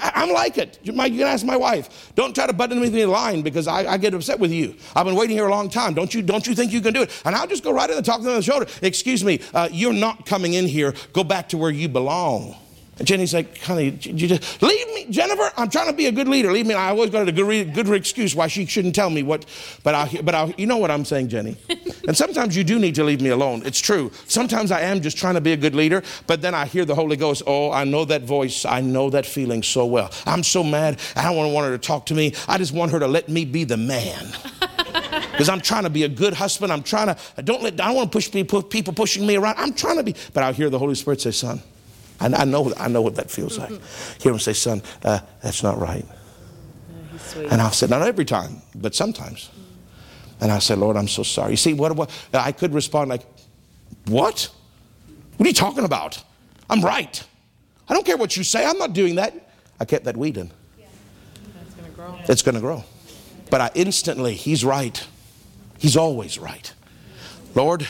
I'm 0.00 0.30
like 0.30 0.58
it. 0.58 0.78
You 0.84 0.92
can 0.92 1.20
ask 1.22 1.44
my 1.44 1.56
wife. 1.56 2.12
Don't 2.14 2.32
try 2.32 2.46
to 2.46 2.52
butt 2.52 2.70
into 2.70 2.88
me 2.88 3.02
in 3.02 3.10
line 3.10 3.42
because 3.42 3.66
I, 3.66 3.84
I, 3.84 3.96
get 3.96 4.14
upset 4.14 4.38
with 4.38 4.52
you. 4.52 4.76
I've 4.94 5.06
been 5.06 5.16
waiting 5.16 5.34
here 5.34 5.48
a 5.48 5.50
long 5.50 5.68
time. 5.68 5.94
Don't 5.94 6.14
you, 6.14 6.22
don't 6.22 6.46
you 6.46 6.54
think 6.54 6.72
you 6.72 6.82
can 6.82 6.94
do 6.94 7.02
it? 7.02 7.22
And 7.24 7.34
I'll 7.34 7.48
just 7.48 7.64
go 7.64 7.72
right 7.72 7.90
in 7.90 7.96
and 7.96 8.06
talk 8.06 8.18
to 8.18 8.22
them 8.22 8.34
on 8.34 8.36
the 8.36 8.44
shoulder. 8.44 8.68
Excuse 8.80 9.24
me, 9.24 9.40
uh, 9.52 9.68
you're 9.72 9.92
not 9.92 10.24
coming 10.24 10.54
in 10.54 10.68
here. 10.68 10.94
Go 11.12 11.24
back 11.24 11.48
to 11.48 11.58
where 11.58 11.72
you 11.72 11.88
belong. 11.88 12.54
And 13.00 13.06
Jenny's 13.06 13.32
like, 13.32 13.56
honey, 13.62 13.98
you 14.02 14.28
just 14.28 14.60
leave 14.60 14.86
me, 14.88 15.06
Jennifer. 15.08 15.50
I'm 15.56 15.70
trying 15.70 15.86
to 15.86 15.94
be 15.94 16.04
a 16.04 16.12
good 16.12 16.28
leader. 16.28 16.52
Leave 16.52 16.66
me. 16.66 16.74
I 16.74 16.90
always 16.90 17.08
got 17.08 17.26
a 17.26 17.32
good, 17.32 17.72
good 17.72 17.88
excuse 17.94 18.34
why 18.34 18.46
she 18.46 18.66
shouldn't 18.66 18.94
tell 18.94 19.08
me 19.08 19.22
what. 19.22 19.46
But 19.82 19.94
I, 19.94 20.20
but 20.22 20.34
I, 20.34 20.54
you 20.58 20.66
know 20.66 20.76
what 20.76 20.90
I'm 20.90 21.06
saying, 21.06 21.30
Jenny. 21.30 21.56
and 22.06 22.14
sometimes 22.14 22.54
you 22.54 22.62
do 22.62 22.78
need 22.78 22.94
to 22.96 23.04
leave 23.04 23.22
me 23.22 23.30
alone. 23.30 23.62
It's 23.64 23.80
true. 23.80 24.12
Sometimes 24.26 24.70
I 24.70 24.82
am 24.82 25.00
just 25.00 25.16
trying 25.16 25.32
to 25.32 25.40
be 25.40 25.54
a 25.54 25.56
good 25.56 25.74
leader. 25.74 26.02
But 26.26 26.42
then 26.42 26.54
I 26.54 26.66
hear 26.66 26.84
the 26.84 26.94
Holy 26.94 27.16
Ghost. 27.16 27.42
Oh, 27.46 27.72
I 27.72 27.84
know 27.84 28.04
that 28.04 28.24
voice. 28.24 28.66
I 28.66 28.82
know 28.82 29.08
that 29.08 29.24
feeling 29.24 29.62
so 29.62 29.86
well. 29.86 30.10
I'm 30.26 30.42
so 30.42 30.62
mad. 30.62 31.00
I 31.16 31.22
don't 31.22 31.36
want 31.38 31.48
to 31.48 31.54
want 31.54 31.68
her 31.68 31.78
to 31.78 31.82
talk 31.82 32.04
to 32.06 32.14
me. 32.14 32.34
I 32.48 32.58
just 32.58 32.74
want 32.74 32.92
her 32.92 32.98
to 33.00 33.08
let 33.08 33.30
me 33.30 33.46
be 33.46 33.64
the 33.64 33.78
man. 33.78 34.26
Because 35.32 35.48
I'm 35.48 35.60
trying 35.62 35.84
to 35.84 35.90
be 35.90 36.02
a 36.02 36.08
good 36.08 36.34
husband. 36.34 36.70
I'm 36.70 36.82
trying 36.82 37.06
to. 37.06 37.16
I 37.38 37.40
don't 37.40 37.62
let. 37.62 37.80
I 37.80 37.86
don't 37.86 37.96
want 37.96 38.12
to 38.12 38.16
push 38.16 38.30
people, 38.30 38.62
people 38.62 38.92
pushing 38.92 39.26
me 39.26 39.36
around. 39.36 39.54
I'm 39.58 39.72
trying 39.72 39.96
to 39.96 40.02
be. 40.02 40.14
But 40.34 40.42
I 40.42 40.52
hear 40.52 40.68
the 40.68 40.78
Holy 40.78 40.94
Spirit 40.94 41.22
say, 41.22 41.30
"Son." 41.30 41.62
I, 42.20 42.26
I, 42.26 42.44
know, 42.44 42.72
I 42.76 42.88
know 42.88 43.02
what 43.02 43.16
that 43.16 43.30
feels 43.30 43.58
like. 43.58 43.72
Hear 44.20 44.32
him 44.32 44.38
say, 44.38 44.52
son, 44.52 44.82
uh, 45.04 45.20
that's 45.42 45.62
not 45.62 45.78
right. 45.78 46.04
and 47.36 47.60
I 47.60 47.70
said, 47.70 47.90
not 47.90 48.02
every 48.02 48.24
time, 48.24 48.62
but 48.74 48.94
sometimes. 48.94 49.50
And 50.40 50.50
I 50.50 50.58
said, 50.58 50.78
Lord, 50.78 50.96
I'm 50.96 51.08
so 51.08 51.22
sorry. 51.22 51.52
You 51.52 51.56
see, 51.56 51.74
what, 51.74 51.94
what 51.96 52.10
uh, 52.32 52.38
I 52.38 52.52
could 52.52 52.74
respond 52.74 53.10
like, 53.10 53.22
what? 54.06 54.50
What 55.36 55.46
are 55.46 55.48
you 55.48 55.54
talking 55.54 55.84
about? 55.84 56.22
I'm 56.68 56.82
right. 56.82 57.22
I 57.88 57.94
don't 57.94 58.06
care 58.06 58.16
what 58.16 58.36
you 58.36 58.44
say. 58.44 58.64
I'm 58.64 58.78
not 58.78 58.92
doing 58.92 59.16
that. 59.16 59.34
I 59.78 59.84
kept 59.84 60.04
that 60.04 60.16
weed 60.16 60.36
in. 60.36 60.50
It's 62.28 62.42
going 62.42 62.54
to 62.54 62.60
grow. 62.60 62.84
But 63.50 63.60
I 63.60 63.70
instantly, 63.74 64.34
he's 64.34 64.64
right. 64.64 65.06
He's 65.78 65.96
always 65.96 66.38
right. 66.38 66.72
Lord, 67.54 67.86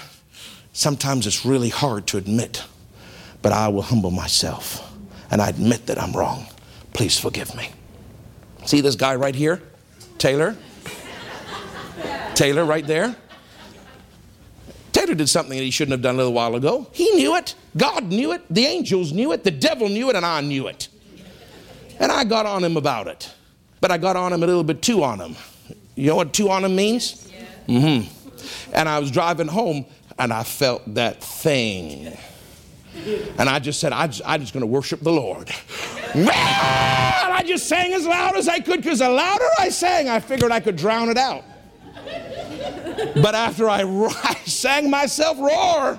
sometimes 0.72 1.26
it's 1.26 1.44
really 1.44 1.68
hard 1.68 2.06
to 2.08 2.16
admit 2.16 2.64
but 3.42 3.52
I 3.52 3.68
will 3.68 3.82
humble 3.82 4.10
myself 4.10 4.86
and 5.30 5.40
I 5.40 5.48
admit 5.48 5.86
that 5.86 6.00
I'm 6.00 6.12
wrong. 6.12 6.46
Please 6.92 7.18
forgive 7.18 7.54
me. 7.54 7.70
See 8.66 8.80
this 8.80 8.96
guy 8.96 9.14
right 9.14 9.34
here? 9.34 9.62
Taylor? 10.18 10.56
Taylor, 12.34 12.64
right 12.64 12.86
there? 12.86 13.14
Taylor 14.92 15.14
did 15.14 15.28
something 15.28 15.56
that 15.56 15.64
he 15.64 15.70
shouldn't 15.70 15.92
have 15.92 16.02
done 16.02 16.16
a 16.16 16.18
little 16.18 16.32
while 16.32 16.54
ago. 16.56 16.88
He 16.92 17.10
knew 17.12 17.36
it. 17.36 17.54
God 17.76 18.06
knew 18.06 18.32
it. 18.32 18.42
The 18.50 18.66
angels 18.66 19.12
knew 19.12 19.32
it. 19.32 19.44
The 19.44 19.50
devil 19.50 19.88
knew 19.88 20.10
it, 20.10 20.16
and 20.16 20.26
I 20.26 20.40
knew 20.40 20.66
it. 20.66 20.88
And 21.98 22.10
I 22.10 22.24
got 22.24 22.46
on 22.46 22.64
him 22.64 22.76
about 22.76 23.08
it. 23.08 23.30
But 23.80 23.90
I 23.90 23.98
got 23.98 24.16
on 24.16 24.32
him 24.32 24.42
a 24.42 24.46
little 24.46 24.64
bit 24.64 24.82
too 24.82 25.04
on 25.04 25.20
him. 25.20 25.36
You 25.94 26.08
know 26.08 26.16
what 26.16 26.32
too 26.32 26.50
on 26.50 26.64
him 26.64 26.76
means? 26.76 27.30
Mm 27.68 28.02
hmm. 28.02 28.72
And 28.72 28.88
I 28.88 28.98
was 28.98 29.10
driving 29.10 29.48
home, 29.48 29.84
and 30.18 30.32
I 30.32 30.42
felt 30.42 30.94
that 30.94 31.22
thing 31.22 32.16
and 33.38 33.48
I 33.48 33.58
just 33.58 33.80
said, 33.80 33.92
I 33.92 34.06
just, 34.06 34.22
I'm 34.24 34.40
just 34.40 34.52
going 34.52 34.62
to 34.62 34.66
worship 34.66 35.00
the 35.00 35.12
Lord. 35.12 35.50
and 36.14 36.28
I 36.28 37.42
just 37.46 37.68
sang 37.68 37.92
as 37.94 38.06
loud 38.06 38.36
as 38.36 38.48
I 38.48 38.60
could 38.60 38.82
because 38.82 38.98
the 38.98 39.08
louder 39.08 39.44
I 39.58 39.68
sang, 39.68 40.08
I 40.08 40.20
figured 40.20 40.52
I 40.52 40.60
could 40.60 40.76
drown 40.76 41.08
it 41.08 41.16
out. 41.16 41.44
But 43.14 43.34
after 43.34 43.68
I, 43.68 43.82
I 44.24 44.34
sang 44.46 44.90
myself 44.90 45.38
raw, 45.38 45.98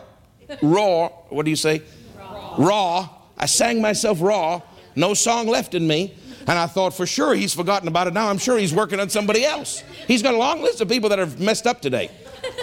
raw, 0.61 1.07
what 1.29 1.45
do 1.45 1.49
you 1.49 1.55
say? 1.55 1.81
Raw. 2.17 2.55
raw. 2.57 3.09
I 3.37 3.45
sang 3.47 3.81
myself 3.81 4.19
raw, 4.21 4.61
no 4.95 5.13
song 5.13 5.47
left 5.47 5.73
in 5.73 5.87
me. 5.87 6.15
And 6.47 6.57
I 6.57 6.65
thought 6.65 6.93
for 6.95 7.05
sure 7.05 7.35
he's 7.35 7.53
forgotten 7.53 7.87
about 7.87 8.07
it 8.07 8.13
now. 8.13 8.27
I'm 8.27 8.39
sure 8.39 8.57
he's 8.57 8.73
working 8.73 8.99
on 8.99 9.09
somebody 9.09 9.45
else. 9.45 9.83
He's 10.07 10.23
got 10.23 10.33
a 10.33 10.37
long 10.37 10.61
list 10.61 10.81
of 10.81 10.89
people 10.89 11.09
that 11.09 11.19
have 11.19 11.39
messed 11.39 11.67
up 11.67 11.81
today. 11.81 12.09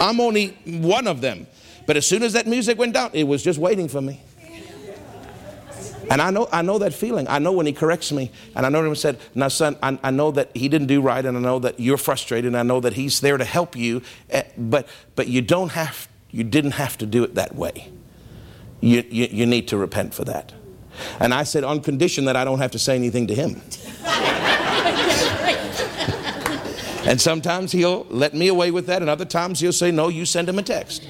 I'm 0.01 0.19
only 0.19 0.49
one 0.65 1.07
of 1.07 1.21
them. 1.21 1.47
But 1.89 1.97
as 1.97 2.05
soon 2.05 2.21
as 2.21 2.33
that 2.33 2.45
music 2.45 2.77
went 2.77 2.93
down, 2.93 3.09
it 3.13 3.23
was 3.23 3.41
just 3.41 3.57
waiting 3.57 3.87
for 3.87 3.99
me. 3.99 4.21
And 6.11 6.21
I 6.21 6.29
know, 6.29 6.47
I 6.51 6.61
know 6.61 6.77
that 6.77 6.93
feeling. 6.93 7.27
I 7.27 7.39
know 7.39 7.51
when 7.51 7.65
he 7.65 7.73
corrects 7.73 8.11
me, 8.11 8.29
and 8.55 8.63
I 8.63 8.69
know 8.69 8.85
him 8.85 8.93
said, 8.93 9.17
"Now, 9.33 9.47
son, 9.47 9.75
I, 9.81 9.97
I, 10.03 10.11
know 10.11 10.29
that 10.29 10.51
he 10.53 10.69
didn't 10.69 10.85
do 10.85 11.01
right, 11.01 11.25
and 11.25 11.35
I 11.35 11.39
know 11.39 11.57
that 11.57 11.79
you're 11.79 11.97
frustrated, 11.97 12.45
and 12.45 12.57
I 12.57 12.61
know 12.61 12.79
that 12.79 12.93
he's 12.93 13.21
there 13.21 13.39
to 13.39 13.43
help 13.43 13.75
you, 13.75 14.03
eh, 14.29 14.43
but 14.55 14.87
but 15.15 15.29
you 15.29 15.41
don't 15.41 15.69
have, 15.69 16.07
you 16.29 16.43
didn't 16.43 16.73
have 16.73 16.95
to 16.99 17.07
do 17.07 17.23
it 17.23 17.33
that 17.33 17.55
way. 17.55 17.91
You, 18.81 19.03
you, 19.09 19.27
you 19.31 19.45
need 19.47 19.67
to 19.69 19.77
repent 19.77 20.13
for 20.13 20.25
that." 20.25 20.53
And 21.19 21.33
I 21.33 21.41
said, 21.41 21.63
on 21.63 21.81
condition 21.81 22.25
that 22.25 22.35
I 22.35 22.45
don't 22.45 22.59
have 22.59 22.69
to 22.69 22.79
say 22.79 22.93
anything 22.93 23.25
to 23.25 23.33
him. 23.33 23.63
and 27.07 27.19
sometimes 27.19 27.71
he'll 27.71 28.05
let 28.11 28.35
me 28.35 28.47
away 28.47 28.69
with 28.69 28.85
that, 28.85 29.01
and 29.01 29.09
other 29.09 29.25
times 29.25 29.59
he'll 29.59 29.73
say, 29.73 29.89
"No, 29.89 30.07
you 30.07 30.25
send 30.25 30.47
him 30.47 30.59
a 30.59 30.63
text." 30.63 31.07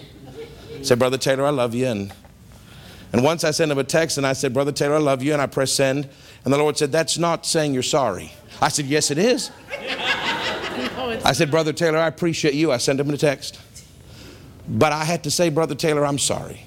Say, 0.83 0.95
Brother 0.95 1.17
Taylor, 1.17 1.45
I 1.45 1.49
love 1.49 1.73
you. 1.73 1.87
And, 1.87 2.13
and 3.11 3.23
once 3.23 3.43
I 3.43 3.51
sent 3.51 3.71
him 3.71 3.77
a 3.77 3.83
text 3.83 4.17
and 4.17 4.25
I 4.25 4.33
said, 4.33 4.53
Brother 4.53 4.71
Taylor, 4.71 4.95
I 4.95 4.99
love 4.99 5.23
you. 5.23 5.33
And 5.33 5.41
I 5.41 5.47
pressed 5.47 5.75
send. 5.75 6.09
And 6.43 6.53
the 6.53 6.57
Lord 6.57 6.77
said, 6.77 6.91
That's 6.91 7.17
not 7.17 7.45
saying 7.45 7.73
you're 7.73 7.83
sorry. 7.83 8.31
I 8.61 8.69
said, 8.69 8.85
Yes, 8.85 9.11
it 9.11 9.17
is. 9.17 9.51
I 11.25 11.33
said, 11.33 11.51
Brother 11.51 11.73
Taylor, 11.73 11.97
I 11.97 12.07
appreciate 12.07 12.53
you. 12.53 12.71
I 12.71 12.77
sent 12.77 12.99
him 12.99 13.09
a 13.09 13.17
text. 13.17 13.59
But 14.67 14.91
I 14.91 15.03
had 15.03 15.23
to 15.23 15.31
say, 15.31 15.49
Brother 15.49 15.75
Taylor, 15.75 16.05
I'm 16.05 16.19
sorry. 16.19 16.65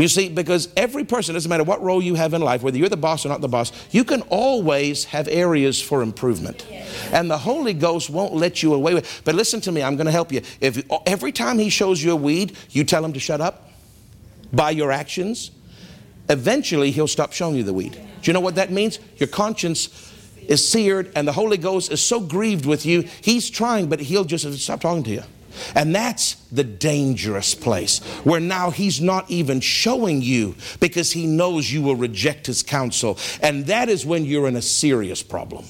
You 0.00 0.08
see, 0.08 0.30
because 0.30 0.72
every 0.78 1.04
person, 1.04 1.34
doesn't 1.34 1.50
matter 1.50 1.62
what 1.62 1.82
role 1.82 2.02
you 2.02 2.14
have 2.14 2.32
in 2.32 2.40
life, 2.40 2.62
whether 2.62 2.78
you're 2.78 2.88
the 2.88 2.96
boss 2.96 3.26
or 3.26 3.28
not 3.28 3.42
the 3.42 3.48
boss, 3.48 3.70
you 3.90 4.02
can 4.02 4.22
always 4.22 5.04
have 5.04 5.28
areas 5.28 5.78
for 5.82 6.00
improvement. 6.00 6.66
And 7.12 7.30
the 7.30 7.36
Holy 7.36 7.74
Ghost 7.74 8.08
won't 8.08 8.32
let 8.34 8.62
you 8.62 8.72
away 8.72 8.94
with 8.94 9.20
But 9.26 9.34
listen 9.34 9.60
to 9.60 9.72
me, 9.72 9.82
I'm 9.82 9.96
going 9.96 10.06
to 10.06 10.12
help 10.12 10.32
you. 10.32 10.40
If 10.62 10.82
every 11.04 11.32
time 11.32 11.58
he 11.58 11.68
shows 11.68 12.02
you 12.02 12.12
a 12.12 12.16
weed, 12.16 12.56
you 12.70 12.82
tell 12.82 13.04
him 13.04 13.12
to 13.12 13.20
shut 13.20 13.42
up 13.42 13.68
by 14.54 14.70
your 14.70 14.90
actions, 14.90 15.50
eventually 16.30 16.90
he'll 16.92 17.06
stop 17.06 17.34
showing 17.34 17.56
you 17.56 17.62
the 17.62 17.74
weed. 17.74 17.92
Do 17.92 18.30
you 18.30 18.32
know 18.32 18.40
what 18.40 18.54
that 18.54 18.72
means? 18.72 19.00
Your 19.18 19.28
conscience 19.28 20.14
is 20.48 20.66
seared 20.66 21.12
and 21.14 21.28
the 21.28 21.32
Holy 21.32 21.58
Ghost 21.58 21.92
is 21.92 22.00
so 22.00 22.20
grieved 22.20 22.64
with 22.64 22.86
you, 22.86 23.02
he's 23.20 23.50
trying, 23.50 23.90
but 23.90 24.00
he'll 24.00 24.24
just 24.24 24.50
stop 24.60 24.80
talking 24.80 25.02
to 25.02 25.10
you. 25.10 25.22
And 25.74 25.94
that's 25.94 26.34
the 26.52 26.64
dangerous 26.64 27.54
place 27.54 27.98
where 28.24 28.40
now 28.40 28.70
he's 28.70 29.00
not 29.00 29.30
even 29.30 29.60
showing 29.60 30.22
you 30.22 30.56
because 30.80 31.12
he 31.12 31.26
knows 31.26 31.72
you 31.72 31.82
will 31.82 31.96
reject 31.96 32.46
his 32.46 32.62
counsel. 32.62 33.18
And 33.42 33.66
that 33.66 33.88
is 33.88 34.04
when 34.06 34.24
you're 34.24 34.48
in 34.48 34.56
a 34.56 34.62
serious 34.62 35.22
problem. 35.22 35.64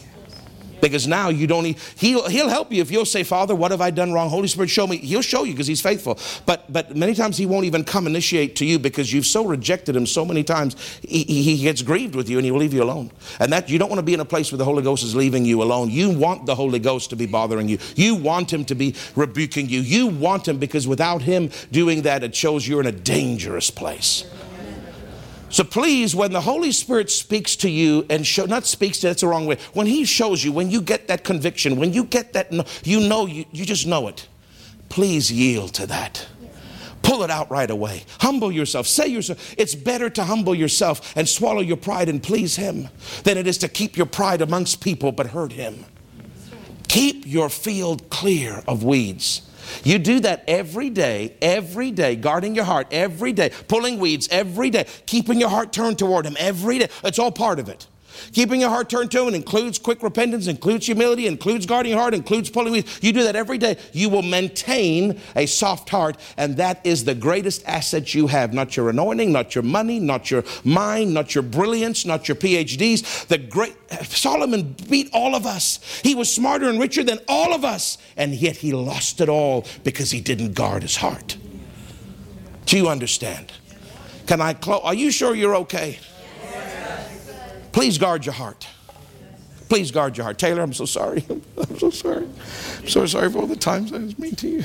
Because 0.80 1.06
now 1.06 1.28
you 1.28 1.46
don't, 1.46 1.64
need, 1.64 1.78
he'll, 1.96 2.28
he'll 2.28 2.48
help 2.48 2.72
you 2.72 2.80
if 2.80 2.90
you'll 2.90 3.04
say, 3.04 3.22
Father, 3.22 3.54
what 3.54 3.70
have 3.70 3.80
I 3.80 3.90
done 3.90 4.12
wrong? 4.12 4.28
Holy 4.30 4.48
Spirit, 4.48 4.70
show 4.70 4.86
me. 4.86 4.96
He'll 4.98 5.22
show 5.22 5.44
you 5.44 5.52
because 5.52 5.66
he's 5.66 5.80
faithful. 5.80 6.18
But, 6.46 6.72
but 6.72 6.96
many 6.96 7.14
times 7.14 7.36
he 7.36 7.46
won't 7.46 7.64
even 7.64 7.84
come 7.84 8.06
initiate 8.06 8.56
to 8.56 8.64
you 8.64 8.78
because 8.78 9.12
you've 9.12 9.26
so 9.26 9.44
rejected 9.44 9.96
him 9.96 10.06
so 10.06 10.24
many 10.24 10.42
times, 10.42 10.76
he, 11.02 11.24
he 11.24 11.62
gets 11.62 11.82
grieved 11.82 12.14
with 12.14 12.28
you 12.28 12.38
and 12.38 12.44
he 12.44 12.50
will 12.50 12.60
leave 12.60 12.74
you 12.74 12.82
alone. 12.82 13.10
And 13.38 13.52
that 13.52 13.68
you 13.68 13.78
don't 13.78 13.88
want 13.88 13.98
to 13.98 14.04
be 14.04 14.14
in 14.14 14.20
a 14.20 14.24
place 14.24 14.52
where 14.52 14.58
the 14.58 14.64
Holy 14.64 14.82
Ghost 14.82 15.02
is 15.02 15.14
leaving 15.14 15.44
you 15.44 15.62
alone. 15.62 15.90
You 15.90 16.10
want 16.10 16.46
the 16.46 16.54
Holy 16.54 16.78
Ghost 16.78 17.10
to 17.10 17.16
be 17.16 17.26
bothering 17.26 17.68
you. 17.68 17.78
You 17.96 18.14
want 18.14 18.52
him 18.52 18.64
to 18.66 18.74
be 18.74 18.94
rebuking 19.16 19.68
you. 19.68 19.80
You 19.80 20.06
want 20.06 20.48
him 20.48 20.58
because 20.58 20.86
without 20.86 21.22
him 21.22 21.50
doing 21.70 22.02
that, 22.02 22.22
it 22.22 22.34
shows 22.34 22.66
you're 22.66 22.80
in 22.80 22.86
a 22.86 22.92
dangerous 22.92 23.70
place. 23.70 24.24
So 25.50 25.64
please, 25.64 26.14
when 26.14 26.32
the 26.32 26.40
Holy 26.40 26.70
Spirit 26.70 27.10
speaks 27.10 27.56
to 27.56 27.68
you 27.68 28.06
and 28.08 28.24
show, 28.24 28.46
not 28.46 28.66
speaks 28.66 28.98
to, 29.00 29.08
that's 29.08 29.22
the 29.22 29.26
wrong 29.26 29.46
way. 29.46 29.58
When 29.72 29.86
He 29.86 30.04
shows 30.04 30.44
you, 30.44 30.52
when 30.52 30.70
you 30.70 30.80
get 30.80 31.08
that 31.08 31.24
conviction, 31.24 31.76
when 31.76 31.92
you 31.92 32.04
get 32.04 32.32
that, 32.34 32.52
you 32.84 33.00
know, 33.08 33.26
you, 33.26 33.44
you 33.50 33.64
just 33.64 33.86
know 33.86 34.06
it. 34.06 34.28
Please 34.88 35.30
yield 35.30 35.74
to 35.74 35.86
that. 35.88 36.26
Pull 37.02 37.24
it 37.24 37.30
out 37.30 37.50
right 37.50 37.70
away. 37.70 38.04
Humble 38.20 38.52
yourself. 38.52 38.86
Say 38.86 39.08
yourself. 39.08 39.54
It's 39.58 39.74
better 39.74 40.08
to 40.10 40.24
humble 40.24 40.54
yourself 40.54 41.16
and 41.16 41.28
swallow 41.28 41.60
your 41.60 41.76
pride 41.76 42.08
and 42.08 42.22
please 42.22 42.54
Him 42.54 42.88
than 43.24 43.36
it 43.36 43.46
is 43.46 43.58
to 43.58 43.68
keep 43.68 43.96
your 43.96 44.06
pride 44.06 44.42
amongst 44.42 44.80
people 44.80 45.10
but 45.10 45.28
hurt 45.28 45.52
Him. 45.52 45.84
Keep 46.86 47.26
your 47.26 47.48
field 47.48 48.08
clear 48.10 48.62
of 48.68 48.84
weeds. 48.84 49.42
You 49.84 49.98
do 49.98 50.20
that 50.20 50.44
every 50.48 50.90
day, 50.90 51.36
every 51.40 51.90
day, 51.90 52.16
guarding 52.16 52.54
your 52.54 52.64
heart 52.64 52.88
every 52.90 53.32
day, 53.32 53.50
pulling 53.68 53.98
weeds 53.98 54.28
every 54.30 54.70
day, 54.70 54.86
keeping 55.06 55.40
your 55.40 55.48
heart 55.50 55.72
turned 55.72 55.98
toward 55.98 56.26
Him 56.26 56.36
every 56.38 56.78
day. 56.78 56.88
It's 57.04 57.18
all 57.18 57.32
part 57.32 57.58
of 57.58 57.68
it. 57.68 57.86
Keeping 58.32 58.60
your 58.60 58.70
heart 58.70 58.88
turned 58.88 59.10
to 59.12 59.26
Him 59.26 59.34
includes 59.34 59.78
quick 59.78 60.02
repentance, 60.02 60.46
includes 60.46 60.86
humility, 60.86 61.26
includes 61.26 61.66
guarding 61.66 61.92
your 61.92 62.00
heart, 62.00 62.14
includes 62.14 62.50
pulling 62.50 62.72
weeds. 62.72 62.98
You 63.02 63.12
do 63.12 63.24
that 63.24 63.36
every 63.36 63.58
day. 63.58 63.76
You 63.92 64.08
will 64.08 64.22
maintain 64.22 65.20
a 65.36 65.46
soft 65.46 65.88
heart, 65.90 66.16
and 66.36 66.56
that 66.56 66.80
is 66.84 67.04
the 67.04 67.14
greatest 67.14 67.66
asset 67.66 68.14
you 68.14 68.26
have. 68.28 68.52
Not 68.52 68.76
your 68.76 68.90
anointing, 68.90 69.32
not 69.32 69.54
your 69.54 69.64
money, 69.64 70.00
not 70.00 70.30
your 70.30 70.44
mind, 70.64 71.14
not 71.14 71.34
your 71.34 71.42
brilliance, 71.42 72.04
not 72.04 72.28
your 72.28 72.36
PhDs. 72.36 73.26
The 73.26 73.38
great 73.38 73.76
Solomon 74.04 74.76
beat 74.88 75.10
all 75.12 75.34
of 75.34 75.46
us. 75.46 76.00
He 76.02 76.14
was 76.14 76.32
smarter 76.32 76.68
and 76.68 76.80
richer 76.80 77.02
than 77.02 77.18
all 77.28 77.54
of 77.54 77.64
us, 77.64 77.98
and 78.16 78.34
yet 78.34 78.56
he 78.56 78.72
lost 78.72 79.20
it 79.20 79.28
all 79.28 79.66
because 79.84 80.10
he 80.10 80.20
didn't 80.20 80.54
guard 80.54 80.82
his 80.82 80.96
heart. 80.96 81.36
Do 82.66 82.76
you 82.76 82.88
understand? 82.88 83.52
Can 84.26 84.40
I 84.40 84.54
close? 84.54 84.80
Are 84.84 84.94
you 84.94 85.10
sure 85.10 85.34
you're 85.34 85.56
okay? 85.56 85.98
Please 87.72 87.98
guard 87.98 88.26
your 88.26 88.34
heart. 88.34 88.66
Please 89.68 89.90
guard 89.90 90.16
your 90.16 90.24
heart. 90.24 90.38
Taylor, 90.38 90.62
I'm 90.62 90.72
so 90.72 90.84
sorry. 90.84 91.24
I'm 91.58 91.78
so 91.78 91.90
sorry. 91.90 92.26
I'm 92.78 92.88
so 92.88 93.06
sorry 93.06 93.30
for 93.30 93.38
all 93.38 93.46
the 93.46 93.56
times 93.56 93.92
I 93.92 93.98
was 93.98 94.18
mean 94.18 94.34
to 94.36 94.48
you. 94.48 94.64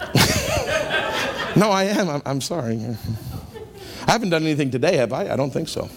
no, 1.56 1.70
I 1.70 1.84
am. 1.84 2.08
I'm, 2.08 2.22
I'm 2.26 2.40
sorry. 2.40 2.80
I 4.06 4.10
haven't 4.10 4.30
done 4.30 4.42
anything 4.42 4.70
today, 4.70 4.96
have 4.96 5.12
I? 5.12 5.32
I 5.32 5.36
don't 5.36 5.52
think 5.52 5.68
so. 5.68 5.88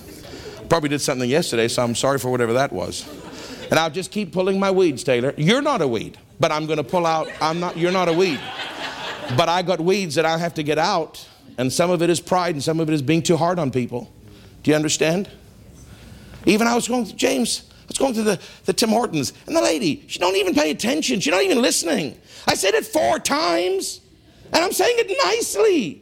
Probably 0.69 0.89
did 0.89 1.01
something 1.01 1.29
yesterday, 1.29 1.67
so 1.67 1.83
I'm 1.83 1.95
sorry 1.95 2.19
for 2.19 2.29
whatever 2.29 2.53
that 2.53 2.71
was. 2.71 3.07
And 3.71 3.79
I'll 3.79 3.89
just 3.89 4.11
keep 4.11 4.33
pulling 4.33 4.59
my 4.59 4.69
weeds, 4.69 5.03
Taylor. 5.03 5.33
You're 5.35 5.61
not 5.61 5.81
a 5.81 5.87
weed, 5.87 6.17
but 6.39 6.51
I'm 6.51 6.67
going 6.67 6.77
to 6.77 6.83
pull 6.83 7.07
out. 7.07 7.27
I'm 7.41 7.59
not. 7.59 7.75
You're 7.75 7.91
not 7.91 8.07
a 8.07 8.13
weed, 8.13 8.39
but 9.35 9.49
I 9.49 9.63
got 9.63 9.79
weeds 9.79 10.15
that 10.15 10.25
I 10.25 10.37
have 10.37 10.53
to 10.55 10.63
get 10.63 10.77
out, 10.77 11.27
and 11.57 11.73
some 11.73 11.89
of 11.89 12.03
it 12.03 12.09
is 12.11 12.19
pride, 12.19 12.53
and 12.53 12.63
some 12.63 12.79
of 12.79 12.87
it 12.89 12.93
is 12.93 13.01
being 13.01 13.23
too 13.23 13.37
hard 13.37 13.57
on 13.57 13.71
people. 13.71 14.11
Do 14.61 14.69
you 14.69 14.75
understand? 14.75 15.29
Even 16.45 16.67
I 16.67 16.75
was 16.75 16.87
going 16.87 17.05
to 17.05 17.15
James. 17.15 17.69
I 17.83 17.85
was 17.87 17.97
going 17.97 18.13
to 18.15 18.23
the, 18.23 18.39
the 18.65 18.73
Tim 18.73 18.89
Hortons, 18.89 19.33
and 19.45 19.55
the 19.55 19.61
lady, 19.61 20.05
she 20.07 20.19
don't 20.19 20.35
even 20.35 20.53
pay 20.53 20.71
attention. 20.71 21.19
She's 21.19 21.31
not 21.31 21.43
even 21.43 21.61
listening. 21.61 22.17
I 22.47 22.55
said 22.55 22.73
it 22.73 22.85
four 22.85 23.19
times, 23.19 24.01
and 24.51 24.63
I'm 24.63 24.71
saying 24.71 24.95
it 24.99 25.17
nicely. 25.23 26.01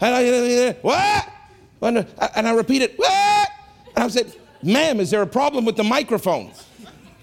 And 0.00 0.14
I, 0.14 0.72
what? 0.82 1.32
Uh, 1.82 2.28
and 2.36 2.48
I 2.48 2.52
repeat 2.52 2.82
it, 2.82 2.98
what? 2.98 3.48
And 3.94 4.04
I 4.04 4.08
said, 4.08 4.34
ma'am, 4.62 5.00
is 5.00 5.10
there 5.10 5.22
a 5.22 5.26
problem 5.26 5.64
with 5.64 5.76
the 5.76 5.84
microphone? 5.84 6.52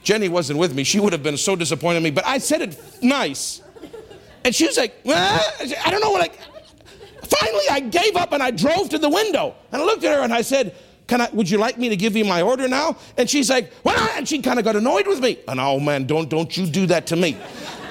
Jenny 0.03 0.29
wasn't 0.29 0.57
with 0.57 0.73
me. 0.73 0.83
She 0.83 0.99
would 0.99 1.11
have 1.11 1.23
been 1.23 1.37
so 1.37 1.55
disappointed 1.55 1.97
in 1.97 2.03
me, 2.03 2.11
but 2.11 2.25
I 2.25 2.37
said 2.37 2.61
it 2.61 2.79
nice. 3.03 3.61
And 4.45 4.55
she 4.55 4.65
was 4.65 4.77
like, 4.77 4.95
I 5.05 5.87
don't 5.91 6.01
know 6.01 6.11
what 6.11 6.21
I. 6.21 6.29
Finally, 7.27 7.65
I 7.69 7.81
gave 7.81 8.15
up 8.15 8.31
and 8.31 8.41
I 8.41 8.51
drove 8.51 8.89
to 8.89 8.97
the 8.97 9.09
window. 9.09 9.53
And 9.71 9.81
I 9.81 9.85
looked 9.85 10.05
at 10.05 10.15
her 10.15 10.23
and 10.23 10.33
I 10.33 10.41
said, 10.41 10.75
can 11.07 11.21
I, 11.21 11.29
would 11.31 11.49
you 11.49 11.57
like 11.57 11.77
me 11.77 11.87
to 11.89 11.95
give 11.95 12.15
you 12.17 12.25
my 12.25 12.41
order 12.41 12.67
now? 12.67 12.97
And 13.17 13.29
she's 13.29 13.49
like, 13.49 13.71
well, 13.83 13.97
and 14.17 14.27
she 14.27 14.41
kind 14.41 14.59
of 14.59 14.65
got 14.65 14.75
annoyed 14.75 15.07
with 15.07 15.21
me. 15.21 15.39
And 15.47 15.59
oh 15.59 15.79
man, 15.79 16.05
don't, 16.05 16.29
don't 16.29 16.55
you 16.55 16.67
do 16.67 16.85
that 16.87 17.07
to 17.07 17.15
me. 17.15 17.37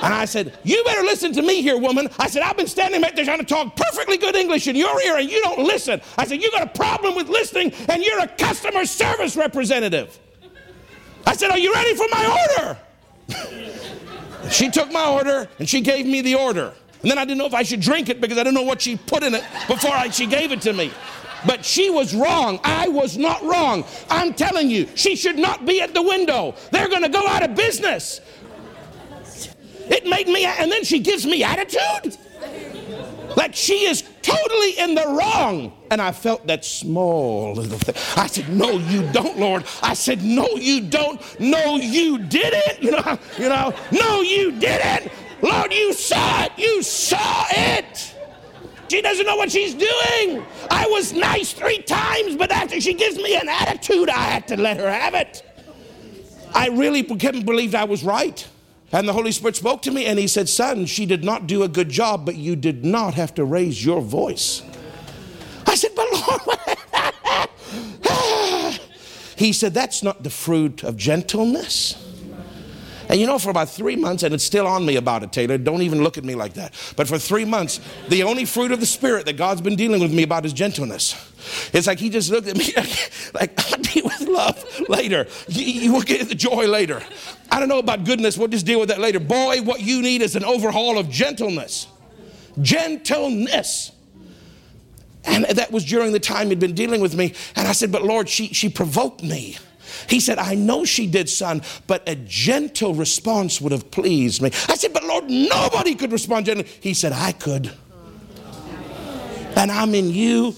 And 0.03 0.13
I 0.13 0.27
said, 0.27 0.59
you 0.63 0.85
better 0.85 1.03
listen 1.03 1.33
to 1.33 1.43
me 1.43 1.63
here, 1.63 1.79
woman. 1.79 2.09
I 2.19 2.29
said, 2.29 2.43
I've 2.43 2.59
been 2.59 2.67
standing 2.67 3.01
back 3.01 3.17
there 3.17 3.25
trying 3.25 3.39
to 3.39 3.47
talk 3.47 3.75
perfectly 3.75 4.19
good 4.19 4.37
English 4.37 4.69
in 4.69 4.77
your 4.77 5.01
ear 5.03 5.17
and 5.17 5.31
you 5.31 5.41
don't 5.41 5.61
listen. 5.61 6.03
I 6.19 6.27
said, 6.27 6.43
you 6.43 6.51
got 6.51 6.63
a 6.63 6.79
problem 6.79 7.15
with 7.15 7.31
listening 7.31 7.73
and 7.89 8.03
you're 8.03 8.21
a 8.21 8.29
customer 8.29 8.85
service 8.85 9.37
representative. 9.37 10.19
I 11.27 11.35
said, 11.35 11.51
are 11.51 11.59
you 11.59 11.73
ready 11.73 11.95
for 11.95 12.07
my 12.11 12.47
order? 12.59 12.79
she 14.51 14.71
took 14.71 14.93
my 14.93 15.09
order 15.09 15.49
and 15.59 15.67
she 15.67 15.81
gave 15.81 16.05
me 16.05 16.21
the 16.21 16.35
order. 16.35 16.75
And 17.03 17.11
then 17.11 17.19
I 17.19 17.25
didn't 17.25 17.39
know 17.39 17.47
if 17.47 17.55
I 17.55 17.63
should 17.63 17.81
drink 17.81 18.09
it 18.09 18.21
because 18.21 18.37
I 18.37 18.43
didn't 18.43 18.55
know 18.55 18.63
what 18.63 18.83
she 18.83 18.97
put 18.97 19.23
in 19.23 19.35
it 19.35 19.45
before 19.69 19.93
I, 19.93 20.11
she 20.11 20.27
gave 20.27 20.53
it 20.53 20.61
to 20.63 20.73
me. 20.73 20.93
But 21.47 21.65
she 21.65 21.91
was 21.91 22.15
wrong. 22.15 22.61
I 22.65 22.89
was 22.89 23.17
not 23.17 23.43
wrong. 23.43 23.85
I'm 24.11 24.35
telling 24.35 24.71
you, 24.71 24.89
she 24.95 25.17
should 25.17 25.39
not 25.39 25.65
be 25.65 25.81
at 25.81 25.95
the 25.95 26.03
window. 26.03 26.55
They're 26.73 26.89
going 26.89 27.03
to 27.03 27.09
go 27.09 27.27
out 27.27 27.43
of 27.43 27.55
business. 27.55 28.21
It 29.89 30.07
made 30.07 30.27
me, 30.27 30.45
and 30.45 30.71
then 30.71 30.85
she 30.85 30.99
gives 30.99 31.25
me 31.25 31.45
attitude. 31.45 32.17
Like 33.37 33.55
she 33.55 33.85
is 33.85 34.03
totally 34.23 34.79
in 34.79 34.95
the 34.95 35.05
wrong. 35.07 35.73
And 35.91 36.01
I 36.01 36.13
felt 36.13 36.47
that 36.47 36.65
small 36.65 37.55
little 37.55 37.79
thing. 37.79 37.95
I 38.17 38.27
said, 38.27 38.49
No, 38.49 38.71
you 38.71 39.09
don't, 39.13 39.39
Lord. 39.39 39.65
I 39.83 39.95
said, 39.95 40.23
No, 40.23 40.49
you 40.57 40.81
don't. 40.81 41.21
No, 41.39 41.77
you 41.77 42.19
didn't. 42.19 42.83
You 42.87 42.93
know, 42.93 43.19
you 43.39 43.49
know, 43.49 43.75
no, 43.91 44.21
you 44.23 44.53
didn't. 44.53 45.11
Lord, 45.43 45.73
you 45.73 45.93
saw 45.93 46.45
it. 46.45 46.53
You 46.57 46.83
saw 46.83 47.45
it. 47.51 48.16
She 48.89 49.03
doesn't 49.03 49.27
know 49.27 49.37
what 49.37 49.51
she's 49.51 49.75
doing. 49.75 50.45
I 50.71 50.87
was 50.89 51.13
nice 51.13 51.53
three 51.53 51.83
times, 51.83 52.37
but 52.37 52.51
after 52.51 52.81
she 52.81 52.95
gives 52.95 53.17
me 53.17 53.37
an 53.37 53.49
attitude, 53.49 54.09
I 54.09 54.23
had 54.23 54.49
to 54.49 54.57
let 54.57 54.77
her 54.79 54.91
have 54.91 55.15
it. 55.15 55.43
I 56.55 56.69
really 56.69 57.03
couldn't 57.03 57.45
believe 57.45 57.75
I 57.75 57.85
was 57.85 58.05
right. 58.05 58.47
And 58.93 59.09
the 59.09 59.13
Holy 59.13 59.33
Spirit 59.33 59.57
spoke 59.57 59.83
to 59.83 59.91
me 59.91 60.07
and 60.07 60.19
he 60.19 60.29
said, 60.29 60.49
Son, 60.49 60.87
she 60.87 61.07
did 61.07 61.25
not 61.25 61.47
do 61.47 61.63
a 61.65 61.69
good 61.69 61.89
job, 61.89 62.25
but 62.25 62.37
you 62.37 62.55
did 62.55 62.85
not 62.85 63.15
have 63.15 63.35
to 63.35 63.45
raise 63.45 63.85
your 63.85 64.01
voice. 64.01 64.63
I 65.67 65.75
said, 65.75 65.91
But 65.97 66.07
Lord, 66.13 66.41
he 69.37 69.53
said, 69.53 69.75
That's 69.75 70.03
not 70.03 70.23
the 70.23 70.31
fruit 70.31 70.85
of 70.85 70.97
gentleness. 70.97 72.06
And 73.09 73.21
you 73.21 73.27
know, 73.27 73.39
for 73.39 73.51
about 73.51 73.69
three 73.69 73.97
months, 73.97 74.23
and 74.23 74.35
it's 74.35 74.45
still 74.45 74.67
on 74.67 74.85
me 74.85 74.97
about 74.97 75.23
it, 75.23 75.33
Taylor, 75.33 75.59
don't 75.59 75.83
even 75.83 76.03
look 76.03 76.19
at 76.19 76.25
me 76.25 76.35
like 76.35 76.55
that. 76.55 76.75
But 76.97 77.07
for 77.09 77.19
three 77.19 77.45
months, 77.45 77.81
the 78.09 78.23
only 78.25 78.45
fruit 78.45 78.73
of 78.73 78.81
the 78.81 78.87
Spirit 78.87 79.27
that 79.27 79.37
God's 79.37 79.61
been 79.61 79.77
dealing 79.77 80.01
with 80.01 80.13
me 80.13 80.23
about 80.23 80.45
is 80.45 80.53
gentleness. 80.53 81.15
It's 81.73 81.87
like 81.87 81.99
He 81.99 82.11
just 82.11 82.31
looked 82.31 82.49
at 82.49 82.57
me 82.57 82.73
like, 83.35 83.53
I'll 83.73 83.79
deal 83.79 84.05
with 84.05 84.29
love 84.29 84.89
later. 84.89 85.27
You, 85.49 85.65
you 85.65 85.93
will 85.93 86.03
get 86.03 86.29
the 86.29 86.35
joy 86.35 86.67
later. 86.67 87.03
I 87.51 87.61
don't 87.61 87.69
know 87.69 87.79
about 87.79 88.05
goodness, 88.05 88.37
we'll 88.37 88.49
just 88.49 88.67
deal 88.67 88.81
with 88.81 88.89
that 88.89 89.01
later. 89.01 89.21
Boy, 89.21 89.63
what 89.63 89.81
you 89.81 90.03
need 90.03 90.23
is 90.23 90.37
an 90.37 90.45
overhaul 90.45 90.99
of 90.99 91.09
gentleness. 91.09 91.87
Gentleness. 92.61 93.93
And 95.27 95.45
that 95.45 95.73
was 95.73 95.85
during 95.85 96.13
the 96.13 96.21
time 96.21 96.49
he'd 96.49 96.61
been 96.61 96.75
dealing 96.75 97.01
with 97.01 97.17
me. 97.17 97.35
And 97.57 97.67
I 97.67 97.73
said, 97.73 97.91
But 97.91 98.05
Lord, 98.05 98.29
she, 98.29 98.49
she 98.49 98.69
provoked 98.69 99.23
me. 99.23 99.59
He 100.09 100.21
said, 100.21 100.39
I 100.39 100.55
know 100.55 100.85
she 100.85 101.07
did, 101.07 101.29
son, 101.29 101.63
but 101.87 102.09
a 102.09 102.15
gentle 102.15 102.95
response 102.95 103.61
would 103.61 103.73
have 103.73 103.91
pleased 103.91 104.43
me. 104.43 104.51
I 104.69 104.77
said, 104.77 104.93
But 104.93 105.05
Lord, 105.05 105.31
nobody 105.31 105.95
could 105.95 106.13
respond 106.13 106.47
gently. 106.47 106.67
He 106.81 106.95
said, 106.95 107.13
I 107.13 107.33
could. 107.33 107.73
And 109.57 109.71
I'm 109.71 109.95
in 109.95 110.11
you. 110.11 110.55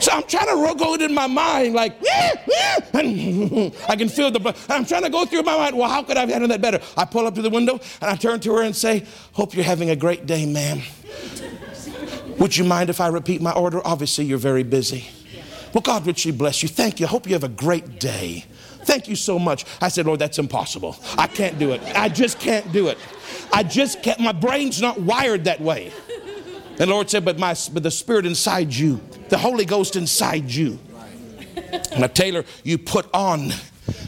So 0.00 0.10
I'm 0.10 0.24
trying 0.24 0.46
to 0.46 0.74
go 0.76 0.94
it 0.94 1.02
in 1.02 1.14
my 1.14 1.28
mind, 1.28 1.74
like, 1.74 1.94
yeah, 2.02 2.32
yeah, 2.48 3.00
and 3.00 3.72
I 3.88 3.94
can 3.94 4.08
feel 4.08 4.32
the 4.32 4.40
blood. 4.40 4.56
I'm 4.68 4.84
trying 4.84 5.04
to 5.04 5.10
go 5.10 5.24
through 5.24 5.44
my 5.44 5.56
mind, 5.56 5.78
well, 5.78 5.88
how 5.88 6.02
could 6.02 6.16
I 6.16 6.20
have 6.20 6.28
handled 6.28 6.50
that 6.50 6.60
better? 6.60 6.80
I 6.96 7.04
pull 7.04 7.24
up 7.24 7.36
to 7.36 7.42
the 7.42 7.50
window 7.50 7.74
and 8.00 8.10
I 8.10 8.16
turn 8.16 8.40
to 8.40 8.52
her 8.54 8.62
and 8.62 8.74
say, 8.74 9.06
Hope 9.32 9.54
you're 9.54 9.64
having 9.64 9.90
a 9.90 9.96
great 9.96 10.26
day, 10.26 10.44
ma'am. 10.44 10.80
Would 12.38 12.56
you 12.56 12.64
mind 12.64 12.90
if 12.90 13.00
I 13.00 13.06
repeat 13.08 13.40
my 13.40 13.52
order? 13.52 13.80
Obviously, 13.86 14.24
you're 14.24 14.38
very 14.38 14.64
busy. 14.64 15.06
Well, 15.72 15.82
God 15.82 16.06
richly 16.06 16.32
bless 16.32 16.62
you. 16.62 16.68
Thank 16.68 17.00
you. 17.00 17.06
I 17.06 17.08
hope 17.08 17.26
you 17.26 17.32
have 17.32 17.44
a 17.44 17.48
great 17.48 17.98
day. 17.98 18.44
Thank 18.84 19.08
you 19.08 19.16
so 19.16 19.38
much. 19.38 19.64
I 19.80 19.88
said, 19.88 20.06
Lord, 20.06 20.18
that's 20.18 20.38
impossible. 20.38 20.96
I 21.16 21.26
can't 21.26 21.58
do 21.58 21.72
it. 21.72 21.80
I 21.94 22.08
just 22.08 22.40
can't 22.40 22.70
do 22.72 22.88
it. 22.88 22.98
I 23.52 23.62
just 23.62 24.02
can't. 24.02 24.18
My 24.20 24.32
brain's 24.32 24.80
not 24.80 25.00
wired 25.00 25.44
that 25.44 25.60
way. 25.60 25.92
And 26.78 26.90
Lord 26.90 27.08
said, 27.08 27.24
but, 27.24 27.38
my, 27.38 27.54
but 27.72 27.82
the 27.82 27.90
Spirit 27.90 28.26
inside 28.26 28.74
you, 28.74 29.00
the 29.28 29.38
Holy 29.38 29.64
Ghost 29.64 29.94
inside 29.96 30.50
you. 30.50 30.78
Now, 31.98 32.08
Taylor, 32.08 32.44
you 32.64 32.76
put 32.76 33.06
on 33.14 33.50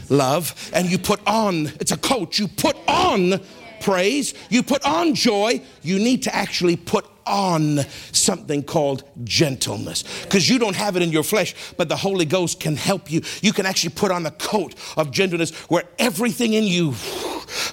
love 0.09 0.71
and 0.73 0.89
you 0.89 0.97
put 0.97 1.25
on, 1.25 1.67
it's 1.79 1.91
a 1.91 1.97
coach, 1.97 2.37
you 2.37 2.47
put 2.47 2.75
on 2.87 3.39
praise, 3.81 4.33
you 4.49 4.63
put 4.63 4.83
on 4.83 5.15
joy. 5.15 5.61
You 5.83 5.99
need 5.99 6.23
to 6.23 6.35
actually 6.35 6.75
put 6.75 7.05
on 7.25 7.79
something 8.11 8.63
called 8.63 9.03
gentleness 9.23 10.03
because 10.23 10.49
you 10.49 10.59
don't 10.59 10.75
have 10.75 10.95
it 10.95 11.01
in 11.01 11.11
your 11.11 11.23
flesh, 11.23 11.55
but 11.77 11.89
the 11.89 11.95
Holy 11.95 12.25
Ghost 12.25 12.59
can 12.59 12.75
help 12.75 13.11
you. 13.11 13.21
You 13.41 13.53
can 13.53 13.65
actually 13.65 13.91
put 13.91 14.11
on 14.11 14.23
the 14.23 14.31
coat 14.31 14.75
of 14.97 15.11
gentleness 15.11 15.51
where 15.69 15.83
everything 15.99 16.53
in 16.53 16.63
you, 16.63 16.93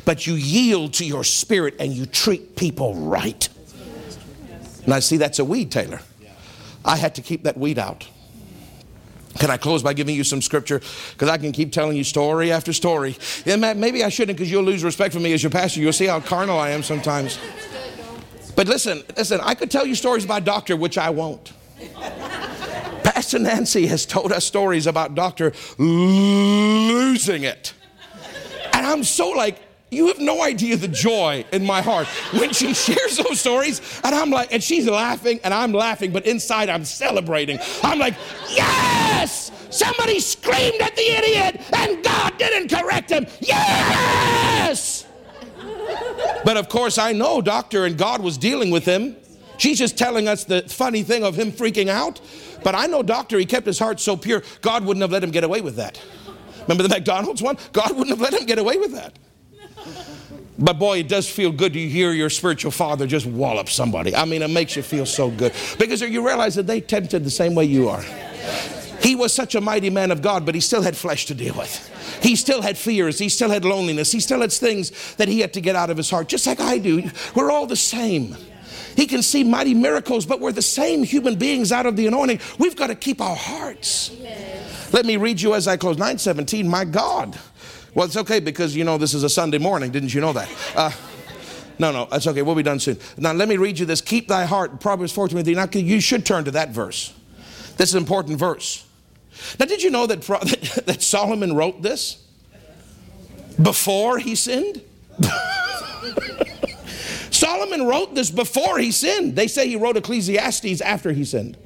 but 0.04 0.26
you 0.26 0.34
yield 0.34 0.94
to 0.94 1.04
your 1.04 1.24
spirit 1.24 1.74
and 1.78 1.92
you 1.92 2.06
treat 2.06 2.56
people 2.56 2.94
right. 2.94 3.48
And 4.84 4.92
I 4.92 5.00
see 5.00 5.16
that's 5.16 5.38
a 5.38 5.44
weed, 5.44 5.70
Taylor. 5.70 6.00
I 6.84 6.96
had 6.96 7.14
to 7.14 7.22
keep 7.22 7.44
that 7.44 7.56
weed 7.56 7.78
out. 7.78 8.08
Can 9.38 9.50
I 9.50 9.56
close 9.56 9.82
by 9.82 9.94
giving 9.94 10.14
you 10.14 10.24
some 10.24 10.42
scripture? 10.42 10.82
Because 11.12 11.28
I 11.28 11.38
can 11.38 11.52
keep 11.52 11.72
telling 11.72 11.96
you 11.96 12.04
story 12.04 12.52
after 12.52 12.72
story. 12.72 13.16
Yeah, 13.46 13.56
maybe 13.56 14.04
I 14.04 14.08
shouldn't 14.10 14.36
because 14.36 14.50
you'll 14.50 14.64
lose 14.64 14.84
respect 14.84 15.14
for 15.14 15.20
me 15.20 15.32
as 15.32 15.42
your 15.42 15.50
pastor. 15.50 15.80
You'll 15.80 15.92
see 15.92 16.06
how 16.06 16.20
carnal 16.20 16.58
I 16.58 16.70
am 16.70 16.82
sometimes. 16.82 17.38
But 18.54 18.68
listen, 18.68 19.02
listen, 19.16 19.40
I 19.42 19.54
could 19.54 19.70
tell 19.70 19.86
you 19.86 19.94
stories 19.94 20.24
about 20.24 20.44
doctor, 20.44 20.76
which 20.76 20.98
I 20.98 21.10
won't. 21.10 21.52
Pastor 23.02 23.38
Nancy 23.38 23.86
has 23.86 24.06
told 24.06 24.32
us 24.32 24.44
stories 24.44 24.86
about 24.86 25.14
doctor 25.14 25.52
losing 25.78 27.44
it. 27.44 27.74
And 28.72 28.86
I'm 28.86 29.04
so 29.04 29.30
like, 29.30 29.60
you 29.90 30.08
have 30.08 30.18
no 30.18 30.42
idea 30.42 30.76
the 30.76 30.88
joy 30.88 31.44
in 31.52 31.66
my 31.66 31.82
heart 31.82 32.06
when 32.32 32.52
she 32.52 32.72
shares 32.86 33.18
those 33.18 33.40
stories. 33.40 33.80
And 34.02 34.14
I'm 34.14 34.30
like, 34.30 34.52
and 34.52 34.62
she's 34.62 34.88
laughing 34.88 35.40
and 35.44 35.52
I'm 35.52 35.72
laughing, 35.72 36.12
but 36.12 36.26
inside 36.26 36.68
I'm 36.70 36.84
celebrating. 36.84 37.58
I'm 37.82 37.98
like, 37.98 38.14
yes! 38.50 39.50
Somebody 39.70 40.20
screamed 40.20 40.80
at 40.80 40.96
the 40.96 41.02
idiot 41.02 41.60
and 41.74 42.02
God 42.02 42.38
didn't 42.38 42.68
correct 42.68 43.10
him. 43.10 43.26
Yes! 43.40 44.91
But 46.44 46.56
of 46.56 46.68
course, 46.68 46.98
I 46.98 47.12
know 47.12 47.40
doctor 47.40 47.84
and 47.84 47.96
God 47.96 48.22
was 48.22 48.36
dealing 48.38 48.70
with 48.70 48.84
him. 48.84 49.16
She's 49.58 49.78
just 49.78 49.96
telling 49.96 50.26
us 50.26 50.44
the 50.44 50.62
funny 50.62 51.02
thing 51.02 51.24
of 51.24 51.38
him 51.38 51.52
freaking 51.52 51.88
out. 51.88 52.20
But 52.64 52.74
I 52.74 52.86
know 52.86 53.02
doctor, 53.02 53.38
he 53.38 53.46
kept 53.46 53.66
his 53.66 53.78
heart 53.78 54.00
so 54.00 54.16
pure, 54.16 54.42
God 54.60 54.84
wouldn't 54.84 55.02
have 55.02 55.12
let 55.12 55.22
him 55.22 55.30
get 55.30 55.44
away 55.44 55.60
with 55.60 55.76
that. 55.76 56.00
Remember 56.62 56.82
the 56.82 56.88
McDonald's 56.88 57.42
one? 57.42 57.56
God 57.72 57.90
wouldn't 57.90 58.10
have 58.10 58.20
let 58.20 58.34
him 58.34 58.46
get 58.46 58.58
away 58.58 58.76
with 58.76 58.92
that. 58.92 59.18
But 60.58 60.78
boy, 60.78 60.98
it 60.98 61.08
does 61.08 61.28
feel 61.28 61.50
good 61.50 61.72
to 61.72 61.88
hear 61.88 62.12
your 62.12 62.30
spiritual 62.30 62.70
father 62.70 63.06
just 63.06 63.26
wallop 63.26 63.68
somebody. 63.68 64.14
I 64.14 64.24
mean, 64.24 64.42
it 64.42 64.50
makes 64.50 64.76
you 64.76 64.82
feel 64.82 65.06
so 65.06 65.30
good 65.30 65.52
because 65.78 66.00
you 66.02 66.24
realize 66.24 66.54
that 66.54 66.66
they 66.66 66.80
tempted 66.80 67.24
the 67.24 67.30
same 67.30 67.54
way 67.54 67.64
you 67.64 67.88
are. 67.88 68.04
He 69.00 69.16
was 69.16 69.32
such 69.32 69.54
a 69.56 69.60
mighty 69.60 69.90
man 69.90 70.12
of 70.12 70.22
God, 70.22 70.46
but 70.46 70.54
he 70.54 70.60
still 70.60 70.82
had 70.82 70.96
flesh 70.96 71.26
to 71.26 71.34
deal 71.34 71.54
with. 71.54 71.91
He 72.20 72.36
still 72.36 72.62
had 72.62 72.76
fears. 72.76 73.18
He 73.18 73.28
still 73.28 73.50
had 73.50 73.64
loneliness. 73.64 74.12
He 74.12 74.20
still 74.20 74.40
had 74.40 74.52
things 74.52 75.14
that 75.16 75.28
he 75.28 75.40
had 75.40 75.52
to 75.54 75.60
get 75.60 75.76
out 75.76 75.90
of 75.90 75.96
his 75.96 76.10
heart, 76.10 76.28
just 76.28 76.46
like 76.46 76.60
I 76.60 76.78
do. 76.78 77.10
We're 77.34 77.50
all 77.50 77.66
the 77.66 77.76
same. 77.76 78.36
He 78.96 79.06
can 79.06 79.22
see 79.22 79.44
mighty 79.44 79.74
miracles, 79.74 80.26
but 80.26 80.40
we're 80.40 80.52
the 80.52 80.62
same 80.62 81.02
human 81.02 81.36
beings 81.36 81.72
out 81.72 81.86
of 81.86 81.96
the 81.96 82.06
anointing. 82.06 82.40
We've 82.58 82.76
got 82.76 82.88
to 82.88 82.94
keep 82.94 83.20
our 83.20 83.36
hearts. 83.36 84.10
Let 84.92 85.06
me 85.06 85.16
read 85.16 85.40
you 85.40 85.54
as 85.54 85.66
I 85.66 85.76
close. 85.76 85.96
917, 85.96 86.68
my 86.68 86.84
God. 86.84 87.38
Well, 87.94 88.06
it's 88.06 88.16
okay 88.16 88.40
because 88.40 88.74
you 88.74 88.84
know 88.84 88.98
this 88.98 89.14
is 89.14 89.22
a 89.22 89.28
Sunday 89.28 89.58
morning. 89.58 89.90
Didn't 89.90 90.14
you 90.14 90.20
know 90.20 90.32
that? 90.32 90.50
Uh, 90.74 90.90
no, 91.78 91.90
no, 91.90 92.06
that's 92.10 92.26
okay. 92.26 92.42
We'll 92.42 92.54
be 92.54 92.62
done 92.62 92.80
soon. 92.80 92.98
Now, 93.16 93.32
let 93.32 93.48
me 93.48 93.56
read 93.56 93.78
you 93.78 93.86
this. 93.86 94.00
Keep 94.00 94.28
thy 94.28 94.44
heart, 94.44 94.80
Proverbs 94.80 95.12
14. 95.12 95.42
Now, 95.54 95.68
you 95.72 96.00
should 96.00 96.24
turn 96.24 96.44
to 96.44 96.50
that 96.52 96.70
verse. 96.70 97.12
This 97.76 97.90
is 97.90 97.94
an 97.94 98.00
important 98.00 98.38
verse. 98.38 98.86
Now, 99.58 99.66
did 99.66 99.82
you 99.82 99.90
know 99.90 100.06
that, 100.06 100.20
that 100.86 101.02
Solomon 101.02 101.54
wrote 101.54 101.82
this 101.82 102.22
before 103.60 104.18
he 104.18 104.34
sinned? 104.34 104.82
Solomon 107.30 107.86
wrote 107.86 108.14
this 108.14 108.30
before 108.30 108.78
he 108.78 108.92
sinned. 108.92 109.36
They 109.36 109.48
say 109.48 109.68
he 109.68 109.76
wrote 109.76 109.96
Ecclesiastes 109.96 110.80
after 110.80 111.12
he 111.12 111.24
sinned. 111.24 111.56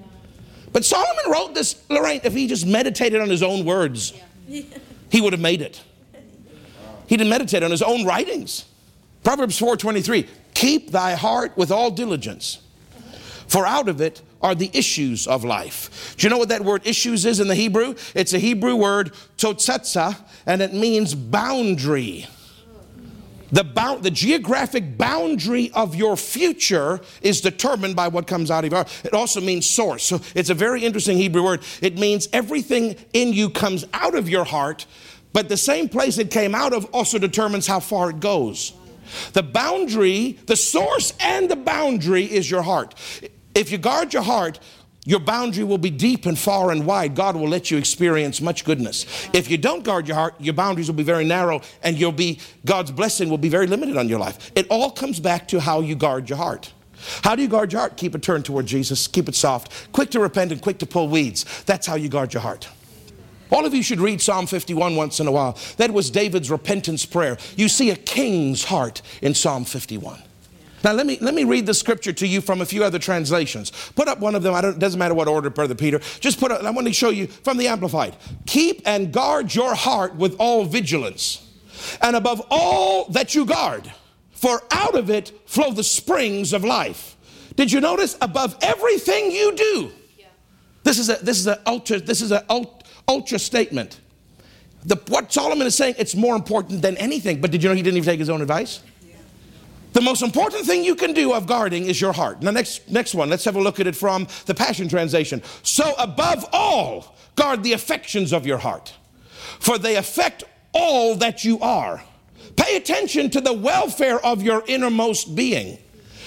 But 0.72 0.84
Solomon 0.84 1.30
wrote 1.30 1.54
this, 1.54 1.82
Lorraine, 1.88 2.20
if 2.24 2.34
he 2.34 2.46
just 2.46 2.66
meditated 2.66 3.20
on 3.20 3.28
his 3.28 3.42
own 3.42 3.64
words, 3.64 4.12
he 4.46 5.20
would 5.20 5.32
have 5.32 5.40
made 5.40 5.62
it. 5.62 5.82
He 7.06 7.16
didn't 7.16 7.30
meditate 7.30 7.62
on 7.62 7.70
his 7.70 7.82
own 7.82 8.04
writings. 8.04 8.64
Proverbs 9.22 9.58
4:23, 9.58 10.26
keep 10.54 10.90
thy 10.90 11.14
heart 11.14 11.56
with 11.56 11.70
all 11.70 11.90
diligence, 11.90 12.58
for 13.46 13.66
out 13.66 13.88
of 13.88 14.00
it 14.00 14.22
are 14.46 14.54
the 14.54 14.70
issues 14.72 15.26
of 15.26 15.42
life. 15.42 16.14
Do 16.16 16.24
you 16.24 16.30
know 16.30 16.38
what 16.38 16.50
that 16.50 16.62
word 16.62 16.86
issues 16.86 17.26
is 17.26 17.40
in 17.40 17.48
the 17.48 17.54
Hebrew? 17.56 17.96
It's 18.14 18.32
a 18.32 18.38
Hebrew 18.38 18.76
word 18.76 19.12
totsatsa, 19.36 20.16
and 20.46 20.62
it 20.62 20.72
means 20.72 21.16
boundary. 21.16 22.28
The, 23.50 23.64
bound, 23.64 24.04
the 24.04 24.10
geographic 24.12 24.96
boundary 24.96 25.72
of 25.72 25.96
your 25.96 26.16
future 26.16 27.00
is 27.22 27.40
determined 27.40 27.96
by 27.96 28.06
what 28.06 28.28
comes 28.28 28.48
out 28.48 28.64
of 28.64 28.70
your 28.70 28.84
heart. 28.84 29.04
It 29.04 29.14
also 29.14 29.40
means 29.40 29.68
source. 29.68 30.04
So 30.04 30.20
it's 30.36 30.50
a 30.50 30.54
very 30.54 30.84
interesting 30.84 31.16
Hebrew 31.16 31.42
word. 31.42 31.64
It 31.82 31.98
means 31.98 32.28
everything 32.32 32.94
in 33.14 33.32
you 33.32 33.50
comes 33.50 33.84
out 33.92 34.14
of 34.14 34.28
your 34.28 34.44
heart, 34.44 34.86
but 35.32 35.48
the 35.48 35.56
same 35.56 35.88
place 35.88 36.18
it 36.18 36.30
came 36.30 36.54
out 36.54 36.72
of 36.72 36.84
also 36.94 37.18
determines 37.18 37.66
how 37.66 37.80
far 37.80 38.10
it 38.10 38.20
goes. 38.20 38.74
The 39.32 39.42
boundary, 39.42 40.38
the 40.46 40.56
source 40.56 41.12
and 41.20 41.48
the 41.50 41.56
boundary 41.56 42.24
is 42.24 42.48
your 42.48 42.62
heart. 42.62 42.94
If 43.56 43.72
you 43.72 43.78
guard 43.78 44.12
your 44.12 44.22
heart, 44.22 44.60
your 45.06 45.18
boundary 45.18 45.64
will 45.64 45.78
be 45.78 45.88
deep 45.88 46.26
and 46.26 46.38
far 46.38 46.72
and 46.72 46.84
wide. 46.84 47.14
God 47.14 47.36
will 47.36 47.48
let 47.48 47.70
you 47.70 47.78
experience 47.78 48.42
much 48.42 48.66
goodness. 48.66 49.06
If 49.32 49.50
you 49.50 49.56
don't 49.56 49.82
guard 49.82 50.06
your 50.06 50.14
heart, 50.14 50.34
your 50.38 50.52
boundaries 50.52 50.88
will 50.88 50.96
be 50.96 51.02
very 51.02 51.24
narrow 51.24 51.62
and 51.82 51.98
you'll 51.98 52.12
be 52.12 52.38
God's 52.66 52.90
blessing 52.90 53.30
will 53.30 53.38
be 53.38 53.48
very 53.48 53.66
limited 53.66 53.96
on 53.96 54.10
your 54.10 54.18
life. 54.18 54.50
It 54.54 54.66
all 54.68 54.90
comes 54.90 55.20
back 55.20 55.48
to 55.48 55.60
how 55.60 55.80
you 55.80 55.94
guard 55.94 56.28
your 56.28 56.36
heart. 56.36 56.70
How 57.22 57.34
do 57.34 57.40
you 57.40 57.48
guard 57.48 57.72
your 57.72 57.80
heart? 57.80 57.96
Keep 57.96 58.14
it 58.14 58.22
turned 58.22 58.44
toward 58.44 58.66
Jesus, 58.66 59.06
keep 59.06 59.26
it 59.26 59.34
soft, 59.34 59.90
quick 59.92 60.10
to 60.10 60.20
repent 60.20 60.52
and 60.52 60.60
quick 60.60 60.78
to 60.80 60.86
pull 60.86 61.08
weeds. 61.08 61.46
That's 61.64 61.86
how 61.86 61.94
you 61.94 62.10
guard 62.10 62.34
your 62.34 62.42
heart. 62.42 62.68
All 63.50 63.64
of 63.64 63.72
you 63.72 63.82
should 63.82 64.00
read 64.00 64.20
Psalm 64.20 64.46
51 64.46 64.96
once 64.96 65.18
in 65.18 65.28
a 65.28 65.32
while. 65.32 65.56
That 65.78 65.92
was 65.92 66.10
David's 66.10 66.50
repentance 66.50 67.06
prayer. 67.06 67.38
You 67.56 67.68
see 67.68 67.88
a 67.88 67.96
king's 67.96 68.64
heart 68.64 69.00
in 69.22 69.32
Psalm 69.32 69.64
51. 69.64 70.20
Now, 70.84 70.92
let 70.92 71.06
me, 71.06 71.18
let 71.20 71.34
me 71.34 71.44
read 71.44 71.66
the 71.66 71.74
scripture 71.74 72.12
to 72.12 72.26
you 72.26 72.40
from 72.40 72.60
a 72.60 72.66
few 72.66 72.84
other 72.84 72.98
translations. 72.98 73.72
Put 73.94 74.08
up 74.08 74.20
one 74.20 74.34
of 74.34 74.42
them. 74.42 74.54
I 74.54 74.60
don't, 74.60 74.76
it 74.76 74.78
doesn't 74.78 74.98
matter 74.98 75.14
what 75.14 75.28
order, 75.28 75.50
Brother 75.50 75.74
Peter. 75.74 76.00
Just 76.20 76.38
put 76.38 76.52
up, 76.52 76.62
I 76.62 76.70
want 76.70 76.86
to 76.86 76.92
show 76.92 77.10
you 77.10 77.26
from 77.26 77.56
the 77.56 77.68
Amplified. 77.68 78.16
Keep 78.46 78.82
and 78.86 79.12
guard 79.12 79.54
your 79.54 79.74
heart 79.74 80.16
with 80.16 80.36
all 80.38 80.64
vigilance, 80.64 81.46
and 82.00 82.14
above 82.14 82.46
all 82.50 83.06
that 83.06 83.34
you 83.34 83.46
guard, 83.46 83.92
for 84.30 84.62
out 84.70 84.94
of 84.94 85.10
it 85.10 85.32
flow 85.46 85.72
the 85.72 85.84
springs 85.84 86.52
of 86.52 86.64
life. 86.64 87.16
Did 87.56 87.72
you 87.72 87.80
notice? 87.80 88.16
Above 88.20 88.56
everything 88.62 89.30
you 89.30 89.56
do. 89.56 89.92
This 90.84 90.98
is 91.00 91.08
a 91.08 91.16
this 91.16 91.38
is 91.38 91.48
a 91.48 91.60
ultra 91.68 91.98
this 91.98 92.20
is 92.20 92.30
a 92.30 92.44
ultra 93.08 93.38
statement. 93.40 94.00
The, 94.84 94.94
what 95.08 95.32
Solomon 95.32 95.66
is 95.66 95.74
saying, 95.74 95.96
it's 95.98 96.14
more 96.14 96.36
important 96.36 96.80
than 96.80 96.96
anything. 96.98 97.40
But 97.40 97.50
did 97.50 97.60
you 97.60 97.68
know 97.68 97.74
he 97.74 97.82
didn't 97.82 97.96
even 97.96 98.06
take 98.06 98.20
his 98.20 98.30
own 98.30 98.40
advice? 98.40 98.80
The 99.96 100.02
most 100.02 100.20
important 100.20 100.66
thing 100.66 100.84
you 100.84 100.94
can 100.94 101.14
do 101.14 101.32
of 101.32 101.46
guarding 101.46 101.86
is 101.86 101.98
your 102.02 102.12
heart. 102.12 102.42
Now, 102.42 102.50
next, 102.50 102.90
next 102.90 103.14
one, 103.14 103.30
let's 103.30 103.46
have 103.46 103.56
a 103.56 103.62
look 103.62 103.80
at 103.80 103.86
it 103.86 103.96
from 103.96 104.28
the 104.44 104.54
Passion 104.54 104.90
Translation. 104.90 105.42
So, 105.62 105.94
above 105.96 106.44
all, 106.52 107.16
guard 107.34 107.62
the 107.62 107.72
affections 107.72 108.34
of 108.34 108.44
your 108.44 108.58
heart, 108.58 108.92
for 109.58 109.78
they 109.78 109.96
affect 109.96 110.44
all 110.74 111.14
that 111.14 111.46
you 111.46 111.58
are. 111.60 112.02
Pay 112.56 112.76
attention 112.76 113.30
to 113.30 113.40
the 113.40 113.54
welfare 113.54 114.22
of 114.22 114.42
your 114.42 114.62
innermost 114.66 115.34
being, 115.34 115.78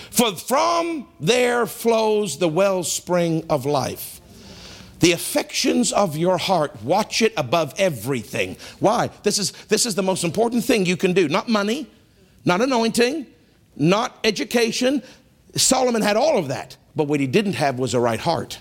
for 0.10 0.36
from 0.36 1.08
there 1.20 1.68
flows 1.68 2.40
the 2.40 2.48
wellspring 2.48 3.46
of 3.52 3.68
life 3.68 4.16
the 5.00 5.12
affections 5.14 5.94
of 5.94 6.18
your 6.18 6.38
heart 6.38 6.76
watch 6.84 7.22
it 7.22 7.32
above 7.38 7.74
everything 7.78 8.58
why 8.82 9.10
this 9.24 9.40
is 9.40 9.54
this 9.70 9.86
is 9.86 9.96
the 9.96 10.04
most 10.04 10.26
important 10.26 10.62
thing 10.62 10.86
you 10.86 10.98
can 10.98 11.14
do 11.14 11.30
not 11.30 11.48
money 11.48 11.88
not 12.44 12.60
anointing 12.60 13.26
not 13.76 14.18
education 14.24 15.02
solomon 15.56 16.02
had 16.02 16.18
all 16.18 16.38
of 16.38 16.48
that 16.48 16.78
but 16.96 17.06
what 17.06 17.20
he 17.20 17.28
didn't 17.28 17.54
have 17.54 17.80
was 17.80 17.94
a 17.94 18.00
right 18.00 18.20
heart 18.20 18.60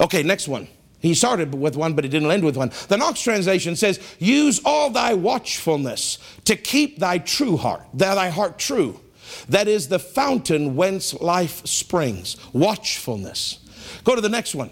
okay 0.00 0.22
next 0.22 0.48
one 0.48 0.68
he 1.04 1.12
started 1.12 1.54
with 1.54 1.76
one, 1.76 1.92
but 1.92 2.04
he 2.04 2.08
didn't 2.08 2.30
end 2.30 2.46
with 2.46 2.56
one. 2.56 2.72
The 2.88 2.96
Knox 2.96 3.20
translation 3.20 3.76
says, 3.76 4.00
Use 4.18 4.58
all 4.64 4.88
thy 4.88 5.12
watchfulness 5.12 6.16
to 6.46 6.56
keep 6.56 6.98
thy 6.98 7.18
true 7.18 7.58
heart, 7.58 7.82
thy 7.92 8.30
heart 8.30 8.58
true. 8.58 8.98
That 9.50 9.68
is 9.68 9.88
the 9.88 9.98
fountain 9.98 10.76
whence 10.76 11.12
life 11.12 11.66
springs. 11.66 12.38
Watchfulness. 12.54 13.58
Go 14.04 14.14
to 14.14 14.22
the 14.22 14.30
next 14.30 14.54
one. 14.54 14.70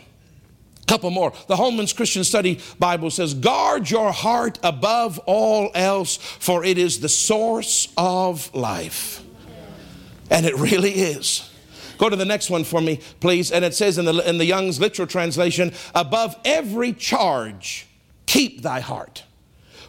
Couple 0.87 1.11
more. 1.11 1.35
The 1.49 1.57
Holman's 1.57 1.93
Christian 1.93 2.25
Study 2.25 2.61
Bible 2.79 3.11
says, 3.11 3.35
Guard 3.35 3.91
your 3.91 4.11
heart 4.11 4.59
above 4.63 5.19
all 5.27 5.71
else, 5.75 6.17
for 6.17 6.65
it 6.65 6.79
is 6.79 7.01
the 7.01 7.11
source 7.11 7.93
of 7.99 8.55
life. 8.55 9.22
And 10.33 10.47
it 10.47 10.57
really 10.57 10.93
is. 10.93 11.49
Go 11.99 12.09
to 12.09 12.17
the 12.17 12.25
next 12.25 12.49
one 12.49 12.65
for 12.65 12.81
me, 12.81 13.01
please. 13.21 13.53
And 13.53 13.65
it 13.65 13.75
says 13.75 13.99
in 13.99 14.07
the, 14.07 14.29
in 14.29 14.39
the 14.39 14.47
Young's 14.47 14.81
literal 14.81 15.07
translation, 15.07 15.73
Above 15.95 16.35
every 16.45 16.95
charge, 16.95 17.87
keep 18.27 18.63
thy 18.63 18.81
heart, 18.81 19.25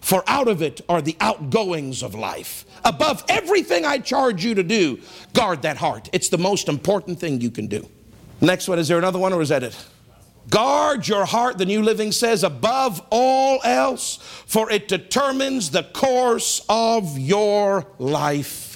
for 0.02 0.22
out 0.28 0.50
of 0.50 0.62
it 0.62 0.82
are 0.90 1.02
the 1.02 1.16
outgoings 1.22 2.04
of 2.04 2.14
life. 2.14 2.66
Above 2.84 3.24
everything 3.30 3.86
I 3.86 4.00
charge 4.00 4.44
you 4.44 4.54
to 4.56 4.64
do, 4.64 5.00
guard 5.34 5.62
that 5.62 5.78
heart. 5.78 6.10
It's 6.12 6.28
the 6.28 6.38
most 6.38 6.68
important 6.68 7.20
thing 7.20 7.40
you 7.40 7.50
can 7.50 7.68
do. 7.68 7.90
Next 8.42 8.68
one, 8.68 8.80
is 8.80 8.90
there 8.90 8.98
another 8.98 9.20
one 9.20 9.32
or 9.32 9.42
is 9.42 9.50
that 9.50 9.64
it? 9.64 9.86
Guard 10.50 11.08
your 11.08 11.24
heart, 11.24 11.58
the 11.58 11.66
New 11.66 11.82
Living 11.82 12.12
says, 12.12 12.44
above 12.44 13.02
all 13.10 13.62
else, 13.64 14.18
for 14.46 14.70
it 14.70 14.90
determines 14.90 15.72
the 15.72 15.84
course 15.84 16.66
of 16.68 17.18
your 17.18 17.88
life. 17.98 18.73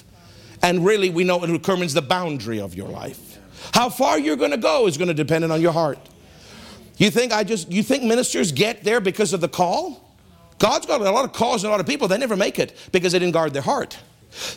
And 0.62 0.84
really, 0.84 1.10
we 1.10 1.24
know 1.24 1.42
it 1.44 1.46
determines 1.46 1.94
the 1.94 2.02
boundary 2.02 2.60
of 2.60 2.74
your 2.74 2.88
life. 2.88 3.38
How 3.72 3.88
far 3.88 4.18
you're 4.18 4.36
going 4.36 4.50
to 4.50 4.56
go 4.56 4.86
is 4.86 4.96
going 4.96 5.08
to 5.08 5.14
depend 5.14 5.44
on 5.44 5.60
your 5.60 5.72
heart. 5.72 5.98
You 6.96 7.10
think 7.10 7.32
I 7.32 7.44
just 7.44 7.70
you 7.70 7.82
think 7.82 8.02
ministers 8.02 8.50
get 8.50 8.82
there 8.82 9.00
because 9.00 9.32
of 9.32 9.40
the 9.40 9.48
call? 9.48 10.04
God's 10.58 10.86
got 10.86 11.00
a 11.00 11.10
lot 11.10 11.24
of 11.24 11.32
calls 11.32 11.62
and 11.62 11.68
a 11.68 11.70
lot 11.70 11.80
of 11.80 11.86
people, 11.86 12.08
they 12.08 12.18
never 12.18 12.36
make 12.36 12.58
it 12.58 12.76
because 12.90 13.12
they 13.12 13.20
didn't 13.20 13.34
guard 13.34 13.52
their 13.52 13.62
heart. 13.62 13.96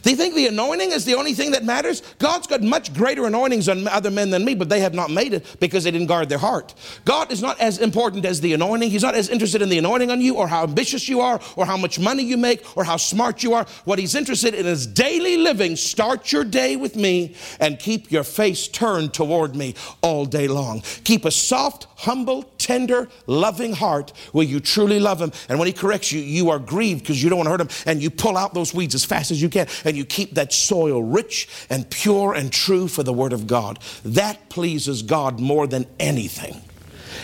They 0.03 0.15
think 0.15 0.35
the 0.35 0.47
anointing 0.47 0.91
is 0.91 1.05
the 1.05 1.15
only 1.15 1.33
thing 1.33 1.51
that 1.51 1.63
matters? 1.63 2.01
God's 2.19 2.47
got 2.47 2.61
much 2.61 2.93
greater 2.93 3.25
anointings 3.25 3.69
on 3.69 3.87
other 3.87 4.11
men 4.11 4.29
than 4.29 4.43
me, 4.43 4.53
but 4.53 4.69
they 4.69 4.81
have 4.81 4.93
not 4.93 5.09
made 5.09 5.33
it 5.33 5.45
because 5.59 5.83
they 5.83 5.91
didn't 5.91 6.07
guard 6.07 6.29
their 6.29 6.37
heart. 6.37 6.73
God 7.05 7.31
is 7.31 7.41
not 7.41 7.59
as 7.59 7.77
important 7.79 8.25
as 8.25 8.41
the 8.41 8.53
anointing. 8.53 8.89
He's 8.89 9.03
not 9.03 9.15
as 9.15 9.29
interested 9.29 9.61
in 9.61 9.69
the 9.69 9.77
anointing 9.77 10.11
on 10.11 10.21
you 10.21 10.35
or 10.35 10.47
how 10.47 10.63
ambitious 10.63 11.07
you 11.07 11.21
are 11.21 11.39
or 11.55 11.65
how 11.65 11.77
much 11.77 11.99
money 11.99 12.23
you 12.23 12.37
make 12.37 12.77
or 12.77 12.83
how 12.83 12.97
smart 12.97 13.43
you 13.43 13.53
are. 13.53 13.65
What 13.85 13.97
He's 13.97 14.15
interested 14.15 14.53
in 14.53 14.65
is 14.65 14.85
daily 14.85 15.37
living. 15.37 15.75
Start 15.75 16.31
your 16.31 16.43
day 16.43 16.75
with 16.75 16.95
me 16.95 17.35
and 17.59 17.79
keep 17.79 18.11
your 18.11 18.23
face 18.23 18.67
turned 18.67 19.13
toward 19.13 19.55
me 19.55 19.75
all 20.01 20.25
day 20.25 20.47
long. 20.47 20.81
Keep 21.03 21.25
a 21.25 21.31
soft, 21.31 21.87
humble, 22.01 22.43
tender, 22.57 23.07
loving 23.27 23.73
heart 23.73 24.11
where 24.31 24.45
you 24.45 24.59
truly 24.59 24.99
love 24.99 25.21
Him. 25.21 25.31
And 25.49 25.59
when 25.59 25.67
He 25.67 25.73
corrects 25.73 26.11
you, 26.11 26.19
you 26.19 26.49
are 26.49 26.59
grieved 26.59 27.01
because 27.01 27.21
you 27.21 27.29
don't 27.29 27.37
want 27.37 27.47
to 27.47 27.51
hurt 27.51 27.61
Him 27.61 27.69
and 27.85 28.01
you 28.01 28.09
pull 28.09 28.37
out 28.37 28.53
those 28.53 28.73
weeds 28.73 28.95
as 28.95 29.05
fast 29.05 29.31
as 29.31 29.41
you 29.41 29.49
can 29.49 29.67
and 29.85 29.95
you 29.95 30.05
keep 30.05 30.35
that 30.35 30.51
soil 30.53 31.03
rich 31.03 31.47
and 31.69 31.89
pure 31.89 32.33
and 32.33 32.51
true 32.51 32.87
for 32.87 33.03
the 33.03 33.13
Word 33.13 33.33
of 33.33 33.47
God. 33.47 33.79
That 34.03 34.49
pleases 34.49 35.03
God 35.03 35.39
more 35.39 35.67
than 35.67 35.85
anything. 35.99 36.61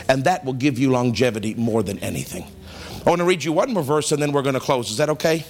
And 0.08 0.24
that 0.26 0.46
will 0.46 0.54
give 0.54 0.78
you 0.78 0.92
longevity 0.92 1.56
more 1.56 1.84
than 1.84 2.00
anything. 2.00 2.46
I 3.06 3.10
want 3.10 3.20
to 3.20 3.26
read 3.26 3.44
you 3.44 3.54
one 3.54 3.74
more 3.74 3.84
verse 3.84 4.12
and 4.12 4.22
then 4.22 4.32
we're 4.32 4.42
going 4.42 4.54
to 4.54 4.60
close. 4.60 4.92
Is 4.92 4.98
that 4.98 5.10
okay? 5.10 5.46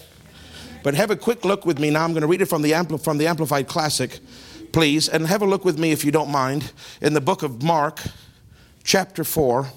But 0.83 0.95
have 0.95 1.11
a 1.11 1.15
quick 1.15 1.43
look 1.43 1.65
with 1.65 1.79
me 1.79 1.89
now. 1.89 2.03
I'm 2.03 2.11
going 2.11 2.21
to 2.21 2.27
read 2.27 2.41
it 2.41 2.45
from 2.45 2.61
the, 2.61 2.71
Ampli- 2.71 3.03
from 3.03 3.17
the 3.17 3.27
Amplified 3.27 3.67
Classic, 3.67 4.19
please. 4.71 5.09
And 5.09 5.27
have 5.27 5.41
a 5.41 5.45
look 5.45 5.65
with 5.65 5.77
me, 5.77 5.91
if 5.91 6.05
you 6.05 6.11
don't 6.11 6.31
mind, 6.31 6.71
in 7.01 7.13
the 7.13 7.21
book 7.21 7.43
of 7.43 7.63
Mark, 7.63 7.99
chapter 8.87 9.25
4. 9.25 9.67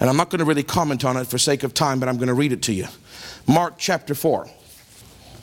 And 0.00 0.10
I'm 0.10 0.16
not 0.16 0.28
going 0.28 0.40
to 0.40 0.44
really 0.44 0.64
comment 0.64 1.04
on 1.04 1.16
it 1.16 1.28
for 1.28 1.38
sake 1.38 1.62
of 1.62 1.72
time, 1.72 2.00
but 2.00 2.08
I'm 2.08 2.16
going 2.16 2.28
to 2.28 2.34
read 2.34 2.52
it 2.52 2.60
to 2.62 2.74
you. 2.74 2.86
Mark 3.46 3.74
chapter 3.78 4.14
4. 4.14 4.48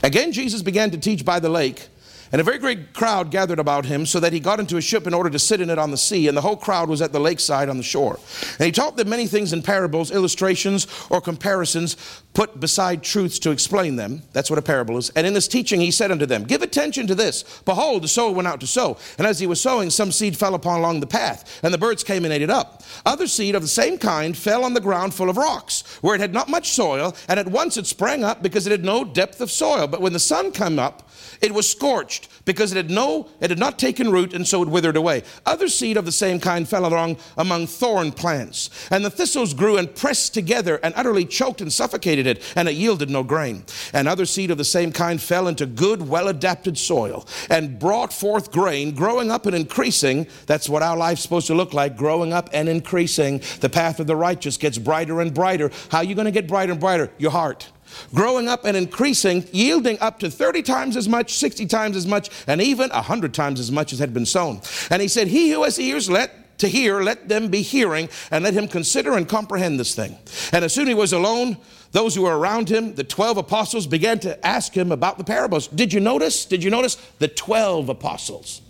Again, 0.02 0.32
Jesus 0.32 0.60
began 0.62 0.90
to 0.90 0.98
teach 0.98 1.24
by 1.24 1.40
the 1.40 1.48
lake. 1.48 1.88
And 2.32 2.40
a 2.40 2.44
very 2.44 2.58
great 2.58 2.94
crowd 2.94 3.30
gathered 3.30 3.58
about 3.58 3.84
him, 3.84 4.06
so 4.06 4.18
that 4.18 4.32
he 4.32 4.40
got 4.40 4.58
into 4.58 4.78
a 4.78 4.80
ship 4.80 5.06
in 5.06 5.12
order 5.12 5.28
to 5.28 5.38
sit 5.38 5.60
in 5.60 5.68
it 5.68 5.78
on 5.78 5.90
the 5.90 5.98
sea, 5.98 6.28
and 6.28 6.36
the 6.36 6.40
whole 6.40 6.56
crowd 6.56 6.88
was 6.88 7.02
at 7.02 7.12
the 7.12 7.20
lakeside 7.20 7.68
on 7.68 7.76
the 7.76 7.82
shore. 7.82 8.18
And 8.58 8.64
he 8.64 8.72
taught 8.72 8.96
them 8.96 9.10
many 9.10 9.26
things 9.26 9.52
in 9.52 9.62
parables, 9.62 10.10
illustrations, 10.10 10.86
or 11.10 11.20
comparisons 11.20 11.96
put 12.32 12.58
beside 12.58 13.02
truths 13.02 13.38
to 13.40 13.50
explain 13.50 13.96
them. 13.96 14.22
That's 14.32 14.48
what 14.48 14.58
a 14.58 14.62
parable 14.62 14.96
is. 14.96 15.10
And 15.10 15.26
in 15.26 15.34
this 15.34 15.46
teaching 15.46 15.78
he 15.82 15.90
said 15.90 16.10
unto 16.10 16.24
them, 16.24 16.44
Give 16.44 16.62
attention 16.62 17.06
to 17.08 17.14
this. 17.14 17.42
Behold, 17.66 18.02
the 18.02 18.08
sower 18.08 18.32
went 18.32 18.48
out 18.48 18.60
to 18.60 18.66
sow. 18.66 18.96
And 19.18 19.26
as 19.26 19.38
he 19.38 19.46
was 19.46 19.60
sowing, 19.60 19.90
some 19.90 20.10
seed 20.10 20.34
fell 20.34 20.54
upon 20.54 20.80
along 20.80 21.00
the 21.00 21.06
path, 21.06 21.60
and 21.62 21.74
the 21.74 21.78
birds 21.78 22.02
came 22.02 22.24
and 22.24 22.32
ate 22.32 22.40
it 22.40 22.48
up. 22.48 22.82
Other 23.04 23.26
seed 23.26 23.54
of 23.54 23.60
the 23.60 23.68
same 23.68 23.98
kind 23.98 24.34
fell 24.34 24.64
on 24.64 24.72
the 24.72 24.80
ground 24.80 25.12
full 25.12 25.28
of 25.28 25.36
rocks, 25.36 25.82
where 26.00 26.14
it 26.14 26.20
had 26.22 26.32
not 26.32 26.48
much 26.48 26.70
soil, 26.70 27.14
and 27.28 27.38
at 27.38 27.48
once 27.48 27.76
it 27.76 27.86
sprang 27.86 28.24
up 28.24 28.42
because 28.42 28.66
it 28.66 28.70
had 28.70 28.84
no 28.84 29.04
depth 29.04 29.42
of 29.42 29.50
soil. 29.50 29.86
But 29.86 30.00
when 30.00 30.14
the 30.14 30.18
sun 30.18 30.50
came 30.50 30.78
up, 30.78 31.10
it 31.42 31.52
was 31.52 31.68
scorched 31.68 32.28
because 32.44 32.72
it 32.72 32.76
had 32.76 32.90
no 32.90 33.28
it 33.40 33.50
had 33.50 33.58
not 33.58 33.78
taken 33.78 34.10
root 34.12 34.32
and 34.32 34.46
so 34.46 34.62
it 34.62 34.68
withered 34.68 34.96
away. 34.96 35.24
Other 35.44 35.68
seed 35.68 35.96
of 35.96 36.04
the 36.04 36.12
same 36.12 36.38
kind 36.38 36.68
fell 36.68 36.86
along 36.86 37.16
among 37.36 37.66
thorn 37.66 38.12
plants. 38.12 38.70
And 38.90 39.04
the 39.04 39.10
thistles 39.10 39.52
grew 39.52 39.76
and 39.76 39.94
pressed 39.94 40.32
together 40.34 40.78
and 40.82 40.94
utterly 40.96 41.24
choked 41.24 41.60
and 41.60 41.72
suffocated 41.72 42.26
it 42.26 42.42
and 42.54 42.68
it 42.68 42.74
yielded 42.74 43.10
no 43.10 43.24
grain. 43.24 43.64
And 43.92 44.06
other 44.06 44.24
seed 44.24 44.52
of 44.52 44.58
the 44.58 44.64
same 44.64 44.92
kind 44.92 45.20
fell 45.20 45.48
into 45.48 45.66
good 45.66 46.08
well 46.08 46.28
adapted 46.28 46.78
soil 46.78 47.26
and 47.50 47.78
brought 47.78 48.12
forth 48.12 48.52
grain 48.52 48.94
growing 48.94 49.30
up 49.30 49.44
and 49.46 49.56
increasing. 49.56 50.28
That's 50.46 50.68
what 50.68 50.82
our 50.82 50.96
life's 50.96 51.22
supposed 51.22 51.48
to 51.48 51.54
look 51.54 51.74
like 51.74 51.96
growing 51.96 52.32
up 52.32 52.50
and 52.52 52.68
increasing. 52.68 53.42
The 53.60 53.68
path 53.68 53.98
of 53.98 54.06
the 54.06 54.16
righteous 54.16 54.56
gets 54.56 54.78
brighter 54.78 55.20
and 55.20 55.34
brighter. 55.34 55.72
How 55.90 55.98
are 55.98 56.04
you 56.04 56.14
going 56.14 56.26
to 56.26 56.30
get 56.30 56.46
brighter 56.46 56.70
and 56.70 56.80
brighter? 56.80 57.10
Your 57.18 57.32
heart 57.32 57.68
growing 58.14 58.48
up 58.48 58.64
and 58.64 58.76
increasing, 58.76 59.46
yielding 59.52 59.98
up 60.00 60.18
to 60.20 60.30
30 60.30 60.62
times 60.62 60.96
as 60.96 61.08
much, 61.08 61.34
60 61.34 61.66
times 61.66 61.96
as 61.96 62.06
much, 62.06 62.30
and 62.46 62.60
even 62.60 62.90
100 62.90 63.34
times 63.34 63.60
as 63.60 63.70
much 63.70 63.92
as 63.92 63.98
had 63.98 64.12
been 64.14 64.26
sown. 64.26 64.60
And 64.90 65.02
he 65.02 65.08
said, 65.08 65.28
He 65.28 65.50
who 65.50 65.62
has 65.64 65.78
ears, 65.78 66.10
let 66.10 66.58
to 66.58 66.68
hear, 66.68 67.02
let 67.02 67.28
them 67.28 67.48
be 67.48 67.62
hearing, 67.62 68.08
and 68.30 68.44
let 68.44 68.54
him 68.54 68.68
consider 68.68 69.16
and 69.16 69.28
comprehend 69.28 69.80
this 69.80 69.94
thing. 69.94 70.16
And 70.52 70.64
as 70.64 70.72
soon 70.72 70.84
as 70.84 70.88
he 70.88 70.94
was 70.94 71.12
alone, 71.12 71.56
those 71.90 72.14
who 72.14 72.22
were 72.22 72.38
around 72.38 72.68
him, 72.68 72.94
the 72.94 73.04
12 73.04 73.36
apostles, 73.36 73.86
began 73.86 74.18
to 74.20 74.46
ask 74.46 74.74
him 74.74 74.92
about 74.92 75.18
the 75.18 75.24
parables. 75.24 75.66
Did 75.68 75.92
you 75.92 76.00
notice? 76.00 76.44
Did 76.44 76.62
you 76.62 76.70
notice? 76.70 76.94
The 77.18 77.28
12 77.28 77.88
apostles. 77.88 78.62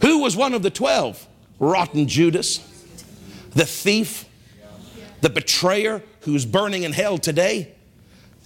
Who 0.00 0.22
was 0.22 0.36
one 0.36 0.54
of 0.54 0.62
the 0.62 0.70
12? 0.70 1.26
Rotten 1.60 2.08
Judas, 2.08 2.58
the 3.50 3.66
thief, 3.66 4.24
the 5.20 5.30
betrayer 5.30 6.02
who's 6.20 6.46
burning 6.46 6.84
in 6.84 6.92
hell 6.92 7.18
today. 7.18 7.74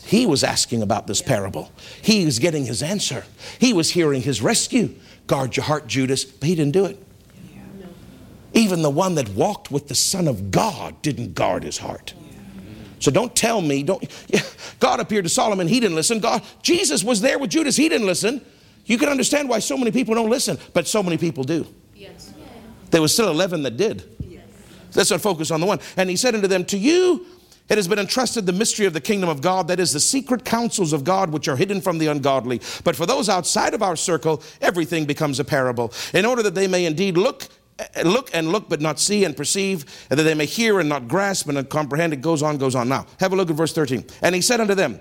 He 0.04 0.26
was 0.26 0.42
asking 0.42 0.82
about 0.82 1.06
this 1.06 1.22
parable. 1.22 1.70
He 2.02 2.24
was 2.24 2.38
getting 2.38 2.66
his 2.66 2.82
answer. 2.82 3.24
He 3.58 3.72
was 3.72 3.90
hearing 3.90 4.22
his 4.22 4.42
rescue. 4.42 4.94
Guard 5.26 5.56
your 5.56 5.64
heart, 5.64 5.86
Judas. 5.86 6.24
But 6.24 6.48
he 6.48 6.54
didn't 6.54 6.72
do 6.72 6.86
it. 6.86 7.02
Even 8.54 8.82
the 8.82 8.90
one 8.90 9.14
that 9.14 9.30
walked 9.30 9.70
with 9.70 9.88
the 9.88 9.94
Son 9.94 10.28
of 10.28 10.50
God 10.50 11.00
didn't 11.02 11.34
guard 11.34 11.64
his 11.64 11.78
heart. 11.78 12.14
So 12.98 13.10
don't 13.10 13.34
tell 13.34 13.60
me, 13.60 13.82
don't 13.82 14.04
God 14.78 15.00
appeared 15.00 15.24
to 15.24 15.30
Solomon, 15.30 15.66
he 15.66 15.80
didn't 15.80 15.96
listen. 15.96 16.20
God, 16.20 16.42
Jesus 16.62 17.02
was 17.02 17.20
there 17.20 17.38
with 17.38 17.50
Judas, 17.50 17.76
he 17.76 17.88
didn't 17.88 18.06
listen. 18.06 18.40
You 18.84 18.98
can 18.98 19.08
understand 19.08 19.48
why 19.48 19.60
so 19.60 19.76
many 19.76 19.90
people 19.90 20.14
don't 20.14 20.30
listen, 20.30 20.58
but 20.72 20.86
so 20.86 21.02
many 21.02 21.16
people 21.16 21.44
do. 21.44 21.66
Yes. 21.94 22.32
There 22.90 23.00
was 23.00 23.12
still 23.12 23.30
11 23.30 23.62
that 23.62 23.76
did. 23.76 24.04
Yes. 24.20 24.44
Let's 24.94 25.10
not 25.10 25.20
focus 25.20 25.50
on 25.50 25.60
the 25.60 25.66
one. 25.66 25.80
And 25.96 26.10
he 26.10 26.16
said 26.16 26.34
unto 26.34 26.46
them, 26.46 26.64
To 26.66 26.78
you 26.78 27.26
it 27.72 27.78
has 27.78 27.88
been 27.88 27.98
entrusted 27.98 28.44
the 28.44 28.52
mystery 28.52 28.84
of 28.84 28.92
the 28.92 29.00
kingdom 29.00 29.30
of 29.30 29.40
God, 29.40 29.66
that 29.68 29.80
is, 29.80 29.94
the 29.94 30.00
secret 30.00 30.44
counsels 30.44 30.92
of 30.92 31.04
God 31.04 31.30
which 31.30 31.48
are 31.48 31.56
hidden 31.56 31.80
from 31.80 31.96
the 31.96 32.08
ungodly. 32.08 32.60
But 32.84 32.96
for 32.96 33.06
those 33.06 33.30
outside 33.30 33.72
of 33.72 33.82
our 33.82 33.96
circle, 33.96 34.42
everything 34.60 35.06
becomes 35.06 35.40
a 35.40 35.44
parable, 35.44 35.90
in 36.12 36.26
order 36.26 36.42
that 36.42 36.54
they 36.54 36.66
may 36.66 36.84
indeed 36.84 37.16
look 37.16 37.48
eh, 37.78 38.02
look 38.04 38.28
and 38.34 38.52
look 38.52 38.68
but 38.68 38.82
not 38.82 39.00
see 39.00 39.24
and 39.24 39.34
perceive 39.34 40.06
and 40.10 40.18
that 40.18 40.24
they 40.24 40.34
may 40.34 40.44
hear 40.44 40.80
and 40.80 40.88
not 40.90 41.08
grasp 41.08 41.46
and 41.46 41.54
not 41.54 41.70
comprehend 41.70 42.12
it 42.12 42.20
goes 42.20 42.42
on 42.42 42.58
goes 42.58 42.74
on. 42.74 42.90
Now 42.90 43.06
have 43.20 43.32
a 43.32 43.36
look 43.36 43.48
at 43.48 43.56
verse 43.56 43.72
13 43.72 44.04
and 44.20 44.34
he 44.34 44.42
said 44.42 44.60
unto 44.60 44.74
them 44.74 45.00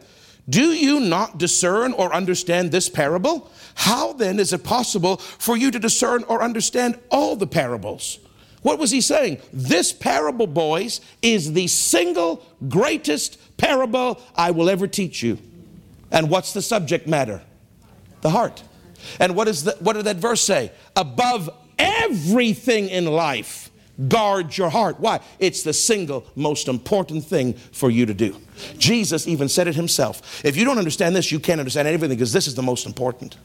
do 0.50 0.72
you 0.72 1.02
not 1.02 1.38
discern 1.38 1.92
or 1.94 2.14
understand 2.16 2.72
this 2.72 2.90
parable? 2.90 3.52
How 3.76 4.14
then 4.14 4.40
is 4.40 4.54
it 4.54 4.64
possible 4.64 5.18
for 5.18 5.58
you 5.58 5.72
to 5.72 5.78
discern 5.78 6.24
or 6.24 6.42
understand 6.42 6.98
all 7.12 7.36
the 7.36 7.48
parables 7.48 8.18
what 8.62 8.78
was 8.78 8.92
he 8.92 9.02
saying? 9.02 9.42
This 9.52 9.92
parable, 9.92 10.48
boys, 10.48 11.02
is 11.22 11.54
the 11.54 11.68
single 11.68 12.46
greatest 12.68 13.58
parable 13.58 14.22
I 14.36 14.52
will 14.52 14.70
ever 14.70 14.88
teach 14.88 15.24
you. 15.24 15.40
And 16.12 16.30
what's 16.30 16.54
the 16.54 16.62
subject 16.62 17.08
matter? 17.08 17.42
The 18.22 18.30
heart. 18.30 18.64
And 19.20 19.36
what, 19.36 19.48
is 19.48 19.64
the, 19.64 19.76
what 19.80 19.94
did 19.94 20.06
that 20.06 20.18
verse 20.18 20.42
say? 20.42 20.72
Above 20.96 21.50
everything 21.80 22.90
in 22.90 23.06
life, 23.06 23.72
guard 24.08 24.56
your 24.56 24.70
heart. 24.70 25.00
Why? 25.00 25.22
It's 25.40 25.64
the 25.64 25.74
single 25.74 26.26
most 26.36 26.68
important 26.68 27.26
thing 27.26 27.54
for 27.54 27.90
you 27.90 28.06
to 28.06 28.14
do. 28.14 28.40
Jesus 28.78 29.28
even 29.28 29.50
said 29.50 29.68
it 29.68 29.76
himself. 29.76 30.46
If 30.46 30.56
you 30.56 30.66
don't 30.66 30.78
understand 30.78 31.16
this, 31.16 31.32
you 31.32 31.40
can't 31.40 31.60
understand 31.60 31.88
anything 31.88 32.10
because 32.10 32.34
this 32.34 32.46
is 32.46 32.54
the 32.54 32.62
most 32.62 32.86
important. 32.86 33.38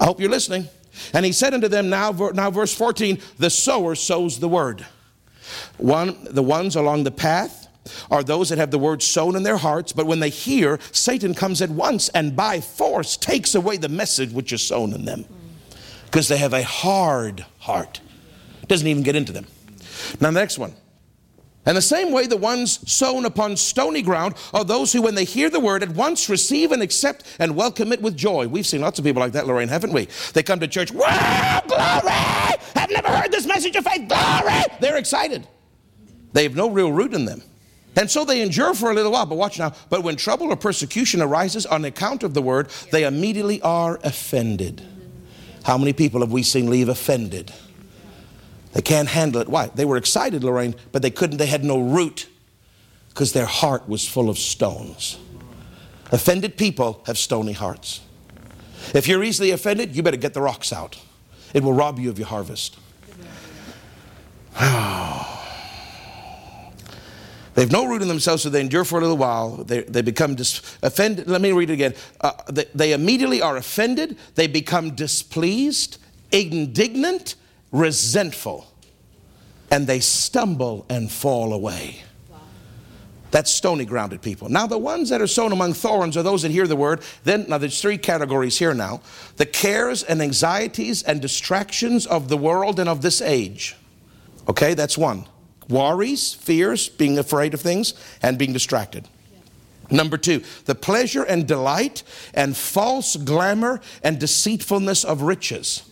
I 0.00 0.04
hope 0.04 0.20
you're 0.20 0.30
listening. 0.30 0.68
And 1.12 1.24
he 1.24 1.32
said 1.32 1.54
unto 1.54 1.68
them, 1.68 1.88
now, 1.88 2.12
now 2.34 2.50
verse 2.50 2.74
14, 2.74 3.18
the 3.38 3.50
sower 3.50 3.94
sows 3.94 4.38
the 4.38 4.48
word. 4.48 4.86
One, 5.78 6.16
the 6.22 6.42
ones 6.42 6.76
along 6.76 7.04
the 7.04 7.10
path 7.10 7.68
are 8.10 8.22
those 8.22 8.48
that 8.50 8.58
have 8.58 8.70
the 8.70 8.78
word 8.78 9.02
sown 9.02 9.34
in 9.34 9.42
their 9.42 9.56
hearts, 9.56 9.92
but 9.92 10.06
when 10.06 10.20
they 10.20 10.28
hear, 10.28 10.78
Satan 10.92 11.34
comes 11.34 11.60
at 11.60 11.70
once 11.70 12.08
and 12.10 12.36
by 12.36 12.60
force 12.60 13.16
takes 13.16 13.54
away 13.54 13.76
the 13.76 13.88
message 13.88 14.32
which 14.32 14.52
is 14.52 14.62
sown 14.62 14.92
in 14.92 15.04
them. 15.04 15.24
Because 16.04 16.28
they 16.28 16.36
have 16.36 16.52
a 16.52 16.62
hard 16.62 17.44
heart. 17.58 18.00
Doesn't 18.68 18.86
even 18.86 19.02
get 19.02 19.16
into 19.16 19.32
them. 19.32 19.46
Now, 20.20 20.30
the 20.30 20.40
next 20.40 20.58
one. 20.58 20.74
And 21.64 21.76
the 21.76 21.82
same 21.82 22.10
way, 22.10 22.26
the 22.26 22.36
ones 22.36 22.90
sown 22.90 23.24
upon 23.24 23.56
stony 23.56 24.02
ground 24.02 24.34
are 24.52 24.64
those 24.64 24.92
who, 24.92 25.02
when 25.02 25.14
they 25.14 25.24
hear 25.24 25.48
the 25.48 25.60
word, 25.60 25.84
at 25.84 25.90
once 25.90 26.28
receive 26.28 26.72
and 26.72 26.82
accept 26.82 27.24
and 27.38 27.54
welcome 27.54 27.92
it 27.92 28.02
with 28.02 28.16
joy. 28.16 28.48
We've 28.48 28.66
seen 28.66 28.80
lots 28.80 28.98
of 28.98 29.04
people 29.04 29.20
like 29.20 29.32
that, 29.32 29.46
Lorraine, 29.46 29.68
haven't 29.68 29.92
we? 29.92 30.08
They 30.34 30.42
come 30.42 30.58
to 30.58 30.66
church, 30.66 30.92
wow, 30.92 31.62
glory! 31.68 32.58
I've 32.74 32.90
never 32.90 33.08
heard 33.08 33.30
this 33.30 33.46
message 33.46 33.76
of 33.76 33.84
faith, 33.84 34.08
glory! 34.08 34.62
They're 34.80 34.96
excited. 34.96 35.46
They 36.32 36.42
have 36.42 36.56
no 36.56 36.68
real 36.68 36.90
root 36.90 37.14
in 37.14 37.26
them. 37.26 37.42
And 37.94 38.10
so 38.10 38.24
they 38.24 38.40
endure 38.40 38.74
for 38.74 38.90
a 38.90 38.94
little 38.94 39.12
while, 39.12 39.26
but 39.26 39.36
watch 39.36 39.58
now. 39.58 39.72
But 39.88 40.02
when 40.02 40.16
trouble 40.16 40.48
or 40.48 40.56
persecution 40.56 41.20
arises 41.20 41.66
on 41.66 41.84
account 41.84 42.22
of 42.22 42.34
the 42.34 42.42
word, 42.42 42.70
they 42.90 43.04
immediately 43.04 43.60
are 43.62 44.00
offended. 44.02 44.82
How 45.62 45.78
many 45.78 45.92
people 45.92 46.20
have 46.20 46.32
we 46.32 46.42
seen 46.42 46.70
leave 46.70 46.88
offended? 46.88 47.52
They 48.72 48.82
can't 48.82 49.08
handle 49.08 49.40
it. 49.40 49.48
Why? 49.48 49.66
They 49.74 49.84
were 49.84 49.96
excited, 49.96 50.42
Lorraine, 50.42 50.74
but 50.92 51.02
they 51.02 51.10
couldn't, 51.10 51.36
they 51.38 51.46
had 51.46 51.64
no 51.64 51.80
root 51.80 52.26
because 53.08 53.32
their 53.32 53.46
heart 53.46 53.88
was 53.88 54.08
full 54.08 54.30
of 54.30 54.38
stones. 54.38 55.18
Offended 56.10 56.56
people 56.56 57.02
have 57.06 57.18
stony 57.18 57.52
hearts. 57.52 58.00
If 58.94 59.06
you're 59.06 59.22
easily 59.22 59.50
offended, 59.50 59.94
you 59.94 60.02
better 60.02 60.16
get 60.16 60.34
the 60.34 60.42
rocks 60.42 60.72
out. 60.72 60.98
It 61.54 61.62
will 61.62 61.72
rob 61.72 61.98
you 61.98 62.10
of 62.10 62.18
your 62.18 62.28
harvest. 62.28 62.78
They 67.54 67.60
have 67.60 67.70
no 67.70 67.84
root 67.84 68.00
in 68.00 68.08
themselves, 68.08 68.44
so 68.44 68.48
they 68.48 68.62
endure 68.62 68.84
for 68.84 68.96
a 68.96 69.02
little 69.02 69.18
while. 69.18 69.58
They, 69.58 69.82
they 69.82 70.00
become 70.00 70.34
dis- 70.34 70.62
offended. 70.82 71.28
Let 71.28 71.42
me 71.42 71.52
read 71.52 71.68
it 71.68 71.74
again. 71.74 71.94
Uh, 72.20 72.32
they, 72.50 72.64
they 72.74 72.92
immediately 72.94 73.42
are 73.42 73.58
offended. 73.58 74.16
They 74.36 74.46
become 74.46 74.94
displeased, 74.94 75.98
indignant, 76.30 77.34
resentful, 77.72 78.66
and 79.70 79.86
they 79.86 80.00
stumble 80.00 80.86
and 80.88 81.10
fall 81.10 81.52
away. 81.52 82.02
That's 83.32 83.50
stony 83.50 83.86
grounded 83.86 84.20
people. 84.20 84.50
Now, 84.50 84.66
the 84.66 84.76
ones 84.76 85.08
that 85.08 85.22
are 85.22 85.26
sown 85.26 85.52
among 85.52 85.72
thorns 85.72 86.18
are 86.18 86.22
those 86.22 86.42
that 86.42 86.50
hear 86.50 86.66
the 86.66 86.76
word. 86.76 87.00
Then, 87.24 87.46
now 87.48 87.56
there's 87.56 87.80
three 87.80 87.96
categories 87.96 88.58
here 88.58 88.74
now 88.74 89.00
the 89.36 89.46
cares 89.46 90.02
and 90.02 90.20
anxieties 90.20 91.02
and 91.02 91.20
distractions 91.20 92.06
of 92.06 92.28
the 92.28 92.36
world 92.36 92.78
and 92.78 92.90
of 92.90 93.00
this 93.00 93.22
age. 93.22 93.74
Okay, 94.48 94.74
that's 94.74 94.98
one. 94.98 95.24
Worries, 95.68 96.34
fears, 96.34 96.90
being 96.90 97.18
afraid 97.18 97.54
of 97.54 97.62
things, 97.62 97.94
and 98.20 98.38
being 98.38 98.52
distracted. 98.52 99.08
Number 99.90 100.18
two, 100.18 100.42
the 100.66 100.74
pleasure 100.74 101.22
and 101.22 101.46
delight 101.46 102.02
and 102.34 102.54
false 102.54 103.16
glamour 103.16 103.80
and 104.02 104.18
deceitfulness 104.18 105.04
of 105.04 105.22
riches. 105.22 105.90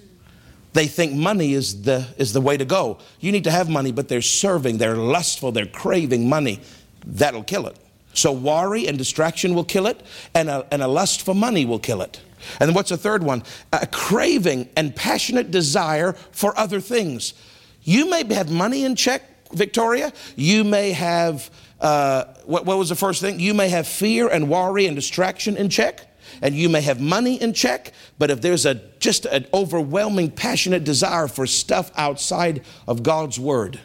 They 0.73 0.87
think 0.87 1.15
money 1.15 1.53
is 1.53 1.83
the, 1.83 2.07
is 2.17 2.33
the 2.33 2.41
way 2.41 2.57
to 2.57 2.65
go. 2.65 2.99
You 3.19 3.33
need 3.33 3.45
to 3.45 3.51
have 3.51 3.69
money, 3.69 3.91
but 3.93 4.09
they're 4.09 4.23
serving, 4.23 4.79
they're 4.79 4.97
lustful, 4.97 5.53
they're 5.53 5.67
craving 5.67 6.29
money 6.29 6.61
that'll 7.05 7.43
kill 7.43 7.67
it. 7.67 7.77
So 8.13 8.33
worry 8.33 8.87
and 8.87 8.99
distraction 8.99 9.55
will 9.55 9.65
kill 9.65 9.87
it, 9.87 10.03
and 10.35 10.49
a, 10.49 10.67
and 10.71 10.83
a 10.83 10.89
lust 10.89 11.23
for 11.23 11.35
money 11.35 11.65
will 11.65 11.79
kill 11.79 12.03
it. 12.03 12.21
And 12.59 12.75
what's 12.75 12.91
the 12.91 12.97
third 12.97 13.23
one? 13.23 13.43
A 13.73 13.87
craving 13.87 14.69
and 14.77 14.95
passionate 14.95 15.51
desire 15.51 16.15
for 16.33 16.59
other 16.59 16.81
things. 16.81 17.35
You 17.83 18.09
may 18.09 18.25
have 18.35 18.51
money 18.51 18.85
in 18.85 18.97
check, 18.97 19.23
Victoria. 19.53 20.13
You 20.37 20.65
may 20.65 20.93
have, 20.93 21.51
uh, 21.81 22.25
what, 22.45 22.67
what 22.67 22.79
was 22.79 22.89
the 22.89 22.95
first 22.95 23.21
thing? 23.21 23.41
You 23.41 23.55
may 23.55 23.69
have 23.69 23.87
fear 23.87 24.29
and 24.29 24.49
worry 24.49 24.87
and 24.87 24.97
distraction 24.97 25.57
in 25.57 25.69
check 25.69 26.07
and 26.43 26.55
you 26.55 26.69
may 26.69 26.81
have 26.81 27.01
money 27.01 27.41
in 27.41 27.53
check, 27.53 27.93
but 28.19 28.31
if 28.31 28.41
there's 28.41 28.67
a 28.67 28.75
just 28.99 29.25
an 29.27 29.47
overwhelming 29.53 30.31
passionate 30.31 30.85
desire 30.85 31.29
for 31.29 31.47
stuff 31.47 31.91
outside 31.97 32.65
of 32.87 33.03
God's 33.03 33.39
word, 33.39 33.81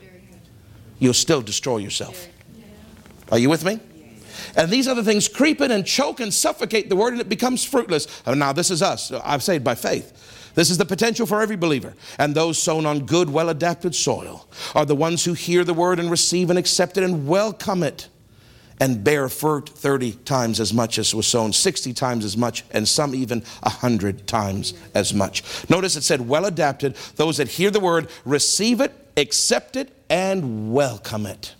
you'll 0.99 1.13
still 1.13 1.41
destroy 1.41 1.77
yourself. 1.77 2.27
Are 3.31 3.39
you 3.39 3.49
with 3.49 3.65
me? 3.65 3.79
And 4.55 4.69
these 4.69 4.87
other 4.87 5.03
things 5.03 5.27
creep 5.27 5.61
in 5.61 5.71
and 5.71 5.85
choke 5.85 6.19
and 6.19 6.33
suffocate 6.33 6.89
the 6.89 6.95
word, 6.95 7.13
and 7.13 7.21
it 7.21 7.29
becomes 7.29 7.63
fruitless. 7.63 8.07
Now, 8.25 8.53
this 8.53 8.71
is 8.71 8.81
us. 8.81 9.11
I've 9.11 9.43
said 9.43 9.63
by 9.63 9.75
faith. 9.75 10.13
This 10.55 10.69
is 10.69 10.77
the 10.77 10.85
potential 10.85 11.25
for 11.25 11.41
every 11.41 11.57
believer. 11.57 11.93
And 12.17 12.33
those 12.33 12.57
sown 12.57 12.85
on 12.85 13.05
good, 13.05 13.29
well 13.29 13.49
adapted 13.49 13.93
soil 13.93 14.47
are 14.73 14.85
the 14.85 14.95
ones 14.95 15.25
who 15.25 15.33
hear 15.33 15.65
the 15.65 15.73
word 15.73 15.99
and 15.99 16.09
receive 16.09 16.49
and 16.49 16.57
accept 16.57 16.97
it 16.97 17.03
and 17.03 17.27
welcome 17.27 17.83
it 17.83 18.07
and 18.79 19.03
bear 19.03 19.29
fruit 19.29 19.69
30 19.69 20.13
times 20.25 20.59
as 20.59 20.73
much 20.73 20.97
as 20.97 21.13
was 21.13 21.27
sown, 21.27 21.53
60 21.53 21.93
times 21.93 22.25
as 22.25 22.35
much, 22.35 22.63
and 22.71 22.87
some 22.87 23.15
even 23.15 23.41
100 23.61 24.27
times 24.27 24.73
as 24.93 25.13
much. 25.13 25.43
Notice 25.69 25.95
it 25.95 26.03
said, 26.03 26.27
well 26.27 26.45
adapted, 26.45 26.95
those 27.15 27.37
that 27.37 27.47
hear 27.47 27.71
the 27.71 27.79
word, 27.79 28.09
receive 28.25 28.81
it, 28.81 28.93
accept 29.17 29.75
it, 29.75 29.95
and 30.09 30.73
welcome 30.73 31.25
it. 31.25 31.55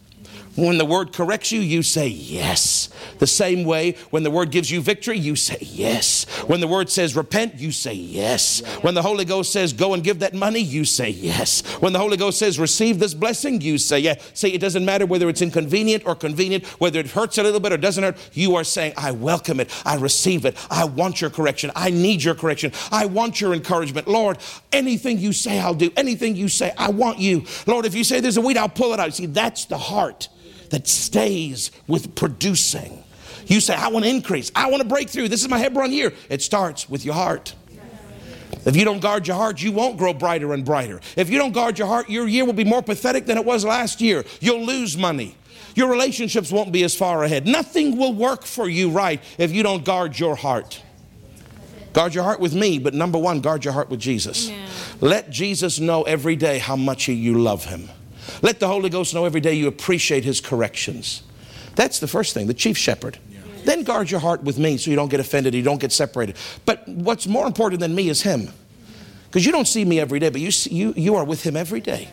When 0.56 0.78
the 0.78 0.86
word 0.86 1.12
corrects 1.12 1.52
you, 1.52 1.60
you 1.60 1.84
say 1.84 2.08
yes. 2.08 2.90
The 3.20 3.28
same 3.28 3.66
way, 3.66 3.96
when 4.10 4.24
the 4.24 4.32
word 4.32 4.52
gives 4.52 4.72
you 4.72 4.82
victory, 4.82 5.18
you 5.18 5.36
say 5.36 5.58
yes. 5.60 6.24
When 6.48 6.62
the 6.62 6.68
word 6.68 6.90
says 6.90 7.14
repent, 7.16 7.56
you 7.56 7.74
say 7.74 7.94
yes. 7.94 8.62
When 8.82 8.94
the 8.94 9.02
Holy 9.02 9.26
Ghost 9.26 9.52
says 9.52 9.74
go 9.74 9.94
and 9.94 10.04
give 10.04 10.20
that 10.20 10.34
money, 10.34 10.60
you 10.60 10.86
say 10.86 11.10
yes. 11.10 11.62
When 11.82 11.92
the 11.92 12.00
Holy 12.00 12.16
Ghost 12.16 12.40
says 12.40 12.58
receive 12.58 13.00
this 13.00 13.14
blessing, 13.14 13.60
you 13.60 13.78
say 13.78 14.00
yes. 14.00 14.32
See, 14.34 14.54
it 14.54 14.62
doesn't 14.62 14.86
matter 14.86 15.06
whether 15.06 15.28
it's 15.28 15.42
inconvenient 15.42 16.06
or 16.06 16.16
convenient, 16.16 16.66
whether 16.80 17.00
it 17.00 17.08
hurts 17.08 17.38
a 17.38 17.44
little 17.44 17.60
bit 17.60 17.74
or 17.74 17.78
doesn't 17.78 18.04
hurt. 18.04 18.18
You 18.32 18.56
are 18.56 18.64
saying, 18.64 18.94
I 18.96 19.12
welcome 19.12 19.60
it. 19.60 19.70
I 19.86 19.96
receive 19.96 20.46
it. 20.46 20.56
I 20.72 20.86
want 20.86 21.20
your 21.20 21.30
correction. 21.30 21.72
I 21.76 21.90
need 21.90 22.24
your 22.24 22.36
correction. 22.36 22.72
I 22.94 23.08
want 23.08 23.42
your 23.42 23.54
encouragement. 23.54 24.08
Lord, 24.08 24.38
anything 24.72 25.20
you 25.20 25.34
say, 25.34 25.60
I'll 25.60 25.74
do. 25.74 25.92
Anything 25.98 26.38
you 26.38 26.48
say, 26.48 26.72
I 26.78 26.92
want 26.92 27.20
you. 27.20 27.44
Lord, 27.68 27.86
if 27.86 27.94
you 27.94 28.06
say 28.06 28.22
there's 28.22 28.38
a 28.38 28.42
weed, 28.42 28.56
I'll 28.56 28.70
pull 28.70 28.94
it 28.94 29.02
out. 29.02 29.14
See, 29.14 29.26
that's 29.26 29.66
the 29.66 29.78
heart 29.78 30.30
that 30.76 30.90
stays 30.90 31.72
with 31.88 32.16
producing. 32.16 33.02
You 33.48 33.62
say, 33.62 33.76
I 33.76 33.88
want 33.88 34.04
to 34.04 34.12
increase. 34.12 34.52
I 34.54 34.70
want 34.70 34.84
to 34.84 34.90
break 34.90 35.10
through. 35.10 35.30
This 35.30 35.42
is 35.42 35.48
my 35.48 35.58
Hebron 35.58 35.94
year. 35.94 36.12
It 36.28 36.42
starts 36.42 36.90
with 36.90 37.06
your 37.06 37.14
heart. 37.14 37.56
If 38.66 38.76
you 38.76 38.84
don't 38.84 39.00
guard 39.00 39.26
your 39.26 39.38
heart, 39.38 39.64
you 39.64 39.72
won't 39.72 39.98
grow 39.98 40.14
brighter 40.14 40.54
and 40.54 40.66
brighter. 40.66 41.00
If 41.16 41.30
you 41.30 41.38
don't 41.38 41.54
guard 41.54 41.80
your 41.80 41.88
heart, 41.88 42.10
your 42.10 42.28
year 42.28 42.44
will 42.44 42.52
be 42.52 42.66
more 42.66 42.82
pathetic 42.82 43.26
than 43.26 43.38
it 43.38 43.46
was 43.46 43.64
last 43.64 44.02
year. 44.02 44.26
You'll 44.42 44.66
lose 44.66 44.98
money. 44.98 45.38
Your 45.76 45.90
relationships 45.90 46.52
won't 46.52 46.74
be 46.74 46.84
as 46.84 46.94
far 46.94 47.24
ahead. 47.24 47.48
Nothing 47.48 47.96
will 47.96 48.14
work 48.14 48.44
for 48.44 48.68
you 48.68 48.90
right 48.90 49.24
if 49.38 49.54
you 49.54 49.64
don't 49.64 49.86
guard 49.86 50.20
your 50.20 50.36
heart. 50.36 50.82
Guard 51.94 52.14
your 52.14 52.26
heart 52.26 52.42
with 52.42 52.54
me, 52.54 52.80
but 52.80 52.94
number 52.94 53.18
one, 53.18 53.40
guard 53.40 53.64
your 53.64 53.74
heart 53.74 53.90
with 53.90 54.02
Jesus. 54.02 54.50
Amen. 54.50 54.70
Let 55.00 55.30
Jesus 55.30 55.80
know 55.80 56.04
every 56.04 56.36
day 56.36 56.60
how 56.60 56.76
much 56.76 57.08
you 57.08 57.40
love 57.40 57.64
him. 57.64 57.88
Let 58.42 58.60
the 58.60 58.68
Holy 58.68 58.90
Ghost 58.90 59.14
know 59.14 59.26
every 59.26 59.42
day 59.42 59.54
you 59.54 59.68
appreciate 59.68 60.24
his 60.24 60.42
corrections. 60.42 61.24
That's 61.76 62.00
the 62.00 62.08
first 62.08 62.34
thing, 62.34 62.48
the 62.48 62.54
chief 62.54 62.78
shepherd. 62.78 63.18
Yeah. 63.30 63.40
Then 63.64 63.84
guard 63.84 64.10
your 64.10 64.20
heart 64.20 64.44
with 64.44 64.58
me 64.58 64.78
so 64.78 64.90
you 64.90 64.96
don't 64.96 65.10
get 65.10 65.20
offended, 65.20 65.54
you 65.54 65.62
don't 65.62 65.82
get 65.82 65.92
separated. 65.92 66.38
But 66.66 66.88
what's 66.88 67.28
more 67.28 67.46
important 67.48 67.82
than 67.82 67.94
me 67.94 68.10
is 68.10 68.22
him. 68.22 68.50
Because 69.26 69.46
you 69.46 69.52
don't 69.52 69.68
see 69.68 69.84
me 69.84 70.00
every 70.00 70.20
day, 70.20 70.30
but 70.30 70.40
you, 70.40 70.52
see, 70.52 70.74
you, 70.74 70.94
you 70.96 71.16
are 71.16 71.26
with 71.26 71.44
him 71.44 71.58
every 71.58 71.82
day. 71.82 72.10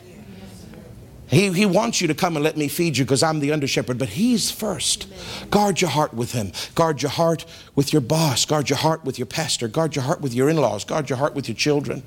He, 1.29 1.51
he 1.51 1.65
wants 1.65 2.03
you 2.03 2.09
to 2.09 2.15
come 2.15 2.37
and 2.37 2.45
let 2.45 2.59
me 2.59 2.69
feed 2.69 2.99
you 2.99 3.07
because 3.07 3.23
I'm 3.23 3.41
the 3.41 3.53
under 3.53 3.67
shepherd, 3.67 3.97
but 3.97 4.11
he's 4.11 4.51
first. 4.51 5.07
Guard 5.51 5.81
your 5.81 5.89
heart 5.89 6.13
with 6.13 6.33
him. 6.33 6.53
Guard 6.75 7.01
your 7.01 7.11
heart 7.11 7.47
with 7.75 7.91
your 7.91 8.03
boss. 8.03 8.45
Guard 8.45 8.69
your 8.69 8.77
heart 8.77 9.05
with 9.05 9.19
your 9.19 9.27
pastor. 9.27 9.67
Guard 9.67 9.97
your 9.97 10.05
heart 10.05 10.21
with 10.21 10.35
your 10.35 10.51
in 10.51 10.59
laws. 10.59 10.85
Guard 10.85 11.09
your 11.09 11.17
heart 11.17 11.35
with 11.35 11.49
your 11.49 11.55
children. 11.55 12.03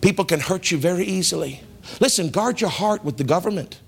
People 0.00 0.24
can 0.24 0.38
hurt 0.38 0.70
you 0.70 0.78
very 0.78 1.04
easily. 1.04 1.60
Listen, 2.00 2.30
guard 2.30 2.60
your 2.60 2.70
heart 2.70 3.04
with 3.04 3.16
the 3.16 3.24
government. 3.24 3.80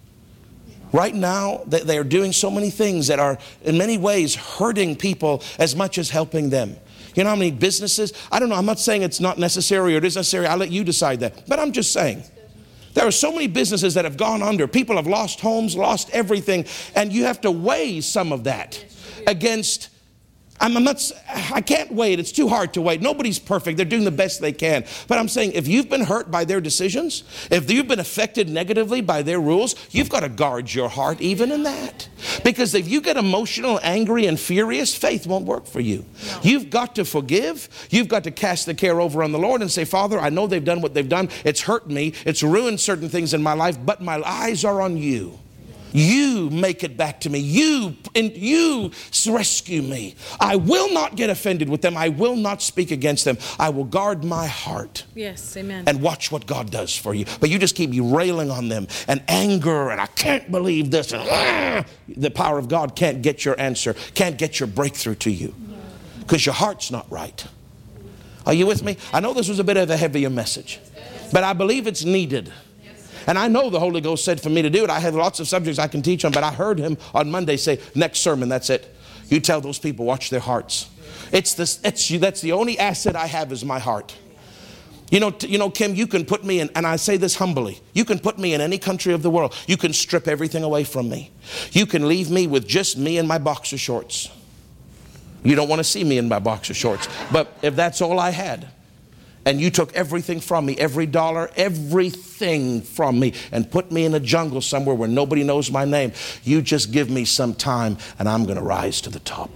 Right 0.93 1.15
now, 1.15 1.65
they 1.67 1.99
are 1.99 2.05
doing 2.05 2.33
so 2.33 2.51
many 2.51 2.71
things 2.71 3.09
that 3.09 3.19
are, 3.19 3.39
in 3.63 3.77
many 3.77 3.99
ways, 3.99 4.35
hurting 4.35 4.97
people 4.97 5.43
as 5.59 5.77
much 5.77 5.99
as 5.99 6.09
helping 6.09 6.49
them. 6.49 6.77
You 7.15 7.25
know 7.25 7.31
how 7.31 7.37
many 7.37 7.51
businesses? 7.51 8.13
I 8.33 8.39
don't 8.39 8.49
know. 8.49 8.55
I'm 8.55 8.65
not 8.65 8.79
saying 8.79 9.03
it's 9.03 9.21
not 9.21 9.39
necessary 9.39 9.95
or 9.95 9.99
it 9.99 10.05
is 10.05 10.17
necessary. 10.17 10.47
I'll 10.47 10.57
let 10.57 10.71
you 10.71 10.85
decide 10.85 11.21
that. 11.21 11.47
But 11.49 11.59
I'm 11.59 11.73
just 11.73 11.93
saying. 11.93 12.23
There 12.95 13.07
are 13.07 13.13
so 13.13 13.33
many 13.33 13.49
businesses 13.49 13.95
that 13.95 14.05
have 14.05 14.17
gone 14.17 14.43
under. 14.43 14.67
People 14.67 14.97
have 14.97 15.07
lost 15.07 15.41
homes, 15.41 15.77
lost 15.77 16.11
everything. 16.11 16.65
And 16.95 17.13
you 17.13 17.25
have 17.25 17.41
to 17.43 17.51
weigh 17.51 18.01
some 18.01 18.33
of 18.33 18.45
that 18.45 18.83
against 19.27 19.91
I'm, 20.61 20.83
not, 20.83 21.11
I 21.53 21.61
can't 21.61 21.93
wait. 21.93 22.19
It's 22.19 22.33
too 22.33 22.49
hard 22.49 22.75
to 22.75 22.83
wait. 22.83 23.01
Nobody's 23.01 23.39
perfect. 23.39 23.77
They're 23.77 23.87
doing 23.87 24.05
the 24.05 24.11
best 24.11 24.41
they 24.41 24.53
can. 24.53 24.85
But 25.07 25.19
I'm 25.19 25.29
saying 25.29 25.53
if 25.53 25.69
you've 25.69 25.89
been 25.89 26.05
hurt 26.05 26.31
by 26.31 26.45
their 26.45 26.61
decisions, 26.61 27.25
if 27.51 27.71
you've 27.71 27.89
been 27.89 28.01
affected 28.01 28.49
negatively 28.49 29.01
by 29.01 29.23
their 29.23 29.41
rules, 29.41 29.75
you've 29.91 30.09
got 30.09 30.21
to 30.21 30.29
guard 30.29 30.73
your 30.73 30.89
heart 30.89 31.21
even 31.21 31.53
in 31.53 31.63
that. 31.63 32.09
Because 32.45 32.75
if 32.75 32.89
you 32.89 33.01
get 33.01 33.17
emotional, 33.17 33.79
angry, 33.83 34.27
and 34.27 34.39
furious, 34.39 34.95
faith 34.95 35.27
won't 35.27 35.45
work 35.45 35.67
for 35.67 35.81
you. 35.81 36.05
You've 36.43 36.71
got 36.71 36.97
to 36.97 37.05
forgive. 37.05 37.69
You've 37.91 38.09
got 38.09 38.25
to 38.25 38.31
cast 38.31 38.67
the 38.67 38.75
care 38.75 39.01
over 39.01 39.23
on 39.23 39.33
the 39.33 39.39
Lord 39.39 39.61
and 39.61 39.71
say, 39.71 39.85
Father, 39.85 40.19
I 40.19 40.31
know 40.31 40.47
they've 40.47 40.65
done 40.65 40.81
what 40.81 40.95
they've 40.95 41.09
done. 41.09 41.29
It's 41.45 41.63
hurt 41.63 41.89
me. 41.89 42.15
It's 42.27 42.43
ruined 42.43 42.81
certain 42.81 43.09
things 43.09 43.35
in 43.35 43.43
my 43.43 43.55
life, 43.55 43.79
but 43.85 44.03
my 44.03 44.21
eyes 44.25 44.65
are 44.65 44.81
on 44.81 44.97
you. 44.97 45.39
You 45.99 46.51
make 46.51 46.85
it 46.85 46.97
back 46.97 47.21
to 47.23 47.31
me. 47.31 47.39
You 47.39 47.97
and 48.15 48.37
you 48.37 48.93
rescue 49.29 49.83
me. 49.83 50.15
I 50.41 50.57
will 50.57 50.93
not 50.93 51.17
get 51.17 51.31
offended 51.31 51.69
with 51.69 51.83
them. 51.83 51.97
I 51.97 52.09
will 52.09 52.37
not 52.37 52.63
speak 52.63 52.91
against 52.91 53.25
them. 53.25 53.39
I 53.59 53.71
will 53.71 53.85
guard 53.85 54.25
my 54.25 54.47
heart. 54.47 55.05
Yes, 55.15 55.57
amen. 55.57 55.85
And 55.87 56.01
watch 56.01 56.31
what 56.31 56.47
God 56.47 56.71
does 56.71 56.97
for 56.97 57.15
you. 57.15 57.25
But 57.41 57.51
you 57.51 57.59
just 57.59 57.75
keep 57.75 57.91
railing 57.95 58.51
on 58.51 58.69
them 58.69 58.87
and 59.09 59.23
anger 59.29 59.91
and 59.91 60.01
I 60.01 60.07
can't 60.07 60.51
believe 60.51 60.91
this. 60.91 61.13
And, 61.13 61.23
ah, 61.29 61.85
the 62.09 62.31
power 62.31 62.59
of 62.59 62.69
God 62.69 62.95
can't 62.95 63.23
get 63.23 63.45
your 63.45 63.59
answer, 63.61 63.95
can't 64.15 64.39
get 64.39 64.61
your 64.61 64.67
breakthrough 64.67 65.17
to 65.17 65.31
you 65.31 65.55
because 66.21 66.45
your 66.45 66.55
heart's 66.55 66.91
not 66.91 67.11
right. 67.11 67.47
Are 68.47 68.55
you 68.55 68.67
with 68.67 68.83
me? 68.83 68.97
I 69.13 69.21
know 69.21 69.35
this 69.35 69.49
was 69.49 69.59
a 69.59 69.65
bit 69.65 69.77
of 69.77 69.91
a 69.91 69.97
heavier 69.97 70.31
message, 70.31 70.81
but 71.33 71.45
I 71.45 71.53
believe 71.53 71.87
it's 71.87 72.05
needed. 72.05 72.53
And 73.27 73.39
I 73.39 73.49
know 73.49 73.71
the 73.71 73.81
Holy 73.81 74.01
Ghost 74.01 74.25
said 74.25 74.41
for 74.41 74.51
me 74.51 74.63
to 74.63 74.71
do 74.71 74.85
it. 74.85 74.91
I 74.91 75.01
have 75.01 75.15
lots 75.15 75.41
of 75.41 75.49
subjects 75.49 75.79
I 75.79 75.89
can 75.89 76.03
teach 76.03 76.25
on, 76.25 76.33
but 76.33 76.45
I 76.45 76.53
heard 76.53 76.79
him 76.79 76.97
on 77.15 77.31
Monday 77.31 77.57
say, 77.57 77.81
next 77.95 78.21
sermon, 78.21 78.49
that's 78.49 78.71
it. 78.71 78.95
You 79.29 79.41
tell 79.41 79.61
those 79.61 79.79
people, 79.79 80.07
watch 80.07 80.31
their 80.31 80.41
hearts. 80.41 80.89
It's 81.33 81.55
this, 81.55 81.81
it's, 81.85 82.09
that's 82.09 82.41
the 82.41 82.53
only 82.53 82.79
asset 82.79 83.17
I 83.17 83.27
have 83.27 83.53
is 83.53 83.65
my 83.65 83.79
heart. 83.79 84.17
You 85.11 85.21
know, 85.21 85.35
you 85.41 85.59
know, 85.59 85.71
Kim, 85.71 85.95
you 85.95 86.07
can 86.07 86.25
put 86.25 86.45
me 86.45 86.61
in, 86.61 86.71
and 86.75 86.87
I 86.87 86.97
say 86.97 87.17
this 87.17 87.35
humbly, 87.37 87.81
you 87.95 88.05
can 88.05 88.19
put 88.19 88.39
me 88.39 88.53
in 88.53 88.61
any 88.61 88.79
country 88.79 89.15
of 89.15 89.23
the 89.23 89.31
world. 89.31 89.55
You 89.67 89.77
can 89.77 89.93
strip 89.93 90.29
everything 90.29 90.63
away 90.63 90.85
from 90.85 91.09
me. 91.09 91.31
You 91.73 91.87
can 91.87 92.09
leave 92.09 92.31
me 92.31 92.47
with 92.47 92.67
just 92.67 92.99
me 92.99 93.17
and 93.17 93.27
my 93.27 93.39
boxer 93.39 93.79
shorts. 93.79 94.31
You 95.45 95.55
don't 95.55 95.69
want 95.69 95.81
to 95.81 95.85
see 95.85 96.05
me 96.05 96.19
in 96.19 96.29
my 96.29 96.41
boxer 96.41 96.75
shorts. 96.75 97.09
But 97.33 97.57
if 97.63 97.75
that's 97.75 98.03
all 98.03 98.21
I 98.21 98.31
had, 98.31 98.69
and 99.49 99.59
you 99.63 99.71
took 99.71 99.95
everything 99.95 100.41
from 100.41 100.67
me, 100.67 100.77
every 100.77 101.07
dollar, 101.07 101.51
everything 101.57 102.83
from 102.83 103.19
me, 103.19 103.33
and 103.51 103.71
put 103.71 103.91
me 103.91 104.05
in 104.05 104.13
a 104.13 104.21
jungle 104.21 104.61
somewhere 104.61 104.95
where 104.95 105.09
nobody 105.09 105.43
knows 105.43 105.71
my 105.71 105.87
name, 105.87 106.13
you 106.45 106.61
just 106.61 106.93
give 106.93 107.09
me 107.09 107.25
some 107.25 107.55
time 107.55 107.97
and 108.19 108.29
I'm 108.29 108.45
going 108.45 108.59
to 108.59 108.63
rise 108.63 109.01
to 109.01 109.11
the 109.11 109.21
top. 109.21 109.49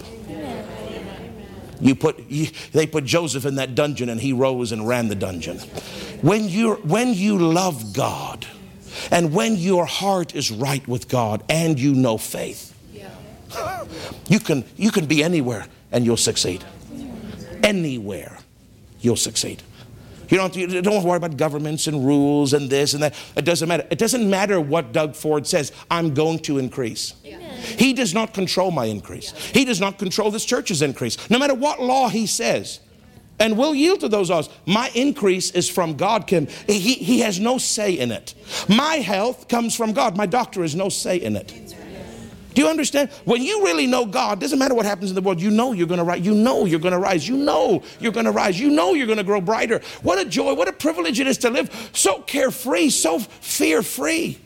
You 1.79 1.93
put, 1.93 2.27
you, 2.27 2.47
they 2.71 2.87
put 2.87 3.05
Joseph 3.05 3.45
in 3.45 3.55
that 3.55 3.75
dungeon 3.75 4.09
and 4.09 4.19
he 4.19 4.33
rose 4.33 4.71
and 4.71 4.87
ran 4.87 5.09
the 5.09 5.15
dungeon. 5.15 5.59
When, 6.23 6.49
you 6.49 6.73
when 6.77 7.13
you 7.13 7.37
love 7.37 7.93
God 7.93 8.47
and 9.11 9.31
when 9.31 9.57
your 9.57 9.85
heart 9.85 10.33
is 10.33 10.49
right 10.49 10.87
with 10.87 11.07
God 11.07 11.43
and 11.49 11.79
you 11.79 11.93
know 11.93 12.17
faith, 12.17 12.75
you 14.27 14.39
can, 14.39 14.65
you 14.75 14.89
can 14.89 15.05
be 15.05 15.23
anywhere 15.23 15.67
and 15.91 16.03
you'll 16.03 16.17
succeed. 16.17 16.63
Anywhere 17.61 18.39
you'll 19.01 19.17
succeed. 19.17 19.61
You 20.33 20.39
don't, 20.39 20.55
you 20.55 20.81
don't 20.81 21.03
worry 21.03 21.17
about 21.17 21.37
governments 21.37 21.85
and 21.85 22.03
rules 22.03 22.53
and 22.53 22.67
this 22.67 22.95
and 22.95 23.03
that. 23.03 23.13
It 23.37 23.45
doesn't 23.45 23.69
matter. 23.69 23.85
It 23.91 23.99
doesn't 23.99 24.27
matter 24.27 24.59
what 24.59 24.91
Doug 24.91 25.15
Ford 25.15 25.45
says. 25.45 25.71
I'm 25.91 26.15
going 26.15 26.39
to 26.39 26.57
increase. 26.57 27.13
He 27.77 27.93
does 27.93 28.15
not 28.15 28.33
control 28.33 28.71
my 28.71 28.85
increase. 28.85 29.31
He 29.51 29.63
does 29.63 29.79
not 29.79 29.99
control 29.99 30.31
this 30.31 30.43
church's 30.43 30.81
increase. 30.81 31.29
No 31.29 31.37
matter 31.37 31.53
what 31.53 31.79
law 31.79 32.09
he 32.09 32.25
says. 32.25 32.79
And 33.39 33.59
we'll 33.59 33.75
yield 33.75 33.99
to 33.99 34.09
those 34.09 34.31
laws. 34.31 34.49
My 34.65 34.89
increase 34.95 35.51
is 35.51 35.69
from 35.69 35.97
God, 35.97 36.25
Kim. 36.25 36.47
He, 36.65 36.79
he 36.79 37.19
has 37.19 37.39
no 37.39 37.59
say 37.59 37.93
in 37.93 38.11
it. 38.11 38.33
My 38.67 38.95
health 38.95 39.47
comes 39.47 39.75
from 39.75 39.93
God. 39.93 40.17
My 40.17 40.25
doctor 40.25 40.63
has 40.63 40.73
no 40.73 40.89
say 40.89 41.17
in 41.17 41.35
it. 41.35 41.75
Do 42.53 42.61
you 42.61 42.67
understand? 42.67 43.09
When 43.25 43.41
you 43.41 43.63
really 43.63 43.87
know 43.87 44.05
God, 44.05 44.39
doesn't 44.39 44.59
matter 44.59 44.75
what 44.75 44.85
happens 44.85 45.09
in 45.11 45.15
the 45.15 45.21
world, 45.21 45.41
you 45.41 45.51
know 45.51 45.71
you're 45.71 45.87
going 45.87 45.99
to 45.99 46.03
rise. 46.03 46.25
You 46.25 46.33
know 46.35 46.65
you're 46.65 46.79
going 46.79 46.93
to 46.93 46.99
rise. 46.99 47.27
You 47.27 47.37
know 47.37 47.83
you're 47.99 48.11
going 48.11 48.25
to 48.25 48.31
rise. 48.31 48.59
You 48.59 48.69
know 48.69 48.93
you're 48.93 49.07
going 49.07 49.17
to 49.17 49.23
grow 49.23 49.41
brighter. 49.41 49.81
What 50.01 50.19
a 50.19 50.25
joy, 50.25 50.53
what 50.53 50.67
a 50.67 50.73
privilege 50.73 51.19
it 51.19 51.27
is 51.27 51.37
to 51.39 51.49
live 51.49 51.91
so 51.93 52.21
carefree, 52.21 52.89
so 52.89 53.19
fear 53.19 53.81
free 53.81 54.39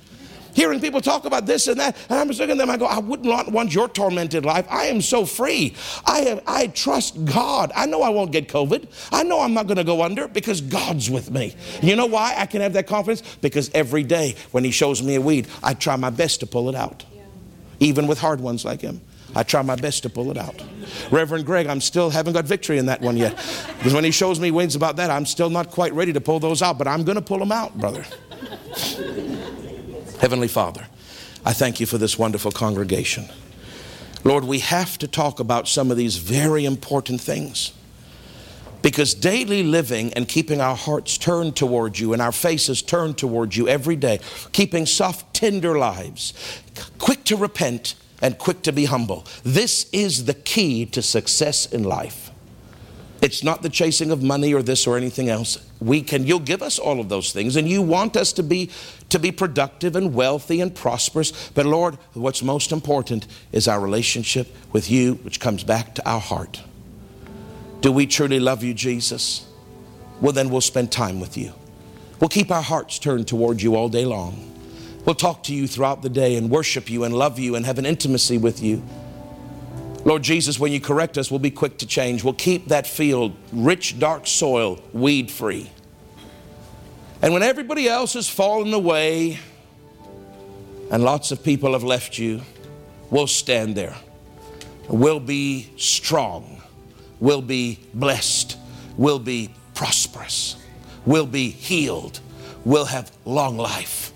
hearing 0.57 0.81
people 0.81 0.99
talk 0.99 1.25
about 1.25 1.45
this 1.45 1.67
and 1.67 1.79
that. 1.79 1.95
And 2.09 2.19
I'm 2.19 2.27
just 2.27 2.39
looking 2.39 2.53
at 2.53 2.57
them, 2.57 2.69
I 2.71 2.77
go, 2.77 2.87
I 2.87 2.97
wouldn't 2.97 3.51
want 3.51 3.73
your 3.73 3.87
tormented 3.87 4.43
life. 4.43 4.65
I 4.69 4.85
am 4.85 5.01
so 5.01 5.23
free. 5.23 5.75
I, 6.03 6.21
have, 6.21 6.43
I 6.47 6.67
trust 6.67 7.23
God. 7.25 7.71
I 7.75 7.85
know 7.85 8.01
I 8.01 8.09
won't 8.09 8.31
get 8.31 8.47
COVID. 8.47 8.87
I 9.11 9.21
know 9.21 9.39
I'm 9.39 9.53
not 9.53 9.67
going 9.67 9.77
to 9.77 9.83
go 9.83 10.01
under 10.01 10.27
because 10.27 10.59
God's 10.61 11.11
with 11.11 11.29
me. 11.29 11.55
You 11.83 11.95
know 11.95 12.07
why 12.07 12.33
I 12.35 12.47
can 12.47 12.61
have 12.61 12.73
that 12.73 12.87
confidence? 12.87 13.21
Because 13.39 13.69
every 13.75 14.03
day 14.03 14.35
when 14.49 14.63
He 14.63 14.71
shows 14.71 15.01
me 15.03 15.13
a 15.13 15.21
weed, 15.21 15.47
I 15.61 15.75
try 15.75 15.95
my 15.95 16.09
best 16.09 16.39
to 16.39 16.47
pull 16.47 16.69
it 16.69 16.75
out, 16.75 17.05
even 17.79 18.07
with 18.07 18.19
hard 18.19 18.41
ones 18.41 18.65
like 18.65 18.81
Him. 18.81 19.01
I 19.35 19.43
try 19.43 19.61
my 19.61 19.75
best 19.75 20.03
to 20.03 20.09
pull 20.09 20.31
it 20.31 20.37
out. 20.37 20.63
Reverend 21.11 21.45
Greg, 21.45 21.67
I'm 21.67 21.81
still 21.81 22.09
haven't 22.09 22.33
got 22.33 22.45
victory 22.45 22.77
in 22.77 22.85
that 22.87 23.01
one 23.01 23.17
yet. 23.17 23.35
Because 23.77 23.93
when 23.93 24.03
he 24.03 24.11
shows 24.11 24.39
me 24.39 24.51
wins 24.51 24.75
about 24.75 24.95
that, 24.95 25.11
I'm 25.11 25.25
still 25.25 25.49
not 25.49 25.69
quite 25.69 25.93
ready 25.93 26.13
to 26.13 26.21
pull 26.21 26.39
those 26.39 26.61
out, 26.61 26.77
but 26.77 26.87
I'm 26.87 27.03
going 27.03 27.17
to 27.17 27.21
pull 27.21 27.39
them 27.39 27.51
out, 27.51 27.77
brother. 27.77 28.05
Heavenly 30.19 30.47
Father, 30.47 30.87
I 31.45 31.53
thank 31.53 31.79
you 31.79 31.85
for 31.85 31.97
this 31.97 32.17
wonderful 32.17 32.51
congregation. 32.51 33.25
Lord, 34.23 34.43
we 34.43 34.59
have 34.59 34.97
to 34.99 35.07
talk 35.07 35.39
about 35.39 35.67
some 35.67 35.91
of 35.91 35.97
these 35.97 36.17
very 36.17 36.65
important 36.65 37.21
things. 37.21 37.73
Because 38.81 39.13
daily 39.13 39.63
living 39.63 40.13
and 40.13 40.27
keeping 40.27 40.61
our 40.61 40.75
hearts 40.75 41.17
turned 41.17 41.55
towards 41.55 41.99
you 41.99 42.13
and 42.13 42.21
our 42.21 42.31
faces 42.31 42.81
turned 42.81 43.17
towards 43.17 43.57
you 43.57 43.67
every 43.67 43.95
day, 43.95 44.19
keeping 44.51 44.85
soft, 44.85 45.33
tender 45.33 45.77
lives, 45.77 46.33
quick 46.97 47.16
to 47.27 47.37
repent 47.37 47.95
and 48.21 48.37
quick 48.37 48.63
to 48.63 48.71
be 48.71 48.85
humble, 48.85 49.25
this 49.43 49.89
is 49.91 50.25
the 50.25 50.33
key 50.33 50.85
to 50.87 51.01
success 51.01 51.65
in 51.65 51.83
life. 51.83 52.31
It's 53.21 53.43
not 53.43 53.63
the 53.63 53.69
chasing 53.69 54.11
of 54.11 54.21
money 54.21 54.53
or 54.53 54.61
this 54.61 54.85
or 54.85 54.95
anything 54.95 55.27
else. 55.27 55.57
We 55.79 56.01
can 56.01 56.25
you'll 56.27 56.39
give 56.39 56.61
us 56.61 56.77
all 56.77 56.99
of 56.99 57.09
those 57.09 57.31
things 57.31 57.55
and 57.55 57.67
you 57.67 57.81
want 57.81 58.15
us 58.15 58.31
to 58.33 58.43
be 58.43 58.69
to 59.09 59.19
be 59.19 59.31
productive 59.31 59.95
and 59.95 60.13
wealthy 60.13 60.61
and 60.61 60.73
prosperous. 60.73 61.49
But 61.49 61.65
Lord, 61.65 61.95
what's 62.13 62.43
most 62.43 62.71
important 62.71 63.27
is 63.51 63.67
our 63.67 63.79
relationship 63.79 64.53
with 64.71 64.91
you 64.91 65.15
which 65.15 65.39
comes 65.39 65.63
back 65.63 65.95
to 65.95 66.09
our 66.09 66.19
heart. 66.19 66.61
Do 67.81 67.91
we 67.91 68.05
truly 68.05 68.39
love 68.39 68.63
you, 68.63 68.73
Jesus? 68.73 69.47
Well, 70.21 70.33
then 70.33 70.49
we'll 70.49 70.61
spend 70.61 70.91
time 70.91 71.19
with 71.19 71.37
you. 71.37 71.53
We'll 72.19 72.29
keep 72.29 72.51
our 72.51 72.63
hearts 72.63 72.97
turned 72.99 73.27
toward 73.27 73.61
you 73.61 73.75
all 73.75 73.89
day 73.89 74.05
long. 74.05 74.56
We'll 75.07 75.15
talk 75.15 75.43
to 75.43 75.55
you 75.55 75.67
throughout 75.67 76.01
the 76.01 76.09
day 76.09 76.35
and 76.35 76.49
worship 76.49 76.89
you 76.89 77.05
and 77.05 77.15
love 77.15 77.39
you 77.39 77.55
and 77.55 77.65
have 77.65 77.79
an 77.79 77.85
intimacy 77.85 78.37
with 78.37 78.61
you. 78.61 78.83
Lord 80.03 80.21
Jesus, 80.21 80.59
when 80.59 80.73
you 80.73 80.81
correct 80.81 81.17
us, 81.17 81.31
we'll 81.31 81.39
be 81.39 81.49
quick 81.49 81.77
to 81.77 81.87
change. 81.87 82.25
We'll 82.25 82.33
keep 82.33 82.67
that 82.67 82.85
field, 82.85 83.33
rich, 83.53 83.99
dark 83.99 84.27
soil, 84.27 84.81
weed 84.91 85.31
free. 85.31 85.71
And 87.21 87.31
when 87.31 87.41
everybody 87.41 87.87
else 87.87 88.15
has 88.15 88.27
fallen 88.27 88.73
away 88.73 89.39
and 90.91 91.05
lots 91.05 91.31
of 91.31 91.41
people 91.41 91.71
have 91.71 91.83
left 91.83 92.17
you, 92.17 92.41
we'll 93.09 93.27
stand 93.27 93.75
there. 93.75 93.95
We'll 94.89 95.21
be 95.21 95.71
strong. 95.77 96.61
We'll 97.21 97.41
be 97.41 97.79
blessed. 97.93 98.57
We'll 98.97 99.19
be 99.19 99.51
prosperous. 99.73 100.57
We'll 101.05 101.25
be 101.25 101.49
healed. 101.49 102.19
We'll 102.65 102.83
have 102.83 103.09
long 103.23 103.55
life 103.55 104.11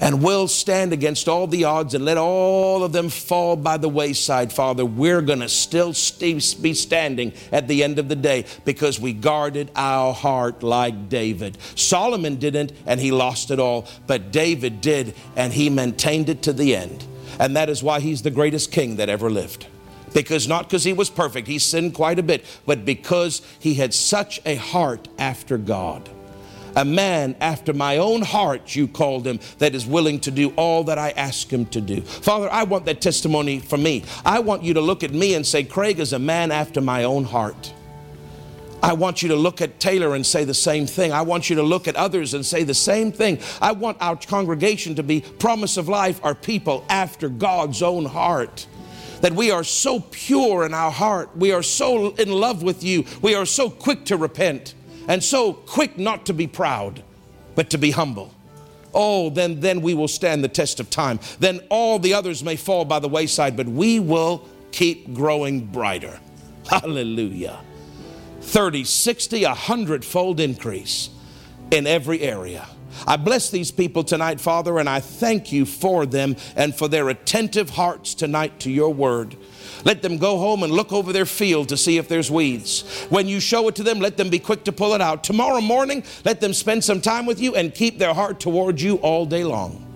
and 0.00 0.22
we'll 0.22 0.48
stand 0.48 0.92
against 0.92 1.28
all 1.28 1.46
the 1.46 1.64
odds 1.64 1.94
and 1.94 2.04
let 2.04 2.16
all 2.16 2.82
of 2.82 2.92
them 2.92 3.10
fall 3.10 3.54
by 3.54 3.76
the 3.76 3.88
wayside, 3.88 4.52
Father. 4.52 4.84
We're 4.84 5.20
going 5.20 5.40
to 5.40 5.48
still 5.48 5.92
be 6.20 6.74
standing 6.74 7.32
at 7.52 7.68
the 7.68 7.84
end 7.84 7.98
of 7.98 8.08
the 8.08 8.16
day 8.16 8.46
because 8.64 8.98
we 8.98 9.12
guarded 9.12 9.70
our 9.76 10.14
heart 10.14 10.62
like 10.62 11.08
David. 11.08 11.58
Solomon 11.74 12.36
didn't, 12.36 12.72
and 12.86 12.98
he 12.98 13.12
lost 13.12 13.50
it 13.50 13.60
all, 13.60 13.86
but 14.06 14.32
David 14.32 14.80
did, 14.80 15.14
and 15.36 15.52
he 15.52 15.68
maintained 15.68 16.30
it 16.30 16.42
to 16.42 16.52
the 16.52 16.74
end. 16.74 17.04
And 17.38 17.54
that 17.56 17.68
is 17.68 17.82
why 17.82 18.00
he's 18.00 18.22
the 18.22 18.30
greatest 18.30 18.72
king 18.72 18.96
that 18.96 19.08
ever 19.08 19.30
lived 19.30 19.66
because 20.12 20.48
not 20.48 20.64
because 20.64 20.82
he 20.82 20.92
was 20.92 21.08
perfect, 21.08 21.46
he 21.46 21.56
sinned 21.56 21.94
quite 21.94 22.18
a 22.18 22.22
bit, 22.22 22.44
but 22.66 22.84
because 22.84 23.42
he 23.60 23.74
had 23.74 23.94
such 23.94 24.40
a 24.44 24.56
heart 24.56 25.06
after 25.18 25.56
God 25.56 26.10
a 26.76 26.84
man 26.84 27.36
after 27.40 27.72
my 27.72 27.98
own 27.98 28.22
heart, 28.22 28.74
you 28.74 28.88
called 28.88 29.26
him, 29.26 29.40
that 29.58 29.74
is 29.74 29.86
willing 29.86 30.20
to 30.20 30.30
do 30.30 30.52
all 30.56 30.84
that 30.84 30.98
I 30.98 31.10
ask 31.10 31.50
him 31.50 31.66
to 31.66 31.80
do. 31.80 32.00
Father, 32.02 32.50
I 32.50 32.64
want 32.64 32.84
that 32.86 33.00
testimony 33.00 33.60
for 33.60 33.76
me. 33.76 34.04
I 34.24 34.40
want 34.40 34.62
you 34.62 34.74
to 34.74 34.80
look 34.80 35.02
at 35.02 35.12
me 35.12 35.34
and 35.34 35.46
say, 35.46 35.64
Craig 35.64 36.00
is 36.00 36.12
a 36.12 36.18
man 36.18 36.50
after 36.50 36.80
my 36.80 37.04
own 37.04 37.24
heart. 37.24 37.72
I 38.82 38.94
want 38.94 39.22
you 39.22 39.28
to 39.28 39.36
look 39.36 39.60
at 39.60 39.78
Taylor 39.78 40.14
and 40.14 40.24
say 40.24 40.44
the 40.44 40.54
same 40.54 40.86
thing. 40.86 41.12
I 41.12 41.22
want 41.22 41.50
you 41.50 41.56
to 41.56 41.62
look 41.62 41.86
at 41.86 41.96
others 41.96 42.32
and 42.32 42.44
say 42.44 42.62
the 42.62 42.74
same 42.74 43.12
thing. 43.12 43.38
I 43.60 43.72
want 43.72 43.98
our 44.00 44.16
congregation 44.16 44.94
to 44.94 45.02
be 45.02 45.20
promise 45.20 45.76
of 45.76 45.88
life, 45.88 46.18
our 46.24 46.34
people 46.34 46.84
after 46.88 47.28
God's 47.28 47.82
own 47.82 48.06
heart 48.06 48.66
that 49.20 49.34
we 49.34 49.50
are 49.50 49.64
so 49.64 50.00
pure 50.10 50.64
in 50.64 50.74
our 50.74 50.90
heart. 50.90 51.36
We 51.36 51.52
are 51.52 51.62
so 51.62 52.14
in 52.14 52.30
love 52.30 52.62
with 52.62 52.82
you. 52.82 53.04
We 53.22 53.34
are 53.34 53.46
so 53.46 53.70
quick 53.70 54.06
to 54.06 54.16
repent 54.16 54.74
and 55.08 55.22
so 55.22 55.52
quick 55.52 55.98
not 55.98 56.26
to 56.26 56.32
be 56.32 56.46
proud, 56.46 57.02
but 57.54 57.70
to 57.70 57.78
be 57.78 57.90
humble. 57.90 58.34
Oh, 58.92 59.30
then, 59.30 59.60
then 59.60 59.82
we 59.82 59.94
will 59.94 60.08
stand 60.08 60.42
the 60.42 60.48
test 60.48 60.80
of 60.80 60.90
time. 60.90 61.20
Then 61.38 61.60
all 61.68 61.98
the 61.98 62.14
others 62.14 62.42
may 62.42 62.56
fall 62.56 62.84
by 62.84 62.98
the 62.98 63.08
wayside, 63.08 63.56
but 63.56 63.66
we 63.66 64.00
will 64.00 64.48
keep 64.72 65.14
growing 65.14 65.66
brighter. 65.66 66.18
Hallelujah. 66.68 67.60
30, 68.40 68.84
60, 68.84 69.44
a 69.44 69.54
hundredfold 69.54 70.40
increase 70.40 71.10
in 71.70 71.86
every 71.86 72.20
area. 72.20 72.66
I 73.06 73.16
bless 73.16 73.50
these 73.50 73.70
people 73.70 74.04
tonight, 74.04 74.40
Father, 74.40 74.78
and 74.78 74.88
I 74.88 75.00
thank 75.00 75.52
you 75.52 75.64
for 75.64 76.06
them 76.06 76.36
and 76.56 76.74
for 76.74 76.88
their 76.88 77.08
attentive 77.08 77.70
hearts 77.70 78.14
tonight 78.14 78.60
to 78.60 78.70
your 78.70 78.92
word. 78.92 79.36
Let 79.84 80.02
them 80.02 80.18
go 80.18 80.38
home 80.38 80.62
and 80.62 80.72
look 80.72 80.92
over 80.92 81.12
their 81.12 81.26
field 81.26 81.68
to 81.70 81.76
see 81.76 81.98
if 81.98 82.08
there's 82.08 82.30
weeds. 82.30 82.82
When 83.10 83.28
you 83.28 83.40
show 83.40 83.68
it 83.68 83.74
to 83.76 83.82
them, 83.82 83.98
let 84.00 84.16
them 84.16 84.30
be 84.30 84.38
quick 84.38 84.64
to 84.64 84.72
pull 84.72 84.94
it 84.94 85.00
out. 85.00 85.24
Tomorrow 85.24 85.60
morning, 85.60 86.04
let 86.24 86.40
them 86.40 86.52
spend 86.54 86.84
some 86.84 87.00
time 87.00 87.26
with 87.26 87.40
you 87.40 87.54
and 87.54 87.74
keep 87.74 87.98
their 87.98 88.14
heart 88.14 88.40
towards 88.40 88.82
you 88.82 88.96
all 88.96 89.26
day 89.26 89.44
long. 89.44 89.86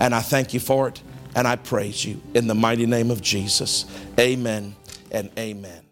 And 0.00 0.14
I 0.14 0.20
thank 0.20 0.54
you 0.54 0.60
for 0.60 0.88
it 0.88 1.02
and 1.34 1.46
I 1.46 1.56
praise 1.56 2.04
you 2.04 2.20
in 2.34 2.46
the 2.46 2.54
mighty 2.54 2.86
name 2.86 3.10
of 3.10 3.20
Jesus. 3.22 3.84
Amen 4.18 4.74
and 5.10 5.30
amen. 5.38 5.82